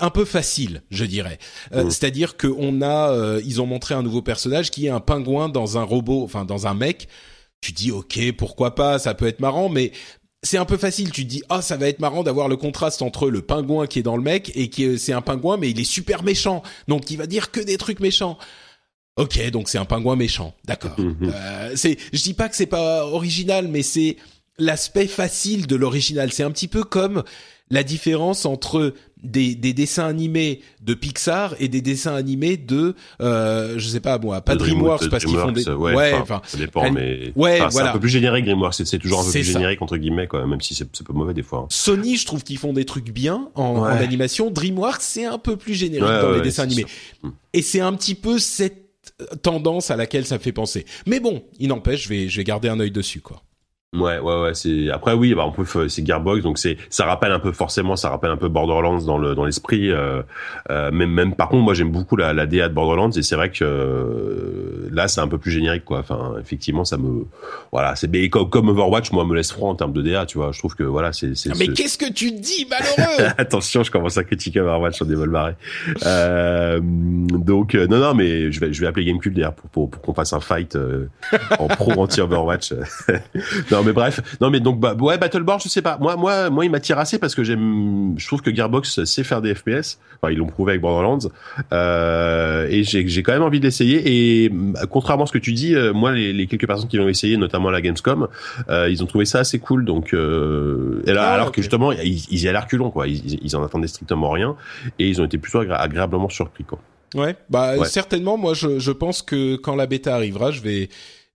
un, 0.00 0.10
peu 0.10 0.24
facile, 0.24 0.82
je 0.90 1.04
dirais. 1.04 1.38
Euh, 1.74 1.84
mmh. 1.84 1.90
C'est-à-dire 1.90 2.36
qu'on 2.36 2.80
a, 2.80 3.10
euh, 3.10 3.42
ils 3.44 3.60
ont 3.60 3.66
montré 3.66 3.94
un 3.94 4.02
nouveau 4.02 4.22
personnage 4.22 4.70
qui 4.70 4.86
est 4.86 4.90
un 4.90 5.00
pingouin 5.00 5.48
dans 5.50 5.76
un 5.76 5.82
robot, 5.82 6.24
enfin 6.24 6.44
dans 6.44 6.66
un 6.66 6.74
mec. 6.74 7.08
Tu 7.60 7.72
dis 7.72 7.90
ok, 7.90 8.32
pourquoi 8.36 8.74
pas, 8.74 8.98
ça 8.98 9.14
peut 9.14 9.26
être 9.26 9.40
marrant, 9.40 9.68
mais 9.68 9.92
c'est 10.42 10.58
un 10.58 10.64
peu 10.64 10.76
facile. 10.76 11.10
Tu 11.10 11.24
dis 11.24 11.42
ah 11.48 11.62
ça 11.62 11.76
va 11.76 11.88
être 11.88 12.00
marrant 12.00 12.22
d'avoir 12.22 12.48
le 12.48 12.56
contraste 12.56 13.02
entre 13.02 13.28
le 13.30 13.42
pingouin 13.42 13.86
qui 13.86 13.98
est 13.98 14.02
dans 14.02 14.16
le 14.16 14.22
mec 14.22 14.52
et 14.54 14.70
qui 14.70 14.98
c'est 14.98 15.12
un 15.12 15.22
pingouin 15.22 15.56
mais 15.56 15.70
il 15.70 15.80
est 15.80 15.84
super 15.84 16.22
méchant, 16.22 16.62
donc 16.86 17.10
il 17.10 17.16
va 17.16 17.26
dire 17.26 17.50
que 17.50 17.60
des 17.60 17.76
trucs 17.76 18.00
méchants. 18.00 18.38
Ok, 19.16 19.50
donc 19.50 19.68
c'est 19.68 19.78
un 19.78 19.84
pingouin 19.84 20.14
méchant, 20.14 20.54
d'accord. 20.64 20.98
Mhm. 20.98 21.32
euh, 21.34 21.72
c'est, 21.74 21.98
je 22.12 22.22
dis 22.22 22.34
pas 22.34 22.48
que 22.48 22.54
c'est 22.54 22.66
pas 22.66 23.04
original, 23.04 23.66
mais 23.66 23.82
c'est 23.82 24.16
l'aspect 24.58 25.08
facile 25.08 25.66
de 25.66 25.74
l'original. 25.74 26.32
C'est 26.32 26.44
un 26.44 26.52
petit 26.52 26.68
peu 26.68 26.84
comme 26.84 27.24
la 27.70 27.82
différence 27.82 28.46
entre 28.46 28.94
des, 29.22 29.54
des, 29.54 29.72
dessins 29.72 30.06
animés 30.06 30.60
de 30.80 30.94
Pixar 30.94 31.54
et 31.58 31.68
des 31.68 31.80
dessins 31.80 32.14
animés 32.14 32.56
de 32.56 32.94
euh, 33.20 33.74
je 33.76 33.88
sais 33.88 34.00
pas 34.00 34.18
moi 34.18 34.40
pas 34.40 34.54
DreamWorks 34.54 35.08
parce 35.10 35.24
qu'ils 35.24 35.36
font 35.36 35.50
des 35.50 35.68
ouais, 35.68 35.94
ouais 35.94 36.14
enfin 36.14 36.40
ça 36.46 36.56
dépend 36.56 36.90
mais 36.92 37.32
ouais 37.34 37.58
voilà. 37.58 37.70
c'est 37.70 37.80
un 37.80 37.92
peu 37.92 38.00
plus 38.00 38.08
générique 38.10 38.44
DreamWorks 38.44 38.74
c'est 38.74 38.98
toujours 38.98 39.20
un 39.20 39.24
peu 39.24 39.32
plus 39.32 39.42
générique 39.42 39.82
entre 39.82 39.96
guillemets 39.96 40.28
quoi 40.28 40.46
même 40.46 40.60
si 40.60 40.74
c'est 40.74 40.86
pas 40.86 41.12
mauvais 41.12 41.34
des 41.34 41.42
fois 41.42 41.60
hein. 41.60 41.66
Sony 41.68 42.16
je 42.16 42.26
trouve 42.26 42.44
qu'ils 42.44 42.58
font 42.58 42.72
des 42.72 42.84
trucs 42.84 43.10
bien 43.10 43.48
en, 43.56 43.62
en 43.62 43.84
animation 43.84 44.50
DreamWorks 44.50 45.02
c'est 45.02 45.24
un 45.24 45.38
peu 45.38 45.56
plus 45.56 45.74
générique 45.74 46.06
dans 46.06 46.32
les 46.32 46.42
dessins 46.42 46.62
animés 46.62 46.86
et 47.52 47.62
c'est 47.62 47.80
un 47.80 47.92
petit 47.94 48.14
peu 48.14 48.38
cette 48.38 48.88
tendance 49.42 49.90
à 49.90 49.96
laquelle 49.96 50.26
ça 50.26 50.38
fait 50.38 50.52
penser. 50.52 50.86
Mais 51.06 51.20
bon, 51.20 51.44
il 51.58 51.68
n'empêche, 51.68 52.04
je 52.04 52.08
vais, 52.08 52.28
je 52.28 52.36
vais 52.36 52.44
garder 52.44 52.68
un 52.68 52.80
œil 52.80 52.90
dessus, 52.90 53.20
quoi. 53.20 53.42
Ouais, 53.96 54.18
ouais, 54.18 54.40
ouais. 54.42 54.52
C'est 54.52 54.90
après 54.90 55.14
oui, 55.14 55.32
bah 55.34 55.46
on 55.46 55.50
peut 55.50 55.88
c'est 55.88 56.04
Gearbox, 56.04 56.42
donc 56.42 56.58
c'est 56.58 56.76
ça 56.90 57.06
rappelle 57.06 57.32
un 57.32 57.38
peu 57.38 57.52
forcément, 57.52 57.96
ça 57.96 58.10
rappelle 58.10 58.30
un 58.30 58.36
peu 58.36 58.48
Borderlands 58.48 59.00
dans 59.00 59.16
le 59.16 59.34
dans 59.34 59.46
l'esprit. 59.46 59.90
Euh, 59.90 60.22
euh, 60.70 60.90
même 60.90 61.10
même 61.10 61.34
par 61.34 61.48
contre, 61.48 61.62
moi 61.62 61.72
j'aime 61.72 61.90
beaucoup 61.90 62.14
la, 62.14 62.34
la 62.34 62.44
DA 62.44 62.68
de 62.68 62.74
Borderlands 62.74 63.12
et 63.12 63.22
c'est 63.22 63.34
vrai 63.34 63.48
que 63.48 63.64
euh, 63.64 64.90
là 64.92 65.08
c'est 65.08 65.22
un 65.22 65.26
peu 65.26 65.38
plus 65.38 65.50
générique 65.50 65.86
quoi. 65.86 66.00
Enfin 66.00 66.34
effectivement 66.38 66.84
ça 66.84 66.98
me 66.98 67.24
voilà 67.72 67.96
c'est 67.96 68.28
comme, 68.28 68.50
comme 68.50 68.68
Overwatch 68.68 69.10
moi 69.12 69.24
me 69.24 69.34
laisse 69.34 69.52
froid 69.52 69.70
en 69.70 69.74
termes 69.74 69.94
de 69.94 70.02
DA, 70.02 70.26
tu 70.26 70.36
vois. 70.36 70.52
Je 70.52 70.58
trouve 70.58 70.74
que 70.74 70.84
voilà 70.84 71.14
c'est 71.14 71.34
c'est. 71.34 71.48
Ah, 71.50 71.56
mais 71.58 71.68
qu'est-ce 71.68 71.96
que 71.96 72.12
tu 72.12 72.30
dis 72.32 72.66
malheureux 72.68 73.32
Attention, 73.38 73.84
je 73.84 73.90
commence 73.90 74.18
à 74.18 74.24
critiquer 74.24 74.60
Overwatch 74.60 74.96
sur 74.96 75.06
des 75.06 75.14
vols 75.14 75.30
barrés. 75.30 75.56
Euh, 76.04 76.78
donc 76.82 77.74
euh, 77.74 77.86
non 77.86 78.00
non 78.00 78.12
mais 78.12 78.52
je 78.52 78.60
vais 78.60 78.70
je 78.70 78.82
vais 78.82 78.86
appeler 78.86 79.06
Gamecube 79.06 79.32
d'ailleurs 79.32 79.54
pour 79.54 79.70
pour, 79.70 79.90
pour 79.90 80.02
qu'on 80.02 80.12
fasse 80.12 80.34
un 80.34 80.40
fight 80.40 80.76
en 81.58 81.68
pro 81.68 81.92
anti 81.92 82.20
Overwatch. 82.20 82.74
non 83.70 83.77
mais 83.82 83.92
bref, 83.92 84.20
non 84.40 84.50
mais 84.50 84.60
donc 84.60 84.80
bah, 84.80 84.94
ouais 84.94 85.18
Battleborn, 85.18 85.60
je 85.62 85.68
sais 85.68 85.82
pas. 85.82 85.98
Moi 85.98 86.16
moi 86.16 86.50
moi 86.50 86.64
il 86.64 86.70
m'attire 86.70 86.98
assez 86.98 87.18
parce 87.18 87.34
que 87.34 87.44
j'aime 87.44 88.14
je 88.16 88.26
trouve 88.26 88.42
que 88.42 88.54
Gearbox 88.54 89.04
sait 89.04 89.24
faire 89.24 89.42
des 89.42 89.54
FPS. 89.54 89.98
Enfin, 90.20 90.32
ils 90.32 90.38
l'ont 90.38 90.46
prouvé 90.46 90.72
avec 90.72 90.82
Borderlands 90.82 91.30
euh, 91.72 92.66
et 92.68 92.82
j'ai 92.84 93.06
j'ai 93.06 93.22
quand 93.22 93.32
même 93.32 93.42
envie 93.42 93.60
d'essayer 93.60 94.44
et 94.44 94.48
bah, 94.48 94.80
contrairement 94.90 95.24
à 95.24 95.26
ce 95.26 95.32
que 95.32 95.38
tu 95.38 95.52
dis, 95.52 95.74
euh, 95.74 95.92
moi 95.92 96.12
les, 96.12 96.32
les, 96.32 96.46
quelques 96.46 96.66
personnes 96.66 96.88
qui 96.88 96.96
l'ont 96.96 97.08
essayé 97.08 97.36
notamment 97.36 97.68
à 97.68 97.72
la 97.72 97.80
Gamescom, 97.80 98.28
euh, 98.68 98.88
ils 98.90 99.02
ont 99.02 99.06
trouvé 99.06 99.24
ça 99.24 99.40
assez 99.40 99.58
cool 99.58 99.84
donc 99.84 100.12
euh, 100.14 101.02
et 101.06 101.12
là, 101.12 101.30
ah, 101.30 101.34
alors 101.34 101.52
que 101.52 101.62
justement 101.62 101.92
ils, 101.92 102.24
ils 102.30 102.42
y 102.42 102.48
allaient 102.48 102.58
reculons 102.58 102.90
quoi. 102.90 103.06
Ils, 103.06 103.38
ils 103.42 103.56
en 103.56 103.64
attendaient 103.64 103.88
strictement 103.88 104.30
rien 104.30 104.56
et 104.98 105.08
ils 105.08 105.20
ont 105.20 105.24
été 105.24 105.38
plutôt 105.38 105.60
agréablement 105.60 106.28
surpris 106.28 106.64
quoi. 106.64 106.78
Ouais, 107.14 107.36
bah 107.48 107.84
certainement. 107.84 108.36
Moi, 108.36 108.54
je, 108.54 108.78
je 108.78 108.92
pense 108.92 109.22
que 109.22 109.56
quand 109.56 109.74
la 109.74 109.86
bêta 109.86 110.14
arrivera, 110.14 110.50
je 110.50 110.60
vais 110.60 110.88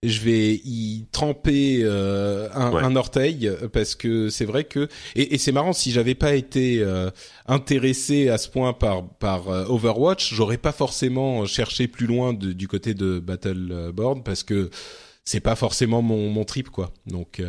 je 0.08 0.20
vais 0.20 0.60
y 0.64 1.06
tremper 1.12 1.80
euh, 1.82 2.48
un, 2.54 2.96
orteil 2.96 3.50
parce 3.72 3.94
que 3.94 4.28
c'est 4.28 4.44
vrai 4.44 4.64
que 4.64 4.88
et, 5.16 5.38
c'est 5.38 5.52
marrant 5.52 5.72
si 5.72 5.90
j'avais 5.90 6.14
pas 6.14 6.34
été 6.34 6.80
euh, 6.80 7.10
intéressé 7.46 8.28
à 8.28 8.38
ce 8.38 8.48
point 8.48 8.72
par 8.72 9.08
par 9.08 9.48
euh, 9.48 9.64
Overwatch, 9.66 10.34
j'aurais 10.34 10.58
pas 10.58 10.72
forcément 10.72 11.46
cherché 11.46 11.88
plus 11.88 12.06
loin 12.06 12.32
du 12.34 12.68
côté 12.68 12.94
de 12.94 13.18
Battleborn 13.18 14.22
parce 14.22 14.42
que 14.42 14.70
c'est 15.24 15.40
pas 15.40 15.56
forcément 15.56 16.02
mon 16.02 16.28
mon 16.30 16.44
trip 16.44 16.70
quoi. 16.70 16.92
Donc 17.06 17.42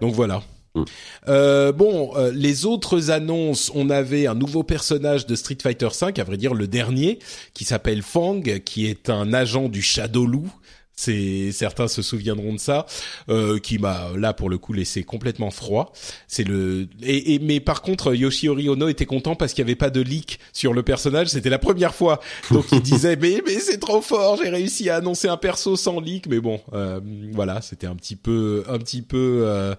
donc 0.00 0.14
voilà. 0.14 0.42
Mm. 0.74 0.84
Euh, 1.28 1.72
bon, 1.72 2.12
les 2.32 2.66
autres 2.66 3.10
annonces, 3.10 3.70
on 3.74 3.90
avait 3.90 4.26
un 4.26 4.34
nouveau 4.34 4.62
personnage 4.62 5.26
de 5.26 5.34
Street 5.34 5.58
Fighter 5.60 5.88
V, 5.88 6.20
à 6.20 6.24
vrai 6.24 6.36
dire 6.36 6.54
le 6.54 6.66
dernier, 6.66 7.18
qui 7.54 7.64
s'appelle 7.64 8.02
Fang, 8.02 8.42
qui 8.64 8.86
est 8.86 9.10
un 9.10 9.32
agent 9.32 9.68
du 9.68 9.82
Shadow 9.82 10.26
Lou, 10.26 10.50
c'est 10.98 11.52
certains 11.52 11.86
se 11.86 12.02
souviendront 12.02 12.52
de 12.52 12.58
ça, 12.58 12.84
euh, 13.28 13.60
qui 13.60 13.78
m'a 13.78 14.08
là 14.16 14.32
pour 14.32 14.50
le 14.50 14.58
coup 14.58 14.72
laissé 14.72 15.04
complètement 15.04 15.52
froid. 15.52 15.92
C'est 16.26 16.42
le 16.42 16.88
et, 17.04 17.38
mais 17.38 17.60
par 17.60 17.82
contre 17.82 18.14
Yoshihori 18.14 18.68
Ono 18.68 18.88
était 18.88 19.06
content 19.06 19.36
parce 19.36 19.52
qu'il 19.52 19.64
n'y 19.64 19.70
avait 19.70 19.76
pas 19.76 19.90
de 19.90 20.00
leak 20.00 20.40
sur 20.52 20.74
le 20.74 20.82
personnage. 20.82 21.28
C'était 21.28 21.50
la 21.50 21.60
première 21.60 21.94
fois, 21.94 22.18
donc 22.50 22.66
il 22.72 22.80
disait 22.82 23.14
mais 23.14 23.40
mais 23.46 23.60
c'est 23.60 23.78
trop 23.78 24.02
fort, 24.02 24.40
j'ai 24.42 24.50
réussi 24.50 24.90
à 24.90 24.96
annoncer 24.96 25.28
un 25.28 25.36
perso 25.36 25.76
sans 25.76 26.00
leak. 26.00 26.26
Mais 26.26 26.40
bon, 26.40 26.60
euh, 26.72 26.98
voilà, 27.32 27.62
c'était 27.62 27.86
un 27.86 27.94
petit 27.94 28.16
peu 28.16 28.64
un 28.68 28.78
petit 28.78 29.02
peu. 29.02 29.76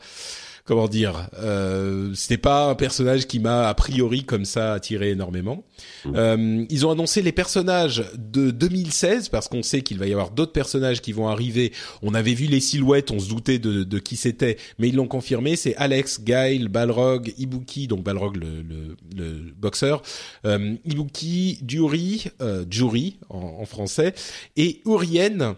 Comment 0.70 0.88
dire, 0.88 1.28
euh, 1.40 2.14
c'était 2.14 2.38
pas 2.38 2.70
un 2.70 2.76
personnage 2.76 3.26
qui 3.26 3.40
m'a 3.40 3.70
a 3.70 3.74
priori 3.74 4.24
comme 4.24 4.46
ça 4.46 4.74
attiré 4.74 5.10
énormément. 5.10 5.64
Mmh. 6.06 6.12
Euh, 6.16 6.66
ils 6.70 6.86
ont 6.86 6.92
annoncé 6.92 7.24
les 7.24 7.32
personnages 7.32 8.04
de 8.16 8.52
2016 8.52 9.30
parce 9.30 9.48
qu'on 9.48 9.64
sait 9.64 9.82
qu'il 9.82 9.98
va 9.98 10.06
y 10.06 10.12
avoir 10.12 10.30
d'autres 10.30 10.52
personnages 10.52 11.02
qui 11.02 11.12
vont 11.12 11.28
arriver. 11.28 11.72
On 12.04 12.14
avait 12.14 12.36
vu 12.36 12.46
les 12.46 12.60
silhouettes, 12.60 13.10
on 13.10 13.18
se 13.18 13.30
doutait 13.30 13.58
de, 13.58 13.84
de 13.84 13.98
qui 13.98 14.16
c'était, 14.16 14.58
mais 14.78 14.90
ils 14.90 14.96
l'ont 14.96 15.08
confirmé. 15.08 15.56
C'est 15.56 15.76
Alex, 15.78 16.22
Gail, 16.22 16.68
Balrog, 16.68 17.34
Ibuki, 17.40 17.88
donc 17.88 18.04
Balrog 18.04 18.36
le, 18.36 18.62
le, 18.62 18.96
le 19.18 19.52
boxeur, 19.58 20.04
euh, 20.46 20.76
Ibuki, 20.86 21.58
Duri, 21.64 22.26
euh, 22.44 22.64
Juri 22.70 23.18
en, 23.32 23.58
en, 23.60 23.66
français, 23.66 24.14
et 24.56 24.84
Urien 24.86 25.56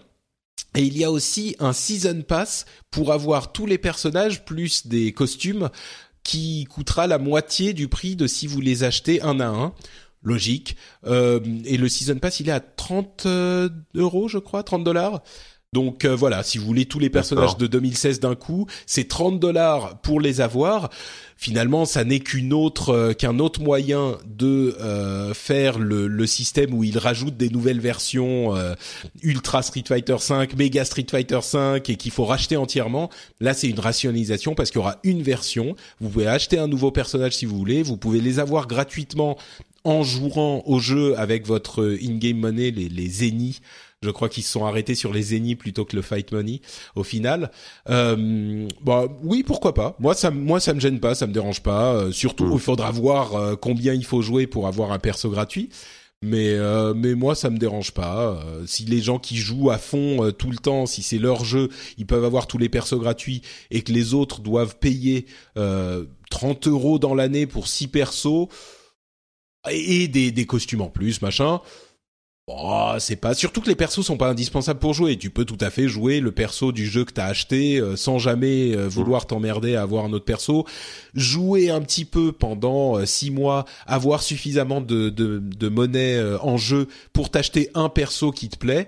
et 0.76 0.84
il 0.84 0.98
y 0.98 1.04
a 1.04 1.12
aussi 1.12 1.56
un 1.60 1.74
season 1.74 2.22
pass 2.22 2.66
pour 2.92 3.12
avoir 3.12 3.52
tous 3.52 3.66
les 3.66 3.78
personnages 3.78 4.46
plus 4.46 4.88
des 4.88 5.12
costumes 5.12 5.70
qui 6.24 6.66
coûtera 6.66 7.08
la 7.08 7.18
moitié 7.18 7.74
du 7.74 7.88
prix 7.88 8.16
de 8.16 8.28
si 8.28 8.48
vous 8.48 8.62
les 8.62 8.84
achetez 8.84 9.22
un 9.22 9.40
à 9.40 9.48
un. 9.48 9.74
Logique. 10.24 10.78
Euh, 11.08 11.40
et 11.66 11.78
le 11.78 11.90
season 11.90 12.20
pass, 12.20 12.40
il 12.42 12.50
est 12.50 12.52
à 12.52 12.60
30 12.60 13.26
euh, 13.26 13.70
euros, 13.96 14.28
je 14.28 14.38
crois, 14.38 14.62
30 14.62 14.84
dollars. 14.84 15.24
Donc 15.74 16.04
euh, 16.04 16.14
voilà, 16.14 16.44
si 16.44 16.58
vous 16.58 16.66
voulez 16.66 16.84
tous 16.84 17.00
les 17.00 17.10
personnages 17.10 17.56
de 17.56 17.66
2016 17.66 18.20
d'un 18.20 18.36
coup, 18.36 18.68
c'est 18.86 19.08
30 19.08 19.40
dollars 19.40 20.02
pour 20.02 20.20
les 20.20 20.42
avoir 20.42 20.90
finalement 21.42 21.86
ça 21.86 22.04
n'est 22.04 22.20
qu'une 22.20 22.54
autre 22.54 22.90
euh, 22.90 23.14
qu'un 23.14 23.40
autre 23.40 23.62
moyen 23.62 24.18
de 24.28 24.78
euh, 24.80 25.34
faire 25.34 25.80
le, 25.80 26.08
le, 26.08 26.28
système 26.28 26.72
où 26.72 26.84
il 26.84 27.00
rajoute 27.00 27.36
des 27.36 27.50
nouvelles 27.50 27.80
versions 27.80 28.56
euh, 28.56 28.76
Ultra 29.24 29.64
Street 29.64 29.84
Fighter 29.88 30.18
5, 30.20 30.56
Mega 30.56 30.86
Street 30.86 31.08
Fighter 31.10 31.40
5 31.42 31.90
et 31.90 31.96
qu'il 31.96 32.12
faut 32.12 32.26
racheter 32.26 32.58
entièrement. 32.58 33.10
Là, 33.40 33.56
c'est 33.56 33.68
une 33.68 33.80
rationalisation 33.80 34.54
parce 34.54 34.70
qu'il 34.70 34.78
y 34.78 34.84
aura 34.84 35.00
une 35.04 35.24
version. 35.24 35.76
Vous 36.00 36.10
pouvez 36.10 36.28
acheter 36.28 36.60
un 36.60 36.68
nouveau 36.68 36.92
personnage 36.92 37.34
si 37.34 37.48
vous 37.48 37.58
voulez. 37.58 37.82
Vous 37.82 37.98
pouvez 37.98 38.22
les 38.22 38.38
avoir 38.38 38.68
gratuitement 38.68 39.36
en 39.84 40.04
jouant 40.04 40.64
au 40.66 40.80
jeu 40.80 41.18
avec 41.18 41.46
votre 41.48 41.98
in-game 42.02 42.38
money, 42.38 42.72
les, 42.72 42.90
les 42.90 43.08
zéniths, 43.08 43.62
je 44.04 44.10
crois 44.10 44.30
qu'ils 44.30 44.44
se 44.44 44.52
sont 44.52 44.66
arrêtés 44.66 44.96
sur 44.96 45.14
les 45.14 45.22
zéniths 45.22 45.60
plutôt 45.60 45.86
que 45.86 45.96
le 45.96 46.02
fight 46.02 46.32
money 46.32 46.62
au 46.96 47.04
final. 47.04 47.52
Euh, 47.90 48.68
bah 48.84 49.06
oui, 49.24 49.44
pourquoi 49.44 49.74
pas. 49.74 49.96
Moi 50.00 50.16
ça, 50.16 50.32
moi 50.32 50.60
ça 50.60 50.74
me 50.74 50.80
gêne 50.80 51.00
pas, 51.00 51.14
ça 51.14 51.28
me 51.28 51.34
dérange 51.34 51.62
pas. 51.62 51.94
Euh, 51.94 52.12
surtout, 52.12 52.46
Mm. 52.46 52.54
il 52.54 52.60
faudra 52.60 52.92
voir 52.92 53.36
euh, 53.36 53.56
combien 53.56 53.94
il 53.94 54.06
faut 54.06 54.22
jouer 54.22 54.48
pour 54.48 54.68
avoir 54.68 54.92
un 54.92 55.00
perso 55.00 55.30
gratuit. 55.30 55.70
Mais 56.24 56.50
euh, 56.50 56.94
mais 56.96 57.16
moi 57.16 57.34
ça 57.34 57.50
me 57.50 57.58
dérange 57.58 57.92
pas. 57.92 58.42
Euh, 58.46 58.64
si 58.68 58.86
les 58.86 59.02
gens 59.02 59.18
qui 59.18 59.38
jouent 59.38 59.72
à 59.72 59.80
fond 59.80 60.32
tout 60.38 60.52
le 60.52 60.58
temps, 60.58 60.86
si 60.86 61.02
c'est 61.02 61.18
leur 61.18 61.46
jeu, 61.46 61.70
ils 61.98 62.06
peuvent 62.06 62.26
avoir 62.26 62.46
tous 62.46 62.60
les 62.60 62.70
persos 62.70 63.00
gratuits 63.00 63.42
et 63.72 63.82
que 63.82 63.92
les 63.92 64.14
autres 64.14 64.42
doivent 64.42 64.78
payer 64.78 65.26
euh, 65.58 66.06
30 66.30 66.68
euros 66.68 67.00
dans 67.00 67.16
l'année 67.16 67.48
pour 67.48 67.68
six 67.68 67.88
persos 67.88 68.48
et 69.70 70.08
des, 70.08 70.32
des 70.32 70.46
costumes 70.46 70.82
en 70.82 70.90
plus, 70.90 71.22
machin. 71.22 71.60
Oh, 72.48 72.94
c'est 73.00 73.16
pas 73.16 73.34
surtout 73.34 73.62
que 73.62 73.70
les 73.70 73.76
persos 73.76 74.02
sont 74.02 74.18
pas 74.18 74.30
indispensables 74.30 74.80
pour 74.80 74.94
jouer. 74.94 75.18
Tu 75.18 75.30
peux 75.30 75.46
tout 75.46 75.60
à 75.62 75.70
fait 75.70 75.88
jouer 75.88 76.20
le 76.20 76.32
perso 76.32 76.72
du 76.72 76.86
jeu 76.86 77.06
que 77.06 77.14
t'as 77.14 77.28
acheté 77.28 77.80
euh, 77.80 77.96
sans 77.96 78.18
jamais 78.20 78.76
euh, 78.76 78.88
vouloir 78.88 79.26
t'emmerder 79.26 79.76
à 79.76 79.84
avoir 79.84 80.04
un 80.04 80.12
autre 80.12 80.26
perso. 80.26 80.66
Jouer 81.14 81.70
un 81.70 81.82
petit 81.82 82.04
peu 82.04 82.32
pendant 82.32 82.98
euh, 82.98 83.06
six 83.06 83.32
mois, 83.32 83.66
avoir 83.86 84.22
suffisamment 84.22 84.82
de, 84.82 85.10
de, 85.10 85.40
de 85.40 85.70
monnaie 85.70 86.22
en 86.42 86.58
jeu 86.58 86.88
pour 87.14 87.30
t'acheter 87.30 87.70
un 87.74 87.88
perso 87.88 88.32
qui 88.32 88.50
te 88.50 88.58
plaît. 88.58 88.88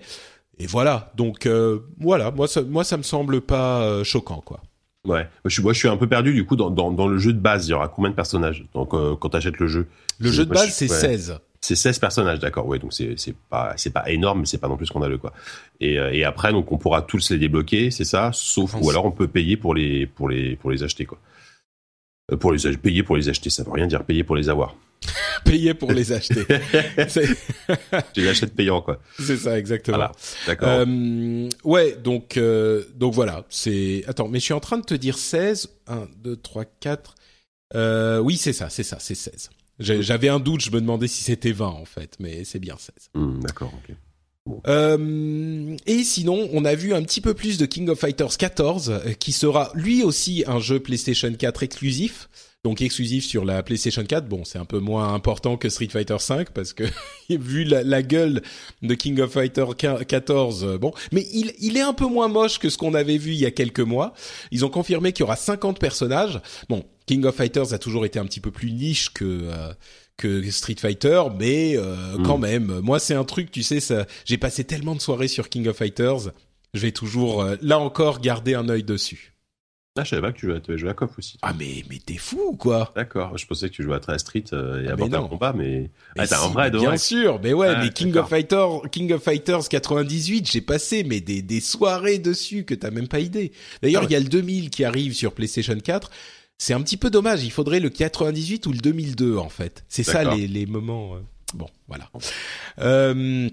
Et 0.57 0.65
voilà. 0.65 1.13
Donc 1.15 1.45
euh, 1.45 1.79
voilà, 1.99 2.31
moi 2.31 2.47
ça, 2.47 2.63
moi 2.63 2.83
ça 2.83 2.97
me 2.97 3.03
semble 3.03 3.41
pas 3.41 4.03
choquant 4.03 4.41
quoi. 4.41 4.61
Ouais. 5.07 5.23
Moi 5.23 5.29
je, 5.45 5.53
suis, 5.53 5.63
moi, 5.63 5.73
je 5.73 5.79
suis 5.79 5.87
un 5.89 5.97
peu 5.97 6.07
perdu 6.07 6.33
du 6.33 6.45
coup 6.45 6.55
dans, 6.55 6.69
dans, 6.69 6.91
dans 6.91 7.07
le 7.07 7.17
jeu 7.17 7.33
de 7.33 7.39
base. 7.39 7.67
Il 7.67 7.71
y 7.71 7.73
aura 7.73 7.89
combien 7.89 8.09
de 8.09 8.15
personnages 8.15 8.65
Donc, 8.73 8.93
euh, 8.93 9.15
quand 9.15 9.29
t'achètes 9.29 9.59
le 9.59 9.67
jeu? 9.67 9.87
Le 10.19 10.31
jeu 10.31 10.45
de 10.45 10.53
base 10.53 10.69
c'est 10.69 10.89
ouais. 10.89 10.97
16. 10.97 11.39
C'est 11.59 11.75
16 11.75 11.99
personnages, 11.99 12.39
d'accord. 12.39 12.67
Ouais, 12.67 12.77
donc 12.77 12.91
c'est 12.93 13.15
c'est 13.17 13.35
pas 13.49 13.73
c'est 13.77 13.91
pas 13.93 14.09
énorme, 14.09 14.41
mais 14.41 14.45
c'est 14.45 14.57
pas 14.57 14.67
non 14.67 14.75
plus 14.75 14.85
scandaleux 14.85 15.17
quoi. 15.17 15.31
Et, 15.79 15.97
euh, 15.97 16.11
et 16.11 16.25
après, 16.25 16.51
donc 16.51 16.71
on 16.73 16.77
pourra 16.77 17.01
tous 17.01 17.29
les 17.29 17.37
débloquer, 17.37 17.89
c'est 17.89 18.03
ça? 18.03 18.31
Sauf 18.33 18.75
ou 18.81 18.89
alors 18.89 19.05
on 19.05 19.11
peut 19.11 19.27
payer 19.27 19.55
pour 19.55 19.73
les 19.73 20.05
pour 20.05 20.27
les 20.27 20.55
pour 20.57 20.71
les 20.71 20.83
acheter 20.83 21.05
quoi. 21.05 21.17
Euh, 22.31 22.37
Pour 22.37 22.51
les 22.53 22.77
payer 22.77 23.03
pour 23.03 23.17
les 23.17 23.29
acheter, 23.29 23.49
ça 23.49 23.63
veut 23.63 23.71
rien 23.71 23.87
dire 23.87 24.03
payer 24.03 24.23
pour 24.23 24.35
les 24.35 24.49
avoir. 24.49 24.75
Payer 25.45 25.73
pour 25.73 25.91
les 25.91 26.11
acheter. 26.11 26.45
Tu 28.13 28.21
les 28.21 28.27
achètes 28.29 28.55
payant 28.55 28.81
quoi. 28.81 28.99
c'est 29.19 29.37
ça 29.37 29.57
exactement. 29.57 29.97
Voilà, 29.97 30.11
d'accord. 30.47 30.69
Euh, 30.69 31.49
ouais, 31.63 31.95
donc 32.03 32.37
euh, 32.37 32.83
donc 32.95 33.13
voilà, 33.13 33.45
c'est 33.49 34.03
attends, 34.07 34.27
mais 34.27 34.39
je 34.39 34.45
suis 34.45 34.53
en 34.53 34.59
train 34.59 34.77
de 34.77 34.85
te 34.85 34.93
dire 34.93 35.17
16 35.17 35.69
1 35.87 36.07
2 36.23 36.35
3 36.37 36.65
4 36.79 37.15
euh, 37.75 38.19
oui, 38.19 38.37
c'est 38.37 38.53
ça, 38.53 38.69
c'est 38.69 38.83
ça, 38.83 38.97
c'est 38.99 39.15
16. 39.15 39.49
J'ai- 39.79 40.03
J'avais 40.03 40.29
un 40.29 40.39
doute, 40.39 40.61
je 40.61 40.69
me 40.69 40.79
demandais 40.79 41.07
si 41.07 41.23
c'était 41.23 41.51
20 41.51 41.65
en 41.67 41.85
fait, 41.85 42.15
mais 42.19 42.43
c'est 42.43 42.59
bien 42.59 42.75
16. 42.77 43.09
Hmm, 43.15 43.39
d'accord, 43.39 43.73
ok. 43.73 43.95
Euh, 44.67 45.75
et 45.85 46.03
sinon, 46.03 46.49
on 46.53 46.65
a 46.65 46.75
vu 46.75 46.93
un 46.93 47.01
petit 47.01 47.21
peu 47.21 47.33
plus 47.33 47.57
de 47.57 47.65
King 47.65 47.89
of 47.89 47.99
Fighters 47.99 48.37
14, 48.37 48.89
euh, 48.89 49.13
qui 49.13 49.31
sera 49.31 49.71
lui 49.73 50.03
aussi 50.03 50.43
un 50.47 50.59
jeu 50.59 50.79
PlayStation 50.79 51.33
4 51.33 51.63
exclusif. 51.63 52.29
Donc 52.63 52.81
exclusif 52.81 53.25
sur 53.25 53.43
la 53.43 53.61
PlayStation 53.61 54.03
4. 54.05 54.27
Bon, 54.29 54.45
c'est 54.45 54.57
un 54.57 54.63
peu 54.63 54.79
moins 54.79 55.13
important 55.13 55.57
que 55.57 55.67
Street 55.67 55.89
Fighter 55.89 56.15
5 56.17 56.51
parce 56.51 56.71
que 56.71 56.85
vu 57.29 57.65
la, 57.65 57.83
la 57.83 58.01
gueule 58.01 58.41
de 58.81 58.93
King 58.95 59.19
of 59.19 59.31
Fighter 59.31 59.65
14, 59.75 60.63
euh, 60.63 60.77
bon, 60.77 60.93
mais 61.11 61.27
il, 61.33 61.53
il 61.59 61.75
est 61.75 61.81
un 61.81 61.93
peu 61.93 62.05
moins 62.05 62.29
moche 62.29 62.59
que 62.59 62.69
ce 62.69 62.77
qu'on 62.77 62.93
avait 62.93 63.17
vu 63.17 63.31
il 63.31 63.39
y 63.39 63.45
a 63.45 63.51
quelques 63.51 63.81
mois. 63.81 64.13
Ils 64.51 64.63
ont 64.63 64.69
confirmé 64.69 65.11
qu'il 65.11 65.23
y 65.23 65.23
aura 65.23 65.35
50 65.35 65.77
personnages. 65.77 66.39
Bon, 66.69 66.85
King 67.05 67.25
of 67.25 67.35
Fighters 67.35 67.73
a 67.73 67.77
toujours 67.79 68.05
été 68.05 68.17
un 68.19 68.25
petit 68.25 68.39
peu 68.39 68.51
plus 68.51 68.71
niche 68.71 69.11
que 69.13 69.25
euh, 69.25 69.73
que 70.15 70.49
Street 70.51 70.75
Fighter, 70.79 71.23
mais 71.37 71.75
euh, 71.75 72.17
Mm. 72.17 72.23
quand 72.23 72.37
même, 72.37 72.79
moi 72.81 72.99
c'est 72.99 73.15
un 73.15 73.23
truc, 73.23 73.49
tu 73.51 73.63
sais, 73.63 73.79
ça, 73.79 74.05
j'ai 74.25 74.37
passé 74.37 74.63
tellement 74.63 74.93
de 74.95 75.01
soirées 75.01 75.27
sur 75.27 75.49
King 75.49 75.67
of 75.67 75.75
Fighters, 75.77 76.31
je 76.73 76.79
vais 76.79 76.91
toujours, 76.91 77.41
euh, 77.41 77.55
là 77.61 77.79
encore, 77.79 78.21
garder 78.21 78.53
un 78.53 78.69
œil 78.69 78.83
dessus. 78.83 79.32
Ah, 79.95 80.03
je 80.03 80.09
savais 80.09 80.23
pas 80.23 80.31
que 80.31 80.39
tu 80.39 80.47
jouais, 80.47 80.59
tu 80.59 80.71
avais 80.71 80.79
joué 80.79 80.89
à 80.89 80.95
KOF 80.95 81.19
aussi. 81.19 81.37
Ah 81.43 81.53
mais 81.57 81.83
mais 81.87 81.99
t'es 82.03 82.17
fou 82.17 82.41
ou 82.53 82.55
quoi? 82.55 82.91
D'accord, 82.95 83.37
je 83.37 83.45
pensais 83.45 83.69
que 83.69 83.75
tu 83.75 83.83
jouais 83.83 83.93
à 83.95 83.99
très 83.99 84.17
Street 84.17 84.43
euh, 84.51 84.83
et 84.83 84.87
Ah, 84.87 84.93
à 84.93 84.95
Mortal. 84.95 85.29
Kombat, 85.29 85.53
mais 85.53 85.91
Mais 86.17 86.23
ah, 86.23 86.27
t'as 86.27 86.43
un 86.43 86.47
vrai 86.49 86.71
Bien 86.71 86.79
vrai. 86.81 86.97
sûr, 86.97 87.39
mais 87.43 87.53
ouais, 87.53 87.67
Ah, 87.75 87.79
mais 87.83 87.91
King 87.91 88.15
of 88.17 88.27
Fighters, 88.27 88.81
King 88.91 89.11
of 89.13 89.21
Fighters 89.21 89.69
98, 89.69 90.49
j'ai 90.51 90.61
passé 90.61 91.03
mais 91.03 91.21
des 91.21 91.43
des 91.43 91.59
soirées 91.59 92.17
dessus 92.17 92.63
que 92.63 92.73
t'as 92.73 92.89
même 92.89 93.07
pas 93.07 93.19
idée. 93.19 93.51
D'ailleurs, 93.83 94.01
Ah 94.03 94.07
il 94.09 94.13
y 94.13 94.15
a 94.15 94.19
le 94.19 94.25
2000 94.29 94.71
qui 94.71 94.83
arrive 94.83 95.13
sur 95.13 95.31
PlayStation 95.31 95.77
4. 95.79 96.09
C'est 96.57 96.73
un 96.73 96.81
petit 96.81 96.97
peu 96.97 97.11
dommage. 97.11 97.43
Il 97.43 97.51
faudrait 97.51 97.79
le 97.79 97.89
98 97.91 98.65
ou 98.65 98.71
le 98.71 98.79
2002 98.79 99.37
en 99.37 99.49
fait. 99.49 99.83
C'est 99.89 100.01
ça 100.03 100.23
les 100.35 100.47
les 100.47 100.65
moments. 100.65 101.13
euh, 101.15 101.19
Bon, 101.53 101.67
voilà. 101.87 102.09
Euh, 102.79 103.47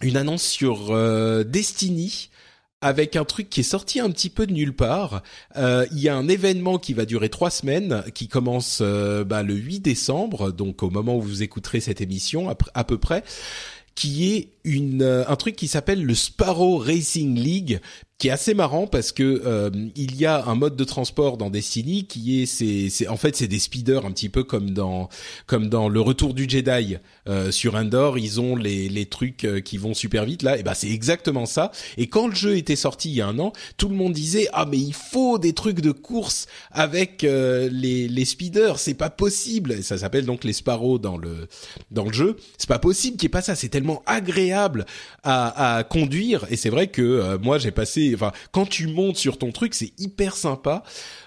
une 0.00 0.16
annonce 0.16 0.44
sur 0.44 0.90
euh, 0.92 1.42
Destiny 1.42 2.30
avec 2.82 3.16
un 3.16 3.24
truc 3.24 3.48
qui 3.48 3.60
est 3.60 3.62
sorti 3.62 4.00
un 4.00 4.10
petit 4.10 4.28
peu 4.28 4.46
de 4.46 4.52
nulle 4.52 4.74
part. 4.74 5.22
Euh, 5.56 5.86
Il 5.92 6.00
y 6.00 6.08
a 6.08 6.16
un 6.16 6.28
événement 6.28 6.78
qui 6.78 6.92
va 6.92 7.06
durer 7.06 7.30
trois 7.30 7.50
semaines, 7.50 8.02
qui 8.12 8.28
commence 8.28 8.80
euh, 8.82 9.24
bah, 9.24 9.42
le 9.42 9.54
8 9.54 9.80
décembre, 9.80 10.50
donc 10.50 10.82
au 10.82 10.90
moment 10.90 11.16
où 11.16 11.22
vous 11.22 11.42
écouterez 11.42 11.80
cette 11.80 12.00
émission, 12.00 12.54
à, 12.74 12.84
peu 12.84 12.98
près, 12.98 13.22
qui 13.94 14.32
est 14.32 14.48
une 14.64 15.02
euh, 15.02 15.24
un 15.28 15.36
truc 15.36 15.54
qui 15.54 15.68
s'appelle 15.68 16.04
le 16.04 16.14
Sparrow 16.14 16.78
Racing 16.78 17.38
League, 17.38 17.80
qui 18.22 18.28
est 18.28 18.30
assez 18.30 18.54
marrant 18.54 18.86
parce 18.86 19.10
que 19.10 19.42
euh, 19.44 19.68
il 19.96 20.14
y 20.14 20.26
a 20.26 20.44
un 20.46 20.54
mode 20.54 20.76
de 20.76 20.84
transport 20.84 21.36
dans 21.38 21.50
Destiny 21.50 22.04
qui 22.04 22.40
est 22.40 22.46
c'est 22.46 23.08
en 23.08 23.16
fait 23.16 23.34
c'est 23.34 23.48
des 23.48 23.58
speeders 23.58 24.06
un 24.06 24.12
petit 24.12 24.28
peu 24.28 24.44
comme 24.44 24.70
dans 24.70 25.08
comme 25.48 25.68
dans 25.68 25.88
le 25.88 26.00
Retour 26.00 26.32
du 26.32 26.48
Jedi 26.48 26.98
euh, 27.28 27.50
sur 27.50 27.74
Endor, 27.74 28.18
ils 28.18 28.40
ont 28.40 28.54
les 28.54 28.88
les 28.88 29.06
trucs 29.06 29.44
euh, 29.44 29.58
qui 29.58 29.76
vont 29.76 29.92
super 29.92 30.24
vite 30.24 30.44
là, 30.44 30.56
et 30.56 30.62
ben 30.62 30.74
c'est 30.74 30.90
exactement 30.90 31.46
ça. 31.46 31.72
Et 31.96 32.06
quand 32.06 32.28
le 32.28 32.34
jeu 32.36 32.56
était 32.56 32.76
sorti 32.76 33.10
il 33.10 33.16
y 33.16 33.20
a 33.20 33.26
un 33.26 33.40
an, 33.40 33.52
tout 33.76 33.88
le 33.88 33.96
monde 33.96 34.12
disait 34.12 34.46
ah 34.52 34.66
mais 34.70 34.78
il 34.78 34.94
faut 34.94 35.38
des 35.38 35.52
trucs 35.52 35.80
de 35.80 35.90
course 35.90 36.46
avec 36.70 37.24
euh, 37.24 37.68
les 37.72 38.06
les 38.06 38.24
speeders, 38.24 38.78
c'est 38.78 38.94
pas 38.94 39.10
possible. 39.10 39.72
Et 39.72 39.82
ça 39.82 39.98
s'appelle 39.98 40.26
donc 40.26 40.44
les 40.44 40.52
Sparrow 40.52 41.00
dans 41.00 41.18
le 41.18 41.48
dans 41.90 42.04
le 42.04 42.12
jeu. 42.12 42.36
C'est 42.56 42.68
pas 42.68 42.78
possible 42.78 43.16
qu'il 43.16 43.26
n'y 43.26 43.30
ait 43.30 43.38
pas 43.38 43.42
ça. 43.42 43.56
C'est 43.56 43.68
tellement 43.68 44.04
agréable 44.06 44.86
à, 45.24 45.78
à 45.78 45.82
conduire. 45.82 46.46
Et 46.50 46.56
c'est 46.56 46.70
vrai 46.70 46.86
que 46.86 47.02
euh, 47.02 47.36
moi 47.36 47.58
j'ai 47.58 47.72
passé. 47.72 48.11
Enfin, 48.14 48.32
quand 48.50 48.66
tu 48.66 48.86
montes 48.86 49.16
sur 49.16 49.38
ton 49.38 49.52
truc, 49.52 49.74
c'est 49.74 49.92
hyper 49.98 50.36
sympa 50.36 50.82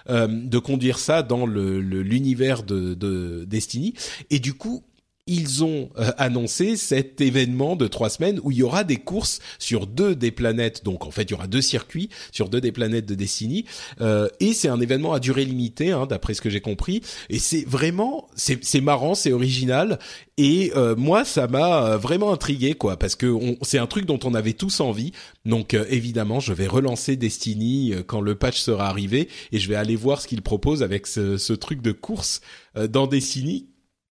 euh, 0.08 0.26
de 0.28 0.58
conduire 0.58 0.98
ça 0.98 1.22
dans 1.22 1.46
le 1.46 1.80
l'univers 1.80 2.62
de, 2.62 2.94
de 2.94 3.44
Destiny. 3.46 3.94
Et 4.30 4.38
du 4.38 4.54
coup. 4.54 4.84
Ils 5.28 5.64
ont 5.64 5.90
euh, 5.98 6.12
annoncé 6.18 6.76
cet 6.76 7.20
événement 7.20 7.74
de 7.74 7.88
trois 7.88 8.10
semaines 8.10 8.38
où 8.44 8.52
il 8.52 8.58
y 8.58 8.62
aura 8.62 8.84
des 8.84 8.98
courses 8.98 9.40
sur 9.58 9.88
deux 9.88 10.14
des 10.14 10.30
planètes. 10.30 10.84
Donc 10.84 11.04
en 11.04 11.10
fait, 11.10 11.22
il 11.24 11.30
y 11.32 11.34
aura 11.34 11.48
deux 11.48 11.60
circuits 11.62 12.10
sur 12.30 12.48
deux 12.48 12.60
des 12.60 12.70
planètes 12.70 13.06
de 13.06 13.16
Destiny. 13.16 13.64
Euh, 14.00 14.28
et 14.38 14.52
c'est 14.52 14.68
un 14.68 14.80
événement 14.80 15.14
à 15.14 15.18
durée 15.18 15.44
limitée, 15.44 15.90
hein, 15.90 16.06
d'après 16.06 16.34
ce 16.34 16.40
que 16.40 16.48
j'ai 16.48 16.60
compris. 16.60 17.00
Et 17.28 17.40
c'est 17.40 17.64
vraiment, 17.66 18.28
c'est 18.36 18.80
marrant, 18.80 19.16
c'est 19.16 19.32
original. 19.32 19.98
Et 20.38 20.70
euh, 20.76 20.94
moi, 20.94 21.24
ça 21.24 21.48
m'a 21.48 21.84
euh, 21.94 21.96
vraiment 21.98 22.32
intrigué, 22.32 22.74
quoi, 22.74 22.96
parce 22.96 23.16
que 23.16 23.26
on- 23.26 23.56
c'est 23.62 23.78
un 23.78 23.86
truc 23.88 24.04
dont 24.06 24.20
on 24.22 24.32
avait 24.32 24.52
tous 24.52 24.78
envie. 24.78 25.10
Donc 25.44 25.74
euh, 25.74 25.86
évidemment, 25.88 26.38
je 26.38 26.52
vais 26.52 26.68
relancer 26.68 27.16
Destiny 27.16 27.94
euh, 27.94 28.02
quand 28.06 28.20
le 28.20 28.36
patch 28.36 28.60
sera 28.60 28.88
arrivé 28.88 29.28
et 29.50 29.58
je 29.58 29.68
vais 29.68 29.74
aller 29.74 29.96
voir 29.96 30.20
ce 30.20 30.28
qu'il 30.28 30.42
propose 30.42 30.84
avec 30.84 31.08
ce, 31.08 31.36
ce 31.36 31.52
truc 31.52 31.82
de 31.82 31.90
course 31.90 32.42
dans 32.90 33.06
Destiny, 33.06 33.66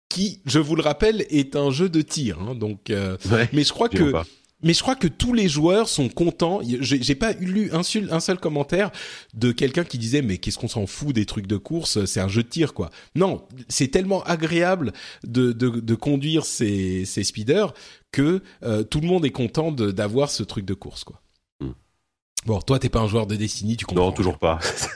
qui, 0.10 0.42
je 0.46 0.60
vous 0.60 0.76
le 0.76 0.82
rappelle, 0.82 1.26
est 1.30 1.56
un 1.56 1.72
jeu 1.72 1.90
de 1.90 2.02
tir. 2.02 2.40
hein. 2.42 2.56
donc, 2.56 2.90
euh, 2.90 3.18
Ouais, 3.32 3.50
mais 3.54 3.64
je 3.64 3.74
crois 3.74 3.90
que 3.90 4.12
pas. 4.12 4.26
mais 4.64 4.74
je 4.74 4.82
crois 4.82 4.96
que 4.96 5.08
tous 5.08 5.34
les 5.34 5.50
joueurs 5.50 5.90
sont 5.90 6.10
contents. 6.10 6.62
J'ai 6.80 7.16
pas 7.16 7.34
lu 7.34 7.70
un 7.74 7.84
seul, 7.84 8.08
un 8.12 8.20
seul 8.20 8.38
commentaire 8.40 8.92
de 9.34 9.52
quelqu'un 9.52 9.84
qui 9.84 9.98
disait 9.98 10.22
mais 10.22 10.38
qu'est-ce 10.38 10.58
qu'on 10.58 10.68
s'en 10.68 10.88
fout 10.88 11.14
des 11.14 11.26
trucs 11.26 11.48
de 11.48 11.58
course, 11.58 12.06
c'est 12.06 12.20
un 12.22 12.28
jeu 12.30 12.44
de 12.44 12.48
tir 12.50 12.74
quoi. 12.74 12.90
Non, 13.16 13.44
c'est 13.68 13.90
tellement 13.90 14.24
agréable 14.24 14.94
de, 15.26 15.52
de, 15.52 15.70
de 15.70 15.96
conduire 15.96 16.46
ces, 16.46 17.04
ces 17.06 17.24
speeders 17.24 17.74
que 18.12 18.42
euh, 18.64 18.84
tout 18.84 19.02
le 19.02 19.08
monde 19.08 19.26
est 19.26 19.32
content 19.32 19.72
d'avoir 19.72 20.30
ce 20.32 20.44
truc 20.44 20.66
de 20.66 20.74
course 20.74 21.04
quoi. 21.04 21.22
Bon, 22.46 22.60
toi 22.60 22.78
t'es 22.78 22.90
pas 22.90 23.00
un 23.00 23.08
joueur 23.08 23.26
de 23.26 23.36
Destiny, 23.36 23.76
tu 23.76 23.86
comprends 23.86 24.06
Non, 24.06 24.12
toujours 24.12 24.38
pas. 24.38 24.60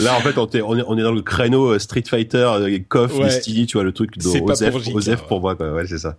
Là, 0.00 0.16
en 0.16 0.20
fait, 0.20 0.36
on, 0.36 0.46
est- 0.48 0.60
on 0.62 0.98
est, 0.98 1.02
dans 1.02 1.12
le 1.12 1.22
créneau 1.22 1.72
euh, 1.74 1.78
Street 1.78 2.02
Fighter, 2.06 2.38
euh, 2.38 2.78
KOF, 2.88 3.14
Ouais. 3.18 3.24
Destiny, 3.26 3.66
tu 3.66 3.74
vois, 3.76 3.84
le 3.84 3.92
truc 3.92 4.16
de 4.18 4.22
C'est 4.22 4.40
pas 4.40 4.52
Osef, 4.52 4.70
pour 4.72 4.80
JK, 4.82 4.94
Osef 4.96 5.20
ouais. 5.20 5.26
pour 5.28 5.40
moi, 5.40 5.54
quoi. 5.54 5.72
Ouais, 5.72 5.86
c'est 5.86 5.98
ça. 5.98 6.16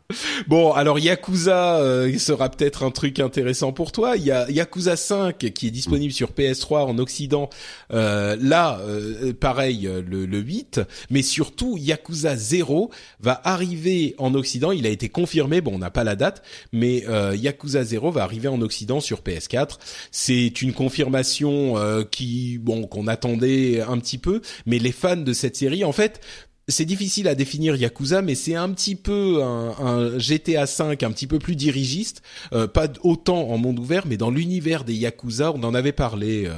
Bon, 0.47 0.71
alors 0.71 0.99
Yakuza 0.99 1.79
euh, 1.79 2.17
sera 2.17 2.49
peut-être 2.49 2.83
un 2.83 2.91
truc 2.91 3.19
intéressant 3.19 3.73
pour 3.73 3.91
toi. 3.91 4.15
Il 4.15 4.23
y 4.23 4.31
a 4.31 4.49
Yakuza 4.49 4.95
5 4.95 5.37
qui 5.37 5.67
est 5.67 5.71
disponible 5.71 6.13
sur 6.13 6.29
PS3 6.31 6.85
en 6.85 6.97
Occident. 6.97 7.49
Euh, 7.93 8.37
là, 8.39 8.79
euh, 8.87 9.33
pareil, 9.33 9.85
euh, 9.87 10.01
le, 10.07 10.25
le 10.25 10.37
8. 10.39 10.79
Mais 11.09 11.21
surtout, 11.23 11.75
Yakuza 11.77 12.35
0 12.37 12.89
va 13.19 13.41
arriver 13.43 14.15
en 14.17 14.33
Occident. 14.33 14.71
Il 14.71 14.85
a 14.85 14.89
été 14.89 15.09
confirmé. 15.09 15.61
Bon, 15.61 15.73
on 15.75 15.79
n'a 15.79 15.91
pas 15.91 16.03
la 16.03 16.15
date, 16.15 16.41
mais 16.71 17.03
euh, 17.09 17.35
Yakuza 17.35 17.83
0 17.83 18.11
va 18.11 18.23
arriver 18.23 18.47
en 18.47 18.61
Occident 18.61 18.99
sur 19.01 19.19
PS4. 19.19 19.77
C'est 20.11 20.61
une 20.61 20.73
confirmation 20.73 21.77
euh, 21.77 22.03
qui, 22.03 22.57
bon, 22.57 22.87
qu'on 22.87 23.07
attendait 23.07 23.81
un 23.81 23.97
petit 23.97 24.17
peu. 24.17 24.41
Mais 24.65 24.79
les 24.79 24.91
fans 24.91 25.15
de 25.17 25.33
cette 25.33 25.55
série, 25.55 25.83
en 25.83 25.91
fait, 25.91 26.21
c'est 26.67 26.85
difficile 26.85 27.27
à 27.27 27.35
définir 27.35 27.75
Yakuza, 27.75 28.21
mais 28.21 28.35
c'est 28.35 28.55
un 28.55 28.69
petit 28.69 28.95
peu 28.95 29.43
un, 29.43 29.75
un, 29.79 30.19
GTA 30.19 30.65
5 30.65 31.03
un 31.03 31.11
petit 31.11 31.27
peu 31.27 31.39
plus 31.39 31.55
dirigiste, 31.55 32.23
euh, 32.53 32.67
pas 32.67 32.87
autant 33.03 33.49
en 33.49 33.57
monde 33.57 33.79
ouvert, 33.79 34.05
mais 34.07 34.17
dans 34.17 34.31
l'univers 34.31 34.83
des 34.83 34.95
Yakuza, 34.95 35.51
on 35.51 35.63
en 35.63 35.75
avait 35.75 35.91
parlé, 35.91 36.45
euh, 36.47 36.53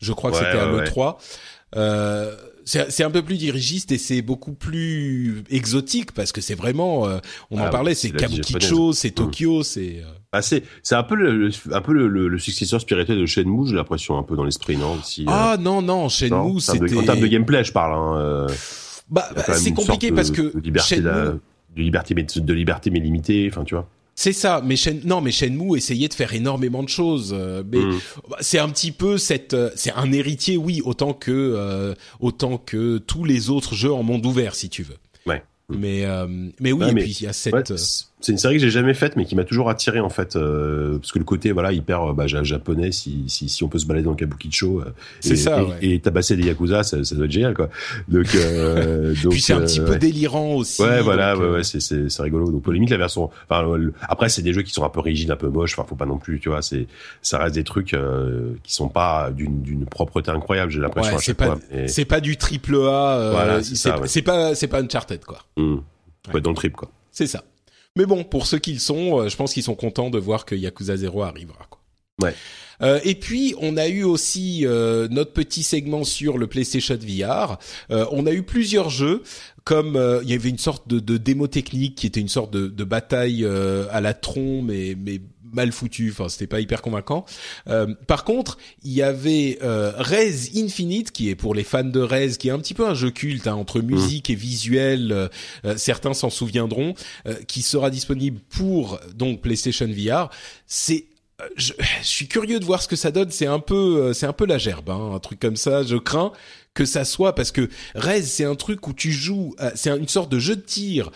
je 0.00 0.12
crois 0.12 0.30
que 0.30 0.36
c'était 0.36 0.58
à 0.58 0.66
l'E3. 0.66 1.16
Euh, 1.74 2.36
c'est 2.64 3.04
un 3.04 3.10
peu 3.10 3.22
plus 3.22 3.36
dirigiste 3.36 3.92
et 3.92 3.98
c'est 3.98 4.22
beaucoup 4.22 4.52
plus 4.52 5.42
exotique 5.50 6.12
parce 6.12 6.32
que 6.32 6.40
c'est 6.40 6.54
vraiment, 6.54 7.06
euh, 7.06 7.18
on 7.50 7.58
en 7.58 7.64
ah 7.64 7.70
parlait, 7.70 7.94
c'est 7.94 8.10
Kabukicho, 8.10 8.92
c'est 8.92 9.10
mm. 9.10 9.14
Tokyo, 9.14 9.62
c'est. 9.62 10.02
Ah, 10.32 10.40
c'est 10.40 10.64
un 10.92 11.02
peu 11.02 11.14
le, 11.14 11.50
un 11.72 11.80
peu 11.82 11.92
le, 11.92 12.08
le, 12.08 12.38
successeur 12.38 12.80
spirituel 12.80 13.18
de 13.18 13.26
Shenmue, 13.26 13.68
j'ai 13.68 13.74
l'impression 13.74 14.16
un 14.16 14.22
peu 14.22 14.34
dans 14.34 14.44
l'esprit, 14.44 14.76
non 14.76 14.94
aussi, 14.98 15.24
Ah 15.28 15.56
non 15.60 15.82
non, 15.82 16.08
Shenmue, 16.08 16.60
c'était. 16.60 16.96
En 16.96 17.02
termes 17.02 17.20
de 17.20 17.26
gameplay, 17.26 17.64
je 17.64 17.72
parle. 17.72 17.94
Hein, 17.94 18.46
bah, 19.10 19.28
c'est 19.54 19.72
compliqué 19.72 20.10
parce 20.10 20.30
que 20.30 20.56
de 20.56 20.60
liberté, 20.60 21.00
de, 21.00 21.40
liberté, 21.76 22.14
mais 22.14 22.24
de 22.24 22.52
liberté 22.54 22.90
mais 22.90 23.00
limitée. 23.00 23.48
Enfin, 23.50 23.64
tu 23.64 23.74
vois. 23.74 23.88
C'est 24.14 24.32
ça, 24.32 24.62
mais 24.64 24.76
Shen... 24.76 25.00
non, 25.04 25.20
mais 25.20 25.32
Shenmue 25.32 25.76
essayait 25.76 26.08
de 26.08 26.14
faire 26.14 26.34
énormément 26.34 26.82
de 26.82 26.88
choses. 26.88 27.34
Euh, 27.36 27.62
mais 27.70 27.78
mm. 27.78 28.00
c'est 28.40 28.58
un 28.58 28.68
petit 28.68 28.92
peu 28.92 29.18
cette, 29.18 29.54
euh, 29.54 29.70
c'est 29.74 29.92
un 29.92 30.12
héritier, 30.12 30.56
oui, 30.56 30.82
autant 30.84 31.14
que 31.14 31.30
euh, 31.30 31.94
autant 32.20 32.58
que 32.58 32.98
tous 32.98 33.24
les 33.24 33.50
autres 33.50 33.74
jeux 33.74 33.92
en 33.92 34.02
monde 34.02 34.24
ouvert, 34.26 34.54
si 34.54 34.68
tu 34.68 34.82
veux. 34.82 34.98
Ouais. 35.26 35.42
Mais 35.68 36.04
mais 36.60 36.72
oui, 36.72 36.90
et 36.90 36.94
puis 36.94 37.16
il 37.18 37.24
y 37.24 37.26
a 37.26 37.32
cette 37.32 37.72
c'est 38.22 38.32
une 38.32 38.38
série 38.38 38.54
que 38.54 38.60
j'ai 38.60 38.70
jamais 38.70 38.94
faite, 38.94 39.16
mais 39.16 39.24
qui 39.24 39.34
m'a 39.34 39.44
toujours 39.44 39.68
attiré 39.68 40.00
en 40.00 40.08
fait, 40.08 40.36
euh, 40.36 40.98
parce 40.98 41.10
que 41.10 41.18
le 41.18 41.24
côté 41.24 41.50
voilà 41.50 41.72
hyper 41.72 42.10
euh, 42.10 42.12
bah, 42.12 42.26
japonais, 42.26 42.92
si, 42.92 43.24
si, 43.26 43.48
si 43.48 43.64
on 43.64 43.68
peut 43.68 43.78
se 43.78 43.86
balader 43.86 44.04
dans 44.04 44.14
Kabukicho, 44.14 44.80
euh, 44.80 44.92
c'est 45.20 45.36
ça, 45.36 45.60
et, 45.80 45.98
tabasser 45.98 46.36
des 46.36 46.44
yakuza, 46.44 46.84
ça, 46.84 47.04
ça 47.04 47.14
doit 47.14 47.26
être 47.26 47.32
génial 47.32 47.54
quoi. 47.54 47.68
Donc, 48.08 48.34
euh, 48.34 49.14
donc 49.22 49.32
puis 49.32 49.40
c'est 49.40 49.52
un 49.52 49.60
petit 49.60 49.80
peu 49.80 49.96
délirant 49.96 50.54
aussi. 50.54 50.80
Ouais, 50.80 51.02
voilà, 51.02 51.36
ouais, 51.36 51.48
ouais, 51.48 51.64
c'est 51.64 51.80
c'est 51.80 52.08
c'est 52.08 52.22
rigolo. 52.22 52.50
Donc 52.50 52.66
limite 52.68 52.90
la 52.90 52.96
version, 52.96 53.30
enfin 53.48 53.66
après 54.02 54.28
c'est 54.28 54.42
des 54.42 54.52
jeux 54.52 54.62
qui 54.62 54.72
sont 54.72 54.84
un 54.84 54.88
peu 54.88 55.00
rigides, 55.00 55.30
un 55.30 55.36
peu 55.36 55.48
moches, 55.48 55.76
enfin 55.76 55.86
faut 55.88 55.96
pas 55.96 56.06
non 56.06 56.18
plus, 56.18 56.38
tu 56.38 56.48
vois, 56.48 56.62
c'est 56.62 56.86
ça 57.22 57.38
reste 57.38 57.56
des 57.56 57.64
trucs 57.64 57.96
qui 58.62 58.72
sont 58.72 58.88
pas 58.88 59.30
d'une 59.32 59.62
d'une 59.62 59.84
propreté 59.84 60.30
incroyable, 60.30 60.70
j'ai 60.70 60.80
l'impression. 60.80 61.18
c'est 61.18 61.34
pas 61.34 61.58
c'est 61.86 62.04
pas 62.04 62.20
du 62.20 62.36
triple 62.36 62.76
A. 62.76 63.30
voilà, 63.32 63.62
c'est 63.62 64.22
pas 64.22 64.54
c'est 64.54 64.68
pas 64.68 64.80
Uncharted 64.80 65.24
quoi. 65.24 65.38
Mmh. 65.56 65.76
Être 66.28 66.40
dans 66.40 66.50
le 66.50 66.56
trip 66.56 66.76
quoi. 66.76 66.88
C'est 67.10 67.26
ça. 67.26 67.42
Mais 67.96 68.06
bon, 68.06 68.24
pour 68.24 68.46
ceux 68.46 68.58
qui 68.58 68.72
le 68.72 68.78
sont, 68.78 69.20
euh, 69.20 69.28
je 69.28 69.36
pense 69.36 69.52
qu'ils 69.52 69.62
sont 69.62 69.74
contents 69.74 70.10
de 70.10 70.18
voir 70.18 70.44
que 70.44 70.54
Yakuza 70.54 70.96
0 70.96 71.22
arrivera. 71.22 71.66
Quoi. 71.68 71.80
Ouais. 72.22 72.34
Euh, 72.80 73.00
et 73.04 73.14
puis 73.14 73.54
on 73.60 73.76
a 73.76 73.88
eu 73.88 74.02
aussi 74.02 74.62
euh, 74.64 75.08
notre 75.08 75.32
petit 75.32 75.62
segment 75.62 76.04
sur 76.04 76.38
le 76.38 76.46
PlayStation 76.46 76.96
VR. 76.96 77.58
Euh, 77.90 78.06
on 78.10 78.26
a 78.26 78.32
eu 78.32 78.42
plusieurs 78.42 78.90
jeux, 78.90 79.22
comme 79.64 79.96
euh, 79.96 80.20
il 80.22 80.30
y 80.30 80.34
avait 80.34 80.48
une 80.48 80.58
sorte 80.58 80.88
de, 80.88 80.98
de, 80.98 81.16
démo 81.16 81.46
technique 81.46 81.94
qui 81.94 82.06
était 82.06 82.20
une 82.20 82.28
sorte 82.28 82.52
de, 82.52 82.66
de 82.66 82.84
bataille 82.84 83.46
à 83.46 84.00
la 84.00 84.14
tronc, 84.14 84.62
mais, 84.62 84.96
mais 84.98 85.20
mal 85.52 85.72
foutu. 85.72 86.10
Enfin, 86.10 86.28
c'était 86.28 86.46
pas 86.46 86.60
hyper 86.60 86.82
convaincant. 86.82 87.24
Euh, 87.68 87.94
par 88.06 88.24
contre, 88.24 88.58
il 88.82 88.92
y 88.92 89.02
avait 89.02 89.58
euh, 89.62 89.92
Rez 89.96 90.50
Infinite, 90.56 91.12
qui 91.12 91.30
est 91.30 91.34
pour 91.34 91.54
les 91.54 91.64
fans 91.64 91.84
de 91.84 92.00
Rez, 92.00 92.30
qui 92.38 92.48
est 92.48 92.50
un 92.52 92.58
petit 92.58 92.74
peu 92.74 92.86
un 92.86 92.94
jeu 92.94 93.10
culte 93.10 93.46
hein, 93.46 93.54
entre 93.54 93.80
musique 93.80 94.30
et 94.30 94.34
visuel. 94.34 95.12
Euh, 95.12 95.28
euh, 95.64 95.76
certains 95.76 96.14
s'en 96.14 96.30
souviendront, 96.30 96.94
qui 97.46 97.62
sera 97.62 97.90
disponible 97.90 98.40
pour 98.48 99.00
donc 99.14 99.40
PlayStation 99.40 99.86
VR. 99.86 100.30
C'est 100.66 101.06
je, 101.56 101.72
je, 101.78 102.06
suis 102.06 102.28
curieux 102.28 102.60
de 102.60 102.64
voir 102.64 102.82
ce 102.82 102.88
que 102.88 102.96
ça 102.96 103.10
donne. 103.10 103.30
C'est 103.30 103.46
un 103.46 103.58
peu, 103.58 104.12
c'est 104.12 104.26
un 104.26 104.32
peu 104.32 104.46
la 104.46 104.58
gerbe, 104.58 104.90
hein, 104.90 105.12
un 105.14 105.18
truc 105.18 105.40
comme 105.40 105.56
ça. 105.56 105.82
Je 105.82 105.96
crains 105.96 106.32
que 106.74 106.84
ça 106.84 107.04
soit 107.04 107.34
parce 107.34 107.52
que 107.52 107.68
Rez, 107.94 108.22
c'est 108.22 108.44
un 108.44 108.54
truc 108.54 108.86
où 108.86 108.92
tu 108.92 109.12
joues, 109.12 109.54
c'est 109.74 109.90
une 109.90 110.08
sorte 110.08 110.30
de 110.30 110.38
jeu 110.38 110.56
de 110.56 110.60
tir 110.60 111.10
euh, 111.10 111.12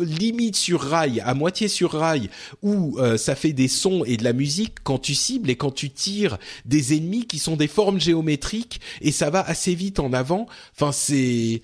limite 0.00 0.56
sur 0.56 0.80
rail, 0.80 1.20
à 1.20 1.34
moitié 1.34 1.68
sur 1.68 1.92
rail, 1.92 2.30
où 2.62 2.98
euh, 2.98 3.16
ça 3.16 3.34
fait 3.34 3.52
des 3.52 3.68
sons 3.68 4.04
et 4.04 4.16
de 4.16 4.24
la 4.24 4.32
musique 4.32 4.76
quand 4.82 4.98
tu 4.98 5.14
cibles 5.14 5.50
et 5.50 5.56
quand 5.56 5.70
tu 5.70 5.90
tires 5.90 6.38
des 6.64 6.96
ennemis 6.96 7.26
qui 7.26 7.38
sont 7.38 7.56
des 7.56 7.68
formes 7.68 8.00
géométriques 8.00 8.80
et 9.00 9.12
ça 9.12 9.30
va 9.30 9.40
assez 9.40 9.74
vite 9.74 10.00
en 10.00 10.12
avant. 10.12 10.46
Enfin, 10.74 10.92
c'est 10.92 11.62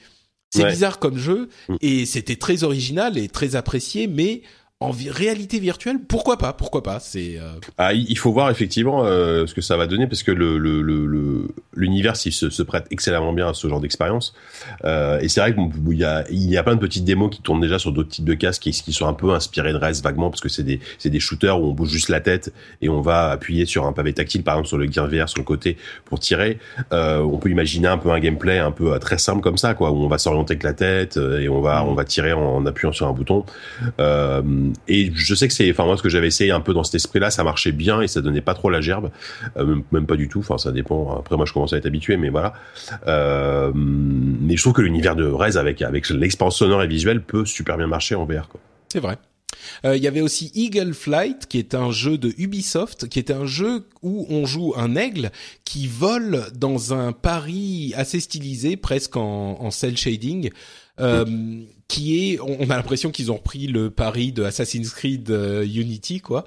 c'est 0.51 0.64
bizarre 0.64 0.98
comme 0.98 1.18
jeu 1.18 1.48
mm. 1.68 1.76
et 1.80 2.06
c'était 2.06 2.36
très 2.36 2.62
original 2.64 3.18
et 3.18 3.28
très 3.28 3.56
apprécié, 3.56 4.06
mais 4.06 4.43
en 4.81 4.90
réalité 4.90 5.59
virtuelle, 5.59 5.97
pourquoi 6.07 6.36
pas 6.36 6.53
Pourquoi 6.53 6.82
pas 6.82 7.01
C'est 7.01 7.39
euh, 7.39 7.53
ah, 7.78 7.94
il 7.94 8.19
faut 8.19 8.31
voir 8.31 8.51
effectivement 8.51 9.05
euh, 9.07 9.47
ce 9.47 9.55
que 9.55 9.62
ça 9.62 9.78
va 9.78 9.86
donner 9.86 10.07
parce 10.07 10.23
que 10.23 10.31
le 10.31 10.59
le 10.59 10.82
le 10.82 11.48
l'univers 11.74 12.12
il 12.27 12.32
se, 12.32 12.51
se, 12.51 12.62
prête 12.62 12.86
excellemment 12.90 13.32
bien 13.32 13.48
à 13.48 13.55
ce 13.55 13.69
genre 13.69 13.81
d'expérience. 13.81 14.35
Euh, 14.85 15.19
et 15.20 15.28
c'est 15.28 15.40
vrai 15.40 15.55
qu'il 15.55 16.51
y 16.51 16.57
a 16.59 16.62
plein 16.62 16.74
de 16.74 16.81
petites 16.81 17.05
démos 17.05 17.35
qui 17.35 17.40
tournent 17.40 17.62
déjà 17.62 17.78
sur 17.78 17.90
d'autres 17.90 18.11
types 18.11 18.27
de 18.27 18.35
casques 18.35 18.62
qui, 18.62 18.93
sont 18.93 19.07
un 19.07 19.15
peu 19.15 19.32
inspirés 19.32 19.73
de 19.73 19.78
Rez 19.78 19.93
vaguement 20.03 20.28
parce 20.28 20.43
que 20.43 20.51
c'est 20.51 20.62
des 20.62 20.81
c'est 20.98 21.09
des 21.09 21.20
shooters 21.20 21.59
où 21.59 21.69
on 21.69 21.73
bouge 21.73 21.89
juste 21.89 22.11
la 22.11 22.20
tête 22.20 22.53
et 22.82 22.90
on 22.90 23.01
va 23.01 23.31
appuyer 23.31 23.65
sur 23.65 23.86
un 23.86 23.94
pavé 23.94 24.12
tactile 24.12 24.43
par 24.43 24.57
exemple 24.57 24.69
sur 24.69 24.77
le 24.77 24.93
gear 24.93 25.07
VR 25.07 25.31
sur 25.31 25.39
le 25.39 25.44
côté 25.44 25.78
pour 26.05 26.20
tirer. 26.20 26.59
Euh, 26.93 27.20
on 27.20 27.39
peut 27.39 27.48
imaginer 27.48 27.89
un 27.89 27.97
peu 27.97 28.11
un 28.11 28.20
gameplay 28.20 28.59
un 28.59 28.73
peu 28.73 28.93
euh, 28.93 28.98
très 28.98 29.16
simple 29.16 29.40
comme 29.40 29.57
ça 29.57 29.73
quoi 29.73 29.90
où 29.90 30.05
on 30.05 30.09
va 30.09 30.19
s'orienter 30.19 30.53
avec 30.53 30.65
la 30.65 30.74
tête 30.74 31.16
euh, 31.16 31.40
et 31.40 31.48
on 31.48 31.62
va 31.62 31.82
on 31.82 31.94
va 31.94 32.05
tirer 32.05 32.35
en, 32.35 32.57
en 32.57 32.66
appuyant 32.66 32.93
sur 32.93 33.07
un 33.07 33.12
bouton. 33.12 33.47
Euh, 34.01 34.43
et 34.88 35.10
je 35.14 35.34
sais 35.34 35.48
que 35.48 35.55
c'est, 35.55 35.70
enfin 35.70 35.84
moi 35.84 35.97
ce 35.97 36.02
que 36.02 36.09
j'avais 36.09 36.28
essayé 36.28 36.51
un 36.51 36.60
peu 36.60 36.74
dans 36.74 36.84
cet 36.84 36.94
esprit-là, 36.94 37.30
ça 37.30 37.44
marchait 37.44 37.72
bien 37.72 38.01
et 38.01 38.09
ça 38.09 38.20
donnait 38.20 38.40
pas 38.40 38.55
trop 38.55 38.70
la 38.70 38.80
gerbe, 38.80 39.10
euh, 39.56 39.76
même, 39.93 40.06
pas 40.06 40.16
du 40.16 40.28
tout. 40.28 40.40
Enfin 40.40 40.59
ça 40.59 40.72
dépend. 40.72 41.18
Après 41.18 41.36
moi 41.36 41.47
je 41.47 41.52
commençais 41.52 41.76
à 41.76 41.78
être 41.78 41.86
habitué, 41.86 42.16
mais 42.16 42.28
voilà. 42.28 42.55
Euh, 43.06 43.72
mais 43.74 44.56
je 44.56 44.62
trouve 44.62 44.74
que 44.74 44.82
l'univers 44.82 45.16
de 45.16 45.24
Rez 45.24 45.56
avec 45.56 45.82
avec 45.82 46.09
l'expérience 46.10 46.56
sonore 46.56 46.82
et 46.82 46.86
visuelle 46.86 47.22
peut 47.22 47.44
super 47.44 47.76
bien 47.76 47.86
marcher 47.86 48.14
en 48.14 48.24
VR. 48.24 48.48
C'est 48.93 49.01
vrai. 49.01 49.18
Euh, 49.84 49.97
il 49.97 50.02
y 50.02 50.06
avait 50.06 50.20
aussi 50.20 50.52
Eagle 50.55 50.94
Flight, 50.94 51.47
qui 51.47 51.59
est 51.59 51.74
un 51.74 51.90
jeu 51.90 52.18
de 52.18 52.32
Ubisoft, 52.38 53.09
qui 53.09 53.18
est 53.18 53.30
un 53.30 53.47
jeu 53.47 53.84
où 54.02 54.26
on 54.30 54.47
joue 54.47 54.74
un 54.76 54.97
aigle 54.97 55.30
qui 55.64 55.86
vole 55.86 56.47
dans 56.55 56.94
un 56.94 57.12
Paris 57.12 57.93
assez 57.97 58.20
stylisé, 58.20 58.76
presque 58.76 59.16
en, 59.16 59.60
en 59.60 59.70
cel 59.70 59.97
shading. 59.97 60.51
Euh, 61.01 61.24
qui 61.89 62.32
est, 62.32 62.40
on 62.40 62.68
a 62.70 62.77
l'impression 62.77 63.10
qu'ils 63.10 63.31
ont 63.31 63.36
repris 63.36 63.66
le 63.66 63.90
pari 63.90 64.32
de 64.32 64.43
Assassin's 64.43 64.90
Creed 64.90 65.31
euh, 65.31 65.64
Unity, 65.64 66.20
quoi. 66.20 66.44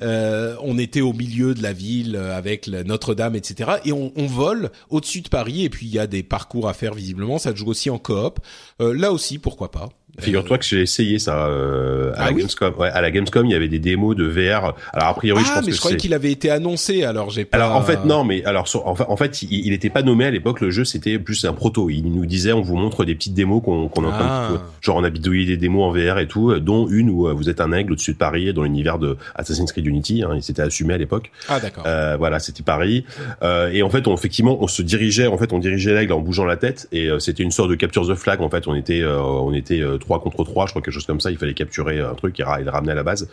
Euh, 0.00 0.56
on 0.62 0.78
était 0.78 1.00
au 1.00 1.12
milieu 1.12 1.54
de 1.54 1.62
la 1.62 1.72
ville 1.72 2.16
euh, 2.16 2.36
avec 2.36 2.68
Notre-Dame, 2.68 3.34
etc. 3.34 3.72
Et 3.84 3.92
on, 3.92 4.12
on 4.16 4.26
vole 4.26 4.70
au-dessus 4.90 5.22
de 5.22 5.28
Paris, 5.28 5.64
et 5.64 5.70
puis 5.70 5.86
il 5.86 5.92
y 5.92 5.98
a 5.98 6.06
des 6.06 6.22
parcours 6.22 6.68
à 6.68 6.74
faire 6.74 6.94
visiblement. 6.94 7.38
Ça 7.38 7.54
joue 7.54 7.68
aussi 7.68 7.90
en 7.90 7.98
coop. 7.98 8.38
là 8.78 9.12
aussi, 9.12 9.38
pourquoi 9.38 9.70
pas. 9.70 9.88
Figure-toi 10.18 10.58
que 10.58 10.64
j'ai 10.64 10.80
essayé 10.80 11.18
ça 11.18 11.46
euh, 11.46 12.12
à 12.12 12.22
ah 12.22 12.24
la 12.26 12.32
Gamescom. 12.32 12.74
Ouais, 12.78 12.88
à 12.88 13.00
la 13.00 13.10
Gamescom, 13.10 13.46
il 13.46 13.52
y 13.52 13.54
avait 13.54 13.68
des 13.68 13.78
démos 13.78 14.16
de 14.16 14.24
VR. 14.24 14.74
Alors 14.92 15.08
a 15.08 15.14
priori, 15.14 15.42
je 15.44 15.48
ah, 15.50 15.56
pense 15.56 15.66
mais 15.66 15.72
je 15.72 15.78
croyais 15.78 15.96
qu'il 15.96 16.14
avait 16.14 16.32
été 16.32 16.50
annoncé. 16.50 17.04
Alors 17.04 17.30
j'ai 17.30 17.44
pas. 17.44 17.56
Alors 17.58 17.76
en 17.76 17.82
fait 17.82 18.04
non, 18.04 18.24
mais 18.24 18.44
alors 18.44 18.66
en 18.84 19.16
fait, 19.16 19.42
il, 19.42 19.70
n'était 19.70 19.90
pas 19.90 20.02
nommé 20.02 20.24
à 20.24 20.30
l'époque. 20.30 20.60
Le 20.60 20.70
jeu 20.70 20.84
c'était 20.84 21.18
plus 21.18 21.44
un 21.44 21.52
proto. 21.52 21.90
Il 21.90 22.10
nous 22.10 22.26
disait 22.26 22.52
on 22.52 22.62
vous 22.62 22.76
montre 22.76 23.04
des 23.04 23.14
petites 23.14 23.34
démos 23.34 23.62
qu'on 23.62 23.88
qu'on 23.88 24.04
ah. 24.08 24.50
genre 24.80 24.96
on 24.96 25.04
a 25.04 25.10
bidouillé 25.10 25.46
des 25.46 25.56
démos 25.56 25.84
en 25.84 25.90
VR 25.90 26.18
et 26.18 26.26
tout, 26.26 26.58
dont 26.60 26.88
une 26.88 27.10
où 27.10 27.28
euh, 27.28 27.32
vous 27.32 27.48
êtes 27.48 27.60
un 27.60 27.72
aigle 27.72 27.92
au-dessus 27.92 28.12
de 28.12 28.18
Paris 28.18 28.52
dans 28.52 28.62
l'univers 28.62 28.98
de 28.98 29.16
Assassin's 29.34 29.72
Creed 29.72 29.86
Unity. 29.86 30.22
Hein, 30.22 30.32
il 30.36 30.42
s'était 30.42 30.62
assumé 30.62 30.94
à 30.94 30.98
l'époque. 30.98 31.30
Ah 31.48 31.60
d'accord. 31.60 31.84
Euh, 31.86 32.16
voilà, 32.16 32.38
c'était 32.38 32.62
Paris. 32.62 33.04
Euh, 33.42 33.70
et 33.72 33.82
en 33.82 33.90
fait, 33.90 34.06
on, 34.06 34.14
effectivement, 34.14 34.58
on 34.60 34.68
se 34.68 34.82
dirigeait. 34.82 35.26
En 35.26 35.38
fait, 35.38 35.52
on 35.52 35.58
dirigeait 35.58 35.94
l'aigle 35.94 36.12
en 36.12 36.20
bougeant 36.20 36.44
la 36.44 36.56
tête 36.56 36.88
et 36.92 37.08
euh, 37.08 37.18
c'était 37.18 37.42
une 37.42 37.50
sorte 37.50 37.70
de 37.70 37.74
capture 37.74 38.06
the 38.06 38.14
flag. 38.14 38.40
En 38.40 38.50
fait, 38.50 38.66
on 38.68 38.74
était 38.74 39.04
on 39.04 39.52
était 39.52 39.82
trois 40.06 40.20
contre 40.20 40.44
trois. 40.44 40.66
Je 40.66 40.72
crois 40.72 40.82
quelque 40.82 40.94
chose 40.94 41.06
comme 41.06 41.20
ça. 41.20 41.30
Il 41.30 41.36
fallait 41.36 41.54
capturer 41.54 42.00
un 42.00 42.14
truc 42.14 42.40
et, 42.40 42.44
le 42.44 42.70
ramener 42.70 42.92
à 42.92 42.94
la 42.94 43.02
base. 43.02 43.28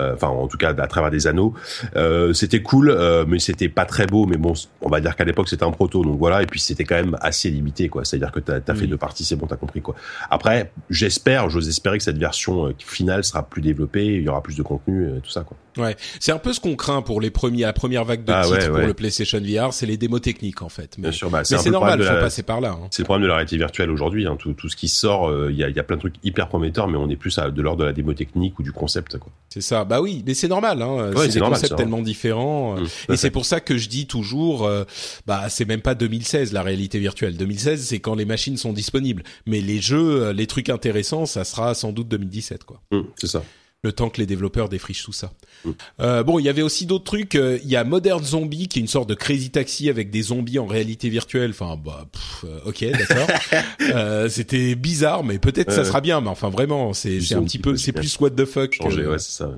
Euh, 0.00 0.14
enfin 0.14 0.26
en 0.26 0.48
tout 0.48 0.56
cas 0.56 0.74
à 0.76 0.86
travers 0.88 1.10
des 1.10 1.28
anneaux. 1.28 1.54
Euh, 1.94 2.32
c'était 2.32 2.62
cool, 2.62 2.90
euh, 2.90 3.24
mais 3.28 3.38
c'était 3.38 3.68
pas 3.68 3.84
très 3.84 4.06
beau. 4.06 4.26
Mais 4.26 4.36
bon, 4.36 4.54
on 4.80 4.88
va 4.88 5.00
dire 5.00 5.14
qu'à 5.14 5.24
l'époque 5.24 5.48
c'était 5.48 5.64
un 5.64 5.70
proto, 5.70 6.02
donc 6.02 6.18
voilà. 6.18 6.42
Et 6.42 6.46
puis 6.46 6.58
c'était 6.58 6.84
quand 6.84 6.96
même 6.96 7.16
assez 7.20 7.48
limité, 7.50 7.88
quoi. 7.88 8.04
C'est-à-dire 8.04 8.32
que 8.32 8.40
t'as 8.40 8.58
as 8.66 8.74
fait 8.74 8.88
deux 8.88 8.96
parties, 8.96 9.24
c'est 9.24 9.36
bon, 9.36 9.46
t'as 9.46 9.56
compris, 9.56 9.82
quoi. 9.82 9.94
Après, 10.30 10.72
j'espère, 10.90 11.48
j'ose 11.48 11.68
espérer 11.68 11.98
que 11.98 12.04
cette 12.04 12.18
version 12.18 12.74
finale 12.78 13.22
sera 13.22 13.44
plus 13.44 13.62
développée, 13.62 14.06
il 14.06 14.22
y 14.22 14.28
aura 14.28 14.42
plus 14.42 14.56
de 14.56 14.62
contenu, 14.62 15.08
tout 15.22 15.30
ça, 15.30 15.42
quoi. 15.42 15.56
Ouais, 15.76 15.96
c'est 16.20 16.30
un 16.30 16.38
peu 16.38 16.52
ce 16.52 16.60
qu'on 16.60 16.76
craint 16.76 17.02
pour 17.02 17.20
les 17.20 17.30
premiers, 17.30 17.62
la 17.62 17.72
première 17.72 18.04
vague 18.04 18.24
de 18.24 18.32
ah, 18.32 18.42
titres 18.44 18.68
pour 18.70 18.78
le 18.78 18.94
PlayStation 18.94 19.40
VR, 19.40 19.72
c'est 19.72 19.86
les 19.86 19.96
démos 19.96 20.20
techniques 20.20 20.62
en 20.62 20.68
fait. 20.68 20.96
Mais, 20.98 21.08
Bien 21.08 21.12
sûr, 21.12 21.30
bah, 21.30 21.42
c'est 21.42 21.70
normal, 21.70 22.02
faut 22.02 22.14
passer 22.14 22.44
par 22.44 22.60
là. 22.60 22.70
Hein. 22.70 22.86
C'est 22.90 23.02
le 23.02 23.06
problème 23.06 23.24
de 23.24 23.28
la 23.28 23.34
réalité 23.34 23.56
virtuelle 23.56 23.90
aujourd'hui. 23.90 24.26
Hein. 24.26 24.36
Tout, 24.38 24.52
tout, 24.52 24.68
ce 24.68 24.76
qui 24.76 24.88
sort, 24.88 25.32
il 25.50 25.56
y, 25.56 25.64
a, 25.64 25.68
y, 25.68 25.78
a, 25.78 25.82
plein 25.82 25.96
de 25.96 26.00
trucs 26.00 26.14
hyper 26.22 26.48
prometteurs, 26.48 26.86
mais 26.86 26.96
on 26.96 27.08
est 27.10 27.16
plus 27.16 27.36
à, 27.38 27.50
de 27.50 27.62
l'ordre 27.62 27.80
de 27.80 27.86
la 27.86 27.92
démo 27.92 28.14
technique 28.14 28.58
ou 28.58 28.62
du 28.62 28.72
concept, 28.72 29.18
quoi. 29.18 29.32
C'est 29.48 29.60
ça. 29.60 29.83
Bah 29.84 30.00
oui, 30.00 30.22
mais 30.26 30.34
c'est 30.34 30.48
normal 30.48 30.64
Hein. 30.82 31.12
c'est 31.16 31.34
des 31.34 31.40
concepts 31.40 31.76
tellement 31.76 32.02
différents. 32.02 32.76
Euh, 32.76 32.82
mmh, 32.82 33.12
et 33.12 33.16
c'est 33.16 33.30
pour 33.30 33.44
ça 33.44 33.60
que 33.60 33.76
je 33.76 33.88
dis 33.88 34.06
toujours, 34.06 34.64
euh, 34.66 34.84
bah 35.26 35.48
c'est 35.48 35.64
même 35.64 35.82
pas 35.82 35.94
2016 35.94 36.52
la 36.52 36.62
réalité 36.62 36.98
virtuelle. 36.98 37.36
2016 37.36 37.82
c'est 37.82 38.00
quand 38.00 38.14
les 38.14 38.24
machines 38.24 38.56
sont 38.56 38.72
disponibles. 38.72 39.22
Mais 39.46 39.60
les 39.60 39.80
jeux, 39.80 40.22
euh, 40.22 40.32
les 40.32 40.46
trucs 40.46 40.68
intéressants, 40.68 41.26
ça 41.26 41.44
sera 41.44 41.74
sans 41.74 41.92
doute 41.92 42.08
2017 42.08 42.64
quoi. 42.64 42.80
Mmh, 42.90 43.00
c'est 43.16 43.26
ça. 43.28 43.42
le 43.82 43.92
temps 43.92 44.08
que 44.08 44.18
les 44.18 44.26
développeurs 44.26 44.70
défrichent 44.70 45.04
tout 45.04 45.12
ça. 45.12 45.32
Mm. 45.64 45.70
Euh, 46.00 46.22
bon, 46.22 46.38
il 46.38 46.44
y 46.44 46.48
avait 46.48 46.62
aussi 46.62 46.86
d'autres 46.86 47.04
trucs. 47.04 47.34
Euh, 47.34 47.58
il 47.62 47.70
y 47.70 47.76
a 47.76 47.84
Modern 47.84 48.24
Zombie, 48.24 48.66
qui 48.66 48.78
est 48.78 48.82
une 48.82 48.88
sorte 48.88 49.08
de 49.10 49.14
Crazy 49.14 49.50
Taxi 49.50 49.90
avec 49.90 50.10
des 50.10 50.22
zombies 50.22 50.58
en 50.58 50.64
réalité 50.66 51.10
virtuelle. 51.10 51.50
Enfin, 51.50 51.78
bah, 51.82 52.06
euh, 52.44 52.60
ok, 52.64 52.82
d'accord. 52.92 53.28
euh, 53.82 54.28
C'était 54.30 54.74
bizarre, 54.74 55.22
mais 55.22 55.38
peut-être 55.38 55.70
ça 55.70 55.84
sera 55.84 56.00
bien. 56.00 56.22
Mais 56.22 56.30
enfin, 56.30 56.48
vraiment, 56.48 56.94
c'est 56.94 57.18
un 57.34 57.42
petit 57.42 57.58
peu, 57.58 57.76
c'est 57.76 57.92
plus 57.92 58.18
what 58.20 58.30
the 58.30 58.46
fuck. 58.46 58.74
Changer, 58.74 59.06
ouais, 59.06 59.18
c'est 59.18 59.32
ça. 59.32 59.50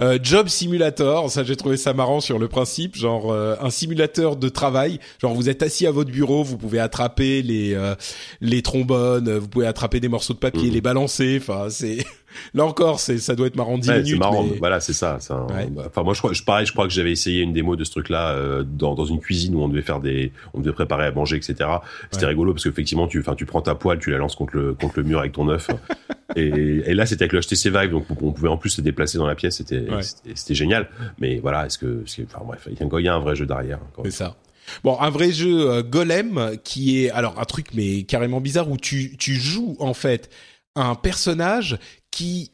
Euh, 0.00 0.18
Job 0.22 0.48
Simulator, 0.48 1.30
ça 1.30 1.44
j'ai 1.44 1.56
trouvé 1.56 1.76
ça 1.76 1.92
marrant 1.92 2.20
sur 2.20 2.38
le 2.38 2.48
principe, 2.48 2.96
genre 2.96 3.30
euh, 3.30 3.56
un 3.60 3.70
simulateur 3.70 4.36
de 4.36 4.48
travail, 4.48 4.98
genre 5.20 5.34
vous 5.34 5.50
êtes 5.50 5.62
assis 5.62 5.86
à 5.86 5.90
votre 5.90 6.10
bureau, 6.10 6.42
vous 6.42 6.56
pouvez 6.56 6.78
attraper 6.78 7.42
les 7.42 7.74
euh, 7.74 7.94
les 8.40 8.62
trombones, 8.62 9.36
vous 9.36 9.48
pouvez 9.48 9.66
attraper 9.66 10.00
des 10.00 10.08
morceaux 10.08 10.32
de 10.32 10.38
papier, 10.38 10.68
mhm. 10.68 10.74
les 10.74 10.80
balancer, 10.80 11.38
enfin 11.40 11.68
c'est 11.68 11.98
là 12.54 12.64
encore 12.64 13.00
c'est 13.00 13.18
ça 13.18 13.34
doit 13.34 13.46
être 13.46 13.56
marrant 13.56 13.78
10 13.78 13.90
minutes. 13.90 14.18
marrant, 14.18 14.46
voilà 14.58 14.80
c'est 14.80 14.92
ça. 14.92 15.18
Enfin 15.18 16.02
moi 16.02 16.14
je 16.14 16.18
crois, 16.18 16.32
je, 16.32 16.42
pareil, 16.42 16.66
je 16.66 16.72
crois 16.72 16.86
que 16.86 16.92
j'avais 16.92 17.12
essayé 17.12 17.42
une 17.42 17.52
démo 17.52 17.76
de 17.76 17.84
ce 17.84 17.90
truc-là 17.90 18.62
dans 18.64 18.94
dans 18.94 19.04
une 19.04 19.20
cuisine 19.20 19.54
où 19.54 19.62
on 19.62 19.68
devait 19.68 19.82
faire 19.82 20.00
des, 20.00 20.32
on 20.54 20.60
devait 20.60 20.72
préparer 20.72 21.06
à 21.06 21.12
manger 21.12 21.36
etc. 21.36 21.68
C'était 22.10 22.26
rigolo 22.26 22.52
parce 22.52 22.64
qu'effectivement 22.64 23.06
tu, 23.06 23.20
enfin 23.20 23.34
tu 23.34 23.46
prends 23.46 23.62
ta 23.62 23.74
poêle, 23.74 23.98
tu 23.98 24.10
la 24.10 24.18
lances 24.18 24.36
contre 24.36 24.56
le 24.56 24.74
contre 24.74 24.94
le 24.96 25.04
mur 25.04 25.18
avec 25.20 25.32
ton 25.32 25.48
œuf. 25.48 25.70
et, 26.36 26.42
et 26.42 26.94
là 26.94 27.06
c'était 27.06 27.24
avec 27.24 27.32
le 27.32 27.40
HTC 27.40 27.70
Vive 27.70 27.90
donc 27.90 28.06
on 28.22 28.32
pouvait 28.32 28.48
en 28.48 28.56
plus 28.56 28.70
se 28.70 28.80
déplacer 28.80 29.18
dans 29.18 29.26
la 29.26 29.34
pièce, 29.34 29.56
c'était 29.56 29.86
c'était 30.34 30.54
génial. 30.54 30.88
Mais 31.18 31.38
voilà, 31.38 31.66
est-ce 31.66 31.78
que, 31.78 32.04
enfin 32.24 32.44
bref, 32.44 32.68
il 32.70 33.04
y 33.04 33.08
a 33.08 33.14
un 33.14 33.20
vrai 33.20 33.36
jeu 33.36 33.46
derrière. 33.46 33.78
C'est 34.04 34.10
ça. 34.10 34.36
Bon, 34.84 34.98
un 35.00 35.10
vrai 35.10 35.32
jeu 35.32 35.68
euh, 35.68 35.82
Golem 35.82 36.56
qui 36.62 37.04
est 37.04 37.10
alors 37.10 37.40
un 37.40 37.44
truc 37.44 37.68
mais 37.74 38.04
carrément 38.04 38.40
bizarre 38.40 38.70
où 38.70 38.76
tu 38.76 39.16
tu 39.16 39.34
joues 39.34 39.76
en 39.80 39.94
fait 39.94 40.30
un 40.76 40.94
personnage 40.94 41.78
qui 42.10 42.50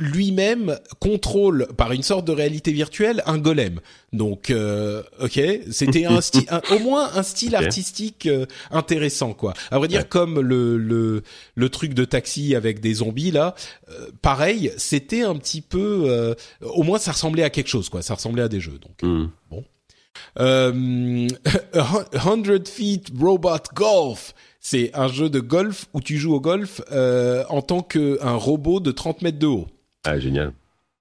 lui-même 0.00 0.78
contrôle 0.98 1.68
par 1.76 1.92
une 1.92 2.02
sorte 2.02 2.24
de 2.26 2.32
réalité 2.32 2.72
virtuelle 2.72 3.22
un 3.26 3.36
golem. 3.38 3.80
Donc, 4.12 4.50
euh, 4.50 5.02
ok, 5.20 5.38
c'était 5.70 6.06
un 6.06 6.22
style, 6.22 6.46
au 6.70 6.78
moins 6.78 7.10
un 7.14 7.22
style 7.22 7.54
artistique 7.64 8.26
euh, 8.26 8.46
intéressant, 8.70 9.34
quoi. 9.34 9.52
À 9.70 9.78
vrai 9.78 9.88
dire, 9.88 10.08
comme 10.08 10.40
le, 10.40 10.78
le 10.78 11.22
le 11.54 11.68
truc 11.68 11.92
de 11.92 12.06
taxi 12.06 12.54
avec 12.54 12.80
des 12.80 12.94
zombies 12.94 13.30
là, 13.30 13.54
euh, 13.90 14.10
pareil, 14.22 14.72
c'était 14.78 15.22
un 15.22 15.36
petit 15.36 15.60
peu, 15.60 16.04
euh, 16.06 16.34
au 16.62 16.82
moins 16.82 16.98
ça 16.98 17.12
ressemblait 17.12 17.44
à 17.44 17.50
quelque 17.50 17.68
chose, 17.68 17.90
quoi. 17.90 18.00
Ça 18.00 18.14
ressemblait 18.14 18.42
à 18.42 18.48
des 18.48 18.60
jeux. 18.60 18.78
Donc, 18.78 19.02
mm. 19.02 19.28
bon. 19.50 19.64
100 22.14 22.66
Feet 22.66 23.08
Robot 23.18 23.58
Golf. 23.74 24.34
C'est 24.60 24.90
un 24.94 25.08
jeu 25.08 25.30
de 25.30 25.40
golf 25.40 25.86
où 25.94 26.00
tu 26.00 26.18
joues 26.18 26.34
au 26.34 26.40
golf 26.40 26.80
en 26.90 27.62
tant 27.62 27.82
qu'un 27.82 28.34
robot 28.34 28.80
de 28.80 28.92
30 28.92 29.22
mètres 29.22 29.38
de 29.38 29.46
haut. 29.46 29.66
Ah, 30.04 30.18
génial. 30.18 30.52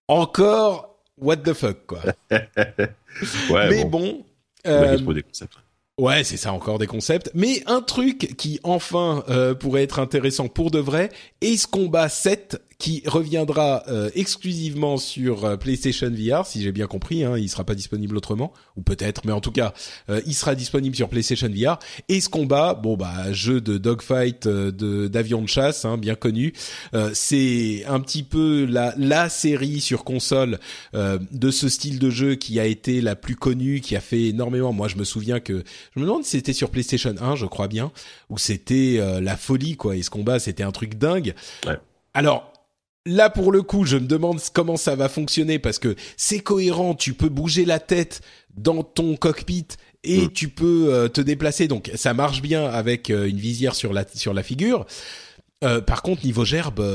Encore, 0.07 0.95
what 1.17 1.37
the 1.37 1.53
fuck, 1.53 1.85
quoi. 1.85 1.99
ouais, 2.31 3.69
Mais 3.69 3.85
bon. 3.85 4.25
Euh, 4.67 4.97
des 4.97 5.23
concepts. 5.23 5.53
Ouais, 5.97 6.23
c'est 6.23 6.37
ça, 6.37 6.53
encore 6.53 6.79
des 6.79 6.87
concepts. 6.87 7.29
Mais 7.33 7.61
un 7.65 7.81
truc 7.81 8.35
qui 8.37 8.59
enfin 8.63 9.23
euh, 9.29 9.53
pourrait 9.53 9.83
être 9.83 9.99
intéressant 9.99 10.47
pour 10.47 10.71
de 10.71 10.79
vrai, 10.79 11.09
Ace 11.41 11.65
Combat 11.65 12.09
7 12.09 12.61
qui 12.79 13.03
reviendra 13.05 13.83
euh, 13.89 14.09
exclusivement 14.15 14.95
sur 14.95 15.43
euh, 15.43 15.57
PlayStation 15.57 16.09
VR, 16.09 16.45
si 16.45 16.61
j'ai 16.61 16.71
bien 16.71 16.87
compris. 16.87 17.25
Hein, 17.25 17.37
il 17.37 17.49
sera 17.49 17.65
pas 17.65 17.75
disponible 17.75 18.15
autrement, 18.15 18.53
ou 18.77 18.81
peut-être, 18.81 19.25
mais 19.25 19.33
en 19.33 19.41
tout 19.41 19.51
cas, 19.51 19.73
euh, 20.09 20.21
il 20.25 20.33
sera 20.33 20.55
disponible 20.55 20.95
sur 20.95 21.09
PlayStation 21.09 21.49
VR. 21.49 21.77
Et 22.07 22.21
ce 22.21 22.29
combat, 22.29 22.73
bon 22.75 22.95
bah, 22.95 23.33
jeu 23.33 23.59
de 23.59 23.77
dogfight, 23.77 24.47
de 24.47 25.09
d'avion 25.09 25.41
de 25.41 25.49
chasse, 25.49 25.83
hein, 25.83 25.97
bien 25.97 26.15
connu. 26.15 26.53
c'est 27.13 27.83
un 27.85 27.99
petit 27.99 28.23
peu 28.23 28.65
la 28.65 28.93
la 28.97 29.27
série 29.27 29.81
sur 29.81 30.05
console 30.05 30.59
de 30.93 31.51
ce 31.51 31.67
style 31.67 31.99
de 31.99 32.09
jeu 32.09 32.35
qui 32.35 32.59
a 32.59 32.65
été 32.65 33.01
la 33.01 33.15
plus 33.17 33.35
connue, 33.35 33.81
qui 33.81 33.97
a 33.97 34.01
fait 34.01 34.27
énormément. 34.27 34.71
Moi, 34.71 34.87
je 34.87 34.95
me 34.95 35.03
souviens 35.03 35.41
que 35.41 35.63
je 35.95 35.99
me 35.99 36.05
demande 36.05 36.23
si 36.23 36.31
c'était 36.31 36.53
sur 36.53 36.69
PlayStation 36.69 37.13
1, 37.19 37.35
je 37.35 37.45
crois 37.45 37.67
bien, 37.67 37.91
où 38.29 38.37
c'était 38.37 39.01
la 39.21 39.35
folie 39.35 39.75
quoi. 39.75 39.97
Et 39.97 40.01
ce 40.01 40.09
combat, 40.09 40.39
c'était 40.39 40.63
un 40.63 40.71
truc 40.71 40.95
dingue. 40.95 41.35
Ouais. 41.67 41.77
Alors, 42.13 42.53
Là, 43.09 43.31
pour 43.31 43.51
le 43.51 43.63
coup, 43.63 43.85
je 43.85 43.97
me 43.97 44.05
demande 44.05 44.39
comment 44.53 44.77
ça 44.77 44.95
va 44.95 45.09
fonctionner 45.09 45.57
parce 45.57 45.79
que 45.79 45.95
c'est 46.15 46.41
cohérent. 46.41 46.93
Tu 46.93 47.15
peux 47.15 47.27
bouger 47.27 47.65
la 47.65 47.79
tête 47.79 48.21
dans 48.55 48.83
ton 48.83 49.15
cockpit 49.15 49.65
et 50.03 50.27
mm. 50.27 50.31
tu 50.31 50.47
peux 50.47 50.93
euh, 50.93 51.07
te 51.07 51.19
déplacer. 51.19 51.67
Donc, 51.67 51.89
ça 51.95 52.13
marche 52.13 52.43
bien 52.43 52.65
avec 52.65 53.09
euh, 53.09 53.27
une 53.27 53.39
visière 53.39 53.73
sur 53.73 53.93
la 53.93 54.05
sur 54.13 54.35
la 54.35 54.43
figure. 54.43 54.85
Euh, 55.63 55.81
par 55.81 56.03
contre, 56.03 56.23
niveau 56.23 56.45
gerbe, 56.45 56.85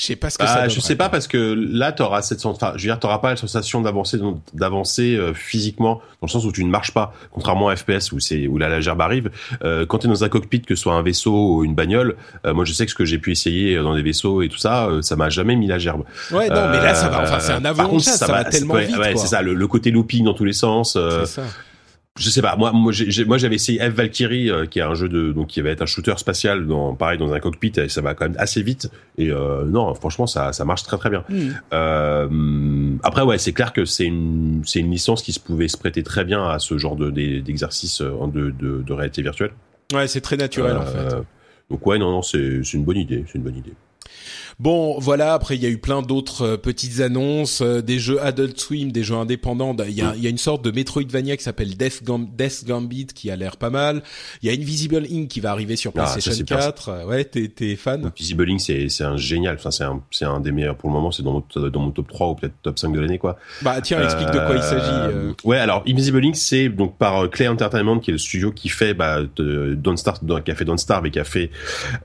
je 0.00 0.06
sais 0.06 0.16
pas 0.16 0.30
ce 0.30 0.38
que 0.38 0.46
ça. 0.46 0.62
Ah, 0.62 0.68
je 0.68 0.80
sais 0.80 0.96
pas 0.96 1.10
parce 1.10 1.28
que 1.28 1.54
là, 1.54 1.92
t'auras 1.92 2.22
cette 2.22 2.44
enfin, 2.46 2.72
je 2.76 2.82
veux 2.82 2.88
dire, 2.88 2.98
t'auras 2.98 3.18
pas 3.18 3.30
la 3.30 3.36
sensation 3.36 3.82
d'avancer, 3.82 4.18
d'avancer 4.54 5.14
euh, 5.14 5.34
physiquement, 5.34 5.96
dans 5.96 6.26
le 6.26 6.28
sens 6.28 6.46
où 6.46 6.52
tu 6.52 6.64
ne 6.64 6.70
marches 6.70 6.92
pas, 6.92 7.12
contrairement 7.32 7.68
à 7.68 7.76
FPS 7.76 8.10
où 8.12 8.18
c'est 8.18 8.46
où 8.46 8.56
là 8.56 8.70
la 8.70 8.80
gerbe 8.80 9.02
arrive. 9.02 9.30
Euh, 9.62 9.84
quand 9.84 9.98
t'es 9.98 10.08
dans 10.08 10.24
un 10.24 10.30
cockpit, 10.30 10.62
que 10.62 10.74
ce 10.74 10.82
soit 10.82 10.94
un 10.94 11.02
vaisseau 11.02 11.56
ou 11.56 11.64
une 11.64 11.74
bagnole, 11.74 12.16
euh, 12.46 12.54
moi 12.54 12.64
je 12.64 12.72
sais 12.72 12.86
que 12.86 12.90
ce 12.90 12.96
que 12.96 13.04
j'ai 13.04 13.18
pu 13.18 13.30
essayer 13.30 13.76
dans 13.76 13.94
des 13.94 14.02
vaisseaux 14.02 14.40
et 14.40 14.48
tout 14.48 14.56
ça, 14.56 14.86
euh, 14.86 15.02
ça 15.02 15.16
m'a 15.16 15.28
jamais 15.28 15.54
mis 15.54 15.66
la 15.66 15.78
gerbe. 15.78 16.04
Ouais, 16.30 16.48
non, 16.48 16.70
mais 16.70 16.78
là 16.78 16.94
ça 16.94 17.10
va. 17.10 17.22
Enfin, 17.22 17.40
c'est 17.40 17.52
un 17.52 17.64
avion 17.66 17.98
ça, 17.98 18.12
ça, 18.12 18.26
va 18.26 18.44
tellement 18.44 18.76
vite. 18.76 18.96
Ouais, 18.96 19.14
c'est 19.16 19.26
ça, 19.26 19.42
le, 19.42 19.52
le, 19.52 19.66
côté 19.66 19.90
looping 19.90 20.24
dans 20.24 20.34
tous 20.34 20.46
les 20.46 20.54
sens. 20.54 20.94
c'est 20.94 21.26
ça 21.26 21.42
je 22.18 22.28
sais 22.28 22.42
pas. 22.42 22.56
Moi 22.56 22.72
moi 22.72 22.92
j'ai 22.92 23.24
moi 23.24 23.38
j'avais 23.38 23.54
essayé 23.54 23.78
F. 23.78 23.94
Valkyrie 23.94 24.50
euh, 24.50 24.66
qui 24.66 24.80
est 24.80 24.82
un 24.82 24.94
jeu 24.94 25.08
de 25.08 25.32
donc 25.32 25.48
qui 25.48 25.60
va 25.60 25.70
être 25.70 25.82
un 25.82 25.86
shooter 25.86 26.14
spatial 26.18 26.66
dans 26.66 26.94
pareil 26.94 27.18
dans 27.18 27.32
un 27.32 27.40
cockpit 27.40 27.72
et 27.76 27.88
ça 27.88 28.00
va 28.00 28.14
quand 28.14 28.26
même 28.26 28.38
assez 28.38 28.62
vite. 28.62 28.90
Et 29.16 29.30
euh, 29.30 29.64
non 29.64 29.94
franchement 29.94 30.26
ça 30.26 30.52
ça 30.52 30.64
marche 30.64 30.82
très 30.82 30.98
très 30.98 31.08
bien. 31.08 31.24
Hmm. 31.28 31.50
euh, 31.72 32.96
après 33.04 33.22
ouais 33.22 33.38
c'est 33.38 33.52
clair 33.52 33.72
que 33.72 33.84
c'est 33.84 34.06
une 34.06 34.62
c'est 34.66 34.80
une 34.80 34.90
licence 34.90 35.22
qui 35.22 35.32
se 35.32 35.40
pouvait 35.40 35.68
se 35.68 35.76
prêter 35.76 36.02
très 36.02 36.24
bien 36.24 36.48
à 36.48 36.58
ce 36.58 36.76
genre 36.78 36.96
de 36.96 37.10
d'exercice 37.10 38.02
de, 38.02 38.50
de, 38.50 38.82
de 38.82 38.92
réalité 38.92 39.22
virtuelle. 39.22 39.52
Ouais 39.92 40.08
c'est 40.08 40.20
très 40.20 40.36
naturel 40.36 40.76
en 40.76 40.86
fait. 40.86 41.16
Donc 41.70 41.86
ouais 41.86 41.98
non 41.98 42.10
non 42.10 42.22
c'est 42.22 42.62
c'est 42.64 42.76
une 42.76 42.84
bonne 42.84 42.98
idée 42.98 43.24
c'est 43.28 43.36
une 43.38 43.44
bonne 43.44 43.56
idée 43.56 43.74
Bon, 44.60 44.98
voilà. 44.98 45.32
Après, 45.32 45.56
il 45.56 45.62
y 45.62 45.66
a 45.66 45.70
eu 45.70 45.78
plein 45.78 46.02
d'autres 46.02 46.42
euh, 46.42 46.56
petites 46.58 47.00
annonces, 47.00 47.62
euh, 47.62 47.80
des 47.80 47.98
jeux 47.98 48.22
Adult 48.22 48.60
Swim, 48.60 48.92
des 48.92 49.02
jeux 49.02 49.14
indépendants. 49.14 49.74
Il 49.88 49.94
y 49.94 50.02
a, 50.02 50.12
il 50.14 50.22
y 50.22 50.26
a 50.26 50.30
une 50.30 50.36
sorte 50.36 50.62
de 50.62 50.70
Metroidvania 50.70 51.38
qui 51.38 51.42
s'appelle 51.42 51.78
Death, 51.78 52.02
Death 52.04 52.64
Gambit 52.66 53.06
qui 53.06 53.30
a 53.30 53.36
l'air 53.36 53.56
pas 53.56 53.70
mal. 53.70 54.02
Il 54.42 54.52
y 54.52 54.54
a 54.54 54.60
Invisible 54.60 55.06
Inc 55.10 55.28
qui 55.28 55.40
va 55.40 55.50
arriver 55.50 55.76
sur 55.76 55.92
ah, 55.96 56.02
PlayStation 56.02 56.44
4. 56.44 57.06
Ouais, 57.06 57.24
t'es, 57.24 57.76
fan? 57.76 58.04
Invisible 58.04 58.50
Inc, 58.50 58.60
c'est, 58.60 58.90
c'est 58.90 59.04
un 59.04 59.16
génial. 59.16 59.54
Enfin, 59.54 59.70
c'est 59.70 59.84
un, 59.84 60.02
c'est 60.10 60.26
un 60.26 60.40
des 60.40 60.52
meilleurs 60.52 60.76
pour 60.76 60.90
le 60.90 60.94
moment. 60.94 61.10
C'est 61.10 61.22
dans 61.22 61.32
mon, 61.32 61.68
dans 61.70 61.80
mon 61.80 61.90
top 61.90 62.08
3 62.08 62.28
ou 62.28 62.34
peut-être 62.34 62.54
top 62.60 62.78
5 62.78 62.92
de 62.92 63.00
l'année, 63.00 63.18
quoi. 63.18 63.38
Bah, 63.62 63.80
tiens, 63.80 64.02
explique 64.02 64.30
de 64.30 64.40
quoi 64.40 64.56
il 64.56 64.62
s'agit. 64.62 64.90
Euh. 64.92 65.32
Ouais, 65.42 65.56
alors 65.56 65.82
Invisible 65.88 66.22
Inc, 66.22 66.36
c'est 66.36 66.68
donc 66.68 66.98
par 66.98 67.30
Clay 67.30 67.48
Entertainment 67.48 67.98
qui 67.98 68.10
est 68.10 68.12
le 68.12 68.18
studio 68.18 68.52
qui 68.52 68.68
fait 68.68 68.92
bah, 68.92 69.20
Don't 69.38 69.96
Start, 69.96 70.22
qui 70.44 70.50
a 70.50 70.54
fait 70.54 70.66
Don't 70.66 70.76
Starve 70.76 71.06
et 71.06 71.10
qui 71.10 71.18
a 71.18 71.24
fait 71.24 71.50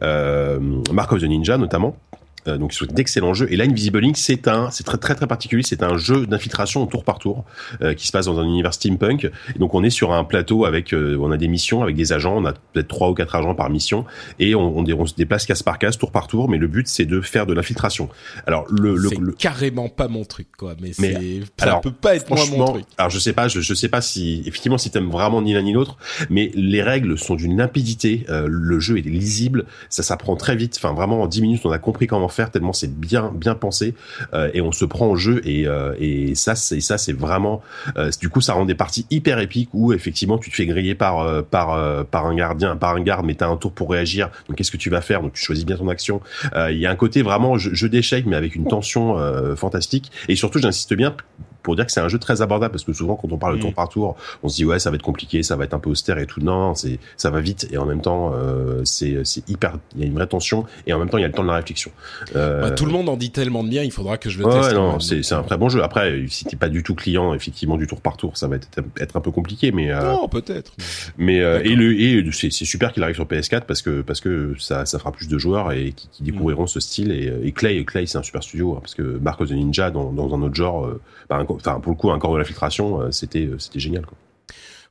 euh, 0.02 0.57
Mark 0.94 1.11
of 1.11 1.19
the 1.19 1.26
Ninja 1.26 1.57
notamment. 1.57 1.98
Euh, 2.47 2.57
donc 2.57 2.73
sont 2.73 2.85
d'excellents 2.85 3.34
jeux. 3.34 3.51
Et 3.51 3.55
là, 3.55 3.65
Invisible 3.65 3.99
Link, 3.99 4.17
c'est 4.17 4.47
un, 4.47 4.69
c'est 4.69 4.84
très 4.84 4.97
très 4.97 5.15
très 5.15 5.27
particulier. 5.27 5.63
C'est 5.63 5.81
un 5.81 5.97
jeu 5.97 6.27
d'infiltration 6.27 6.85
tour 6.85 7.03
par 7.03 7.17
tour 7.17 7.43
euh, 7.81 7.93
qui 7.93 8.05
se 8.07 8.11
passe 8.11 8.27
dans 8.27 8.39
un 8.39 8.43
univers 8.43 8.73
steampunk. 8.73 9.26
Et 9.55 9.59
donc 9.59 9.73
on 9.73 9.84
est 9.84 9.89
sur 9.89 10.13
un 10.13 10.23
plateau 10.23 10.65
avec, 10.65 10.93
euh, 10.93 11.17
on 11.19 11.31
a 11.31 11.38
des 11.38 11.47
missions 11.47 11.81
avec 11.81 11.95
des 11.95 12.13
agents. 12.13 12.38
On 12.38 12.45
a 12.45 12.53
peut-être 12.53 12.88
trois 12.88 13.09
ou 13.09 13.13
quatre 13.13 13.35
agents 13.35 13.55
par 13.55 13.69
mission 13.69 14.05
et 14.39 14.53
on, 14.53 14.77
on, 14.77 15.05
se 15.05 15.15
déplace 15.15 15.45
case 15.45 15.63
par 15.63 15.80
case, 15.80 15.97
tour 15.97 16.11
par 16.11 16.27
tour. 16.27 16.49
Mais 16.49 16.57
le 16.57 16.67
but, 16.67 16.88
c'est 16.88 17.05
de 17.05 17.22
faire 17.22 17.45
de 17.45 17.53
l'infiltration. 17.53 18.09
Alors 18.45 18.65
le, 18.69 18.95
le, 18.95 19.09
le, 19.19 19.31
carrément 19.31 19.89
pas 19.89 20.07
mon 20.07 20.23
truc, 20.23 20.47
quoi. 20.57 20.76
Mais, 20.80 20.91
mais 20.99 21.41
ça 21.57 21.65
alors, 21.65 21.81
peut 21.81 21.91
pas 21.91 22.15
être 22.15 22.30
moi 22.30 22.39
mon 22.51 22.65
truc. 22.65 22.85
Alors 22.97 23.09
je 23.09 23.19
sais 23.19 23.34
pas, 23.34 23.47
je, 23.47 23.59
je 23.61 23.73
sais 23.73 23.89
pas 23.89 24.01
si 24.01 24.43
effectivement 24.45 24.77
si 24.77 24.91
t'aimes 24.91 25.09
vraiment 25.09 25.41
ni 25.41 25.53
l'un 25.53 25.63
ni 25.63 25.73
l'autre, 25.73 25.97
mais 26.30 26.51
les 26.53 26.84
règles 26.84 27.17
sont 27.17 27.35
d'une 27.35 27.57
limpidité. 27.57 28.26
le 28.30 28.80
jeu 28.80 28.97
est 28.97 29.01
lisible, 29.01 29.65
ça 29.89 30.03
s'apprend 30.03 30.35
très 30.35 30.55
vite. 30.55 30.76
Enfin 30.77 30.93
vraiment 30.93 31.22
en 31.23 31.27
10 31.27 31.41
minutes, 31.41 31.61
on 31.65 31.72
a 31.72 31.80
compris 31.80 32.07
comment 32.07 32.30
tellement 32.44 32.74
c'est 32.74 32.94
bien 32.94 33.32
bien 33.34 33.56
pensé 33.56 33.95
euh, 34.34 34.49
et 34.53 34.62
on 34.62 34.72
se 34.72 34.86
prend 34.86 35.07
au 35.07 35.16
jeu 35.16 35.41
et, 35.48 35.68
euh, 35.68 35.95
et 35.99 36.36
ça 36.36 36.56
c'est 36.56 36.82
ça 36.82 36.98
c'est 36.98 37.14
vraiment 37.14 37.62
euh, 37.98 38.12
du 38.20 38.30
coup 38.30 38.41
ça 38.41 38.53
rend 38.53 38.66
des 38.66 38.76
parties 38.76 39.06
hyper 39.10 39.40
épiques 39.40 39.70
où 39.74 39.94
effectivement 39.94 40.38
tu 40.38 40.49
te 40.49 40.56
fais 40.56 40.66
griller 40.66 40.95
par 40.95 41.44
par 41.45 42.06
par 42.07 42.26
un 42.26 42.36
gardien 42.36 42.76
par 42.76 42.95
un 42.95 43.02
garde 43.02 43.26
mais 43.26 43.36
t'as 43.36 43.48
un 43.48 43.57
tour 43.57 43.72
pour 43.72 43.90
réagir. 43.90 44.30
Donc 44.48 44.57
qu'est-ce 44.57 44.72
que 44.72 44.78
tu 44.78 44.90
vas 44.90 45.02
faire? 45.02 45.22
Donc 45.22 45.34
tu 45.34 45.44
choisis 45.44 45.66
bien 45.66 45.78
ton 45.78 45.88
action. 45.88 46.22
Il 46.70 46.78
y 46.78 46.86
a 46.86 46.91
un 46.91 46.95
côté 46.95 47.22
vraiment 47.22 47.57
jeu, 47.57 47.90
d'échecs 47.90 48.26
mais 48.26 48.36
avec 48.36 48.56
une 48.56 48.68
tension 48.68 49.18
fantastique. 49.56 50.12
Et 50.28 50.36
surtout 50.36 50.60
j'insiste 50.60 50.94
bien 50.94 51.16
pour 51.65 51.75
dire 51.75 51.87
que 51.87 51.91
c'est 51.91 51.99
un 51.99 52.07
jeu 52.07 52.19
très 52.19 52.43
abordable 52.43 52.71
parce 52.71 52.83
que 52.83 52.93
souvent 52.93 53.15
quand 53.15 53.31
on 53.31 53.37
parle 53.37 53.57
de 53.57 53.61
tour 53.61 53.71
mm. 53.71 53.73
par 53.73 53.89
tour, 53.89 54.15
on 54.43 54.49
se 54.49 54.55
dit 54.55 54.65
ouais 54.65 54.77
ça 54.77 54.91
va 54.91 54.95
être 54.95 55.01
compliqué, 55.01 55.41
ça 55.41 55.55
va 55.55 55.63
être 55.63 55.73
un 55.73 55.79
peu 55.79 55.89
austère 55.89 56.19
et 56.19 56.27
tout. 56.27 56.39
Non, 56.39 56.75
c'est 56.75 56.99
ça 57.17 57.31
va 57.31 57.41
vite 57.41 57.67
et 57.71 57.77
en 57.77 57.85
même 57.85 58.01
temps 58.01 58.33
euh, 58.35 58.81
c'est 58.85 59.17
c'est 59.23 59.47
hyper, 59.49 59.77
il 59.95 60.01
y 60.01 60.03
a 60.03 60.07
une 60.07 60.13
vraie 60.13 60.27
tension 60.27 60.65
et 60.85 60.93
en 60.93 60.99
même 60.99 61.09
temps 61.09 61.17
il 61.17 61.21
y 61.21 61.25
a 61.25 61.27
le 61.27 61.33
temps 61.33 61.43
de 61.43 61.47
la 61.47 61.55
réflexion. 61.55 61.91
Euh, 62.35 62.61
bah, 62.61 62.71
tout 62.71 62.85
le 62.85 62.91
monde 62.91 63.09
en 63.09 63.17
dit 63.17 63.31
tellement 63.31 63.63
de 63.63 63.69
bien, 63.69 63.81
il 63.81 63.91
faudra 63.91 64.17
que 64.17 64.29
je 64.29 64.37
le 64.37 64.45
ouais, 64.45 64.61
teste. 64.61 64.73
non, 64.73 64.99
c'est 64.99 65.23
c'est 65.23 65.33
un 65.33 65.41
très 65.41 65.57
bon 65.57 65.69
jeu. 65.69 65.83
Après, 65.83 66.25
si 66.27 66.45
t'es 66.45 66.55
pas 66.55 66.69
du 66.69 66.83
tout 66.83 66.93
client 66.93 67.33
effectivement 67.33 67.77
du 67.77 67.87
tour 67.87 67.99
par 67.99 68.15
tour, 68.15 68.37
ça 68.37 68.47
va 68.47 68.57
être, 68.57 68.67
être 68.99 69.17
un 69.17 69.21
peu 69.21 69.31
compliqué, 69.31 69.71
mais 69.71 69.91
euh, 69.91 70.13
non 70.13 70.27
peut-être. 70.27 70.73
Mais 71.17 71.41
euh, 71.41 71.61
et 71.63 71.75
le 71.75 71.99
et 71.99 72.31
c'est 72.31 72.51
super 72.51 72.93
qu'il 72.93 73.01
arrive 73.01 73.15
sur 73.15 73.25
PS4 73.25 73.61
parce 73.61 73.81
que 73.81 74.01
parce 74.01 74.21
que 74.21 74.53
ça 74.59 74.85
ça 74.85 74.99
fera 74.99 75.11
plus 75.11 75.27
de 75.27 75.37
joueurs 75.39 75.71
et 75.71 75.93
qui, 75.93 76.07
qui 76.11 76.23
découvriront 76.23 76.67
ce 76.67 76.79
style 76.79 77.11
et, 77.11 77.33
et 77.43 77.51
Clay 77.51 77.83
Clay 77.85 78.05
c'est 78.05 78.19
un 78.19 78.23
super 78.23 78.43
studio 78.43 78.73
hein, 78.73 78.79
parce 78.81 78.93
que 78.93 79.01
Mark 79.01 79.41
of 79.41 79.49
the 79.49 79.53
Ninja 79.53 79.89
dans 79.89 80.11
dans 80.11 80.33
un 80.35 80.41
autre 80.43 80.55
genre, 80.55 80.87
bah, 81.29 81.37
enfin 81.56 81.80
pour 81.80 81.91
le 81.91 81.98
coup 81.98 82.10
encore 82.10 82.34
de 82.34 82.40
la 82.40 82.45
filtration, 82.45 83.11
c'était 83.11 83.49
c'était 83.57 83.80
génial 83.80 84.06
quoi. 84.06 84.18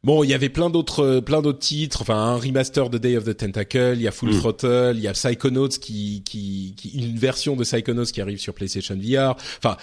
Bon, 0.04 0.22
il 0.22 0.28
y 0.28 0.34
avait 0.34 0.50
plein 0.50 0.68
d'autres, 0.68 1.02
euh, 1.02 1.20
plein 1.22 1.40
d'autres 1.40 1.60
titres. 1.60 2.02
Enfin, 2.02 2.14
un 2.14 2.36
remaster 2.36 2.90
de 2.90 2.98
Day 2.98 3.16
of 3.16 3.24
the 3.24 3.34
Tentacle. 3.34 3.94
Il 3.94 4.02
y 4.02 4.08
a 4.08 4.10
Full 4.10 4.34
mm. 4.34 4.38
Throttle. 4.38 4.92
Il 4.96 5.00
y 5.00 5.08
a 5.08 5.12
Psychonauts 5.12 5.68
qui, 5.68 6.22
qui, 6.26 6.74
qui, 6.76 6.90
une 6.90 7.16
version 7.16 7.56
de 7.56 7.64
Psychonauts 7.64 8.04
qui 8.04 8.20
arrive 8.20 8.38
sur 8.38 8.52
PlayStation 8.52 8.96
VR. 8.96 9.34
Enfin, 9.58 9.78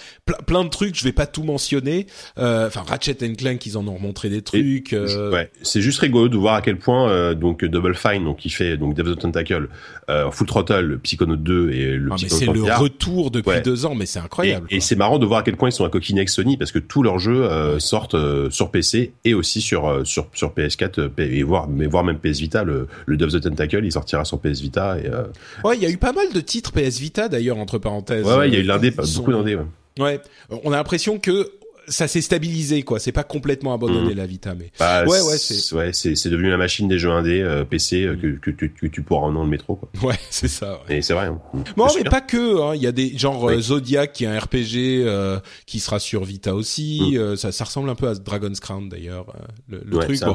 plein 0.46 0.62
de 0.62 0.68
trucs. 0.68 0.96
Je 0.96 1.02
vais 1.02 1.12
pas 1.12 1.26
tout 1.26 1.42
mentionner. 1.42 2.06
Euh, 2.38 2.68
enfin, 2.68 2.84
Ratchet 2.86 3.16
Clank, 3.36 3.66
ils 3.66 3.76
en 3.76 3.86
ont 3.88 3.98
montré 3.98 4.28
des 4.28 4.42
trucs. 4.42 4.92
Euh... 4.92 5.32
Ouais, 5.32 5.50
c'est 5.62 5.80
juste 5.80 5.98
rigolo 5.98 6.28
de 6.28 6.36
voir 6.36 6.54
à 6.54 6.62
quel 6.62 6.78
point 6.78 7.10
euh, 7.10 7.34
donc 7.34 7.64
Double 7.64 7.96
Fine, 7.96 8.24
donc 8.24 8.38
qui 8.38 8.50
fait 8.50 8.76
donc 8.76 8.94
Day 8.94 9.02
of 9.02 9.16
the 9.16 9.18
Tentacle, 9.18 9.68
euh, 10.08 10.30
Full 10.30 10.46
Throttle, 10.46 11.00
Psychonauts 11.02 11.34
2 11.34 11.70
et 11.72 11.96
le 11.96 12.10
ah, 12.12 12.14
Psychonauts 12.14 12.38
C'est 12.38 12.52
le 12.52 12.74
retour 12.74 13.32
depuis 13.32 13.60
deux 13.64 13.86
ans, 13.86 13.96
mais 13.96 14.06
c'est 14.06 14.20
incroyable. 14.20 14.68
Et, 14.70 14.76
et 14.76 14.80
c'est 14.80 14.96
marrant 14.96 15.18
de 15.18 15.26
voir 15.26 15.40
à 15.40 15.42
quel 15.42 15.56
point 15.56 15.68
ils 15.68 15.72
sont 15.72 15.84
à 15.84 15.90
coquiner 15.90 16.20
avec 16.20 16.28
Sony 16.28 16.56
parce 16.56 16.70
que 16.70 16.78
tous 16.78 17.02
leurs 17.02 17.18
jeux 17.18 17.48
sortent 17.80 18.16
sur 18.50 18.70
PC 18.70 19.14
et 19.24 19.34
aussi 19.34 19.60
sur 19.60 20.04
sur, 20.11 20.11
sur 20.32 20.52
PS4 20.54 21.00
euh, 21.00 21.10
et 21.18 21.42
voir 21.42 21.68
mais 21.68 21.86
voir 21.86 22.04
même 22.04 22.18
PS 22.18 22.38
Vita. 22.38 22.64
Le, 22.64 22.88
le 23.06 23.16
Dove 23.16 23.30
the 23.30 23.40
Tentacle 23.40 23.84
il 23.84 23.92
sortira 23.92 24.24
sur 24.24 24.38
PS 24.40 24.60
Vita 24.60 24.98
et 24.98 25.06
euh, 25.06 25.24
ouais 25.64 25.76
il 25.76 25.82
y 25.82 25.86
a 25.86 25.90
eu 25.90 25.96
pas 25.96 26.12
mal 26.12 26.32
de 26.32 26.40
titres 26.40 26.72
PS 26.72 26.98
Vita 26.98 27.28
d'ailleurs 27.28 27.58
entre 27.58 27.78
parenthèses. 27.78 28.24
Ouais 28.26 28.36
ouais 28.36 28.48
il 28.48 28.54
y 28.54 28.56
a 28.56 28.60
eu 28.60 28.64
l'indé 28.64 28.90
beaucoup 28.90 29.32
d'indé 29.32 29.56
ouais. 29.56 29.64
ouais. 29.98 30.20
On 30.64 30.72
a 30.72 30.76
l'impression 30.76 31.18
que 31.18 31.50
ça 31.92 32.08
s'est 32.08 32.20
stabilisé 32.20 32.82
quoi. 32.82 32.98
C'est 32.98 33.12
pas 33.12 33.22
complètement 33.22 33.74
abandonné 33.74 34.14
mmh. 34.14 34.16
la 34.16 34.26
Vita, 34.26 34.54
mais 34.54 34.72
bah, 34.78 35.04
ouais 35.04 35.20
ouais 35.20 35.38
c'est 35.38 35.74
ouais 35.74 35.92
c'est 35.92 36.16
c'est 36.16 36.30
devenu 36.30 36.50
la 36.50 36.56
machine 36.56 36.88
des 36.88 36.98
jeux 36.98 37.10
indés 37.10 37.40
euh, 37.40 37.64
PC 37.64 38.02
euh, 38.02 38.16
que, 38.16 38.50
que, 38.50 38.66
que, 38.66 38.86
tu 38.86 39.02
pourras 39.02 39.26
en 39.26 39.32
dans 39.32 39.44
le 39.44 39.48
métro 39.48 39.76
quoi. 39.76 39.88
Ouais 40.02 40.18
c'est 40.30 40.48
ça. 40.48 40.80
Ouais. 40.88 40.98
Et 40.98 41.02
c'est 41.02 41.14
vrai. 41.14 41.26
Hein. 41.26 41.40
Bon 41.76 41.86
mais 41.94 42.04
pas 42.04 42.20
que. 42.20 42.60
Hein. 42.60 42.74
Il 42.74 42.82
y 42.82 42.86
a 42.86 42.92
des 42.92 43.16
genre 43.16 43.48
euh, 43.48 43.60
Zodiac 43.60 44.12
qui 44.12 44.24
est 44.24 44.28
un 44.28 44.38
RPG 44.38 45.04
euh, 45.06 45.38
qui 45.66 45.78
sera 45.80 45.98
sur 45.98 46.24
Vita 46.24 46.54
aussi. 46.54 47.16
Mmh. 47.16 47.36
ça 47.36 47.52
ça 47.52 47.64
ressemble 47.64 47.90
un 47.90 47.94
peu 47.94 48.08
à 48.08 48.14
Dragon's 48.14 48.60
Crown 48.60 48.88
d'ailleurs 48.88 49.26
le, 49.68 49.82
le 49.84 49.98
truc. 49.98 50.20
Bon. 50.20 50.34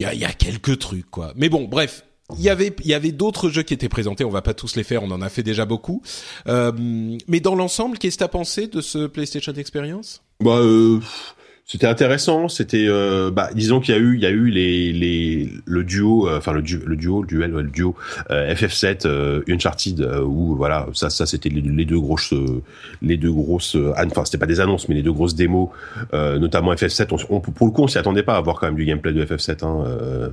Il 0.00 0.04
y 0.04 0.06
a, 0.06 0.14
y 0.14 0.24
a 0.24 0.32
quelques 0.32 0.78
trucs 0.78 1.10
quoi. 1.10 1.32
Mais 1.36 1.48
bon 1.48 1.64
bref 1.68 2.04
il 2.38 2.44
y 2.44 2.50
avait 2.50 2.74
il 2.80 2.90
y 2.90 2.94
avait 2.94 3.12
d'autres 3.12 3.48
jeux 3.48 3.62
qui 3.62 3.74
étaient 3.74 3.88
présentés. 3.88 4.24
On 4.24 4.30
va 4.30 4.42
pas 4.42 4.54
tous 4.54 4.76
les 4.76 4.82
faire. 4.82 5.02
On 5.02 5.10
en 5.10 5.22
a 5.22 5.28
fait 5.28 5.42
déjà 5.42 5.64
beaucoup. 5.64 6.02
Euh, 6.48 6.72
mais 7.28 7.40
dans 7.40 7.54
l'ensemble, 7.54 7.98
qu'est-ce 7.98 8.16
que 8.16 8.24
t'as 8.24 8.28
pensé 8.28 8.66
de 8.66 8.80
ce 8.80 9.06
PlayStation 9.06 9.52
Experience? 9.52 10.22
Bah. 10.40 10.58
Euh... 10.58 11.00
C'était 11.64 11.86
intéressant. 11.86 12.48
C'était, 12.48 12.86
euh, 12.88 13.30
bah, 13.30 13.50
disons 13.54 13.80
qu'il 13.80 13.94
y 13.94 13.96
a 13.96 14.00
eu, 14.00 14.16
il 14.16 14.22
y 14.22 14.26
a 14.26 14.30
eu 14.30 14.50
les, 14.50 14.92
les, 14.92 15.48
le 15.64 15.84
duo, 15.84 16.28
euh, 16.28 16.38
enfin 16.38 16.52
le, 16.52 16.60
duo, 16.60 16.80
le 16.84 16.96
duo, 16.96 17.24
duel, 17.24 17.52
le 17.52 17.62
duo 17.62 17.94
euh, 18.30 18.52
FF7, 18.52 19.06
euh, 19.06 19.42
Uncharted, 19.48 20.00
où 20.26 20.56
voilà, 20.56 20.86
ça, 20.92 21.08
ça 21.08 21.24
c'était 21.24 21.48
les, 21.48 21.84
deux 21.84 22.00
grosses, 22.00 22.34
les 23.00 23.16
deux 23.16 23.32
grosses, 23.32 23.76
enfin 23.96 24.24
c'était 24.24 24.38
pas 24.38 24.46
des 24.46 24.60
annonces, 24.60 24.88
mais 24.88 24.96
les 24.96 25.02
deux 25.02 25.12
grosses 25.12 25.34
démos, 25.34 25.70
notamment 26.12 26.74
FF7. 26.74 27.24
On, 27.30 27.40
pour 27.40 27.66
le 27.66 27.72
coup, 27.72 27.82
on 27.82 27.88
s'y 27.88 27.98
attendait 27.98 28.22
pas 28.24 28.34
à 28.34 28.38
avoir 28.38 28.58
quand 28.58 28.66
même 28.66 28.76
du 28.76 28.84
gameplay 28.84 29.12
de 29.12 29.24
FF7. 29.24 29.64
Hein, 29.64 30.32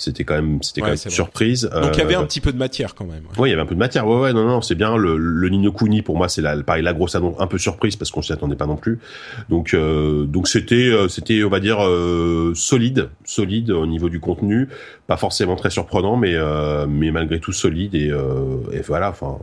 c'était 0.00 0.24
quand 0.24 0.34
même 0.34 0.62
c'était 0.62 0.80
quand 0.80 0.88
même 0.88 0.98
une 1.04 1.10
surprise 1.10 1.70
donc 1.72 1.94
il 1.94 1.98
y 1.98 2.02
avait 2.02 2.14
un 2.14 2.24
petit 2.24 2.40
peu 2.40 2.52
de 2.52 2.58
matière 2.58 2.94
quand 2.94 3.04
même 3.04 3.22
ouais, 3.38 3.48
il 3.48 3.50
y 3.50 3.52
avait 3.52 3.62
un 3.62 3.66
peu 3.66 3.74
de 3.74 3.78
matière. 3.78 4.06
Ouais 4.06 4.20
ouais 4.20 4.32
non 4.32 4.44
non 4.44 4.62
c'est 4.62 4.74
bien. 4.74 4.96
Le, 4.96 5.16
le 5.16 5.48
Nino 5.48 5.72
Kuni 5.72 6.02
pour 6.02 6.16
moi 6.16 6.28
c'est 6.28 6.42
la 6.42 6.62
pareil 6.62 6.82
la 6.82 6.92
grosse 6.92 7.14
annonce 7.14 7.36
un 7.38 7.46
peu 7.46 7.58
surprise 7.58 7.96
parce 7.96 8.10
qu'on 8.10 8.22
s'y 8.22 8.32
attendait 8.32 8.56
pas 8.56 8.66
non 8.66 8.76
plus. 8.76 8.98
Donc 9.48 9.74
euh, 9.74 10.24
donc 10.24 10.48
c'était 10.48 10.74
euh, 10.74 11.08
c'était 11.08 11.44
on 11.44 11.48
va 11.48 11.60
dire 11.60 11.84
euh, 11.84 12.52
solide 12.54 13.10
solide 13.24 13.70
au 13.70 13.86
niveau 13.86 14.08
du 14.08 14.20
contenu. 14.20 14.68
Pas 15.06 15.16
forcément 15.16 15.56
très 15.56 15.70
surprenant 15.70 16.16
mais 16.16 16.36
mais 16.88 17.10
malgré 17.10 17.40
tout 17.40 17.52
solide 17.52 17.94
et, 17.94 18.12
et 18.72 18.80
voilà 18.80 19.10
enfin. 19.10 19.38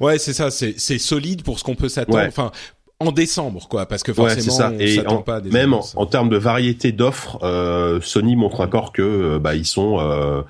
Ouais 0.00 0.18
c'est 0.18 0.32
ça 0.32 0.50
c'est 0.50 0.74
c'est 0.78 0.98
solide 0.98 1.42
pour 1.42 1.58
ce 1.58 1.64
qu'on 1.64 1.74
peut 1.74 1.88
s'attendre. 1.88 2.24
Enfin 2.26 2.52
en 2.98 3.12
décembre, 3.12 3.68
quoi, 3.68 3.86
parce 3.86 4.02
que 4.02 4.12
forcément, 4.12 4.52
ça. 4.52 4.72
Et 4.78 5.02
pas 5.24 5.40
des 5.40 5.50
même 5.50 5.74
en, 5.74 6.06
termes 6.06 6.30
de 6.30 6.36
variété 6.36 6.92
d'offres, 6.92 7.38
euh, 7.42 8.00
Sony 8.00 8.36
montre 8.36 8.60
encore 8.60 8.92
que 8.92 9.02
euh, 9.02 9.38
bah 9.38 9.54
ils 9.54 9.66
sont 9.66 9.98
euh, 10.00 10.42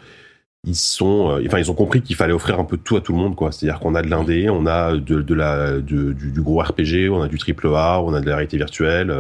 ils 0.64 0.76
sont 0.76 1.30
euh, 1.30 1.42
enfin 1.46 1.58
ils 1.58 1.70
ont 1.72 1.74
compris 1.74 2.02
qu'il 2.02 2.14
fallait 2.14 2.32
offrir 2.32 2.60
un 2.60 2.64
peu 2.64 2.76
de 2.76 2.82
tout 2.82 2.96
à 2.96 3.00
tout 3.00 3.12
le 3.12 3.18
monde 3.18 3.34
quoi. 3.34 3.50
C'est-à-dire 3.50 3.80
qu'on 3.80 3.96
a 3.96 4.02
de 4.02 4.08
l'indé 4.08 4.48
on 4.48 4.64
a 4.66 4.96
de, 4.96 5.22
de 5.22 5.34
la 5.34 5.80
du, 5.80 6.14
du, 6.14 6.40
gros 6.40 6.60
RPG 6.60 7.10
on 7.10 7.20
a 7.20 7.28
du 7.28 7.38
triple 7.38 7.66
A 7.74 8.00
on 8.00 8.14
a 8.14 8.20
de 8.20 8.28
la 8.28 8.36
réalité 8.36 8.58
virtuelle 8.58 9.12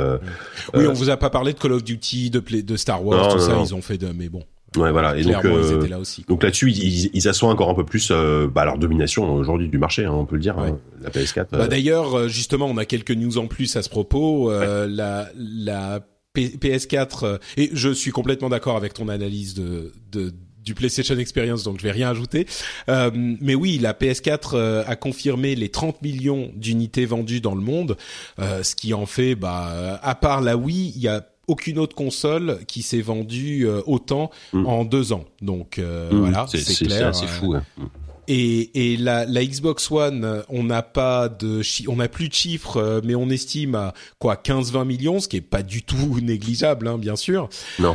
oui 0.74 0.86
on 0.86 0.92
vous 0.92 1.10
a 1.10 1.16
pas 1.16 1.30
parlé 1.30 1.52
de 1.52 1.58
Call 1.58 1.72
of 1.72 1.82
Duty 1.82 2.30
de 2.30 2.40
de 2.40 2.76
Star 2.76 3.04
Wars 3.04 3.32
tout 3.32 3.40
ça 3.40 3.58
ils 3.60 3.74
ont 3.74 3.82
fait 3.82 3.98
de 3.98 4.08
mais 4.08 4.28
bon 4.28 4.42
Ouais, 4.76 4.92
voilà. 4.92 5.16
Et 5.16 5.22
donc, 5.22 5.44
euh, 5.44 5.88
là 5.88 5.98
aussi, 5.98 6.24
donc 6.28 6.42
là-dessus, 6.42 6.70
ils, 6.70 7.10
ils, 7.12 7.28
assoient 7.28 7.48
encore 7.48 7.70
un 7.70 7.74
peu 7.74 7.84
plus 7.84 8.10
euh, 8.10 8.46
bah, 8.46 8.64
leur 8.64 8.78
domination 8.78 9.34
aujourd'hui 9.34 9.68
du 9.68 9.78
marché, 9.78 10.04
hein, 10.04 10.12
on 10.12 10.26
peut 10.26 10.36
le 10.36 10.42
dire. 10.42 10.58
Hein, 10.58 10.78
la 11.00 11.10
PS4. 11.10 11.46
Bah, 11.50 11.58
euh. 11.60 11.68
D'ailleurs, 11.68 12.28
justement, 12.28 12.66
on 12.66 12.76
a 12.76 12.84
quelques 12.84 13.12
news 13.12 13.38
en 13.38 13.46
plus 13.46 13.76
à 13.76 13.82
ce 13.82 13.88
propos. 13.88 14.50
La, 14.50 15.28
la 15.36 16.00
PS4 16.36 17.38
et 17.56 17.70
je 17.72 17.88
suis 17.90 18.10
complètement 18.10 18.50
d'accord 18.50 18.76
avec 18.76 18.92
ton 18.92 19.08
analyse 19.08 19.54
de, 19.54 19.92
de 20.12 20.34
du 20.66 20.74
PlayStation 20.74 21.16
Experience, 21.16 21.62
donc 21.62 21.78
je 21.78 21.84
vais 21.84 21.92
rien 21.92 22.10
ajouter. 22.10 22.46
Euh, 22.88 23.10
mais 23.14 23.54
oui, 23.54 23.78
la 23.78 23.94
PS4 23.94 24.84
a 24.84 24.96
confirmé 24.96 25.54
les 25.54 25.70
30 25.70 26.02
millions 26.02 26.50
d'unités 26.56 27.06
vendues 27.06 27.40
dans 27.40 27.54
le 27.54 27.60
monde, 27.60 27.96
euh, 28.40 28.62
ce 28.64 28.74
qui 28.74 28.92
en 28.92 29.06
fait, 29.06 29.36
bah, 29.36 30.00
à 30.02 30.14
part 30.16 30.40
la 30.40 30.56
Wii, 30.56 30.92
il 30.94 31.00
y 31.00 31.08
a 31.08 31.24
aucune 31.48 31.78
autre 31.78 31.94
console 31.94 32.60
qui 32.66 32.82
s'est 32.82 33.00
vendue 33.00 33.66
euh, 33.66 33.82
autant 33.86 34.30
mm. 34.52 34.66
en 34.66 34.84
deux 34.84 35.12
ans. 35.12 35.24
Donc 35.40 35.78
euh, 35.78 36.10
mm. 36.10 36.18
voilà, 36.18 36.46
c'est 36.48 36.86
clair. 36.86 37.14
C'est 37.14 37.26
fou. 37.26 37.54
Hein. 37.54 37.62
Mm. 37.76 37.84
Et, 38.28 38.92
et 38.92 38.96
la, 38.96 39.24
la, 39.24 39.44
Xbox 39.44 39.88
One, 39.88 40.42
on 40.48 40.64
n'a 40.64 40.82
pas 40.82 41.28
de 41.28 41.62
on 41.86 41.94
n'a 41.94 42.08
plus 42.08 42.28
de 42.28 42.34
chiffres, 42.34 42.78
euh, 42.78 43.00
mais 43.04 43.14
on 43.14 43.30
estime 43.30 43.76
à 43.76 43.94
quoi 44.18 44.34
15-20 44.34 44.84
millions, 44.84 45.20
ce 45.20 45.28
qui 45.28 45.36
est 45.36 45.40
pas 45.40 45.62
du 45.62 45.84
tout 45.84 46.18
négligeable, 46.22 46.88
hein, 46.88 46.98
bien 46.98 47.14
sûr. 47.14 47.48
Non, 47.78 47.94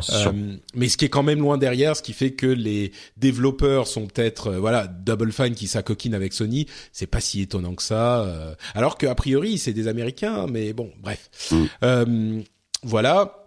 mais 0.74 0.88
ce 0.88 0.96
qui 0.96 1.04
est 1.04 1.10
quand 1.10 1.24
même 1.24 1.40
loin 1.40 1.58
derrière, 1.58 1.98
ce 1.98 2.02
qui 2.02 2.14
fait 2.14 2.32
que 2.32 2.48
les 2.48 2.94
développeurs 3.18 3.88
sont 3.88 4.08
peut-être 4.08 4.54
voilà 4.54 4.88
Double 4.88 5.34
Fine 5.34 5.54
qui 5.54 5.68
s'acoquine 5.68 6.14
avec 6.14 6.32
Sony, 6.32 6.66
c'est 6.94 7.08
pas 7.08 7.20
si 7.20 7.42
étonnant 7.42 7.76
que 7.76 7.84
ça. 7.84 8.56
alors 8.74 8.98
que 8.98 9.08
a 9.08 9.16
priori 9.16 9.58
c'est 9.58 9.74
des 9.74 9.90
Américains, 9.90 10.48
mais 10.50 10.72
bon, 10.72 10.92
bref. 11.04 11.30
voilà 12.84 13.41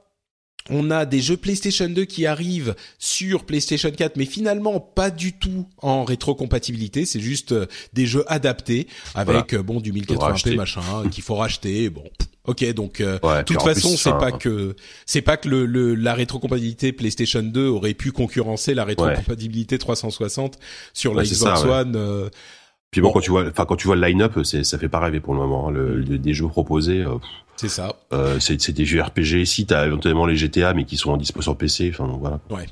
on 0.70 0.91
a 0.91 1.05
des 1.05 1.20
jeux 1.20 1.36
PlayStation 1.36 1.89
2 1.89 2.05
qui 2.05 2.27
arrivent 2.27 2.74
sur 2.99 3.45
PlayStation 3.45 3.91
4, 3.91 4.16
mais 4.16 4.24
finalement 4.24 4.81
pas 4.81 5.11
du 5.11 5.35
tout 5.35 5.66
en 5.82 6.05
rétrocompatibilité. 6.05 7.05
C'est 7.05 7.20
juste 7.20 7.53
euh, 7.53 7.66
des 7.93 8.07
jeux 8.07 8.24
adaptés 8.28 8.86
avec 9.15 9.53
euh, 9.55 9.62
bon 9.62 9.81
du 9.81 9.93
1080p 9.93 10.57
machin 10.57 11.09
qu'il 11.11 11.23
faut 11.23 11.35
racheter. 11.35 11.91
Bon, 11.91 12.05
ok, 12.47 12.73
donc 12.73 13.01
euh, 13.01 13.19
de 13.19 13.43
toute 13.43 13.62
façon 13.62 13.97
c'est 13.97 14.12
pas 14.12 14.32
que 14.32 14.74
c'est 15.05 15.23
pas 15.23 15.36
que 15.36 15.49
le, 15.49 15.95
la 15.95 16.15
rétrocompatibilité 16.15 16.93
PlayStation 16.93 17.43
2 17.43 17.66
aurait 17.66 17.95
pu 17.95 18.11
concurrencer 18.12 18.74
la 18.74 18.85
rétrocompatibilité 18.85 19.78
360 19.78 20.59
sur 20.95 21.15
la 21.15 21.24
Xbox 21.24 21.65
One. 21.65 22.31
Puis 22.94 23.00
bon, 23.00 23.10
quand 23.10 23.18
tu 23.18 23.30
vois, 23.30 23.44
enfin 23.48 23.64
quand 23.64 23.74
tu 23.74 23.88
vois 23.88 23.96
le 23.96 24.06
line-up, 24.06 24.38
ça 24.44 24.78
fait 24.78 24.88
pas 24.88 25.00
rêver 25.00 25.18
pour 25.18 25.34
le 25.34 25.40
moment. 25.40 25.68
Hein, 25.68 25.72
le, 25.72 26.04
des 26.04 26.32
jeux 26.32 26.46
proposés. 26.46 27.04
C'est 27.56 27.68
ça. 27.68 27.96
Euh, 28.12 28.38
c'est 28.38 28.70
des 28.70 28.86
jeux 28.86 29.02
RPG. 29.02 29.40
Ici, 29.42 29.66
t'as 29.66 29.84
éventuellement 29.84 30.26
les 30.26 30.36
GTA, 30.36 30.74
mais 30.74 30.84
qui 30.84 30.96
sont 30.96 31.10
en 31.10 31.16
dispo 31.16 31.42
sur 31.42 31.56
PC. 31.56 31.90
Enfin, 31.92 32.16
voilà. 32.20 32.38
Ouais. 32.50 32.66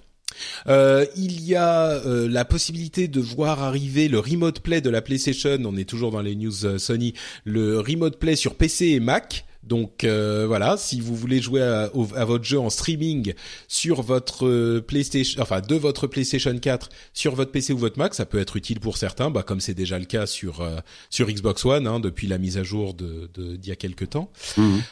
Euh, 0.68 1.06
il 1.16 1.42
y 1.42 1.56
a 1.56 1.88
euh, 1.88 2.28
la 2.28 2.44
possibilité 2.44 3.08
de 3.08 3.20
voir 3.20 3.62
arriver 3.62 4.08
le 4.08 4.20
Remote 4.20 4.60
Play 4.60 4.80
de 4.80 4.90
la 4.90 5.02
PlayStation. 5.02 5.58
On 5.64 5.76
est 5.76 5.88
toujours 5.88 6.12
dans 6.12 6.22
les 6.22 6.36
news 6.36 6.64
euh, 6.64 6.78
Sony. 6.78 7.14
Le 7.44 7.80
Remote 7.80 8.18
Play 8.18 8.36
sur 8.36 8.54
PC 8.54 8.86
et 8.86 9.00
Mac. 9.00 9.44
Donc 9.62 10.02
euh, 10.02 10.44
voilà, 10.46 10.76
si 10.76 11.00
vous 11.00 11.14
voulez 11.14 11.40
jouer 11.40 11.62
à, 11.62 11.90
votre 12.24 12.44
jeu 12.44 12.58
en 12.58 12.68
streaming 12.68 13.34
sur 13.68 14.02
votre 14.02 14.46
euh, 14.46 14.80
PlayStation, 14.80 15.40
enfin 15.40 15.60
de 15.60 15.76
votre 15.76 16.08
PlayStation 16.08 16.56
4 16.58 16.88
sur 17.12 17.34
votre 17.36 17.52
PC 17.52 17.72
ou 17.72 17.78
votre 17.78 17.98
Mac, 17.98 18.14
ça 18.14 18.26
peut 18.26 18.40
être 18.40 18.56
utile 18.56 18.80
pour 18.80 18.96
certains, 18.96 19.30
bah, 19.30 19.44
comme 19.44 19.60
c'est 19.60 19.74
déjà 19.74 19.98
le 19.98 20.04
cas 20.04 20.26
sur 20.26 20.62
euh, 20.62 20.78
sur 21.10 21.28
Xbox 21.28 21.64
One 21.64 21.86
hein, 21.86 22.00
depuis 22.00 22.26
la 22.26 22.38
mise 22.38 22.58
à 22.58 22.64
jour 22.64 22.94
de 22.94 23.30
d'il 23.36 23.68
y 23.68 23.72
a 23.72 23.76
quelques 23.76 24.10
temps. 24.10 24.30
Mhm. 24.56 24.82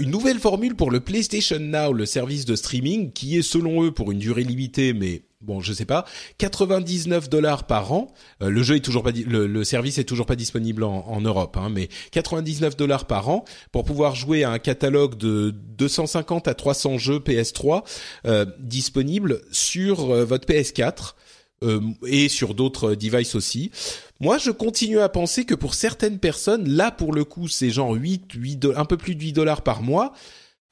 une 0.00 0.10
nouvelle 0.10 0.38
formule 0.38 0.74
pour 0.74 0.90
le 0.90 1.00
PlayStation 1.00 1.58
Now, 1.60 1.92
le 1.92 2.06
service 2.06 2.44
de 2.46 2.56
streaming, 2.56 3.12
qui 3.12 3.36
est 3.38 3.42
selon 3.42 3.84
eux 3.84 3.92
pour 3.92 4.10
une 4.10 4.18
durée 4.18 4.42
limitée, 4.42 4.92
mais 4.92 5.22
bon, 5.46 5.60
je 5.60 5.72
sais 5.72 5.84
pas, 5.84 6.04
99 6.38 7.30
dollars 7.30 7.64
par 7.64 7.92
an. 7.92 8.08
Euh, 8.42 8.50
le 8.50 8.62
jeu 8.62 8.76
est 8.76 8.80
toujours 8.80 9.02
pas, 9.02 9.12
le, 9.12 9.64
service 9.64 9.98
est 9.98 10.04
toujours 10.04 10.26
pas 10.26 10.36
disponible 10.36 10.84
en, 10.84 11.20
Europe, 11.20 11.56
hein, 11.56 11.70
mais 11.70 11.88
99 12.10 12.76
dollars 12.76 13.06
par 13.06 13.28
an 13.28 13.44
pour 13.72 13.84
pouvoir 13.84 14.14
jouer 14.14 14.44
à 14.44 14.50
un 14.50 14.58
catalogue 14.58 15.16
de 15.16 15.54
250 15.78 16.48
à 16.48 16.54
300 16.54 16.98
jeux 16.98 17.18
PS3 17.18 17.84
euh, 18.26 18.44
disponibles 18.58 19.40
sur 19.50 20.10
euh, 20.10 20.24
votre 20.24 20.46
PS4 20.46 21.14
et 22.06 22.28
sur 22.28 22.52
d'autres 22.52 22.94
devices 22.94 23.34
aussi. 23.34 23.70
Moi, 24.20 24.36
je 24.36 24.50
continue 24.50 25.00
à 25.00 25.08
penser 25.08 25.46
que 25.46 25.54
pour 25.54 25.72
certaines 25.72 26.18
personnes, 26.18 26.68
là 26.68 26.90
pour 26.90 27.14
le 27.14 27.24
coup, 27.24 27.48
c'est 27.48 27.70
genre 27.70 27.92
8, 27.92 28.32
8 28.34 28.66
un 28.76 28.84
peu 28.84 28.98
plus 28.98 29.14
de 29.14 29.22
8 29.22 29.32
dollars 29.32 29.62
par 29.62 29.80
mois. 29.82 30.12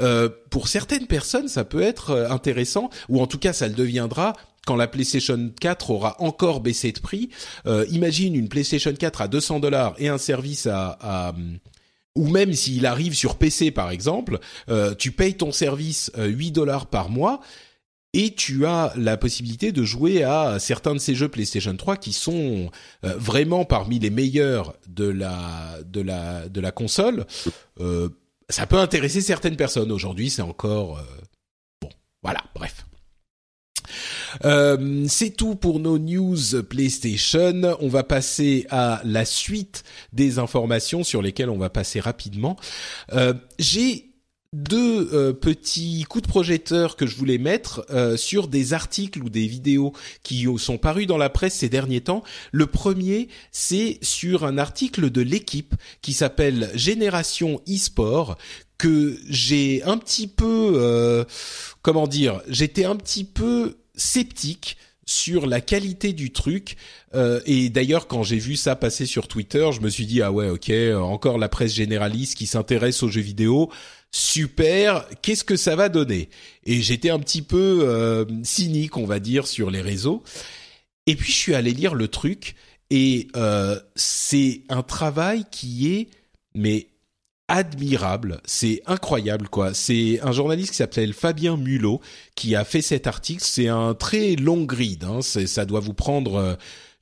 Euh, 0.03 0.29
pour 0.51 0.69
certaines 0.69 1.07
personnes, 1.07 1.49
ça 1.49 1.65
peut 1.65 1.83
être 1.83 2.11
euh, 2.11 2.31
intéressant, 2.31 2.91
ou 3.09 3.21
en 3.21 3.27
tout 3.27 3.39
cas, 3.39 3.53
ça 3.53 3.69
le 3.69 3.75
deviendra 3.75 4.33
quand 4.65 4.77
la 4.77 4.87
PlayStation 4.87 5.51
4 5.61 5.91
aura 5.91 6.21
encore 6.21 6.61
baissé 6.61 6.93
de 6.93 7.01
prix. 7.01 7.31
Euh, 7.67 7.85
imagine 7.91 8.35
une 8.35 8.49
PlayStation 8.49 8.93
4 8.93 9.23
à 9.23 9.29
200 9.29 9.61
dollars 9.61 9.95
et 9.99 10.09
un 10.09 10.19
service 10.19 10.67
à, 10.71 11.35
ou 12.15 12.29
même 12.29 12.53
s'il 12.53 12.87
arrive 12.87 13.15
sur 13.15 13.37
PC 13.37 13.71
par 13.71 13.91
exemple, 13.91 14.39
euh, 14.69 14.95
tu 14.95 15.13
payes 15.13 15.35
ton 15.35 15.53
service 15.53 16.11
8 16.17 16.53
dollars 16.53 16.87
par 16.87 17.11
mois 17.11 17.41
et 18.13 18.33
tu 18.35 18.65
as 18.65 18.93
la 18.97 19.17
possibilité 19.17 19.73
de 19.73 19.83
jouer 19.83 20.23
à 20.23 20.59
certains 20.61 20.95
de 20.95 21.01
ces 21.01 21.17
jeux 21.17 21.29
PlayStation 21.29 21.77
3 21.77 21.97
qui 21.97 22.13
sont 22.13 22.71
vraiment 23.03 23.65
parmi 23.65 23.99
les 23.99 24.11
meilleurs 24.11 24.75
de 24.87 25.09
la 25.09 25.79
de 25.85 26.01
la 26.01 26.49
de 26.49 26.61
la 26.61 26.71
console. 26.71 27.27
Euh, 27.81 28.09
ça 28.49 28.67
peut 28.67 28.79
intéresser 28.79 29.21
certaines 29.21 29.57
personnes. 29.57 29.93
Aujourd'hui, 29.93 30.31
c'est 30.31 30.43
encore 30.43 30.99
euh, 30.99 31.03
bon. 31.81 31.89
Voilà, 32.23 32.41
bref. 32.55 32.87
Euh, 34.45 35.05
c'est 35.09 35.31
tout 35.31 35.55
pour 35.55 35.81
nos 35.81 35.99
news 35.99 36.63
PlayStation. 36.69 37.77
On 37.81 37.89
va 37.89 38.03
passer 38.03 38.67
à 38.71 39.01
la 39.05 39.25
suite 39.25 39.85
des 40.13 40.39
informations 40.39 41.05
sur 41.05 41.23
lesquelles 41.23 41.51
on 41.51 41.59
va 41.59 41.71
passer 41.71 42.01
rapidement. 42.01 42.57
Euh, 43.13 43.35
J'ai 43.59 44.11
deux 44.53 45.13
euh, 45.13 45.33
petits 45.33 46.05
coups 46.09 46.23
de 46.23 46.29
projecteur 46.29 46.95
que 46.95 47.09
je 47.09 47.17
voulais 47.17 47.39
mettre 47.39 47.85
sur 48.17 48.47
des 48.47 48.73
articles 48.73 49.21
ou 49.21 49.29
des 49.29 49.49
vidéos 49.49 49.93
qui 50.23 50.47
sont 50.59 50.79
parus 50.79 51.09
dans 51.09 51.17
la 51.19 51.29
presse 51.29 51.55
ces 51.55 51.69
derniers 51.69 52.03
temps. 52.03 52.23
Le 52.53 52.67
premier, 52.67 53.29
c'est 53.51 53.99
sur 54.03 54.45
un 54.45 54.59
article 54.59 55.11
de 55.11 55.23
l'équipe 55.23 55.75
qui 56.03 56.13
s'appelle 56.13 56.71
Génération 56.75 57.61
e-sport 57.69 58.37
que 58.79 59.19
j'ai 59.29 59.83
un 59.85 59.99
petit 59.99 60.29
peu 60.29 61.25
comment 61.85 62.07
dire, 62.07 62.41
j'étais 62.49 62.87
un 62.87 62.97
petit 62.97 63.25
peu 63.25 63.77
sceptique 63.95 64.77
sur 65.07 65.47
la 65.47 65.61
qualité 65.61 66.15
du 66.15 66.33
truc. 66.33 66.77
et 67.45 67.69
d'ailleurs, 67.69 68.07
quand 68.07 68.23
j'ai 68.23 68.39
vu 68.39 68.57
ça 68.57 68.75
passer 68.75 69.05
sur 69.05 69.29
Twitter, 69.29 69.69
je 69.73 69.81
me 69.81 69.91
suis 69.91 70.07
dit 70.07 70.23
ah 70.23 70.33
ouais, 70.33 70.49
ok, 70.49 70.73
encore 70.95 71.37
la 71.37 71.51
presse 71.51 71.75
généraliste 71.75 72.37
qui 72.37 72.47
s'intéresse 72.47 73.03
aux 73.03 73.09
jeux 73.09 73.21
vidéo 73.21 73.71
super, 74.15 75.09
qu'est-ce 75.23 75.43
que 75.43 75.57
ça 75.57 75.75
va 75.75 75.89
donner? 75.89 76.29
Et 76.65 76.81
j'étais 76.83 77.11
un 77.11 77.19
petit 77.19 77.43
peu 77.43 77.81
euh, 77.83 78.25
cynique, 78.45 78.97
on 78.97 79.07
va 79.07 79.19
dire, 79.19 79.49
sur 79.49 79.73
les 79.73 79.81
réseaux. 79.81 80.23
Et 81.07 81.17
puis 81.17 81.33
je 81.33 81.37
suis 81.37 81.55
allé 81.55 81.73
lire 81.73 81.97
le 81.97 82.07
truc 82.07 82.55
et 82.91 83.27
euh, 83.35 83.79
c'est 83.97 84.63
un 84.69 84.85
travail 84.85 85.45
qui 85.51 85.93
est 85.93 86.09
mais 86.55 86.87
admirable, 87.49 88.41
c'est 88.45 88.83
incroyable 88.87 89.49
quoi. 89.49 89.75
C'est 89.75 90.21
un 90.23 90.33
journaliste 90.33 90.71
qui 90.71 90.77
s'appelle 90.77 91.13
Fabien 91.13 91.57
Mulot 91.57 92.01
qui 92.35 92.57
a 92.57 92.65
fait 92.65 92.83
cet 92.83 93.07
article. 93.07 93.43
C'est 93.45 93.69
un 93.69 93.95
très 93.95 94.37
long 94.37 94.65
grid, 94.65 95.05
hein. 95.05 95.21
ça 95.23 95.65
doit 95.67 95.81
vous 95.81 95.95
prendre 95.95 96.37
euh, 96.37 96.55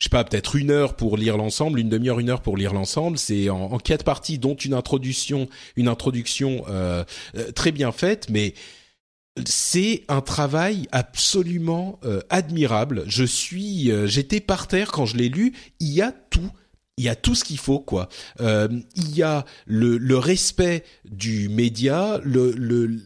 je 0.02 0.06
sais 0.06 0.10
pas, 0.10 0.24
peut-être 0.24 0.56
une 0.56 0.73
heure 0.73 0.97
pour 0.97 1.16
lire 1.16 1.36
l'ensemble, 1.36 1.78
une 1.78 1.89
demi-heure, 1.89 2.19
une 2.19 2.28
heure 2.28 2.43
pour 2.43 2.56
lire 2.56 2.74
l'ensemble. 2.74 3.19
C'est 3.19 3.51
en, 3.51 3.78
quatre 3.78 4.05
parties, 4.05 4.36
dont 4.36 4.56
une 4.56 4.74
introduction, 4.74 5.48
une 5.77 5.86
introduction 5.86 6.64
euh, 6.69 7.05
euh, 7.36 7.52
très 7.52 7.70
bien 7.70 7.93
faite, 7.93 8.27
mais 8.28 8.55
c'est 9.47 10.02
un 10.09 10.20
travail 10.20 10.89
absolument 10.90 12.01
euh, 12.05 12.20
admirable. 12.31 13.05
Je 13.06 13.23
suis, 13.23 13.93
j'étais 14.06 14.40
par 14.40 14.66
terre 14.66 14.90
quand 14.90 15.06
je 15.06 15.16
l'ai 15.16 15.28
lu. 15.28 15.55
Il 15.78 15.93
y 15.93 16.02
a 16.02 16.10
tout 16.10 16.51
il 16.98 17.05
y 17.05 17.09
a 17.09 17.16
tout 17.16 17.35
ce 17.35 17.43
qu'il 17.43 17.56
faut 17.56 17.81
quoi. 17.81 18.10
Euh, 18.40 18.69
il 18.97 19.16
y 19.16 19.23
a 19.23 19.47
le, 19.64 19.97
le, 19.97 20.19
respect 20.19 20.85
du 21.06 21.48
média, 21.48 22.20
le 22.23 22.52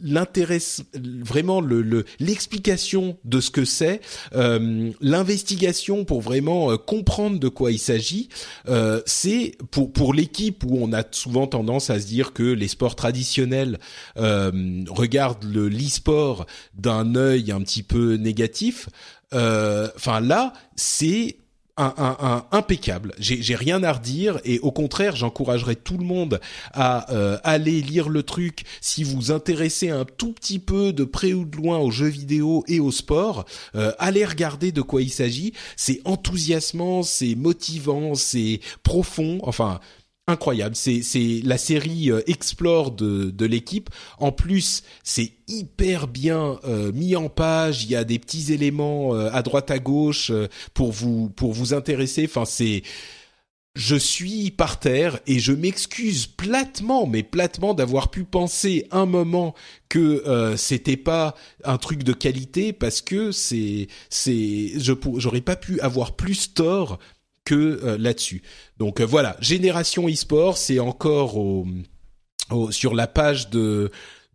l'intérêt 0.03 0.59
vraiment 0.95 1.61
le 1.61 2.05
l'explication 2.19 3.17
de 3.25 3.41
ce 3.41 3.51
que 3.51 3.65
c'est, 3.65 4.01
euh, 4.35 4.91
l'investigation 5.01 6.05
pour 6.05 6.21
vraiment 6.21 6.73
euh, 6.73 6.77
comprendre 6.77 7.39
de 7.39 7.49
quoi 7.49 7.71
il 7.71 7.79
s'agit. 7.79 8.29
Euh, 8.69 9.01
c'est 9.07 9.57
pour 9.71 9.93
pour 9.93 10.15
l'équipe 10.15 10.65
où 10.65 10.79
on 10.81 10.93
a 10.93 11.05
souvent 11.13 11.47
tendance 11.47 11.89
à 11.89 12.01
se 12.01 12.07
dire 12.07 12.33
que 12.33 12.43
les 12.43 12.69
sports 12.69 12.97
traditionnels 12.97 13.79
euh, 14.17 14.83
regardent 14.89 15.45
le 15.45 15.69
l'e-sport 15.69 16.47
d'un 16.75 17.15
œil 17.15 17.53
un 17.53 17.61
petit 17.61 17.85
peu 17.85 18.15
négatif. 18.17 18.89
Enfin 19.33 20.21
là, 20.21 20.55
c'est 20.77 21.37
un, 21.77 22.45
impeccable. 22.53 23.15
J'ai 23.19 23.55
rien 23.55 23.83
à 23.83 23.93
redire 23.93 24.41
et 24.45 24.59
au 24.61 24.73
contraire, 24.73 25.17
j'encouragerais 25.17 25.75
tout 25.75 25.99
le 25.99 26.05
monde 26.05 26.41
à 26.73 27.13
euh, 27.13 27.39
aller 27.45 27.83
lire 27.83 28.09
le 28.09 28.23
truc 28.23 28.65
si 28.81 29.05
vous 29.05 29.31
intéressez 29.31 29.91
un 29.91 30.05
tout 30.05 30.33
petit 30.33 30.59
peu 30.59 30.93
de 30.93 31.05
près 31.05 31.33
ou 31.33 31.45
de 31.45 31.57
loin 31.57 31.79
aux 31.79 31.91
jeux 31.91 32.07
vidéo 32.07 32.65
et 32.67 32.81
au 32.81 32.91
sport. 32.91 33.45
Euh, 33.75 33.93
allez 33.99 34.25
regarder 34.25 34.73
de 34.73 34.83
quoi 34.83 35.03
il 35.03 35.11
s'agit. 35.11 35.53
C'est 35.77 36.01
enthousiasmant, 36.05 37.03
c'est 37.03 37.35
motivant, 37.35 38.15
c'est 38.15 38.61
profond. 38.83 39.39
Enfin, 39.43 39.81
incroyable. 40.27 40.75
C'est 40.75 41.03
c'est 41.03 41.41
la 41.45 41.59
série 41.59 42.11
euh, 42.11 42.23
Explore 42.27 42.91
de 42.93 43.31
de 43.31 43.47
l'équipe. 43.47 43.91
En 44.19 44.33
plus, 44.33 44.83
c'est 45.05 45.33
hyper 45.49 46.09
bien 46.09 46.59
euh, 46.65 46.93
mis 46.93 47.17
en 47.17 47.29
page. 47.29 47.85
Il 47.85 47.91
y 47.91 47.97
a 47.97 48.05
des 48.05 48.19
petits 48.19 48.53
éléments 48.53 49.15
euh, 49.15 49.31
à 49.33 49.43
droite 49.43 49.71
à 49.71 49.79
gauche 49.79 50.33
pour 50.75 50.93
vous 50.93 51.31
pour 51.31 51.53
vous 51.53 51.75
intéresser. 51.75 52.25
Enfin, 52.29 52.45
c'est 52.45 52.83
je 53.77 53.95
suis 53.95 54.51
par 54.51 54.81
terre 54.81 55.21
et 55.27 55.39
je 55.39 55.53
m'excuse 55.53 56.27
platement, 56.27 57.07
mais 57.07 57.23
platement 57.23 57.75
d'avoir 57.75 58.11
pu 58.11 58.25
penser 58.25 58.87
un 58.91 59.05
moment 59.05 59.55
que 59.91 60.27
euh, 60.27 60.57
c'était 60.57 60.97
pas 60.97 61.35
un 61.63 61.77
truc 61.77 62.03
de 62.03 62.15
qualité 62.15 62.73
parce 62.73 63.03
que 63.03 63.33
c'est 63.33 63.89
c'est 64.09 64.73
je 64.79 64.93
j'aurais 65.19 65.43
pas 65.43 65.57
pu 65.57 65.79
avoir 65.81 66.17
plus 66.17 66.55
tort 66.55 66.99
que 67.47 67.55
euh, 67.55 67.97
là-dessus. 67.97 68.43
Donc 68.77 69.01
euh, 69.01 69.07
voilà, 69.07 69.37
Génération 69.41 70.07
e-sport, 70.09 70.59
c'est 70.59 70.79
encore 70.79 71.39
au, 71.39 71.67
sur 72.71 72.95
la 72.95 73.07
page 73.07 73.49
de 73.49 73.91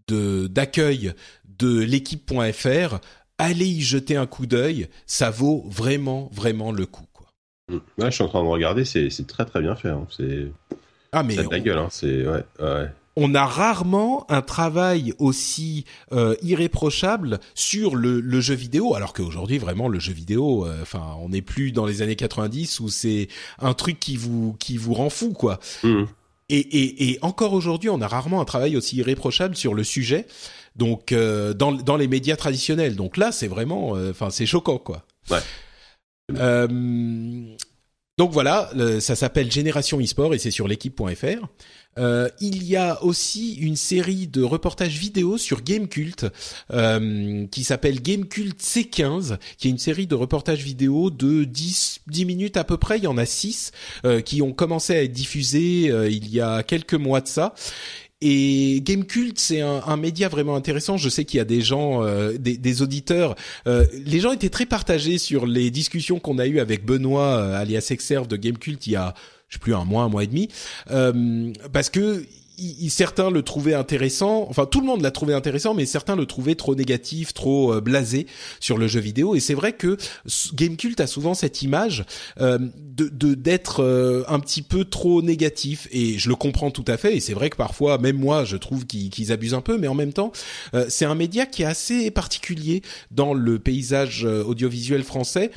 d'accueil 0.08 1.14
de, 1.46 1.80
l'équipe.fr. 1.80 3.00
Allez 3.38 3.68
y 3.68 3.82
jeter 3.82 4.18
un 4.18 4.26
coup 4.26 4.46
d'œil, 4.46 4.88
ça 5.06 5.30
vaut 5.30 5.64
vraiment 5.68 6.30
vraiment 6.34 6.72
le 6.72 6.86
coup. 6.86 7.06
Quoi. 7.14 7.28
Mmh. 7.70 7.80
je 8.00 8.10
suis 8.10 8.24
en 8.24 8.28
train 8.28 8.44
de 8.44 8.48
regarder, 8.48 8.84
c'est 8.84 9.28
très 9.28 9.46
très 9.46 9.62
bien 9.62 9.76
fait. 9.76 9.90
Hein. 9.90 10.08
C'est 10.10 10.52
ah 11.12 11.24
mais 11.24 11.36
la 11.36 11.60
gueule, 11.60 11.78
hein. 11.78 11.88
c'est 11.92 12.28
ouais, 12.28 12.44
ouais 12.60 12.90
on 13.22 13.36
a 13.36 13.46
rarement 13.46 14.26
un 14.30 14.42
travail 14.42 15.14
aussi 15.20 15.86
euh, 16.12 16.36
irréprochable 16.42 17.40
sur 17.54 17.96
le, 17.96 18.42
jeu 18.42 18.56
vidéo, 18.56 18.96
alors 18.96 19.14
qu'aujourd'hui 19.14 19.60
vraiment 19.60 19.88
le 19.88 20.00
jeu 20.00 20.12
vidéo, 20.12 20.66
euh, 20.66 20.82
enfin 20.82 21.16
on 21.20 21.30
n'est 21.30 21.44
plus 21.44 21.72
dans 21.72 21.86
les 21.86 22.02
années 22.02 22.16
90 22.16 22.80
où 22.80 22.90
c'est 22.90 23.28
un 23.60 23.76
truc 23.76 24.00
qui 24.00 24.18
vous 24.18 24.56
qui 24.60 24.78
vous 24.78 24.96
rend 24.96 25.12
fou 25.12 25.34
quoi. 25.34 25.60
Mmh. 25.84 26.06
Et, 26.50 26.58
et, 26.58 27.12
et, 27.12 27.20
encore 27.22 27.54
aujourd'hui, 27.54 27.90
on 27.90 28.02
a 28.02 28.08
rarement 28.08 28.42
un 28.42 28.46
travail 28.46 28.76
aussi 28.76 28.98
irréprochable 28.98 29.56
sur 29.56 29.74
le 29.74 29.86
sujet. 29.86 30.26
Donc 30.76 31.12
euh, 31.12 31.54
dans, 31.54 31.72
dans 31.72 31.96
les 31.96 32.08
médias 32.08 32.36
traditionnels. 32.36 32.96
Donc 32.96 33.18
là, 33.18 33.32
c'est 33.32 33.48
vraiment, 33.48 33.92
enfin 34.10 34.32
c'est 34.32 34.48
choquant 34.48 34.80
quoi. 34.80 35.06
Ouais. 35.30 35.40
donc 38.18 38.32
voilà, 38.32 38.72
ça 39.00 39.16
s'appelle 39.16 39.52
Génération 39.52 40.00
eSport 40.00 40.34
et 40.34 40.40
c'est 40.40 40.52
sur 40.52 40.68
l'équipe.fr. 40.68 41.48
Euh, 41.98 42.30
il 42.40 42.64
y 42.64 42.76
a 42.76 43.04
aussi 43.04 43.56
une 43.56 43.76
série 43.76 44.28
de 44.28 44.44
reportages 44.44 44.98
vidéo 44.98 45.38
sur 45.38 45.62
Gamecult 45.62 46.26
euh, 46.72 47.46
qui 47.48 47.64
s'appelle 47.64 48.02
Gamecult 48.02 48.60
C15, 48.62 49.38
qui 49.58 49.68
est 49.68 49.72
une 49.72 49.78
série 49.78 50.08
de 50.08 50.16
reportages 50.16 50.64
vidéo 50.64 51.10
de 51.10 51.44
10, 51.44 52.02
10 52.08 52.26
minutes 52.26 52.58
à 52.58 52.64
peu 52.64 52.78
près. 52.78 52.98
Il 52.98 53.04
y 53.04 53.08
en 53.08 53.18
a 53.18 53.26
6 53.26 53.72
euh, 54.06 54.22
qui 54.22 54.42
ont 54.42 54.54
commencé 54.54 54.96
à 54.96 55.04
être 55.04 55.12
diffusés 55.12 55.90
euh, 55.90 56.10
il 56.10 56.30
y 56.30 56.40
a 56.40 56.64
quelques 56.64 56.94
mois 56.94 57.22
de 57.22 57.28
ça. 57.28 57.54
Et 58.22 58.82
Gamecult, 58.84 59.40
c'est 59.40 59.62
un, 59.62 59.82
un, 59.86 59.98
média 59.98 60.30
vraiment 60.30 60.56
intéressant. 60.56 60.96
Je 60.96 61.10
sais 61.10 61.26
qu'il 61.26 61.40
y 61.40 61.42
a 61.42 61.46
des 61.46 61.62
gens, 61.62 62.04
euh, 62.04 62.38
des, 62.38 62.56
des, 62.56 62.82
auditeurs. 62.84 63.36
Euh, 63.66 63.86
les 64.06 64.20
gens 64.20 64.32
étaient 64.32 64.50
très 64.50 64.68
partagés 64.68 65.18
sur 65.18 65.48
les 65.48 65.72
discussions 65.72 66.20
qu'on 66.20 66.38
a 66.38 66.46
eues 66.46 66.60
avec 66.60 66.86
Benoît, 66.86 67.58
alias 67.58 67.88
Exerve 67.90 68.28
de 68.28 68.36
Gamecult, 68.36 68.86
il 68.86 68.94
y 68.94 68.96
a 68.96 69.16
je 69.52 69.58
sais 69.58 69.60
plus 69.60 69.76
un 69.76 69.84
mois, 69.84 70.04
un 70.04 70.10
mois 70.10 70.24
et 70.24 70.28
demi, 70.28 70.48
euh, 70.90 71.52
parce 71.74 71.90
que 71.90 72.26
certains 72.90 73.30
le 73.30 73.42
trouvaient 73.42 73.74
intéressant, 73.74 74.46
enfin 74.50 74.66
tout 74.66 74.82
le 74.82 74.88
monde 74.88 75.02
l'a 75.02 75.12
trouvé 75.12 75.34
intéressant, 75.34 75.74
mais 75.74 75.86
certains 75.86 76.16
le 76.16 76.26
trouvaient 76.26 76.56
trop 76.56 76.76
négatif, 76.76 77.34
trop 77.34 77.74
euh, 77.74 77.82
blasé 77.82 78.28
sur 78.60 78.78
le 78.78 78.88
jeu 78.88 79.00
vidéo. 79.00 79.36
Et 79.36 79.40
c'est 79.40 79.54
vrai 79.54 79.74
que 79.74 79.98
Gamecult 80.54 81.00
a 81.00 81.08
souvent 81.08 81.34
cette 81.34 81.62
image 81.62 82.06
euh, 82.40 82.60
de 82.76 83.34
d'être 83.34 83.82
euh, 83.82 84.24
un 84.28 84.40
petit 84.40 84.62
peu 84.62 84.86
trop 84.86 85.22
négatif. 85.22 85.88
Et 85.92 86.18
je 86.18 86.30
le 86.30 86.36
comprends 86.36 86.72
tout 86.72 86.86
à 86.88 86.98
fait. 86.98 87.16
Et 87.16 87.20
c'est 87.20 87.34
vrai 87.34 87.50
que 87.50 87.56
parfois, 87.56 87.98
même 87.98 88.18
moi, 88.18 88.44
je 88.44 88.58
trouve 88.58 88.86
qu'ils 88.86 89.32
abusent 89.32 89.54
un 89.54 89.62
peu. 89.62 89.78
Mais 89.78 89.88
en 89.88 89.96
même 89.96 90.14
temps, 90.14 90.32
c'est 90.90 91.06
un 91.06 91.16
média 91.16 91.46
qui 91.46 91.64
est 91.64 91.66
assez 91.66 92.12
particulier 92.12 92.82
dans 93.10 93.34
le 93.34 93.60
paysage 93.60 94.26
audiovisuel 94.26 95.04
français 95.04 95.52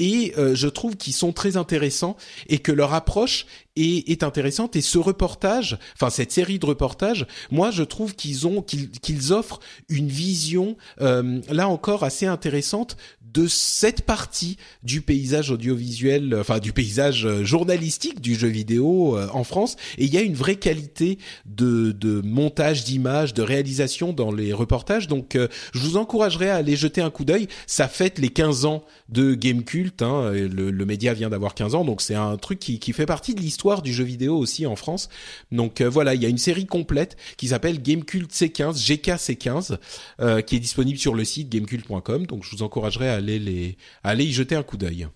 et 0.00 0.32
euh, 0.38 0.54
je 0.54 0.66
trouve 0.66 0.96
qu'ils 0.96 1.12
sont 1.12 1.32
très 1.32 1.58
intéressants 1.58 2.16
et 2.48 2.58
que 2.58 2.72
leur 2.72 2.94
approche 2.94 3.44
est, 3.76 4.08
est, 4.08 4.22
intéressante 4.22 4.74
et 4.74 4.80
ce 4.80 4.96
reportage, 4.96 5.78
enfin 5.94 6.08
cette 6.08 6.32
série 6.32 6.58
de 6.58 6.64
reportages, 6.64 7.26
moi 7.50 7.70
je 7.70 7.82
trouve 7.82 8.16
qu'ils 8.16 8.46
ont 8.46 8.62
qu'ils 8.62 9.32
offrent 9.32 9.60
une 9.90 10.08
vision 10.08 10.76
euh, 11.02 11.40
là 11.50 11.68
encore 11.68 12.02
assez 12.02 12.26
intéressante 12.26 12.96
de 13.32 13.46
cette 13.46 14.02
partie 14.02 14.56
du 14.82 15.00
paysage 15.00 15.50
audiovisuel, 15.50 16.34
enfin 16.38 16.58
du 16.58 16.72
paysage 16.72 17.26
euh, 17.26 17.44
journalistique 17.44 18.20
du 18.20 18.34
jeu 18.34 18.48
vidéo 18.48 19.16
euh, 19.16 19.28
en 19.32 19.44
France. 19.44 19.76
Et 19.98 20.04
il 20.04 20.14
y 20.14 20.18
a 20.18 20.22
une 20.22 20.34
vraie 20.34 20.56
qualité 20.56 21.18
de, 21.46 21.92
de 21.92 22.20
montage, 22.22 22.84
d'image, 22.84 23.34
de 23.34 23.42
réalisation 23.42 24.12
dans 24.12 24.32
les 24.32 24.52
reportages. 24.52 25.06
Donc, 25.06 25.36
euh, 25.36 25.48
je 25.72 25.80
vous 25.80 25.96
encouragerais 25.96 26.50
à 26.50 26.56
aller 26.56 26.76
jeter 26.76 27.00
un 27.00 27.10
coup 27.10 27.24
d'œil. 27.24 27.46
Ça 27.66 27.88
fête 27.88 28.18
les 28.18 28.30
15 28.30 28.64
ans 28.64 28.82
de 29.10 29.34
Game 29.34 29.64
Cult. 29.64 30.02
Hein. 30.02 30.32
Le, 30.32 30.84
média 30.84 31.14
vient 31.14 31.30
d'avoir 31.30 31.54
15 31.54 31.74
ans, 31.74 31.84
donc 31.84 32.00
c'est 32.00 32.14
un 32.14 32.36
truc 32.36 32.58
qui, 32.58 32.92
fait 32.92 33.06
partie 33.06 33.34
de 33.34 33.40
l'histoire 33.40 33.82
du 33.82 33.92
jeu 33.92 34.04
vidéo 34.04 34.36
aussi 34.36 34.66
en 34.66 34.76
France. 34.76 35.08
Donc 35.52 35.80
voilà, 35.80 36.14
il 36.14 36.22
y 36.22 36.26
a 36.26 36.28
une 36.28 36.38
série 36.38 36.66
complète 36.66 37.16
qui 37.36 37.48
s'appelle 37.48 37.80
Game 37.82 38.04
Cult 38.04 38.32
C15, 38.32 38.74
GK 38.74 39.08
C15, 39.10 39.78
euh, 40.20 40.40
qui 40.40 40.56
est 40.56 40.60
disponible 40.60 40.98
sur 40.98 41.14
le 41.14 41.24
site 41.24 41.48
gamecult.com. 41.48 42.26
Donc 42.26 42.44
je 42.44 42.56
vous 42.56 42.62
encouragerais 42.62 43.08
à 43.08 43.14
aller 43.14 43.38
les, 43.38 43.76
aller 44.02 44.24
y 44.24 44.32
jeter 44.32 44.56
un 44.56 44.62
coup 44.62 44.76
d'œil. 44.76 45.08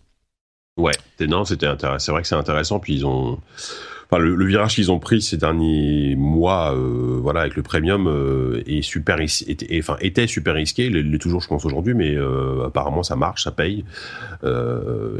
Ouais, 0.77 0.95
non, 1.21 1.45
c'était 1.45 1.67
intéressant. 1.67 2.05
C'est 2.05 2.13
vrai 2.13 2.23
que 2.23 2.29
c'est 2.29 2.35
intéressant. 2.35 2.81
Puis 2.81 2.95
ils 2.95 3.07
ont, 3.07 3.41
enfin, 4.11 4.19
le, 4.19 4.45
virage 4.45 4.75
qu'ils 4.75 4.91
ont 4.91 4.99
pris 4.99 5.23
ces 5.23 5.37
derniers 5.37 6.15
mois, 6.17 6.75
euh, 6.75 7.19
voilà, 7.21 7.41
avec 7.41 7.57
le 7.57 7.63
premium, 7.63 8.07
euh, 8.07 8.63
est 8.67 8.83
super, 8.83 9.21
était, 9.21 9.79
enfin, 9.79 9.97
était 10.01 10.27
super 10.27 10.55
risqué. 10.55 10.87
Il 10.87 10.93
l'est 10.93 11.19
toujours, 11.19 11.41
je 11.41 11.49
pense 11.49 11.65
aujourd'hui, 11.65 11.95
mais 11.95 12.15
euh, 12.15 12.67
apparemment 12.67 13.03
ça 13.03 13.17
marche, 13.17 13.45
ça 13.45 13.51
paye, 13.51 13.85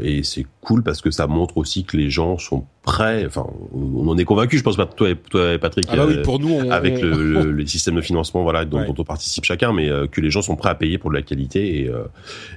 et 0.01 0.23
c'est 0.23 0.45
cool 0.61 0.83
parce 0.83 1.01
que 1.01 1.11
ça 1.11 1.27
montre 1.27 1.57
aussi 1.57 1.83
que 1.83 1.97
les 1.97 2.09
gens 2.09 2.37
sont 2.37 2.65
prêts. 2.83 3.25
Enfin, 3.25 3.47
on 3.73 4.07
en 4.07 4.17
est 4.17 4.25
convaincu. 4.25 4.57
Je 4.57 4.63
pense 4.63 4.77
pas 4.77 4.85
toi, 4.85 5.09
toi, 5.29 5.57
Patrick, 5.57 5.85
ah 5.89 5.95
bah 5.95 6.05
oui, 6.07 6.21
pour 6.23 6.39
nous, 6.39 6.71
avec 6.71 7.01
Le, 7.01 7.51
les 7.51 7.67
systèmes 7.67 7.95
de 7.95 8.01
financement, 8.01 8.43
voilà, 8.43 8.65
dont, 8.65 8.85
on 8.97 9.03
participe 9.03 9.43
chacun, 9.43 9.73
mais 9.73 9.89
que 10.11 10.21
les 10.21 10.29
gens 10.29 10.41
sont 10.41 10.55
prêts 10.55 10.69
à 10.69 10.75
payer 10.75 10.97
pour 10.97 11.09
de 11.09 11.15
la 11.15 11.21
qualité, 11.21 11.79
et, 11.79 11.85
et 11.85 11.91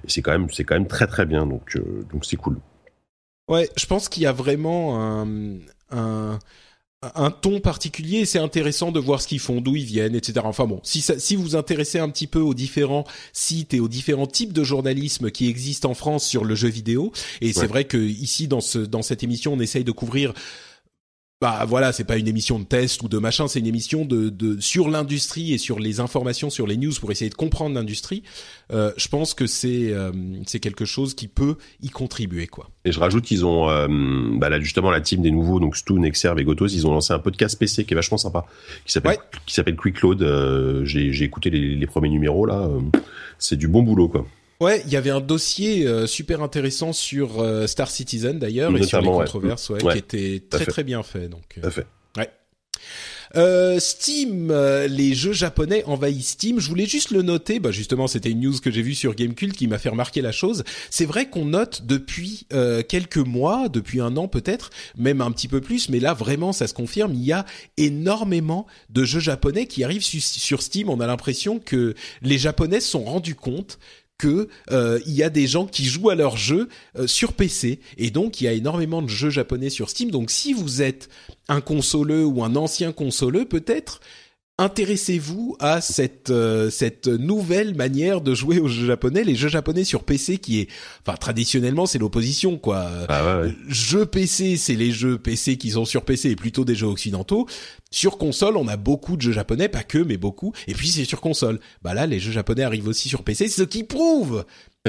c'est 0.06 0.22
quand 0.22 0.32
même, 0.32 0.48
c'est 0.50 0.64
quand 0.64 0.74
même 0.74 0.86
très 0.86 1.06
très 1.06 1.26
bien. 1.26 1.46
Donc, 1.46 1.78
donc 2.12 2.24
c'est 2.24 2.36
cool. 2.36 2.58
Ouais, 3.48 3.70
je 3.76 3.86
pense 3.86 4.10
qu'il 4.10 4.22
y 4.22 4.26
a 4.26 4.32
vraiment 4.32 5.00
un, 5.02 5.26
un, 5.90 6.38
un 7.02 7.30
ton 7.30 7.60
particulier 7.60 8.18
et 8.18 8.24
c'est 8.24 8.40
intéressant 8.40 8.90
de 8.90 8.98
voir 8.98 9.22
ce 9.22 9.28
qu'ils 9.28 9.38
font, 9.38 9.60
d'où 9.60 9.76
ils 9.76 9.84
viennent, 9.84 10.16
etc. 10.16 10.40
Enfin 10.44 10.66
bon, 10.66 10.80
si, 10.82 11.00
ça, 11.00 11.18
si 11.18 11.36
vous 11.36 11.42
vous 11.42 11.56
intéressez 11.56 12.00
un 12.00 12.08
petit 12.08 12.26
peu 12.26 12.40
aux 12.40 12.54
différents 12.54 13.04
sites 13.32 13.72
et 13.72 13.80
aux 13.80 13.88
différents 13.88 14.26
types 14.26 14.52
de 14.52 14.64
journalisme 14.64 15.30
qui 15.30 15.48
existent 15.48 15.90
en 15.90 15.94
France 15.94 16.26
sur 16.26 16.44
le 16.44 16.56
jeu 16.56 16.68
vidéo, 16.68 17.12
et 17.40 17.52
c'est 17.52 17.66
vrai 17.66 17.84
que 17.84 17.98
ici 17.98 18.48
dans, 18.48 18.60
ce, 18.60 18.78
dans 18.78 19.02
cette 19.02 19.22
émission 19.22 19.52
on 19.52 19.60
essaye 19.60 19.84
de 19.84 19.92
couvrir 19.92 20.32
bah 21.40 21.64
voilà, 21.68 21.92
c'est 21.92 22.02
pas 22.02 22.16
une 22.16 22.26
émission 22.26 22.58
de 22.58 22.64
test 22.64 23.00
ou 23.04 23.08
de 23.08 23.16
machin, 23.18 23.46
c'est 23.46 23.60
une 23.60 23.66
émission 23.66 24.04
de, 24.04 24.28
de 24.28 24.60
sur 24.60 24.88
l'industrie 24.88 25.52
et 25.52 25.58
sur 25.58 25.78
les 25.78 26.00
informations, 26.00 26.50
sur 26.50 26.66
les 26.66 26.76
news 26.76 26.92
pour 26.98 27.12
essayer 27.12 27.30
de 27.30 27.36
comprendre 27.36 27.76
l'industrie. 27.76 28.24
Euh, 28.72 28.92
je 28.96 29.06
pense 29.06 29.34
que 29.34 29.46
c'est 29.46 29.92
euh, 29.92 30.10
c'est 30.46 30.58
quelque 30.58 30.84
chose 30.84 31.14
qui 31.14 31.28
peut 31.28 31.56
y 31.80 31.90
contribuer 31.90 32.48
quoi. 32.48 32.70
Et 32.84 32.90
je 32.90 32.98
rajoute 32.98 33.24
qu'ils 33.24 33.46
ont 33.46 33.70
euh, 33.70 33.86
bah 34.36 34.48
là 34.48 34.58
justement 34.58 34.90
la 34.90 35.00
team 35.00 35.22
des 35.22 35.30
nouveaux 35.30 35.60
donc 35.60 35.76
Stu, 35.76 35.92
Nexerve 35.92 36.40
et 36.40 36.44
Gotos, 36.44 36.66
ils 36.66 36.88
ont 36.88 36.92
lancé 36.92 37.12
un 37.12 37.20
podcast 37.20 37.56
PC 37.56 37.84
qui 37.84 37.94
est 37.94 37.96
vachement 37.96 38.18
sympa, 38.18 38.44
qui 38.84 38.90
s'appelle 38.90 39.18
qui 39.46 39.54
s'appelle 39.54 39.76
Quick 39.76 40.00
Load. 40.00 40.22
Euh, 40.22 40.84
j'ai 40.84 41.12
j'ai 41.12 41.24
écouté 41.24 41.50
les, 41.50 41.76
les, 41.76 41.86
premiers 41.86 42.08
numéros 42.08 42.46
là, 42.46 42.68
c'est 43.38 43.56
du 43.56 43.68
bon 43.68 43.84
boulot 43.84 44.08
quoi. 44.08 44.26
Ouais, 44.60 44.82
il 44.86 44.92
y 44.92 44.96
avait 44.96 45.10
un 45.10 45.20
dossier 45.20 45.86
euh, 45.86 46.06
super 46.06 46.42
intéressant 46.42 46.92
sur 46.92 47.40
euh, 47.40 47.68
Star 47.68 47.90
Citizen 47.90 48.40
d'ailleurs 48.40 48.76
et 48.76 48.82
sur 48.82 49.00
les 49.00 49.06
controverses, 49.06 49.70
ouais, 49.70 49.78
qui 49.78 49.98
était 49.98 50.42
très 50.50 50.66
très 50.66 50.84
bien 50.84 51.02
fait. 51.04 51.28
Donc, 51.28 51.60
euh, 51.62 51.70
fait. 51.70 51.86
Ouais. 52.16 52.28
Euh, 53.36 53.78
Steam, 53.78 54.52
les 54.88 55.14
jeux 55.14 55.32
japonais 55.32 55.84
envahissent 55.84 56.30
Steam. 56.30 56.58
Je 56.58 56.68
voulais 56.68 56.86
juste 56.86 57.12
le 57.12 57.22
noter. 57.22 57.60
Bah 57.60 57.70
justement, 57.70 58.08
c'était 58.08 58.30
une 58.30 58.40
news 58.40 58.58
que 58.58 58.72
j'ai 58.72 58.82
vue 58.82 58.96
sur 58.96 59.14
Gamecult 59.14 59.52
qui 59.52 59.68
m'a 59.68 59.78
fait 59.78 59.90
remarquer 59.90 60.22
la 60.22 60.32
chose. 60.32 60.64
C'est 60.90 61.04
vrai 61.04 61.30
qu'on 61.30 61.44
note 61.44 61.82
depuis 61.86 62.46
quelques 62.88 63.18
mois, 63.18 63.68
depuis 63.68 64.00
un 64.00 64.16
an 64.16 64.26
peut-être, 64.26 64.70
même 64.96 65.20
un 65.20 65.30
petit 65.30 65.46
peu 65.46 65.60
plus, 65.60 65.88
mais 65.88 66.00
là 66.00 66.14
vraiment 66.14 66.52
ça 66.52 66.66
se 66.66 66.74
confirme. 66.74 67.14
Il 67.14 67.22
y 67.22 67.32
a 67.32 67.44
énormément 67.76 68.66
de 68.90 69.04
jeux 69.04 69.20
japonais 69.20 69.66
qui 69.66 69.84
arrivent 69.84 70.02
sur 70.02 70.62
Steam. 70.62 70.88
On 70.88 70.98
a 70.98 71.06
l'impression 71.06 71.60
que 71.60 71.94
les 72.22 72.38
japonais 72.38 72.80
se 72.80 72.90
sont 72.90 73.04
rendus 73.04 73.36
compte 73.36 73.78
que 74.18 74.48
euh, 74.72 75.00
y 75.06 75.22
a 75.22 75.30
des 75.30 75.46
gens 75.46 75.66
qui 75.66 75.84
jouent 75.84 76.10
à 76.10 76.16
leurs 76.16 76.36
jeux 76.36 76.68
euh, 76.98 77.06
sur 77.06 77.32
PC 77.32 77.80
et 77.96 78.10
donc 78.10 78.40
il 78.40 78.44
y 78.44 78.48
a 78.48 78.52
énormément 78.52 79.00
de 79.00 79.08
jeux 79.08 79.30
japonais 79.30 79.70
sur 79.70 79.88
Steam. 79.88 80.10
Donc 80.10 80.30
si 80.30 80.52
vous 80.52 80.82
êtes 80.82 81.08
un 81.48 81.60
consoleux 81.60 82.26
ou 82.26 82.42
un 82.42 82.56
ancien 82.56 82.92
consoleux, 82.92 83.44
peut-être 83.44 84.00
intéressez-vous 84.58 85.56
à 85.60 85.80
cette 85.80 86.30
euh, 86.30 86.68
cette 86.68 87.06
nouvelle 87.06 87.76
manière 87.76 88.20
de 88.20 88.34
jouer 88.34 88.58
aux 88.58 88.66
jeux 88.66 88.86
japonais, 88.86 89.22
les 89.22 89.36
jeux 89.36 89.48
japonais 89.48 89.84
sur 89.84 90.02
PC 90.02 90.38
qui 90.38 90.60
est, 90.60 90.68
enfin 91.06 91.16
traditionnellement 91.16 91.86
c'est 91.86 91.98
l'opposition 91.98 92.58
quoi. 92.58 92.88
Ah 93.08 93.42
Jeux 93.68 94.04
PC, 94.04 94.56
c'est 94.56 94.74
les 94.74 94.90
jeux 94.90 95.16
PC 95.16 95.56
qui 95.56 95.70
sont 95.70 95.84
sur 95.84 96.04
PC 96.04 96.30
et 96.30 96.36
plutôt 96.36 96.64
des 96.64 96.74
jeux 96.74 96.86
occidentaux. 96.88 97.46
Sur 97.90 98.18
console, 98.18 98.56
on 98.56 98.68
a 98.68 98.76
beaucoup 98.76 99.16
de 99.16 99.22
jeux 99.22 99.32
japonais, 99.32 99.68
pas 99.68 99.82
que, 99.82 99.98
mais 99.98 100.16
beaucoup. 100.16 100.52
Et 100.66 100.74
puis 100.74 100.88
c'est 100.88 101.04
sur 101.04 101.20
console. 101.20 101.60
Bah 101.82 101.94
là, 101.94 102.06
les 102.06 102.18
jeux 102.18 102.32
japonais 102.32 102.62
arrivent 102.62 102.88
aussi 102.88 103.08
sur 103.08 103.22
PC, 103.22 103.48
ce 103.48 103.62
qui 103.62 103.84
prouve 103.84 104.44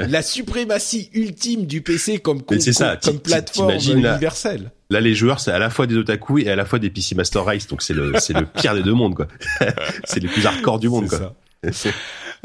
la 0.09 0.21
suprématie 0.21 1.09
ultime 1.13 1.65
du 1.65 1.81
PC 1.81 2.19
comme, 2.19 2.41
ça, 2.59 2.97
comme 2.97 3.19
plateforme 3.19 3.71
universelle. 3.71 4.71
Là, 4.89 5.01
les 5.01 5.13
joueurs, 5.13 5.39
c'est 5.39 5.51
à 5.51 5.59
la 5.59 5.69
fois 5.69 5.85
des 5.85 5.95
otaku 5.95 6.39
et 6.39 6.49
à 6.49 6.55
la 6.55 6.65
fois 6.65 6.80
des 6.80 6.89
PC 6.89 7.13
Master 7.15 7.45
Race, 7.45 7.67
donc 7.67 7.81
c'est 7.81 7.93
le, 7.93 8.13
c'est 8.19 8.34
le 8.34 8.45
pire 8.45 8.73
des 8.73 8.81
deux 8.81 8.93
mondes, 8.93 9.15
quoi. 9.15 9.27
c'est 10.03 10.19
les 10.19 10.27
plus 10.27 10.45
hardcore 10.45 10.80
du 10.80 10.89
monde, 10.89 11.07
quoi. 11.07 11.35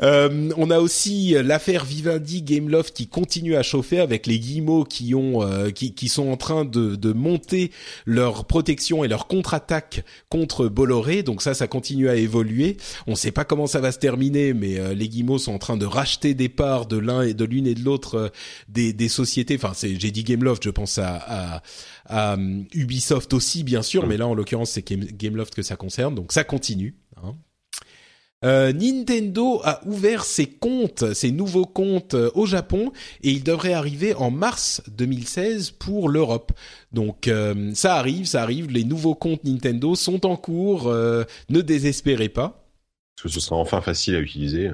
Euh, 0.02 0.50
on 0.56 0.70
a 0.70 0.78
aussi 0.80 1.34
l'affaire 1.42 1.84
Vivendi 1.84 2.42
Gameloft 2.42 2.94
qui 2.94 3.06
continue 3.06 3.56
à 3.56 3.62
chauffer 3.62 4.00
avec 4.00 4.26
les 4.26 4.38
guillemots 4.38 4.84
qui 4.84 5.14
ont 5.14 5.42
euh, 5.42 5.70
qui, 5.70 5.94
qui, 5.94 6.08
sont 6.08 6.28
en 6.28 6.36
train 6.36 6.64
de, 6.64 6.96
de 6.96 7.12
monter 7.12 7.70
leur 8.06 8.44
protection 8.44 9.04
et 9.04 9.08
leur 9.08 9.26
contre-attaque 9.26 10.04
contre 10.28 10.66
Bolloré. 10.68 11.22
Donc 11.22 11.42
ça, 11.42 11.54
ça 11.54 11.66
continue 11.66 12.08
à 12.08 12.16
évoluer. 12.16 12.76
On 13.06 13.12
ne 13.12 13.16
sait 13.16 13.32
pas 13.32 13.44
comment 13.44 13.66
ça 13.66 13.80
va 13.80 13.92
se 13.92 13.98
terminer, 13.98 14.54
mais 14.54 14.78
euh, 14.78 14.94
les 14.94 15.08
guillemots 15.08 15.38
sont 15.38 15.52
en 15.52 15.58
train 15.58 15.76
de 15.76 15.86
racheter 15.86 16.34
des 16.34 16.48
parts 16.48 16.86
de 16.86 16.96
l'un 16.96 17.22
et 17.22 17.34
de 17.34 17.44
l'une 17.44 17.66
et 17.66 17.74
de 17.74 17.84
l'autre 17.84 18.14
euh, 18.14 18.28
des, 18.68 18.92
des 18.92 19.08
sociétés. 19.08 19.56
Enfin, 19.56 19.72
c'est 19.74 19.98
j'ai 19.98 20.10
dit 20.10 20.24
Gameloft, 20.24 20.64
je 20.64 20.70
pense 20.70 20.98
à, 20.98 21.16
à 21.26 21.62
à 22.06 22.36
Ubisoft 22.74 23.32
aussi 23.32 23.64
bien 23.64 23.82
sûr, 23.82 24.06
mais 24.06 24.16
là 24.16 24.26
en 24.26 24.34
l'occurrence 24.34 24.72
c'est 24.72 24.84
Gameloft 24.84 25.54
que 25.54 25.62
ça 25.62 25.76
concerne, 25.76 26.14
donc 26.14 26.32
ça 26.32 26.44
continue. 26.44 26.94
Euh, 28.44 28.72
Nintendo 28.72 29.60
a 29.64 29.80
ouvert 29.86 30.24
ses 30.24 30.46
comptes, 30.46 31.14
ses 31.14 31.30
nouveaux 31.30 31.64
comptes 31.64 32.14
euh, 32.14 32.30
au 32.34 32.46
Japon 32.46 32.92
et 33.22 33.30
il 33.30 33.42
devrait 33.42 33.72
arriver 33.72 34.14
en 34.14 34.30
mars 34.30 34.82
2016 34.88 35.70
pour 35.70 36.08
l'Europe. 36.08 36.52
Donc 36.92 37.28
euh, 37.28 37.70
ça 37.74 37.96
arrive, 37.96 38.26
ça 38.26 38.42
arrive, 38.42 38.70
les 38.70 38.84
nouveaux 38.84 39.14
comptes 39.14 39.44
Nintendo 39.44 39.94
sont 39.94 40.26
en 40.26 40.36
cours, 40.36 40.92
ne 40.92 41.60
désespérez 41.60 42.28
pas. 42.28 42.60
Parce 43.16 43.22
que 43.22 43.28
ce 43.28 43.40
sera 43.40 43.56
enfin 43.56 43.80
facile 43.80 44.16
à 44.16 44.20
utiliser. 44.20 44.70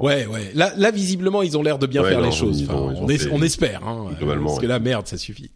Ouais, 0.00 0.26
ouais. 0.26 0.50
Là, 0.54 0.72
là, 0.76 0.90
visiblement, 0.90 1.42
ils 1.42 1.58
ont 1.58 1.62
l'air 1.62 1.78
de 1.78 1.86
bien 1.86 2.02
faire 2.02 2.22
les 2.22 2.32
choses. 2.32 2.66
on, 2.70 3.42
espère, 3.42 3.86
hein, 3.86 4.10
parce 4.18 4.58
que 4.58 4.66
la 4.66 4.78
merde, 4.78 5.06
ça 5.06 5.18
suffit. 5.18 5.50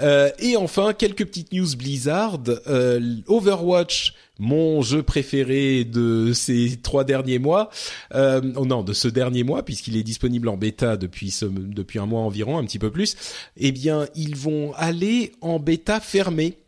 Euh, 0.00 0.30
et 0.38 0.56
enfin, 0.56 0.92
quelques 0.92 1.26
petites 1.26 1.52
news 1.52 1.76
Blizzard. 1.76 2.38
Euh, 2.68 3.16
Overwatch, 3.26 4.14
mon 4.38 4.82
jeu 4.82 5.02
préféré 5.02 5.84
de 5.84 6.32
ces 6.32 6.78
trois 6.82 7.04
derniers 7.04 7.38
mois, 7.38 7.70
euh, 8.14 8.40
oh 8.56 8.64
non, 8.64 8.82
de 8.82 8.92
ce 8.92 9.08
dernier 9.08 9.44
mois, 9.44 9.64
puisqu'il 9.64 9.96
est 9.96 10.02
disponible 10.02 10.48
en 10.48 10.56
bêta 10.56 10.96
depuis 10.96 11.30
ce, 11.30 11.46
depuis 11.46 11.98
un 11.98 12.06
mois 12.06 12.20
environ, 12.20 12.58
un 12.58 12.64
petit 12.64 12.78
peu 12.78 12.90
plus. 12.90 13.16
Eh 13.56 13.72
bien, 13.72 14.06
ils 14.14 14.36
vont 14.36 14.72
aller 14.76 15.32
en 15.40 15.58
bêta 15.58 16.00
fermée 16.00 16.58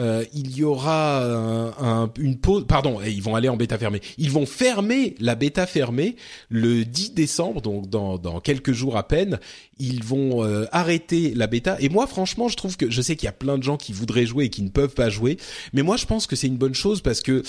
euh, 0.00 0.24
il 0.34 0.56
y 0.56 0.64
aura 0.64 1.22
un, 1.24 2.10
une 2.18 2.36
pause. 2.36 2.64
Pardon, 2.66 3.00
ils 3.00 3.22
vont 3.22 3.36
aller 3.36 3.48
en 3.48 3.56
bêta 3.56 3.78
fermée. 3.78 4.00
Ils 4.18 4.30
vont 4.30 4.46
fermer 4.46 5.14
la 5.20 5.36
bêta 5.36 5.66
fermée 5.66 6.16
le 6.48 6.84
10 6.84 7.14
décembre, 7.14 7.60
donc 7.60 7.88
dans, 7.88 8.18
dans 8.18 8.40
quelques 8.40 8.72
jours 8.72 8.96
à 8.96 9.06
peine. 9.06 9.38
Ils 9.78 10.02
vont 10.02 10.44
euh, 10.44 10.66
arrêter 10.72 11.32
la 11.34 11.46
bêta. 11.46 11.76
Et 11.80 11.88
moi, 11.88 12.06
franchement, 12.06 12.48
je 12.48 12.56
trouve 12.56 12.76
que 12.76 12.90
je 12.90 13.02
sais 13.02 13.14
qu'il 13.14 13.26
y 13.26 13.28
a 13.28 13.32
plein 13.32 13.56
de 13.56 13.62
gens 13.62 13.76
qui 13.76 13.92
voudraient 13.92 14.26
jouer 14.26 14.46
et 14.46 14.50
qui 14.50 14.62
ne 14.62 14.68
peuvent 14.68 14.94
pas 14.94 15.10
jouer, 15.10 15.36
mais 15.72 15.82
moi, 15.82 15.96
je 15.96 16.06
pense 16.06 16.26
que 16.26 16.36
c'est 16.36 16.46
une 16.48 16.56
bonne 16.56 16.74
chose 16.74 17.00
parce 17.00 17.20
que 17.20 17.42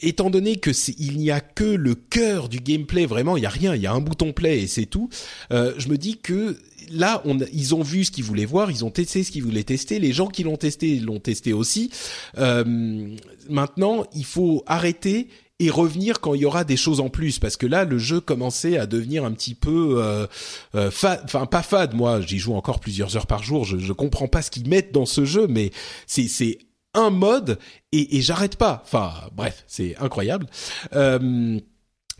étant 0.00 0.30
donné 0.30 0.56
que 0.56 0.70
il 0.98 1.18
n'y 1.18 1.30
a 1.30 1.40
que 1.40 1.64
le 1.64 1.94
cœur 1.94 2.48
du 2.48 2.58
gameplay, 2.58 3.06
vraiment, 3.06 3.36
il 3.36 3.42
y 3.42 3.46
a 3.46 3.50
rien, 3.50 3.74
il 3.74 3.82
y 3.82 3.86
a 3.86 3.92
un 3.92 4.00
bouton 4.00 4.32
play 4.32 4.62
et 4.62 4.66
c'est 4.66 4.86
tout. 4.86 5.08
Euh, 5.52 5.74
je 5.78 5.88
me 5.88 5.96
dis 5.96 6.18
que 6.18 6.58
là, 6.90 7.22
on, 7.24 7.38
ils 7.52 7.74
ont 7.74 7.82
vu 7.82 8.04
ce 8.04 8.10
qu'ils 8.10 8.24
voulaient 8.24 8.44
voir, 8.44 8.70
ils 8.70 8.84
ont 8.84 8.90
testé 8.90 9.22
ce 9.22 9.30
qu'ils 9.30 9.44
voulaient 9.44 9.64
tester. 9.64 9.98
Les 9.98 10.12
gens 10.12 10.26
qui 10.26 10.42
l'ont 10.42 10.56
testé 10.56 10.98
l'ont 10.98 11.20
testé 11.20 11.52
aussi. 11.52 11.90
Euh, 12.38 13.14
maintenant, 13.48 14.04
il 14.14 14.24
faut 14.24 14.64
arrêter 14.66 15.28
et 15.60 15.70
revenir 15.70 16.20
quand 16.20 16.34
il 16.34 16.40
y 16.40 16.44
aura 16.44 16.64
des 16.64 16.76
choses 16.76 16.98
en 16.98 17.08
plus 17.08 17.38
parce 17.38 17.56
que 17.56 17.66
là 17.66 17.84
le 17.84 17.96
jeu 17.96 18.20
commençait 18.20 18.78
à 18.78 18.86
devenir 18.86 19.24
un 19.24 19.30
petit 19.30 19.54
peu 19.54 20.02
euh, 20.02 20.26
euh 20.74 20.88
enfin 20.88 21.46
pas 21.46 21.62
fade 21.62 21.94
moi 21.94 22.20
j'y 22.20 22.38
joue 22.38 22.54
encore 22.54 22.80
plusieurs 22.80 23.16
heures 23.16 23.28
par 23.28 23.44
jour 23.44 23.64
je, 23.64 23.78
je 23.78 23.92
comprends 23.92 24.26
pas 24.26 24.42
ce 24.42 24.50
qu'ils 24.50 24.68
mettent 24.68 24.92
dans 24.92 25.06
ce 25.06 25.24
jeu 25.24 25.46
mais 25.46 25.70
c'est 26.06 26.58
un 26.94 27.10
mode 27.10 27.58
et, 27.92 28.16
et 28.16 28.22
j'arrête 28.22 28.56
pas. 28.56 28.82
Enfin, 28.84 29.12
bref, 29.34 29.64
c'est 29.66 29.96
incroyable. 29.98 30.46
Euh, 30.94 31.58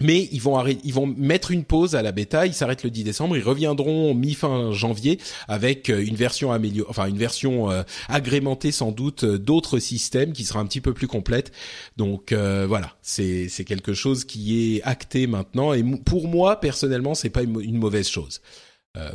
mais 0.01 0.29
ils 0.33 0.41
vont 0.41 0.67
ils 0.67 0.93
vont 0.93 1.07
mettre 1.07 1.53
une 1.53 1.65
pause 1.65 1.95
à 1.95 2.03
la 2.03 2.11
bêta. 2.11 2.47
Ils 2.47 2.55
s'arrêtent 2.55 2.83
le 2.83 2.91
10 2.91 3.05
décembre. 3.05 3.37
Ils 3.37 3.43
reviendront 3.43 4.15
mi 4.15 4.35
fin 4.35 4.73
janvier 4.73 5.21
avec 5.47 5.91
euh, 5.91 6.05
une 6.05 6.17
version 6.17 6.51
améliorée, 6.51 6.91
enfin 6.91 7.07
une 7.07 7.19
version 7.19 7.71
euh, 7.71 7.83
agrémentée 8.09 8.73
sans 8.73 8.91
doute 8.91 9.25
d'autres 9.25 9.79
systèmes 9.79 10.33
qui 10.33 10.45
sera 10.45 10.59
un 10.59 10.67
petit 10.67 10.81
peu 10.81 10.93
plus 10.93 11.07
complète. 11.07 11.53
Donc 11.97 12.33
voilà, 12.33 12.97
c'est 13.03 13.49
c'est 13.49 13.65
quelque 13.65 13.95
chose 13.95 14.25
qui 14.25 14.77
est 14.77 14.83
acté 14.83 15.27
maintenant. 15.27 15.73
Et 15.73 15.85
pour 16.05 16.27
moi 16.27 16.59
personnellement, 16.59 17.15
c'est 17.15 17.31
pas 17.31 17.43
une, 17.43 17.79
mauvaise 17.79 18.09
chose. 18.09 18.41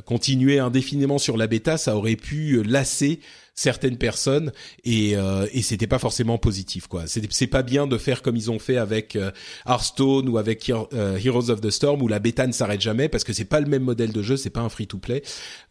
continuer 0.05 0.59
indéfiniment 0.59 1.17
sur 1.17 1.35
la 1.35 1.47
bêta, 1.47 1.77
ça 1.77 1.97
aurait 1.97 2.15
pu 2.15 2.63
lasser 2.63 3.19
certaines 3.57 3.97
personnes 3.97 4.53
et 4.85 5.17
euh, 5.17 5.47
et 5.51 5.61
c'était 5.61 5.87
pas 5.87 5.99
forcément 5.99 6.37
positif 6.37 6.87
quoi. 6.87 7.03
C'est 7.07 7.47
pas 7.47 7.63
bien 7.63 7.87
de 7.87 7.97
faire 7.97 8.21
comme 8.21 8.37
ils 8.37 8.49
ont 8.51 8.59
fait 8.59 8.77
avec 8.77 9.15
euh, 9.15 9.31
Hearthstone 9.65 10.29
ou 10.29 10.37
avec 10.37 10.69
euh, 10.69 11.17
Heroes 11.17 11.49
of 11.49 11.59
the 11.59 11.71
Storm 11.71 12.01
où 12.01 12.07
la 12.07 12.19
bêta 12.19 12.47
ne 12.47 12.53
s'arrête 12.53 12.81
jamais 12.81 13.09
parce 13.09 13.23
que 13.23 13.33
c'est 13.33 13.45
pas 13.45 13.59
le 13.59 13.67
même 13.67 13.83
modèle 13.83 14.13
de 14.13 14.21
jeu, 14.21 14.37
c'est 14.37 14.51
pas 14.51 14.61
un 14.61 14.69
free 14.69 14.87
to 14.87 14.99
play 14.99 15.23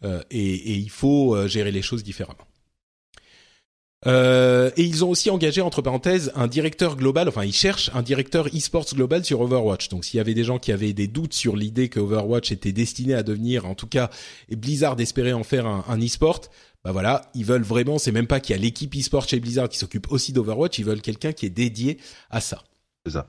euh, 0.03 0.21
et, 0.29 0.73
et 0.73 0.73
il 0.73 0.89
faut 0.89 1.33
euh, 1.33 1.47
gérer 1.47 1.71
les 1.71 1.81
choses 1.81 2.03
différemment. 2.03 2.45
Euh, 4.05 4.69
et 4.77 4.83
ils 4.83 5.03
ont 5.03 5.09
aussi 5.09 5.31
engagé 5.31 5.61
entre 5.61 5.81
parenthèses 5.81 6.31
un 6.35 6.47
directeur 6.47 6.95
global, 6.97 7.27
enfin 7.27 7.43
ils 7.43 7.53
cherchent 7.53 7.89
un 7.95 8.03
directeur 8.03 8.47
e-sports 8.47 8.93
global 8.93 9.25
sur 9.25 9.41
Overwatch. 9.41 9.89
Donc 9.89 10.05
s'il 10.05 10.17
y 10.17 10.21
avait 10.21 10.35
des 10.35 10.43
gens 10.43 10.59
qui 10.59 10.71
avaient 10.71 10.93
des 10.93 11.07
doutes 11.07 11.33
sur 11.33 11.55
l'idée 11.55 11.89
que 11.89 11.99
Overwatch 11.99 12.51
était 12.51 12.71
destiné 12.71 13.15
à 13.15 13.23
devenir, 13.23 13.65
en 13.65 13.73
tout 13.73 13.87
cas, 13.87 14.11
Blizzard 14.51 14.99
espérait 14.99 15.33
en 15.33 15.43
faire 15.43 15.65
un, 15.65 15.83
un 15.87 15.99
e-sport, 15.99 16.41
bah 16.87 16.93
voilà, 16.93 17.29
ils 17.33 17.43
veulent 17.43 17.63
vraiment, 17.63 17.97
c'est 17.97 18.13
même 18.13 18.27
pas 18.27 18.39
qu'il 18.39 18.55
y 18.55 18.57
a 18.57 18.61
l'équipe 18.61 18.95
e-sport 18.95 19.27
chez 19.27 19.41
Blizzard 19.41 19.67
qui 19.67 19.77
s'occupe 19.77 20.09
aussi 20.09 20.31
d'Overwatch, 20.31 20.79
ils 20.79 20.85
veulent 20.85 21.01
quelqu'un 21.01 21.33
qui 21.33 21.45
est 21.45 21.49
dédié 21.49 21.97
à 22.29 22.39
ça. 22.39 22.63
C'est 23.05 23.11
ça. 23.11 23.27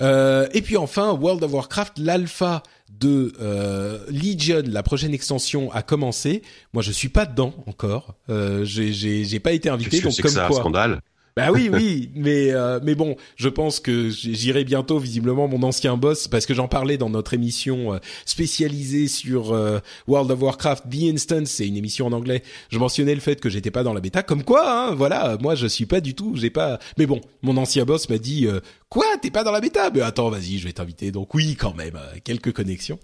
Euh, 0.00 0.48
et 0.54 0.62
puis 0.62 0.78
enfin, 0.78 1.12
World 1.12 1.44
of 1.44 1.52
Warcraft, 1.52 1.98
l'alpha 1.98 2.62
de 2.90 3.34
euh, 3.38 3.98
Legion, 4.08 4.62
la 4.66 4.82
prochaine 4.82 5.12
extension, 5.12 5.70
a 5.72 5.82
commencé. 5.82 6.40
Moi, 6.72 6.82
je 6.82 6.90
suis 6.90 7.10
pas 7.10 7.26
dedans 7.26 7.52
encore. 7.66 8.14
Euh, 8.30 8.64
j'ai 8.64 9.40
pas 9.40 9.52
été 9.52 9.68
invité, 9.68 10.00
comme 10.00 10.10
ça 10.10 10.46
quoi. 10.46 10.56
Un 10.56 10.60
scandale? 10.60 11.02
Bah 11.36 11.50
oui, 11.52 11.68
oui, 11.70 12.08
mais 12.14 12.54
euh, 12.54 12.80
mais 12.82 12.94
bon, 12.94 13.14
je 13.36 13.50
pense 13.50 13.78
que 13.78 14.08
j'irai 14.08 14.64
bientôt 14.64 14.98
visiblement 14.98 15.48
mon 15.48 15.62
ancien 15.64 15.98
boss 15.98 16.28
parce 16.28 16.46
que 16.46 16.54
j'en 16.54 16.66
parlais 16.66 16.96
dans 16.96 17.10
notre 17.10 17.34
émission 17.34 17.92
euh, 17.92 17.98
spécialisée 18.24 19.06
sur 19.06 19.52
euh, 19.52 19.80
World 20.08 20.30
of 20.30 20.40
Warcraft 20.40 20.84
The 20.88 21.12
Instance, 21.12 21.50
c'est 21.50 21.68
une 21.68 21.76
émission 21.76 22.06
en 22.06 22.12
anglais. 22.12 22.42
Je 22.70 22.78
mentionnais 22.78 23.14
le 23.14 23.20
fait 23.20 23.38
que 23.38 23.50
j'étais 23.50 23.70
pas 23.70 23.82
dans 23.82 23.92
la 23.92 24.00
bêta, 24.00 24.22
comme 24.22 24.44
quoi, 24.44 24.64
hein, 24.66 24.94
voilà, 24.94 25.36
moi 25.38 25.54
je 25.54 25.66
suis 25.66 25.84
pas 25.84 26.00
du 26.00 26.14
tout, 26.14 26.36
j'ai 26.36 26.48
pas. 26.48 26.78
Mais 26.96 27.04
bon, 27.04 27.20
mon 27.42 27.58
ancien 27.58 27.84
boss 27.84 28.08
m'a 28.08 28.16
dit 28.16 28.48
quoi, 28.88 29.04
t'es 29.20 29.30
pas 29.30 29.44
dans 29.44 29.52
la 29.52 29.60
bêta? 29.60 29.90
Mais 29.94 30.00
attends, 30.00 30.30
vas-y, 30.30 30.56
je 30.56 30.64
vais 30.64 30.72
t'inviter. 30.72 31.10
Donc 31.10 31.34
oui, 31.34 31.54
quand 31.54 31.74
même, 31.74 32.00
quelques 32.24 32.52
connexions. 32.54 32.98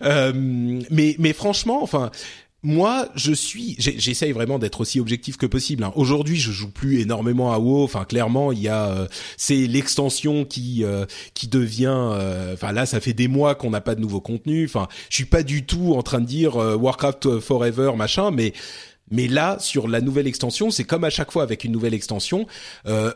mais 0.00 1.16
mais 1.18 1.32
franchement, 1.34 1.82
enfin 1.82 2.10
moi, 2.62 3.08
je 3.14 3.32
suis, 3.32 3.76
j'essaye 3.78 4.32
vraiment 4.32 4.58
d'être 4.58 4.80
aussi 4.80 4.98
objectif 4.98 5.36
que 5.36 5.46
possible. 5.46 5.84
Hein. 5.84 5.92
Aujourd'hui, 5.94 6.36
je 6.36 6.50
joue 6.50 6.70
plus 6.70 7.00
énormément 7.00 7.52
à 7.52 7.58
WoW. 7.58 7.84
Enfin, 7.84 8.04
clairement, 8.04 8.50
il 8.50 8.60
y 8.60 8.68
a, 8.68 8.86
euh, 8.86 9.06
c'est 9.36 9.66
l'extension 9.66 10.44
qui 10.44 10.82
euh, 10.82 11.04
qui 11.34 11.48
devient. 11.48 11.94
Euh, 11.94 12.54
enfin, 12.54 12.72
là, 12.72 12.86
ça 12.86 12.98
fait 12.98 13.12
des 13.12 13.28
mois 13.28 13.54
qu'on 13.54 13.70
n'a 13.70 13.80
pas 13.80 13.94
de 13.94 14.00
nouveau 14.00 14.20
contenu. 14.20 14.64
Enfin, 14.64 14.88
je 15.10 15.14
suis 15.14 15.26
pas 15.26 15.42
du 15.42 15.64
tout 15.64 15.94
en 15.94 16.02
train 16.02 16.20
de 16.20 16.26
dire 16.26 16.56
Warcraft 16.56 17.40
Forever, 17.40 17.92
machin, 17.94 18.30
mais 18.30 18.52
mais 19.12 19.28
là, 19.28 19.58
sur 19.60 19.86
la 19.86 20.00
nouvelle 20.00 20.26
extension, 20.26 20.72
c'est 20.72 20.82
comme 20.82 21.04
à 21.04 21.10
chaque 21.10 21.30
fois 21.30 21.44
avec 21.44 21.62
une 21.62 21.70
nouvelle 21.70 21.94
extension. 21.94 22.48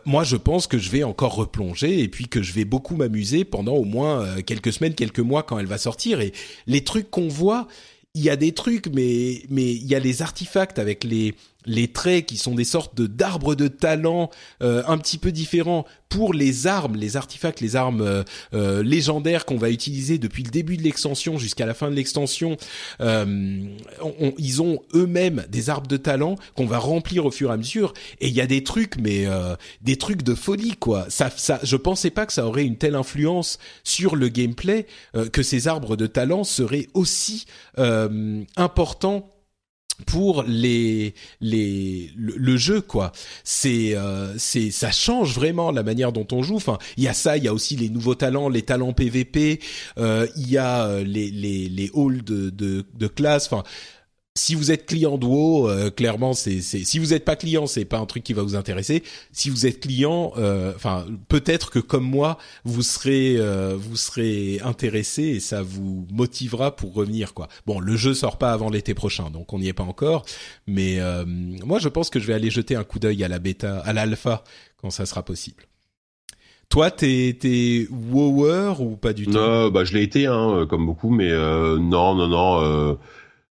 moi, 0.05 0.23
je 0.23 0.37
pense 0.37 0.69
que 0.69 0.79
je 0.79 0.91
vais 0.91 1.03
encore 1.03 1.35
replonger 1.35 1.99
et 1.99 2.07
puis 2.07 2.29
que 2.29 2.43
je 2.43 2.53
vais 2.53 2.65
beaucoup 2.65 2.95
m'amuser 2.95 3.45
pendant 3.45 3.75
au 3.75 3.85
moins 3.85 4.41
quelques 4.43 4.73
semaines, 4.73 4.95
quelques 4.95 5.19
mois 5.19 5.43
quand 5.43 5.59
elle 5.59 5.67
va 5.67 5.79
sortir. 5.79 6.21
Et 6.21 6.33
les 6.69 6.85
trucs 6.85 7.11
qu'on 7.11 7.27
voit, 7.27 7.67
il 8.15 8.23
y 8.23 8.31
a 8.31 8.37
des 8.37 8.53
trucs, 8.53 8.89
mais 8.89 9.43
mais 9.49 9.71
il 9.73 9.87
y 9.87 9.95
a 9.95 9.99
les 9.99 10.23
artefacts 10.23 10.79
avec 10.79 11.05
les 11.05 11.35
les 11.67 11.89
traits 11.89 12.27
qui 12.27 12.37
sont 12.37 12.55
des 12.55 12.65
sortes 12.65 12.97
de 12.97 13.07
d'arbres 13.07 13.55
de 13.55 13.69
talent 13.69 14.31
euh, 14.63 14.83
un 14.87 14.99
petit 14.99 15.19
peu 15.19 15.33
différents 15.33 15.87
pour 16.09 16.35
les 16.35 16.67
armes, 16.67 16.97
les 16.97 17.17
artefacts, 17.17 17.61
les 17.61 17.77
armes 17.77 18.01
euh, 18.01 18.25
euh, 18.53 18.83
légendaires 18.83 19.45
qu'on 19.45 19.59
va 19.59 19.71
utiliser 19.71 20.19
depuis 20.19 20.43
le 20.43 20.51
début 20.51 20.77
de 20.77 20.83
l'extension 20.83 21.39
jusqu'à 21.39 21.67
la 21.67 21.75
fin 21.75 21.89
de 21.91 21.95
l'extension. 21.95 22.57
ils 23.01 24.63
ont 24.63 24.81
eux-mêmes 24.95 25.45
des 25.49 25.71
arbres 25.71 25.87
de 25.87 25.97
talent 25.97 26.37
qu'on 26.57 26.67
va 26.67 26.79
remplir 26.79 27.27
au 27.27 27.31
fur 27.31 27.51
et 27.51 27.53
à 27.55 27.57
mesure. 27.57 27.95
Et 28.21 28.29
il 28.29 28.35
y 28.35 28.41
a 28.41 28.47
des 28.47 28.65
trucs, 28.65 28.97
mais 28.99 29.27
des 29.83 29.97
trucs 29.97 30.23
de 30.23 30.35
folie 30.35 30.77
quoi. 30.77 31.07
Ça, 31.09 31.31
ça, 31.31 31.61
je 31.63 31.77
pensais 31.77 32.11
pas 32.11 32.27
que 32.27 32.33
ça 32.33 32.47
aurait 32.47 32.65
une 32.65 32.77
telle 32.77 32.97
influence 32.97 33.59
sur 33.85 34.17
le 34.17 34.29
gameplay 34.29 34.87
que 35.33 35.43
ces 35.43 35.69
arbres 35.69 35.97
de 35.97 36.07
talent 36.07 36.45
seraient 36.45 36.89
aussi 36.95 37.47
importants 38.57 39.30
pour 40.07 40.45
les 40.47 41.15
les 41.41 42.11
le, 42.17 42.57
jeu 42.57 42.81
quoi. 42.81 43.13
C'est 43.45 43.95
euh, 43.95 44.37
c'est 44.39 44.71
ça 44.71 44.91
change 44.91 45.35
vraiment 45.35 45.71
la 45.71 45.83
manière 45.83 46.13
dont 46.13 46.27
on 46.33 46.43
joue. 46.43 46.57
Enfin 46.57 46.79
il 46.97 47.05
y 47.05 47.09
a 47.09 47.15
ça 47.15 47.37
il 47.37 47.45
y 47.45 47.49
a 47.49 47.53
aussi 47.55 47.77
les 47.77 47.89
nouveaux 47.89 48.15
talents 48.15 48.49
les 48.49 48.63
talents 48.63 48.93
PVP 48.93 49.61
euh, 49.99 50.27
il 50.37 50.51
y 50.51 50.59
a 50.59 50.85
euh, 50.87 51.05
les 51.05 51.31
les 51.31 51.69
les 51.69 51.91
halls 51.95 52.23
de 52.23 52.51
de, 52.51 52.85
de 52.95 53.07
classe. 53.07 53.47
Enfin 53.47 53.63
si 54.41 54.55
vous 54.55 54.73
êtes 54.73 54.87
client 54.87 55.19
de 55.19 55.27
WoW, 55.27 55.69
euh, 55.69 55.91
clairement, 55.91 56.33
c'est, 56.33 56.63
si 56.63 56.99
vous 56.99 57.09
n'êtes 57.09 57.27
pas 57.27 57.37
client, 57.37 57.67
c'est 57.67 57.85
pas 57.85 57.99
un 57.99 58.07
truc 58.07 58.25
qui 58.25 58.33
va 58.33 58.43
vous 58.43 58.57
intéresser. 58.57 59.03
Si 59.33 59.51
vous 59.51 59.67
êtes 59.67 59.81
client, 59.81 60.33
euh, 60.39 60.73
enfin, 60.75 61.05
peut-être 61.29 61.71
que 61.71 61.79
comme 61.79 62.05
moi, 62.05 62.39
vous 62.65 62.81
serez, 62.81 63.37
euh, 63.37 63.77
vous 63.79 63.97
serez 63.97 64.59
intéressé 64.65 65.25
et 65.25 65.41
ça 65.41 65.63
vous 65.63 66.07
motivera 66.11 66.75
pour 66.75 66.95
revenir, 66.95 67.35
quoi. 67.35 67.49
Bon, 67.67 67.81
le 67.81 67.97
jeu 67.97 68.15
sort 68.15 68.39
pas 68.39 68.53
avant 68.53 68.71
l'été 68.71 68.95
prochain, 68.95 69.29
donc 69.29 69.53
on 69.53 69.59
n'y 69.59 69.69
est 69.69 69.75
pas 69.75 69.85
encore. 69.85 70.25
Mais 70.67 70.99
moi, 71.27 71.79
je 71.79 71.89
pense 71.89 72.09
que 72.09 72.19
je 72.19 72.27
vais 72.27 72.35
aller 72.35 72.51
jeter 72.51 72.77
un 72.77 72.85
coup 72.85 72.99
d'œil 72.99 73.23
à 73.23 73.29
la 73.29 73.39
bêta, 73.39 73.81
à 73.81 73.93
l'alpha, 73.93 74.43
quand 74.79 74.91
ça 74.91 75.05
sera 75.05 75.23
possible. 75.23 75.65
Toi, 76.71 76.91
t'es 76.91 77.37
t'es 77.39 77.89
wower 77.91 78.75
ou 78.79 78.97
pas 78.97 79.13
du 79.13 79.27
tout? 79.27 79.33
Non, 79.33 79.71
bah 79.71 79.85
je 79.85 79.93
l'ai 79.93 80.05
été, 80.05 80.27
hein, 80.27 80.67
comme 80.71 80.87
beaucoup, 80.87 81.11
mais 81.11 81.31
non, 81.31 82.15
non, 82.15 82.29
non. 82.29 82.97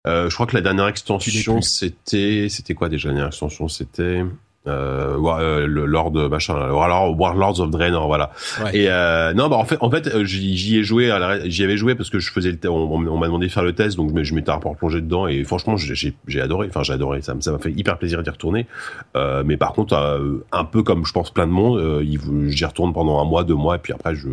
Euh, 0.07 0.29
je 0.29 0.33
crois 0.33 0.47
que 0.47 0.55
la 0.55 0.61
dernière 0.61 0.87
extension, 0.87 1.61
c'était, 1.61 2.47
c'était 2.49 2.73
quoi 2.73 2.89
déjà 2.89 3.09
la 3.09 3.13
dernière 3.13 3.27
extension? 3.27 3.67
C'était 3.67 4.23
euh, 4.67 5.17
euh, 5.17 5.67
le 5.67 5.85
Lord 5.85 6.13
machin, 6.29 6.55
alors 6.55 7.19
Warlords 7.19 7.59
of 7.59 7.69
Draenor, 7.71 8.07
voilà. 8.07 8.31
Et 8.73 8.89
euh, 8.89 9.33
non, 9.33 9.47
bah 9.47 9.57
en 9.57 9.65
fait, 9.65 9.77
en 9.79 9.89
fait, 9.91 10.07
euh, 10.07 10.23
j'y 10.23 10.77
ai 10.77 10.83
joué, 10.83 11.11
j'y 11.45 11.63
avais 11.63 11.77
joué 11.77 11.93
parce 11.95 12.09
que 12.09 12.19
je 12.19 12.31
faisais 12.31 12.51
le, 12.51 12.69
on, 12.69 12.93
on 12.93 13.17
m'a 13.17 13.27
demandé 13.27 13.47
de 13.47 13.51
faire 13.51 13.63
le 13.63 13.73
test, 13.73 13.97
donc 13.97 14.11
je 14.21 14.33
m'étais 14.33 14.51
un 14.51 14.59
peu 14.59 14.69
plongé 14.73 15.01
dedans 15.01 15.27
et 15.27 15.43
franchement, 15.43 15.75
j'ai 15.77 16.41
adoré. 16.41 16.67
Enfin, 16.67 16.83
j'ai 16.83 16.93
adoré. 16.93 17.21
Ça, 17.21 17.35
ça 17.39 17.51
m'a 17.51 17.59
fait 17.59 17.71
hyper 17.71 17.97
plaisir 17.97 18.23
d'y 18.23 18.29
retourner. 18.29 18.65
Euh, 19.15 19.43
mais 19.45 19.57
par 19.57 19.73
contre, 19.73 19.95
un 20.51 20.65
peu 20.65 20.83
comme 20.83 21.05
je 21.05 21.13
pense 21.13 21.31
plein 21.31 21.45
de 21.47 21.51
monde, 21.51 22.03
j'y 22.49 22.65
retourne 22.65 22.93
pendant 22.93 23.19
un 23.19 23.25
mois, 23.25 23.43
deux 23.43 23.55
mois, 23.55 23.75
et 23.75 23.79
puis 23.79 23.93
après, 23.93 24.15
je 24.15 24.29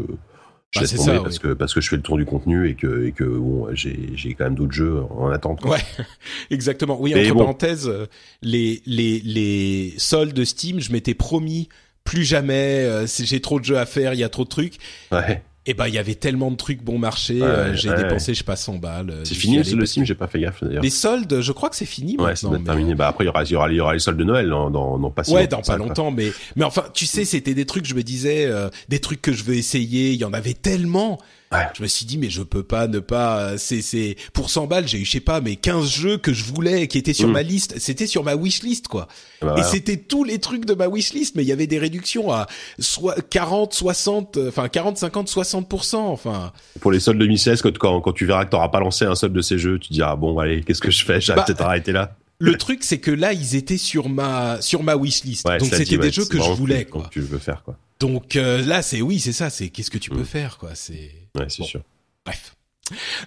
je 0.71 0.81
bah, 0.81 0.83
laisse 0.83 0.95
tomber 0.95 1.19
parce 1.23 1.39
que 1.39 1.53
parce 1.55 1.75
que 1.75 1.81
je 1.81 1.89
fais 1.89 1.97
le 1.97 2.03
tour 2.03 2.19
du 2.19 2.27
contenu 2.27 2.69
et 2.69 2.75
que 2.75 3.07
et 3.07 3.13
que 3.13 3.25
bon 3.25 3.69
j'ai 3.73 4.11
j'ai 4.15 4.35
quand 4.35 4.45
même 4.45 4.55
d'autres 4.55 4.73
jeux 4.73 5.03
en 5.11 5.31
attente. 5.31 5.65
Ouais, 5.65 5.79
exactement. 6.51 7.01
Oui, 7.01 7.15
entre 7.15 7.39
parenthèses, 7.39 7.89
euh, 7.89 8.07
les 8.43 8.83
les 8.85 9.21
les 9.21 9.95
soldes 9.97 10.35
de 10.35 10.45
Steam, 10.45 10.81
je 10.81 10.93
m'étais 10.93 11.15
promis 11.15 11.69
plus 12.05 12.25
jamais. 12.25 12.85
Euh, 12.85 13.07
j'ai 13.07 13.41
trop 13.41 13.61
de 13.61 13.65
jeux 13.65 13.79
à 13.79 13.87
faire, 13.87 14.13
il 14.13 14.21
y 14.21 14.25
a 14.25 14.29
trop 14.29 14.45
de 14.45 14.49
trucs. 14.49 14.77
Ouais. 15.11 15.43
Et 15.71 15.75
ben 15.75 15.87
il 15.87 15.93
y 15.95 15.99
avait 15.99 16.15
tellement 16.15 16.51
de 16.51 16.57
trucs 16.57 16.83
bon 16.83 16.99
marché, 16.99 17.35
Ouais, 17.43 17.47
euh, 17.47 17.75
j'ai 17.77 17.91
ouais. 17.91 17.97
dépensé 18.03 18.33
je 18.33 18.39
sais 18.39 18.45
pas 18.45 18.57
100 18.57 18.77
balles. 18.77 19.11
euh, 19.11 19.21
C'est 19.25 19.35
fini 19.35 19.59
le 19.63 19.85
Steam, 19.87 20.05
j'ai 20.07 20.15
pas 20.15 20.27
fait 20.27 20.41
gaffe 20.41 20.63
d'ailleurs. 20.65 20.83
Les 20.83 20.89
soldes, 20.89 21.41
je 21.43 21.53
crois 21.53 21.69
que 21.69 21.77
c'est 21.77 21.85
fini 21.85 22.17
Ouais, 22.17 22.29
maintenant. 22.29 22.53
mais- 22.53 22.61
terminé. 22.65 22.95
Bah 22.95 23.09
après 23.09 23.25
il 23.25 23.27
y 23.27 23.31
aura, 23.31 23.45
y 23.45 23.55
aura, 23.55 23.71
y 23.73 23.81
aura 23.81 23.93
les 23.93 23.99
soldes 23.99 24.19
de 24.19 24.25
Noël 24.25 24.49
dans, 24.49 24.71
dans, 24.71 24.99
dans 24.99 25.11
pas 25.11 25.25
si 25.25 25.33
Ouais, 25.35 25.47
dans 25.47 25.63
ça, 25.63 25.75
pas 25.75 25.79
quoi. 25.79 25.87
longtemps, 25.89 26.11
mais 26.11 26.33
mais 26.57 26.65
enfin, 26.65 26.85
tu 26.95 27.05
sais, 27.05 27.27
c'était 27.27 27.53
des 27.55 27.67
trucs, 27.67 27.85
je 27.85 27.95
me 27.95 28.03
disais, 28.03 28.47
euh, 28.47 28.71
des 28.89 28.99
trucs 28.99 29.21
que 29.21 29.33
je 29.33 29.45
veux 29.45 29.55
essayer. 29.57 30.13
Il 30.13 30.19
y 30.21 30.25
en 30.25 30.33
avait 30.33 30.55
tellement. 30.55 31.19
Ouais. 31.51 31.67
Je 31.77 31.83
me 31.83 31.89
suis 31.89 32.05
dit, 32.05 32.19
mais 32.19 32.29
je 32.29 32.43
peux 32.43 32.63
pas 32.63 32.89
ne 32.89 32.99
pas. 32.99 33.39
euh, 33.41 33.55
C'est 33.57 33.81
c'est 33.81 34.17
pour 34.35 34.51
100 34.51 34.67
balles, 34.67 34.87
j'ai 34.87 34.99
eu, 34.99 35.05
je 35.07 35.11
sais 35.13 35.21
pas, 35.21 35.41
mais 35.41 35.57
15 35.57 35.89
jeux 35.89 36.19
que 36.19 36.33
je 36.35 36.45
voulais, 36.45 36.89
qui 36.89 36.99
étaient 36.99 37.15
sur 37.15 37.29
Mm. 37.29 37.33
ma 37.33 37.43
liste. 37.43 37.79
C'était 37.79 38.07
sur 38.07 38.23
ma 38.23 38.35
wishlist, 38.37 38.87
quoi. 38.89 39.09
Bah, 39.41 39.55
Et 39.57 39.63
c'était 39.63 39.97
tous 39.97 40.25
les 40.25 40.41
trucs 40.41 40.67
de 40.67 40.75
ma 40.75 40.89
wishlist, 40.89 41.37
mais 41.37 41.43
il 41.45 41.49
y 41.49 41.53
avait 41.53 41.67
des 41.67 41.79
réductions 41.79 42.31
à 42.33 42.47
soit 42.79 43.17
40, 43.31 43.73
60, 43.73 44.37
euh, 44.37 44.49
enfin 44.49 44.69
40, 44.69 44.99
50, 44.99 45.29
60% 45.29 45.97
Enfin, 45.97 46.53
Pour 46.81 46.93
les 46.93 47.01
soldes 47.01 47.19
2016, 47.19 47.63
quand, 47.63 47.77
quand, 47.79 48.01
quand 48.03 48.13
tu 48.13 48.27
verras 48.27 48.45
que 48.45 48.51
t'auras 48.51 48.69
pas 48.69 48.81
lancé 48.81 49.05
un 49.07 49.15
solde 49.15 49.33
de 49.33 49.41
ces 49.41 49.57
jeux, 49.59 49.79
tu 49.79 49.89
te 49.89 49.95
diras 49.95 50.17
bon 50.17 50.39
allez, 50.39 50.63
qu'est-ce 50.63 50.81
que 50.83 50.91
je 50.91 51.05
fais? 51.05 51.21
J'arrête 51.21 51.47
Bah, 51.49 51.55
peut-être 51.55 51.93
là. 51.93 52.17
le 52.41 52.57
truc, 52.59 52.85
c'est 52.85 52.99
que 52.99 53.11
là, 53.11 53.33
ils 53.33 53.57
étaient 53.57 53.79
sur 53.79 54.09
ma 54.11 54.61
sur 54.61 54.83
ma 54.83 54.97
wishlist. 54.97 55.49
Ouais, 55.49 55.57
Donc 55.59 55.73
c'était 55.73 55.97
des 55.99 56.13
jeux 56.13 56.27
que 56.27 56.37
je 56.43 56.51
voulais, 56.51 56.85
quoi. 56.85 57.05
que 57.05 57.09
tu 57.09 57.21
veux 57.21 57.39
faire 57.39 57.63
quoi. 57.63 57.77
Donc 58.01 58.37
euh, 58.37 58.63
là, 58.65 58.83
c'est 58.83 59.03
oui, 59.03 59.19
c'est 59.21 59.33
ça. 59.33 59.51
C'est 59.51 59.71
qu'est-ce 59.71 59.91
que 59.91 59.99
tu 59.99 60.11
peux 60.11 60.21
Mm. 60.21 60.25
faire, 60.27 60.59
quoi. 60.59 60.75
C'est 60.75 61.29
Ouais, 61.35 61.47
c'est 61.49 61.61
Bon. 61.63 61.67
sûr. 61.67 61.83
Bref. 62.25 62.55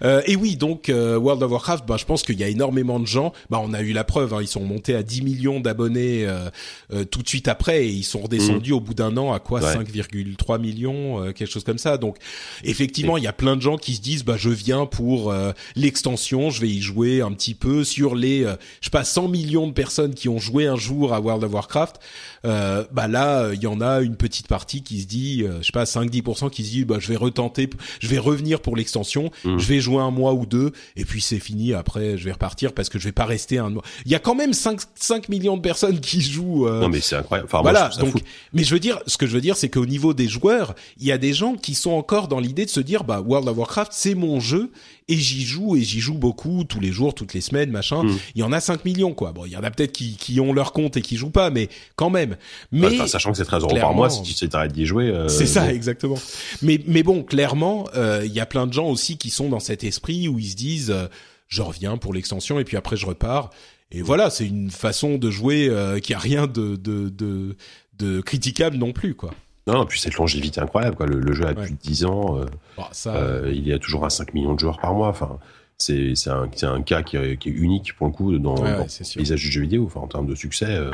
Euh, 0.04 0.22
et 0.26 0.36
oui, 0.36 0.56
donc 0.56 0.90
euh, 0.90 1.18
World 1.18 1.44
of 1.44 1.52
Warcraft, 1.52 1.86
bah, 1.88 1.98
je 1.98 2.06
pense 2.06 2.24
qu'il 2.24 2.40
y 2.40 2.44
a 2.44 2.48
énormément 2.48 3.00
de 3.00 3.08
gens. 3.08 3.34
Bah, 3.50 3.60
on 3.64 3.74
a 3.74 3.82
eu 3.82 3.94
la 3.94 4.04
preuve, 4.04 4.34
hein, 4.34 4.40
ils 4.42 4.48
sont 4.48 4.64
montés 4.64 4.96
à 4.96 5.04
10 5.04 5.22
millions 5.22 5.60
d'abonnés 5.60 6.26
euh, 6.26 6.50
euh, 6.94 7.04
tout 7.04 7.22
de 7.22 7.28
suite 7.28 7.48
après, 7.48 7.86
et 7.86 7.90
ils 7.90 8.04
sont 8.04 8.22
redescendus 8.22 8.74
au 8.74 8.80
bout 8.80 8.94
d'un 8.94 9.18
an 9.18 9.34
à 9.34 9.40
quoi? 9.40 9.60
Mm. 9.60 9.64
Ouais. 9.64 9.84
5,3 9.84 10.60
millions, 10.60 11.24
euh, 11.24 11.32
quelque 11.32 11.52
chose 11.52 11.64
comme 11.64 11.78
ça. 11.78 11.98
Donc, 11.98 12.18
effectivement, 12.64 13.18
il 13.18 13.24
y 13.24 13.28
a 13.28 13.34
plein 13.34 13.56
de 13.56 13.62
gens 13.62 13.78
qui 13.78 13.96
se 13.96 14.02
disent, 14.02 14.24
bah, 14.24 14.36
je 14.38 14.50
viens 14.50 14.86
pour 14.86 15.32
euh, 15.32 15.52
l'extension, 15.76 16.50
je 16.50 16.62
vais 16.62 16.70
y 16.70 16.82
jouer 16.82 17.22
un 17.22 17.32
petit 17.32 17.54
peu 17.54 17.84
sur 17.84 18.16
les, 18.16 18.44
euh, 18.44 18.56
je 18.80 18.86
sais 18.86 18.92
pas, 18.92 19.04
100 19.04 19.28
millions 19.28 19.68
de 19.68 19.74
personnes 19.74 20.14
qui 20.14 20.30
ont 20.30 20.40
joué 20.40 20.68
un 20.68 20.76
jour 20.76 21.14
à 21.14 21.20
World 21.20 21.44
of 21.44 21.54
Warcraft. 21.54 22.00
Euh, 22.46 22.84
bah 22.92 23.08
là, 23.08 23.52
il 23.54 23.62
y 23.62 23.68
en 23.68 23.82
a 23.82 24.02
une 24.02 24.16
petite 24.16 24.48
partie 24.48 24.82
qui 24.82 25.02
se 25.02 25.08
dit, 25.08 25.44
euh, 25.44 25.60
je 25.62 25.68
sais 25.68 25.72
pas, 25.72 25.84
5-10% 25.84 26.50
qui 26.50 26.64
se 26.64 26.70
dit, 26.72 26.86
bah, 26.86 26.98
je 27.00 27.08
vais 27.08 27.16
retenter, 27.16 27.70
je 28.00 28.08
vais 28.08 28.18
revenir 28.18 28.62
pour 28.62 28.76
l'extension, 28.76 29.32
Mm. 29.56 29.60
je 29.60 29.68
vais 29.68 29.80
jouer 29.80 30.02
un 30.02 30.12
mois 30.12 30.34
ou 30.34 30.46
deux, 30.46 30.72
et 30.96 31.06
puis 31.06 31.22
c'est 31.22 31.40
fini. 31.40 31.74
Après, 31.74 32.18
je 32.18 32.26
vais 32.26 32.32
repartir 32.32 32.74
parce 32.74 32.90
que 32.90 33.00
je 33.00 33.06
vais 33.06 33.12
pas 33.12 33.26
rester 33.26 33.58
un 33.58 33.70
mois. 33.70 33.84
Il 34.06 34.12
y 34.12 34.16
a 34.16 34.20
quand 34.20 34.36
même 34.36 34.54
5, 34.54 34.80
5 34.96 35.30
millions 35.30 35.58
de 35.58 35.62
personnes 35.62 36.00
qui 36.00 36.22
jouent. 36.22 36.68
euh, 36.68 36.82
Non 36.82 36.90
mais 36.90 37.02
c'est 37.02 37.16
incroyable. 37.16 37.48
Enfin, 37.52 37.62
voilà, 37.62 37.90
donc, 38.00 38.12
fou. 38.12 38.20
mais 38.54 38.64
je 38.64 38.74
veux 38.74 38.80
dire, 38.80 39.00
ce 39.08 39.18
que 39.18 39.26
je 39.28 39.34
veux 39.34 39.42
dire, 39.42 39.56
c'est 39.58 39.70
qu'au 39.70 39.86
niveau 39.86 40.14
des 40.14 40.28
joueurs, 40.28 40.76
il 41.00 41.06
y 41.08 41.12
a 41.12 41.18
des 41.18 41.34
gens 41.34 41.56
qui 41.56 41.76
sont 41.76 41.92
encore 41.92 42.28
dans 42.28 42.40
l'idée 42.40 42.66
de 42.66 42.70
se 42.70 42.80
dire, 42.80 43.04
bah, 43.04 43.22
World 43.22 43.48
of 43.48 43.58
Warcraft, 43.58 43.92
c'est 43.94 44.16
mon 44.16 44.40
jeu, 44.40 44.72
et 45.08 45.18
j'y 45.18 45.44
joue, 45.44 45.76
et 45.76 45.82
j'y 45.82 46.00
joue 46.00 46.14
beaucoup, 46.14 46.64
tous 46.64 46.80
les 46.80 46.92
jours, 46.92 47.14
toutes 47.14 47.34
les 47.34 47.42
semaines, 47.42 47.72
machin. 47.72 48.04
Mm. 48.04 48.18
Il 48.36 48.42
y 48.42 48.44
en 48.44 48.52
a 48.52 48.60
5 48.60 48.86
millions, 48.86 49.14
quoi. 49.14 49.32
Bon, 49.34 49.46
il 49.46 49.52
y 49.52 49.58
en 49.58 49.64
a 49.64 49.72
peut-être 49.72 49.92
qui, 49.92 50.16
qui 50.16 50.40
ont 50.40 50.54
leur 50.54 50.72
compte 50.74 50.96
et 50.98 51.02
qui 51.02 51.18
jouent 51.18 51.32
pas, 51.32 51.50
mais 51.50 51.70
quand 51.96 52.10
même. 52.10 52.38
Mais, 52.72 52.88
Enfin, 52.88 53.08
sachant 53.08 53.32
que 53.32 53.38
c'est 53.38 53.46
13 53.46 53.64
euros 53.64 53.76
par 53.76 53.94
mois, 53.94 54.10
si 54.10 54.22
tu 54.22 54.48
t'arrêtes 54.50 54.72
d'y 54.74 54.86
jouer. 54.86 55.06
euh, 55.08 55.28
c'est 55.28 55.48
ça, 55.48 55.66
bon. 55.66 55.72
exactement. 55.74 56.18
Mais 56.62 56.80
mais 56.88 57.04
bon, 57.04 57.24
clairement, 57.24 57.88
euh, 57.96 58.22
il 58.26 58.32
y 58.32 58.40
a 58.40 58.46
plein 58.46 58.68
de 58.68 58.74
gens 58.74 58.88
aussi 58.88 59.18
qui 59.18 59.30
sont 59.32 59.50
dans 59.50 59.60
cet 59.60 59.84
esprit 59.84 60.28
où 60.28 60.40
ils 60.40 60.50
se 60.52 60.56
disent, 60.56 60.92
euh, 60.92 61.08
je 61.48 61.62
reviens 61.62 61.98
pour 61.98 62.14
l'extension 62.14 62.60
et 62.60 62.64
puis 62.64 62.78
après 62.78 62.96
je 62.96 63.06
repars. 63.06 63.50
Et 63.92 64.02
voilà, 64.02 64.30
c'est 64.30 64.48
une 64.48 64.72
façon 64.72 65.18
de 65.18 65.30
jouer 65.30 65.68
euh, 65.70 66.00
qui 66.00 66.14
a 66.14 66.20
rien 66.20 66.48
de 66.48 66.78
de 66.78 67.10
de, 67.10 67.58
de 67.98 68.22
critiquable 68.22 68.78
non 68.78 68.94
plus, 68.94 69.16
quoi. 69.16 69.34
Non, 69.72 69.80
non, 69.80 69.86
puis 69.86 70.00
cette 70.00 70.16
longévité 70.16 70.60
incroyable 70.62 70.96
quoi. 70.96 71.06
Le, 71.06 71.20
le 71.20 71.34
jeu 71.34 71.46
a 71.46 71.50
Ouais. 71.54 71.64
plus 71.64 71.72
de 71.72 71.78
10 71.78 72.06
ans. 72.06 72.38
euh, 72.40 72.46
Bon, 72.78 72.84
ça, 72.92 73.16
euh, 73.16 73.52
il 73.54 73.68
y 73.68 73.74
a 73.74 73.80
toujours 73.80 74.06
un 74.06 74.10
5 74.10 74.34
millions 74.34 74.54
de 74.54 74.60
joueurs 74.60 74.80
par 74.80 74.94
mois. 74.94 75.08
Enfin, 75.10 75.38
c'est 75.78 76.14
un, 76.28 76.48
un 76.64 76.82
cas 76.84 77.02
qui 77.02 77.18
est, 77.18 77.38
qui 77.38 77.50
est 77.50 77.54
unique 77.54 77.96
pour 77.96 78.08
le 78.08 78.14
coup 78.14 78.38
dans, 78.38 78.56
Ouais, 78.56 78.72
dans 78.74 78.84
le 78.84 79.16
paysage 79.16 79.42
du 79.42 79.52
jeu 79.52 79.62
vidéo. 79.62 79.86
Enfin, 79.88 80.02
en 80.02 80.08
termes 80.08 80.28
de 80.28 80.36
succès, 80.36 80.66
euh, 80.70 80.92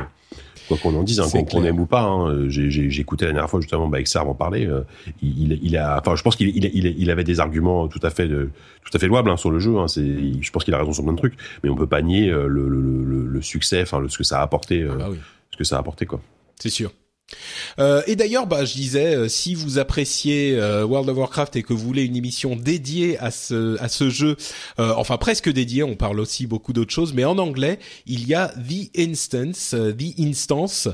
quoi 0.69 0.77
qu'on 0.77 0.95
en 0.95 1.03
dise, 1.03 1.19
hein, 1.19 1.27
qu'on 1.49 1.63
aime 1.65 1.79
ou 1.79 1.85
pas. 1.85 2.03
Hein, 2.03 2.45
j'ai 2.49 2.99
écouté 3.01 3.25
la 3.25 3.31
dernière 3.33 3.49
fois 3.49 3.59
justement 3.61 3.87
bah, 3.87 3.99
Exar 3.99 4.27
en 4.29 4.33
parler. 4.33 4.69
il, 5.21 5.59
il- 5.61 5.75
a, 5.77 5.99
enfin, 5.99 6.15
je 6.15 6.23
pense 6.23 6.35
qu'il 6.37 6.49
il, 6.55 6.65
il, 6.85 7.09
avait 7.11 7.23
des 7.25 7.39
arguments 7.41 7.87
tout 7.89 7.99
à 8.03 8.09
fait 8.11 8.27
de, 8.27 8.49
tout 8.85 8.91
à 8.95 8.99
fait 8.99 9.07
louables 9.07 9.29
hein, 9.29 9.37
sur 9.37 9.51
le 9.51 9.59
jeu. 9.59 9.71
Je 9.87 10.51
pense 10.51 10.63
qu'il 10.63 10.73
a 10.73 10.77
raison 10.77 10.93
sur 10.93 11.03
plein 11.03 11.13
de 11.13 11.17
trucs, 11.17 11.35
mais 11.63 11.69
on 11.69 11.75
peut 11.75 11.87
pas 11.87 12.01
nier 12.01 12.27
le, 12.29 12.47
le, 12.69 13.41
succès, 13.41 13.81
enfin, 13.81 14.01
ce 14.07 14.17
que 14.17 14.23
ça 14.23 14.39
a 14.39 14.43
apporté, 14.43 14.87
ah 14.89 14.95
bah 14.95 15.07
oui. 15.11 15.17
ce 15.51 15.57
que 15.57 15.63
ça 15.63 15.75
a 15.77 15.79
apporté 15.79 16.05
quoi. 16.05 16.21
C'est 16.59 16.69
sûr. 16.69 16.91
Euh, 17.79 18.01
et 18.07 18.15
d'ailleurs, 18.15 18.47
bah, 18.47 18.65
je 18.65 18.73
disais, 18.73 19.15
euh, 19.15 19.27
si 19.27 19.53
vous 19.53 19.79
appréciez 19.79 20.55
euh, 20.55 20.85
World 20.85 21.09
of 21.09 21.17
Warcraft 21.17 21.55
et 21.57 21.63
que 21.63 21.73
vous 21.73 21.85
voulez 21.85 22.03
une 22.03 22.15
émission 22.15 22.55
dédiée 22.55 23.17
à 23.19 23.31
ce 23.31 23.77
à 23.81 23.89
ce 23.89 24.09
jeu, 24.09 24.37
enfin 24.77 25.17
presque 25.17 25.51
dédiée, 25.51 25.83
on 25.83 25.95
parle 25.95 26.19
aussi 26.19 26.47
beaucoup 26.47 26.73
d'autres 26.73 26.93
choses, 26.93 27.13
mais 27.13 27.25
en 27.25 27.37
anglais, 27.37 27.79
il 28.05 28.27
y 28.27 28.33
a 28.33 28.47
The 28.47 28.97
Instance, 28.97 29.71
The 29.71 30.19
Instance, 30.19 30.87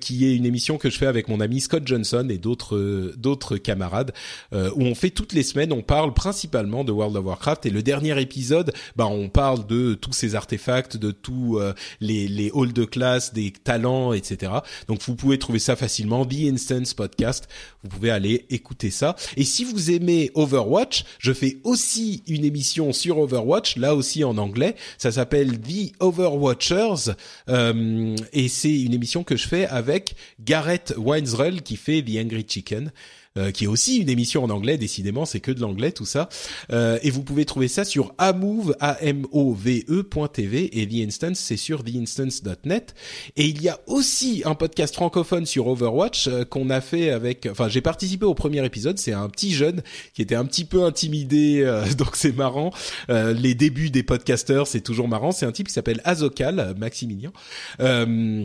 qui 0.00 0.26
est 0.26 0.34
une 0.34 0.46
émission 0.46 0.78
que 0.78 0.90
je 0.90 0.98
fais 0.98 1.06
avec 1.06 1.28
mon 1.28 1.40
ami 1.40 1.60
Scott 1.60 1.86
Johnson 1.86 2.26
et 2.30 2.38
d'autres 2.38 2.76
euh, 2.76 3.14
d'autres 3.16 3.56
camarades, 3.56 4.12
euh, 4.52 4.70
où 4.74 4.82
on 4.82 4.94
fait 4.94 5.10
toutes 5.10 5.32
les 5.32 5.42
semaines, 5.42 5.72
on 5.72 5.82
parle 5.82 6.14
principalement 6.14 6.84
de 6.84 6.92
World 6.92 7.16
of 7.16 7.24
Warcraft 7.24 7.66
et 7.66 7.70
le 7.70 7.82
dernier 7.82 8.20
épisode, 8.20 8.72
bah, 8.96 9.06
on 9.06 9.28
parle 9.28 9.66
de 9.66 9.94
tous 9.94 10.12
ces 10.12 10.34
artefacts, 10.34 10.96
de 10.96 11.10
tous 11.10 11.58
euh, 11.58 11.72
les 12.00 12.28
les 12.28 12.50
halls 12.54 12.72
de 12.72 12.84
classe, 12.84 13.32
des 13.32 13.50
talents, 13.50 14.12
etc. 14.12 14.52
Donc 14.88 15.02
vous 15.02 15.14
pouvez 15.14 15.38
trouver 15.38 15.58
ça 15.58 15.76
facilement, 15.76 16.24
The 16.24 16.52
Instance 16.52 16.94
Podcast. 16.94 17.48
Vous 17.82 17.88
pouvez 17.88 18.10
aller 18.10 18.46
écouter 18.50 18.90
ça. 18.90 19.16
Et 19.36 19.44
si 19.44 19.64
vous 19.64 19.90
aimez 19.90 20.30
Overwatch, 20.34 21.04
je 21.18 21.32
fais 21.32 21.58
aussi 21.64 22.22
une 22.26 22.44
émission 22.44 22.92
sur 22.92 23.18
Overwatch, 23.18 23.76
là 23.76 23.94
aussi 23.94 24.24
en 24.24 24.38
anglais. 24.38 24.74
Ça 24.98 25.12
s'appelle 25.12 25.60
The 25.60 25.92
Overwatchers 26.00 27.12
euh, 27.48 28.16
et 28.32 28.48
c'est 28.48 28.80
une 28.80 28.94
émission 28.94 29.24
que 29.24 29.36
je 29.36 29.46
fais 29.46 29.65
avec 29.66 30.16
Gareth 30.40 30.94
Winesrell 30.96 31.62
qui 31.62 31.76
fait 31.76 32.02
The 32.02 32.18
Angry 32.24 32.46
Chicken. 32.48 32.92
euh, 33.36 33.50
qui 33.50 33.64
est 33.64 33.66
aussi 33.66 33.98
une 33.98 34.08
émission 34.08 34.44
en 34.44 34.50
anglais, 34.50 34.78
décidément, 34.78 35.24
c'est 35.24 35.40
que 35.40 35.52
de 35.52 35.60
l'anglais 35.60 35.92
tout 35.92 36.06
ça. 36.06 36.28
Euh, 36.72 36.98
et 37.02 37.10
vous 37.10 37.22
pouvez 37.22 37.44
trouver 37.44 37.68
ça 37.68 37.84
sur 37.84 38.14
amove, 38.18 38.74
a 38.80 38.96
m 39.02 39.26
o 39.32 39.52
v 39.52 39.84
e 39.88 40.02
point 40.02 40.28
.tv 40.28 40.80
et 40.80 40.86
The 40.86 41.06
Instance, 41.06 41.38
c'est 41.38 41.56
sur 41.56 41.84
theinstance.net. 41.84 42.94
Et 43.36 43.46
il 43.46 43.62
y 43.62 43.68
a 43.68 43.78
aussi 43.86 44.42
un 44.44 44.54
podcast 44.54 44.94
francophone 44.94 45.46
sur 45.46 45.66
Overwatch 45.66 46.28
euh, 46.28 46.44
qu'on 46.44 46.70
a 46.70 46.80
fait 46.80 47.10
avec. 47.10 47.46
Enfin, 47.50 47.68
j'ai 47.68 47.80
participé 47.80 48.24
au 48.24 48.34
premier 48.34 48.64
épisode. 48.64 48.98
C'est 48.98 49.12
un 49.12 49.28
petit 49.28 49.52
jeune 49.52 49.82
qui 50.14 50.22
était 50.22 50.34
un 50.34 50.44
petit 50.44 50.64
peu 50.64 50.84
intimidé, 50.84 51.60
euh, 51.62 51.84
donc 51.98 52.16
c'est 52.16 52.34
marrant. 52.34 52.72
Euh, 53.10 53.32
les 53.32 53.54
débuts 53.54 53.90
des 53.90 54.02
podcasters, 54.02 54.66
c'est 54.66 54.80
toujours 54.80 55.08
marrant. 55.08 55.32
C'est 55.32 55.46
un 55.46 55.52
type 55.52 55.68
qui 55.68 55.74
s'appelle 55.74 56.00
Azokal, 56.04 56.58
euh, 56.58 56.74
Maximilien. 56.74 57.32
Euh, 57.80 58.44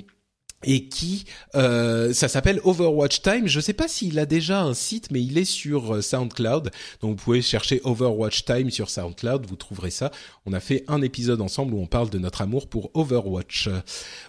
et 0.63 0.85
qui 0.85 1.25
euh, 1.55 2.13
ça 2.13 2.27
s'appelle 2.27 2.59
Overwatch 2.63 3.21
Time. 3.21 3.47
Je 3.47 3.59
sais 3.59 3.73
pas 3.73 3.87
s'il 3.87 4.19
a 4.19 4.25
déjà 4.25 4.61
un 4.61 4.73
site, 4.73 5.09
mais 5.11 5.21
il 5.21 5.37
est 5.37 5.45
sur 5.45 5.95
euh, 5.95 6.01
SoundCloud. 6.01 6.71
Donc 7.01 7.11
vous 7.11 7.23
pouvez 7.23 7.41
chercher 7.41 7.81
Overwatch 7.83 8.45
Time 8.45 8.69
sur 8.69 8.89
SoundCloud, 8.89 9.45
vous 9.47 9.55
trouverez 9.55 9.91
ça. 9.91 10.11
On 10.45 10.53
a 10.53 10.59
fait 10.59 10.83
un 10.87 11.01
épisode 11.01 11.41
ensemble 11.41 11.73
où 11.73 11.79
on 11.81 11.87
parle 11.87 12.09
de 12.09 12.17
notre 12.19 12.41
amour 12.41 12.67
pour 12.67 12.91
Overwatch. 12.93 13.69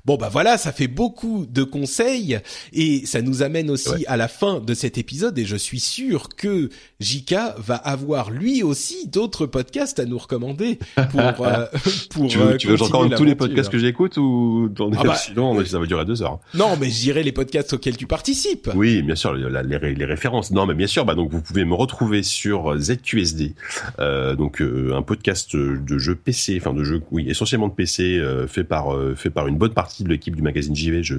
Bon 0.05 0.17
bah 0.17 0.29
voilà, 0.31 0.59
ça 0.59 0.73
fait 0.73 0.89
beaucoup 0.89 1.47
de 1.49 1.63
conseils 1.63 2.39
et 2.73 3.05
ça 3.07 3.23
nous 3.23 3.43
amène 3.43 3.71
aussi 3.71 3.83
Ouais. 3.93 4.07
à 4.07 4.17
la 4.17 4.29
fin 4.29 4.61
de 4.61 4.75
cet 4.75 4.97
épisode 4.97 5.39
et 5.39 5.45
je 5.45 5.57
suis 5.57 5.81
sûr 5.81 6.29
que 6.37 6.71
Jika 7.01 7.55
va 7.59 7.75
avoir 7.75 8.31
lui 8.31 8.63
aussi 8.63 9.09
d'autres 9.09 9.45
podcasts 9.47 9.99
à 9.99 10.05
nous 10.05 10.19
recommander 10.19 10.79
pour 11.11 11.21
euh, 11.47 11.67
pour 12.11 12.29
Tu 12.29 12.39
veux, 12.39 12.53
euh, 12.53 12.57
tu 12.57 12.69
veux 12.69 12.77
j'entende 12.77 13.15
tous 13.17 13.25
les 13.25 13.35
podcasts 13.35 13.71
que 13.71 13.79
j'écoute 13.79 14.17
ou 14.19 14.69
dans 14.71 14.91
Ah 14.93 15.03
bah, 15.05 15.17
sinon 15.17 15.63
ça 15.65 15.79
va 15.79 15.87
durer 15.87 16.05
deux 16.05 16.22
heures. 16.22 16.22
Non, 16.55 16.77
mais 16.81 16.89
je 16.89 17.01
dirais 17.01 17.23
les 17.23 17.33
podcasts 17.33 17.73
auxquels 17.73 17.97
tu 17.97 18.07
participes. 18.07 18.71
Oui, 18.75 19.03
bien 19.03 19.15
sûr, 19.15 19.35
la- 19.35 19.63
les, 19.63 19.95
les 19.95 20.05
références. 20.05 20.51
Non, 20.51 20.67
mais 20.67 20.75
bien 20.75 20.87
sûr, 20.87 21.05
bah 21.05 21.15
donc 21.15 21.31
vous 21.31 21.41
pouvez 21.41 21.65
me 21.65 21.75
retrouver 21.75 22.23
sur 22.23 22.77
ZQSD, 22.79 23.55
euh, 23.99 24.35
donc 24.35 24.61
euh, 24.61 24.95
un 24.95 25.03
podcast 25.03 25.55
de 25.57 25.99
jeux 25.99 26.15
PC, 26.15 26.59
enfin 26.61 26.73
de 26.75 26.85
jeux, 26.85 27.03
oui, 27.11 27.27
essentiellement 27.29 27.69
de 27.69 27.73
PC, 27.75 28.19
euh, 28.19 28.47
fait 28.47 28.65
par 28.65 28.95
euh, 28.95 29.15
fait 29.15 29.31
par 29.31 29.47
une 29.49 29.57
bonne 29.57 29.73
partie 29.75 30.05
de 30.05 30.09
l'équipe 30.09 30.37
du 30.37 30.43
magazine 30.43 30.75
JV. 30.77 31.03
Je, 31.03 31.15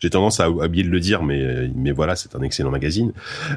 j'ai 0.00 0.10
tendance 0.10 0.40
à 0.40 0.50
oublier 0.50 0.84
de 0.84 0.90
le 0.90 1.00
dire, 1.00 1.22
mais 1.22 1.70
mais 1.74 1.92
voilà, 1.92 2.16
c'est 2.16 2.34
un 2.36 2.42
excellent 2.42 2.70
magazine. 2.70 3.12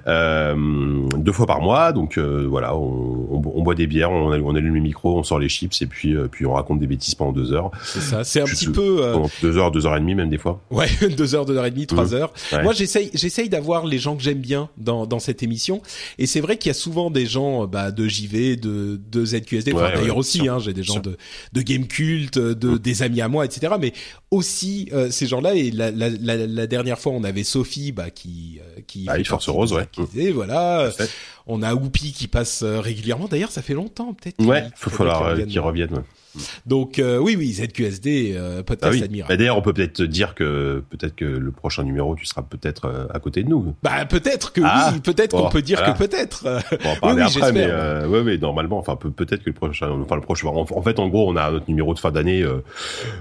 Euh, 0.07 1.07
deux 1.17 1.31
fois 1.31 1.45
par 1.47 1.61
mois, 1.61 1.91
donc 1.93 2.17
euh, 2.17 2.45
voilà, 2.49 2.75
on, 2.75 3.27
on, 3.31 3.41
on 3.55 3.61
boit 3.63 3.75
des 3.75 3.87
bières, 3.87 4.11
on, 4.11 4.31
on 4.31 4.55
allume 4.55 4.75
le 4.75 4.81
micro, 4.81 5.17
on 5.17 5.23
sort 5.23 5.39
les 5.39 5.49
chips 5.49 5.81
et 5.81 5.85
puis 5.87 6.15
euh, 6.15 6.27
puis 6.29 6.45
on 6.45 6.53
raconte 6.53 6.79
des 6.79 6.87
bêtises 6.87 7.15
pendant 7.15 7.31
deux 7.31 7.53
heures, 7.53 7.71
C'est 7.83 8.01
ça. 8.01 8.23
C'est 8.23 8.41
un 8.41 8.45
petit 8.45 8.67
peu. 8.67 9.03
euh, 9.03 9.13
pendant 9.13 9.29
deux 9.41 9.57
heures, 9.57 9.71
deux 9.71 9.85
heures 9.85 9.95
et 9.95 9.99
demie 9.99 10.15
même 10.15 10.29
des 10.29 10.37
fois. 10.37 10.61
Ouais, 10.71 10.87
deux 11.17 11.35
heures, 11.35 11.45
deux 11.45 11.57
heures 11.57 11.65
et 11.65 11.71
demie, 11.71 11.85
trois 11.87 12.13
heures. 12.13 12.33
Ouais. 12.51 12.63
Moi, 12.63 12.73
j'essaye, 12.73 13.11
j'essaye 13.13 13.49
d'avoir 13.49 13.85
les 13.85 13.99
gens 13.99 14.15
que 14.15 14.23
j'aime 14.23 14.39
bien 14.39 14.69
dans 14.77 15.05
dans 15.05 15.19
cette 15.19 15.43
émission. 15.43 15.81
Et 16.17 16.25
c'est 16.27 16.39
vrai 16.41 16.57
qu'il 16.57 16.69
y 16.69 16.71
a 16.71 16.73
souvent 16.75 17.11
des 17.11 17.25
gens, 17.25 17.63
euh, 17.63 17.67
bah, 17.67 17.91
de 17.91 18.07
JV, 18.07 18.55
de 18.55 18.99
de 19.11 19.25
ZQSD. 19.25 19.73
Enfin, 19.73 19.89
d'ailleurs 19.93 20.15
ouais, 20.15 20.19
aussi, 20.19 20.39
sûr. 20.39 20.53
hein, 20.53 20.59
j'ai 20.59 20.73
des 20.73 20.83
gens 20.83 20.93
Sûr. 20.93 21.01
de 21.01 21.17
de 21.53 21.61
Game 21.61 21.87
Cult, 21.87 22.37
de 22.39 22.77
des 22.77 23.03
amis 23.03 23.21
à 23.21 23.27
moi, 23.27 23.45
etc. 23.45 23.73
Mais 23.79 23.93
aussi 24.31 24.89
euh, 24.93 25.09
ces 25.11 25.27
gens-là. 25.27 25.55
Et 25.55 25.71
la, 25.71 25.91
la 25.91 26.09
la 26.09 26.37
la 26.47 26.67
dernière 26.67 26.99
fois, 26.99 27.11
on 27.13 27.23
avait 27.23 27.43
Sophie, 27.43 27.91
bah, 27.91 28.09
qui 28.09 28.59
euh, 28.61 28.81
qui 28.87 29.05
Ah 29.09 29.21
Force 29.23 29.49
Rose, 29.49 29.73
ouais. 29.73 29.85
qui 29.91 30.01
disait, 30.05 30.31
voilà. 30.31 30.89
On 31.47 31.63
a 31.63 31.73
Whoopi 31.73 32.13
qui 32.13 32.27
passe 32.27 32.63
régulièrement. 32.63 33.27
D'ailleurs, 33.27 33.51
ça 33.51 33.61
fait 33.61 33.73
longtemps 33.73 34.13
peut-être. 34.13 34.41
Ouais, 34.45 34.65
il 34.67 34.71
faut 34.75 34.89
falloir 34.89 35.35
qu'ils 35.35 35.59
reviennent. 35.59 36.03
Donc 36.65 36.99
euh, 36.99 37.17
oui, 37.17 37.35
oui, 37.37 37.53
ZQSD, 37.53 38.33
euh, 38.35 38.63
podcast 38.63 38.97
ah 38.99 39.03
admirable. 39.03 39.29
Bah, 39.29 39.37
D'ailleurs, 39.37 39.57
on 39.57 39.61
peut 39.61 39.73
peut-être 39.73 40.01
dire 40.03 40.35
que 40.35 40.83
peut-être 40.89 41.15
que 41.15 41.25
le 41.25 41.51
prochain 41.51 41.83
numéro, 41.83 42.15
tu 42.15 42.25
seras 42.25 42.41
peut-être 42.41 42.85
euh, 42.85 43.07
à 43.13 43.19
côté 43.19 43.43
de 43.43 43.49
nous. 43.49 43.75
Bah 43.83 44.05
peut-être 44.05 44.53
que 44.53 44.61
ah, 44.63 44.91
oui, 44.93 44.99
peut-être 44.99 45.35
qu'on 45.35 45.49
peut 45.49 45.61
dire 45.61 45.83
que 45.83 45.97
peut-être. 45.97 46.45
On 46.45 46.87
va 46.87 46.91
en 46.91 46.95
parler 46.99 47.21
après, 47.23 47.51
mais 47.51 47.67
euh, 47.67 48.07
ouais, 48.07 48.23
mais 48.23 48.37
normalement, 48.37 48.77
enfin 48.77 48.95
peut-être 48.95 49.43
que 49.43 49.49
le 49.49 49.53
prochain, 49.53 49.89
enfin 49.89 50.15
le 50.15 50.21
prochain. 50.21 50.47
En, 50.47 50.81
fait, 50.81 50.99
en 50.99 51.07
gros, 51.07 51.29
on 51.29 51.35
a 51.35 51.51
notre 51.51 51.67
numéro 51.67 51.93
de 51.93 51.99
fin 51.99 52.11
d'année. 52.11 52.41
Euh, 52.41 52.63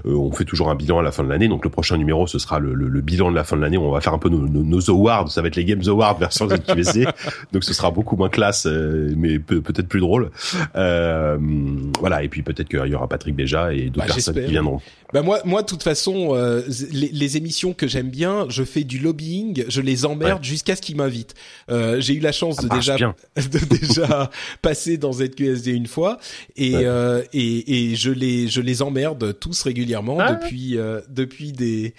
on 0.05 0.31
fait 0.31 0.45
toujours 0.45 0.69
un 0.69 0.75
bilan 0.75 0.99
à 0.99 1.03
la 1.03 1.11
fin 1.11 1.23
de 1.23 1.29
l'année, 1.29 1.47
donc 1.47 1.63
le 1.63 1.69
prochain 1.69 1.97
numéro, 1.97 2.27
ce 2.27 2.39
sera 2.39 2.59
le, 2.59 2.73
le, 2.73 3.01
bilan 3.01 3.31
de 3.31 3.35
la 3.35 3.43
fin 3.43 3.55
de 3.55 3.61
l'année. 3.61 3.77
On 3.77 3.91
va 3.91 4.01
faire 4.01 4.13
un 4.13 4.19
peu 4.19 4.29
nos, 4.29 4.47
nos, 4.47 4.89
awards. 4.89 5.29
Ça 5.31 5.41
va 5.41 5.47
être 5.47 5.55
les 5.55 5.65
Games 5.65 5.83
Awards 5.87 6.17
version 6.17 6.47
ZQSD, 6.49 7.07
donc 7.51 7.63
ce 7.63 7.73
sera 7.73 7.91
beaucoup 7.91 8.15
moins 8.15 8.29
classe, 8.29 8.65
mais 8.65 9.39
peut-être 9.39 9.87
plus 9.87 9.99
drôle. 9.99 10.31
voilà, 10.73 12.23
et 12.23 12.29
puis 12.29 12.41
peut-être 12.41 12.69
qu'il 12.69 12.87
y 12.87 12.95
aura 12.95 13.00
Patrick 13.07 13.35
déjà 13.35 13.73
et 13.73 13.85
d'autres 13.85 14.07
bah, 14.07 14.13
personnes 14.13 14.35
qui 14.35 14.51
viendront. 14.51 14.81
Bah 15.13 15.21
moi, 15.21 15.41
moi, 15.43 15.61
de 15.61 15.67
toute 15.67 15.83
façon, 15.83 16.35
euh, 16.35 16.61
les, 16.91 17.09
les, 17.09 17.37
émissions 17.37 17.73
que 17.73 17.87
j'aime 17.87 18.09
bien, 18.09 18.45
je 18.49 18.63
fais 18.63 18.83
du 18.83 18.97
lobbying, 18.97 19.65
je 19.67 19.81
les 19.81 20.05
emmerde 20.05 20.43
jusqu'à 20.43 20.75
ce 20.75 20.81
qu'ils 20.81 20.95
m'invitent. 20.95 21.35
Euh, 21.69 21.99
J'ai 21.99 22.13
eu 22.13 22.19
la 22.19 22.31
chance 22.31 22.55
de 22.63 22.69
déjà, 22.69 22.95
de 22.97 23.75
déjà 23.77 24.29
passer 24.61 24.97
dans 24.97 25.11
ZQSD 25.11 25.71
une 25.73 25.87
fois, 25.87 26.17
et, 26.55 26.75
euh, 26.75 27.23
et, 27.33 27.91
et 27.91 27.95
je 27.95 28.11
les, 28.11 28.47
je 28.47 28.61
les 28.61 28.81
emmerde 28.81 29.37
tous 29.39 29.63
régulièrement 29.63 30.19
ah. 30.19 30.33
depuis, 30.33 30.77
euh, 30.77 31.01
depuis 31.09 31.51
des, 31.51 31.93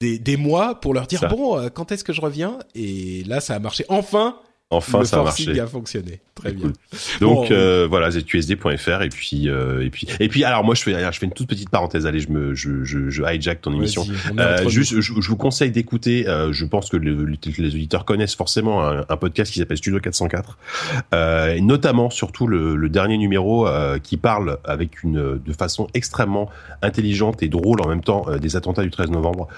des, 0.00 0.18
des 0.18 0.36
mois 0.36 0.80
pour 0.80 0.94
leur 0.94 1.08
dire 1.08 1.28
bon, 1.28 1.68
quand 1.74 1.90
est-ce 1.90 2.04
que 2.04 2.12
je 2.12 2.20
reviens? 2.20 2.58
Et 2.76 3.24
là, 3.24 3.40
ça 3.40 3.56
a 3.56 3.58
marché. 3.58 3.84
Enfin, 3.88 4.36
Enfin, 4.72 5.00
le 5.00 5.04
ça 5.04 5.20
a 5.20 5.24
marché. 5.24 5.60
a 5.60 5.66
fonctionné. 5.66 6.20
Très 6.34 6.52
bien. 6.52 6.72
Donc 7.20 7.50
euh, 7.50 7.86
voilà, 7.88 8.10
zqsd.fr 8.10 9.02
et 9.02 9.10
puis 9.10 9.50
euh, 9.50 9.84
et 9.84 9.90
puis 9.90 10.08
et 10.18 10.28
puis 10.28 10.44
alors 10.44 10.64
moi 10.64 10.74
je 10.74 10.82
fais 10.82 11.12
je 11.12 11.18
fais 11.18 11.26
une 11.26 11.32
toute 11.32 11.46
petite 11.46 11.68
parenthèse. 11.68 12.06
Allez, 12.06 12.20
je 12.20 12.30
me 12.30 12.54
je 12.54 12.82
je, 12.82 13.10
je 13.10 13.22
hijack 13.22 13.60
ton 13.60 13.72
émission. 13.74 14.06
Euh, 14.38 14.66
juste, 14.68 14.98
je, 15.00 15.12
je, 15.20 15.28
vous 15.28 15.36
conseille 15.36 15.70
d'écouter. 15.70 16.24
Je 16.50 16.64
pense 16.64 16.88
que 16.88 16.96
les, 16.96 17.14
les, 17.58 17.74
auditeurs 17.74 18.06
connaissent 18.06 18.34
forcément 18.34 18.82
un, 18.82 19.04
un 19.08 19.16
podcast 19.16 19.52
qui 19.52 19.58
s'appelle 19.58 19.76
Studio 19.76 20.00
404, 20.00 20.56
euh, 21.14 21.54
et 21.54 21.60
notamment 21.60 22.08
surtout 22.08 22.46
le, 22.46 22.76
le 22.76 22.88
dernier 22.88 23.18
numéro 23.18 23.66
qui 24.02 24.16
parle 24.16 24.58
avec 24.64 25.02
une 25.02 25.38
de 25.38 25.52
façon 25.52 25.86
extrêmement 25.92 26.48
intelligente 26.80 27.42
et 27.42 27.48
drôle 27.48 27.82
en 27.82 27.88
même 27.88 28.02
temps 28.02 28.24
des 28.40 28.56
attentats 28.56 28.82
du 28.82 28.90
13 28.90 29.10
novembre 29.10 29.48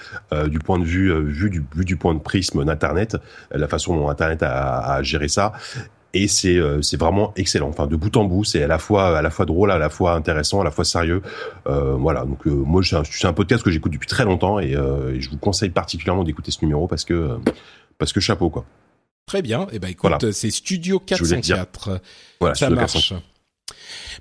du 0.48 0.58
point 0.58 0.80
de 0.80 0.84
vue 0.84 1.12
vu 1.24 1.50
du 1.50 1.64
vu 1.74 1.84
du 1.84 1.96
point 1.96 2.14
de 2.14 2.20
prisme 2.20 2.64
d'internet, 2.64 3.16
la 3.52 3.68
façon 3.68 3.96
dont 3.96 4.08
internet 4.08 4.42
a, 4.42 4.78
a 4.78 5.03
gérer 5.04 5.28
ça 5.28 5.52
et 6.14 6.28
c'est 6.28 6.56
euh, 6.56 6.80
c'est 6.80 6.96
vraiment 6.96 7.32
excellent. 7.36 7.68
Enfin, 7.68 7.86
de 7.86 7.96
bout 7.96 8.16
en 8.16 8.24
bout, 8.24 8.44
c'est 8.44 8.62
à 8.62 8.66
la 8.66 8.78
fois 8.78 9.18
à 9.18 9.22
la 9.22 9.30
fois 9.30 9.44
drôle, 9.44 9.70
à 9.70 9.78
la 9.78 9.90
fois 9.90 10.14
intéressant, 10.14 10.60
à 10.60 10.64
la 10.64 10.70
fois 10.70 10.84
sérieux. 10.84 11.20
Euh, 11.66 11.94
voilà. 11.94 12.24
Donc 12.24 12.46
euh, 12.46 12.50
moi, 12.50 12.82
c'est 12.82 12.96
un, 12.96 13.28
un, 13.28 13.32
podcast 13.32 13.62
que 13.62 13.70
j'écoute 13.70 13.92
depuis 13.92 14.06
très 14.06 14.24
longtemps 14.24 14.60
et, 14.60 14.72
et, 14.72 15.20
je 15.20 15.28
vous 15.30 15.38
conseille 15.38 15.70
particulièrement 15.70 16.24
d'écouter 16.24 16.52
ce 16.52 16.64
numéro 16.64 16.86
parce 16.86 17.04
que 17.04 17.36
parce 17.98 18.12
que 18.12 18.20
chapeau 18.20 18.48
quoi. 18.48 18.64
Très 19.26 19.42
bien. 19.42 19.62
Et 19.62 19.74
eh 19.74 19.78
ben 19.78 19.88
écoute, 19.88 20.32
c'est 20.32 20.50
Studio 20.50 21.00
404. 21.00 22.00
Voilà, 22.40 22.54
ça 22.54 22.70
marche. 22.70 23.12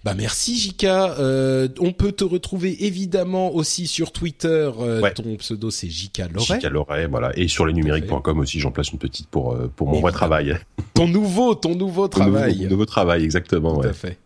Bah 0.04 0.14
merci 0.16 0.58
Jika. 0.58 1.16
Euh, 1.20 1.68
on 1.80 1.92
peut 1.92 2.12
te 2.12 2.24
retrouver 2.24 2.86
évidemment 2.86 3.54
aussi 3.54 3.88
sur 3.88 4.12
Twitter. 4.12 4.70
Euh, 4.80 5.10
ton 5.12 5.36
pseudo 5.38 5.72
c'est 5.72 5.90
Jika 5.90 6.28
Loret. 6.28 6.56
Jika 6.56 6.70
Loret, 6.70 7.08
voilà. 7.08 7.32
Et 7.38 7.48
sur 7.48 7.66
lesnumériques.com 7.66 8.40
aussi, 8.40 8.60
j'en 8.60 8.72
place 8.72 8.92
une 8.92 9.00
petite 9.00 9.28
pour 9.28 9.54
euh, 9.54 9.72
pour 9.76 9.88
mon 9.88 10.02
vrai 10.02 10.12
travail. 10.12 10.58
Ton 10.94 11.08
nouveau, 11.08 11.56
ton 11.56 11.76
nouveau 11.76 12.08
travail. 12.08 12.64
Ton 12.64 12.70
nouveau, 12.70 12.86
travail, 12.86 13.24
exactement. 13.24 13.82
Tout 13.82 13.88
à 13.88 13.94
fait. 13.94 14.18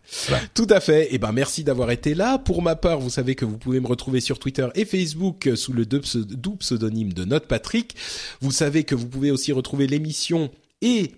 Tout 0.54 0.66
à 0.70 0.80
fait. 0.80 1.04
Et 1.04 1.14
eh 1.14 1.18
ben 1.18 1.32
merci 1.32 1.64
d'avoir 1.64 1.90
été 1.90 2.14
là. 2.14 2.38
Pour 2.38 2.62
ma 2.62 2.76
part, 2.76 2.98
vous 2.98 3.10
savez 3.10 3.34
que 3.34 3.44
vous 3.44 3.58
pouvez 3.58 3.80
me 3.80 3.86
retrouver 3.86 4.20
sur 4.20 4.38
Twitter 4.38 4.66
et 4.74 4.84
Facebook 4.84 5.48
sous 5.54 5.72
le 5.72 5.86
doux 5.86 6.56
pseudonyme 6.56 7.12
de 7.12 7.24
Note 7.24 7.46
Patrick. 7.46 7.94
Vous 8.40 8.52
savez 8.52 8.84
que 8.84 8.94
vous 8.94 9.06
pouvez 9.06 9.30
aussi 9.30 9.52
retrouver 9.52 9.86
l'émission 9.86 10.50
et 10.82 11.12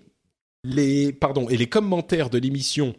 les 0.63 1.11
pardon 1.11 1.49
et 1.49 1.57
les 1.57 1.67
commentaires 1.67 2.29
de 2.29 2.37
l'émission 2.37 2.95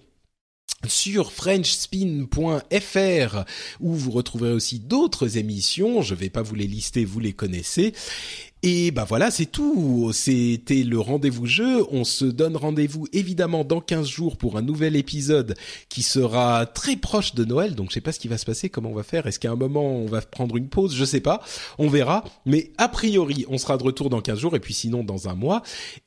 sur 0.87 1.33
frenchspin.fr 1.33 3.45
où 3.81 3.95
vous 3.95 4.11
retrouverez 4.11 4.53
aussi 4.53 4.81
d'autres 4.81 5.39
émissions. 5.39 6.03
Je 6.03 6.15
vais 6.15 6.31
pas 6.31 6.43
vous 6.43 6.55
les 6.55 6.67
lister, 6.67 7.05
vous 7.05 7.21
les 7.21 7.33
connaissez. 7.33 7.95
Et 8.65 8.93
bah 8.93 9.05
voilà, 9.09 9.33
c'est 9.33 9.47
tout. 9.47 10.13
C'était 10.13 10.85
le 10.85 11.01
rendez-vous 11.01 11.47
jeu. 11.47 11.85
On 11.91 12.05
se 12.05 12.25
donne 12.25 12.57
rendez-vous 12.57 13.09
évidemment 13.13 13.65
dans 13.65 13.81
15 13.81 14.07
jours 14.07 14.37
pour 14.37 14.57
un 14.57 14.63
nouvel 14.63 14.95
épisode 14.95 15.57
qui 15.89 16.03
sera 16.03 16.67
très 16.67 16.95
proche 16.95 17.35
de 17.35 17.45
Noël. 17.45 17.75
Donc 17.75 17.91
je 17.91 17.95
sais 17.95 18.01
pas 18.01 18.13
ce 18.13 18.21
qui 18.21 18.29
va 18.29 18.39
se 18.39 18.47
passer, 18.47 18.69
comment 18.69 18.91
on 18.91 18.95
va 18.95 19.03
faire. 19.03 19.27
Est-ce 19.27 19.41
qu'à 19.41 19.51
un 19.51 19.57
moment 19.57 19.97
on 19.97 20.07
va 20.07 20.21
prendre 20.21 20.57
une 20.57 20.69
pause? 20.69 20.95
Je 20.95 21.05
sais 21.05 21.21
pas. 21.21 21.43
On 21.79 21.89
verra. 21.89 22.23
Mais 22.47 22.71
a 22.79 22.89
priori, 22.89 23.45
on 23.49 23.59
sera 23.59 23.77
de 23.79 23.83
retour 23.83 24.11
dans 24.11 24.21
15 24.21 24.39
jours 24.39 24.55
et 24.55 24.61
puis 24.61 24.75
sinon 24.75 25.03
dans 25.03 25.29
un 25.29 25.35
mois. 25.35 25.63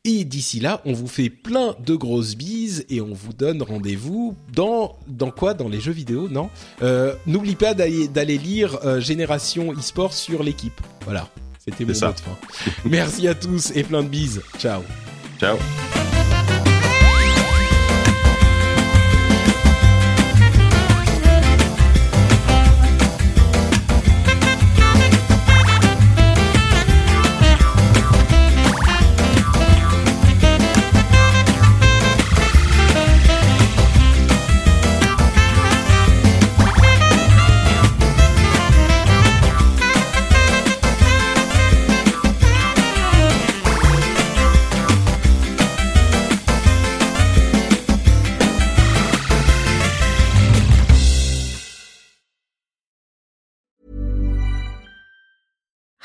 Et 0.05 0.23
d'ici 0.23 0.61
là, 0.61 0.81
on 0.85 0.93
vous 0.93 1.07
fait 1.07 1.29
plein 1.29 1.75
de 1.85 1.95
grosses 1.95 2.35
bises 2.35 2.85
et 2.89 3.01
on 3.01 3.13
vous 3.13 3.33
donne 3.33 3.63
rendez-vous 3.63 4.33
dans 4.53 4.95
dans 5.07 5.31
quoi? 5.31 5.55
Dans 5.55 5.67
les 5.67 5.81
jeux 5.81 5.91
vidéo, 5.91 6.29
non? 6.29 6.49
Euh, 6.81 7.15
N'oublie 7.27 7.55
pas 7.55 7.73
d'aller 7.73 8.37
lire 8.37 8.79
euh, 8.85 9.01
Génération 9.01 9.77
eSport 9.77 10.13
sur 10.13 10.41
l'équipe. 10.41 10.79
Voilà. 11.03 11.29
C'était 11.67 11.85
mon 11.85 11.93
mot 11.93 12.13
de 12.13 12.19
fin. 12.19 12.37
Merci 12.85 13.27
à 13.27 13.33
tous 13.33 13.71
et 13.75 13.83
plein 13.83 14.03
de 14.03 14.07
bises. 14.07 14.41
Ciao. 14.59 14.83
Ciao. 15.39 15.57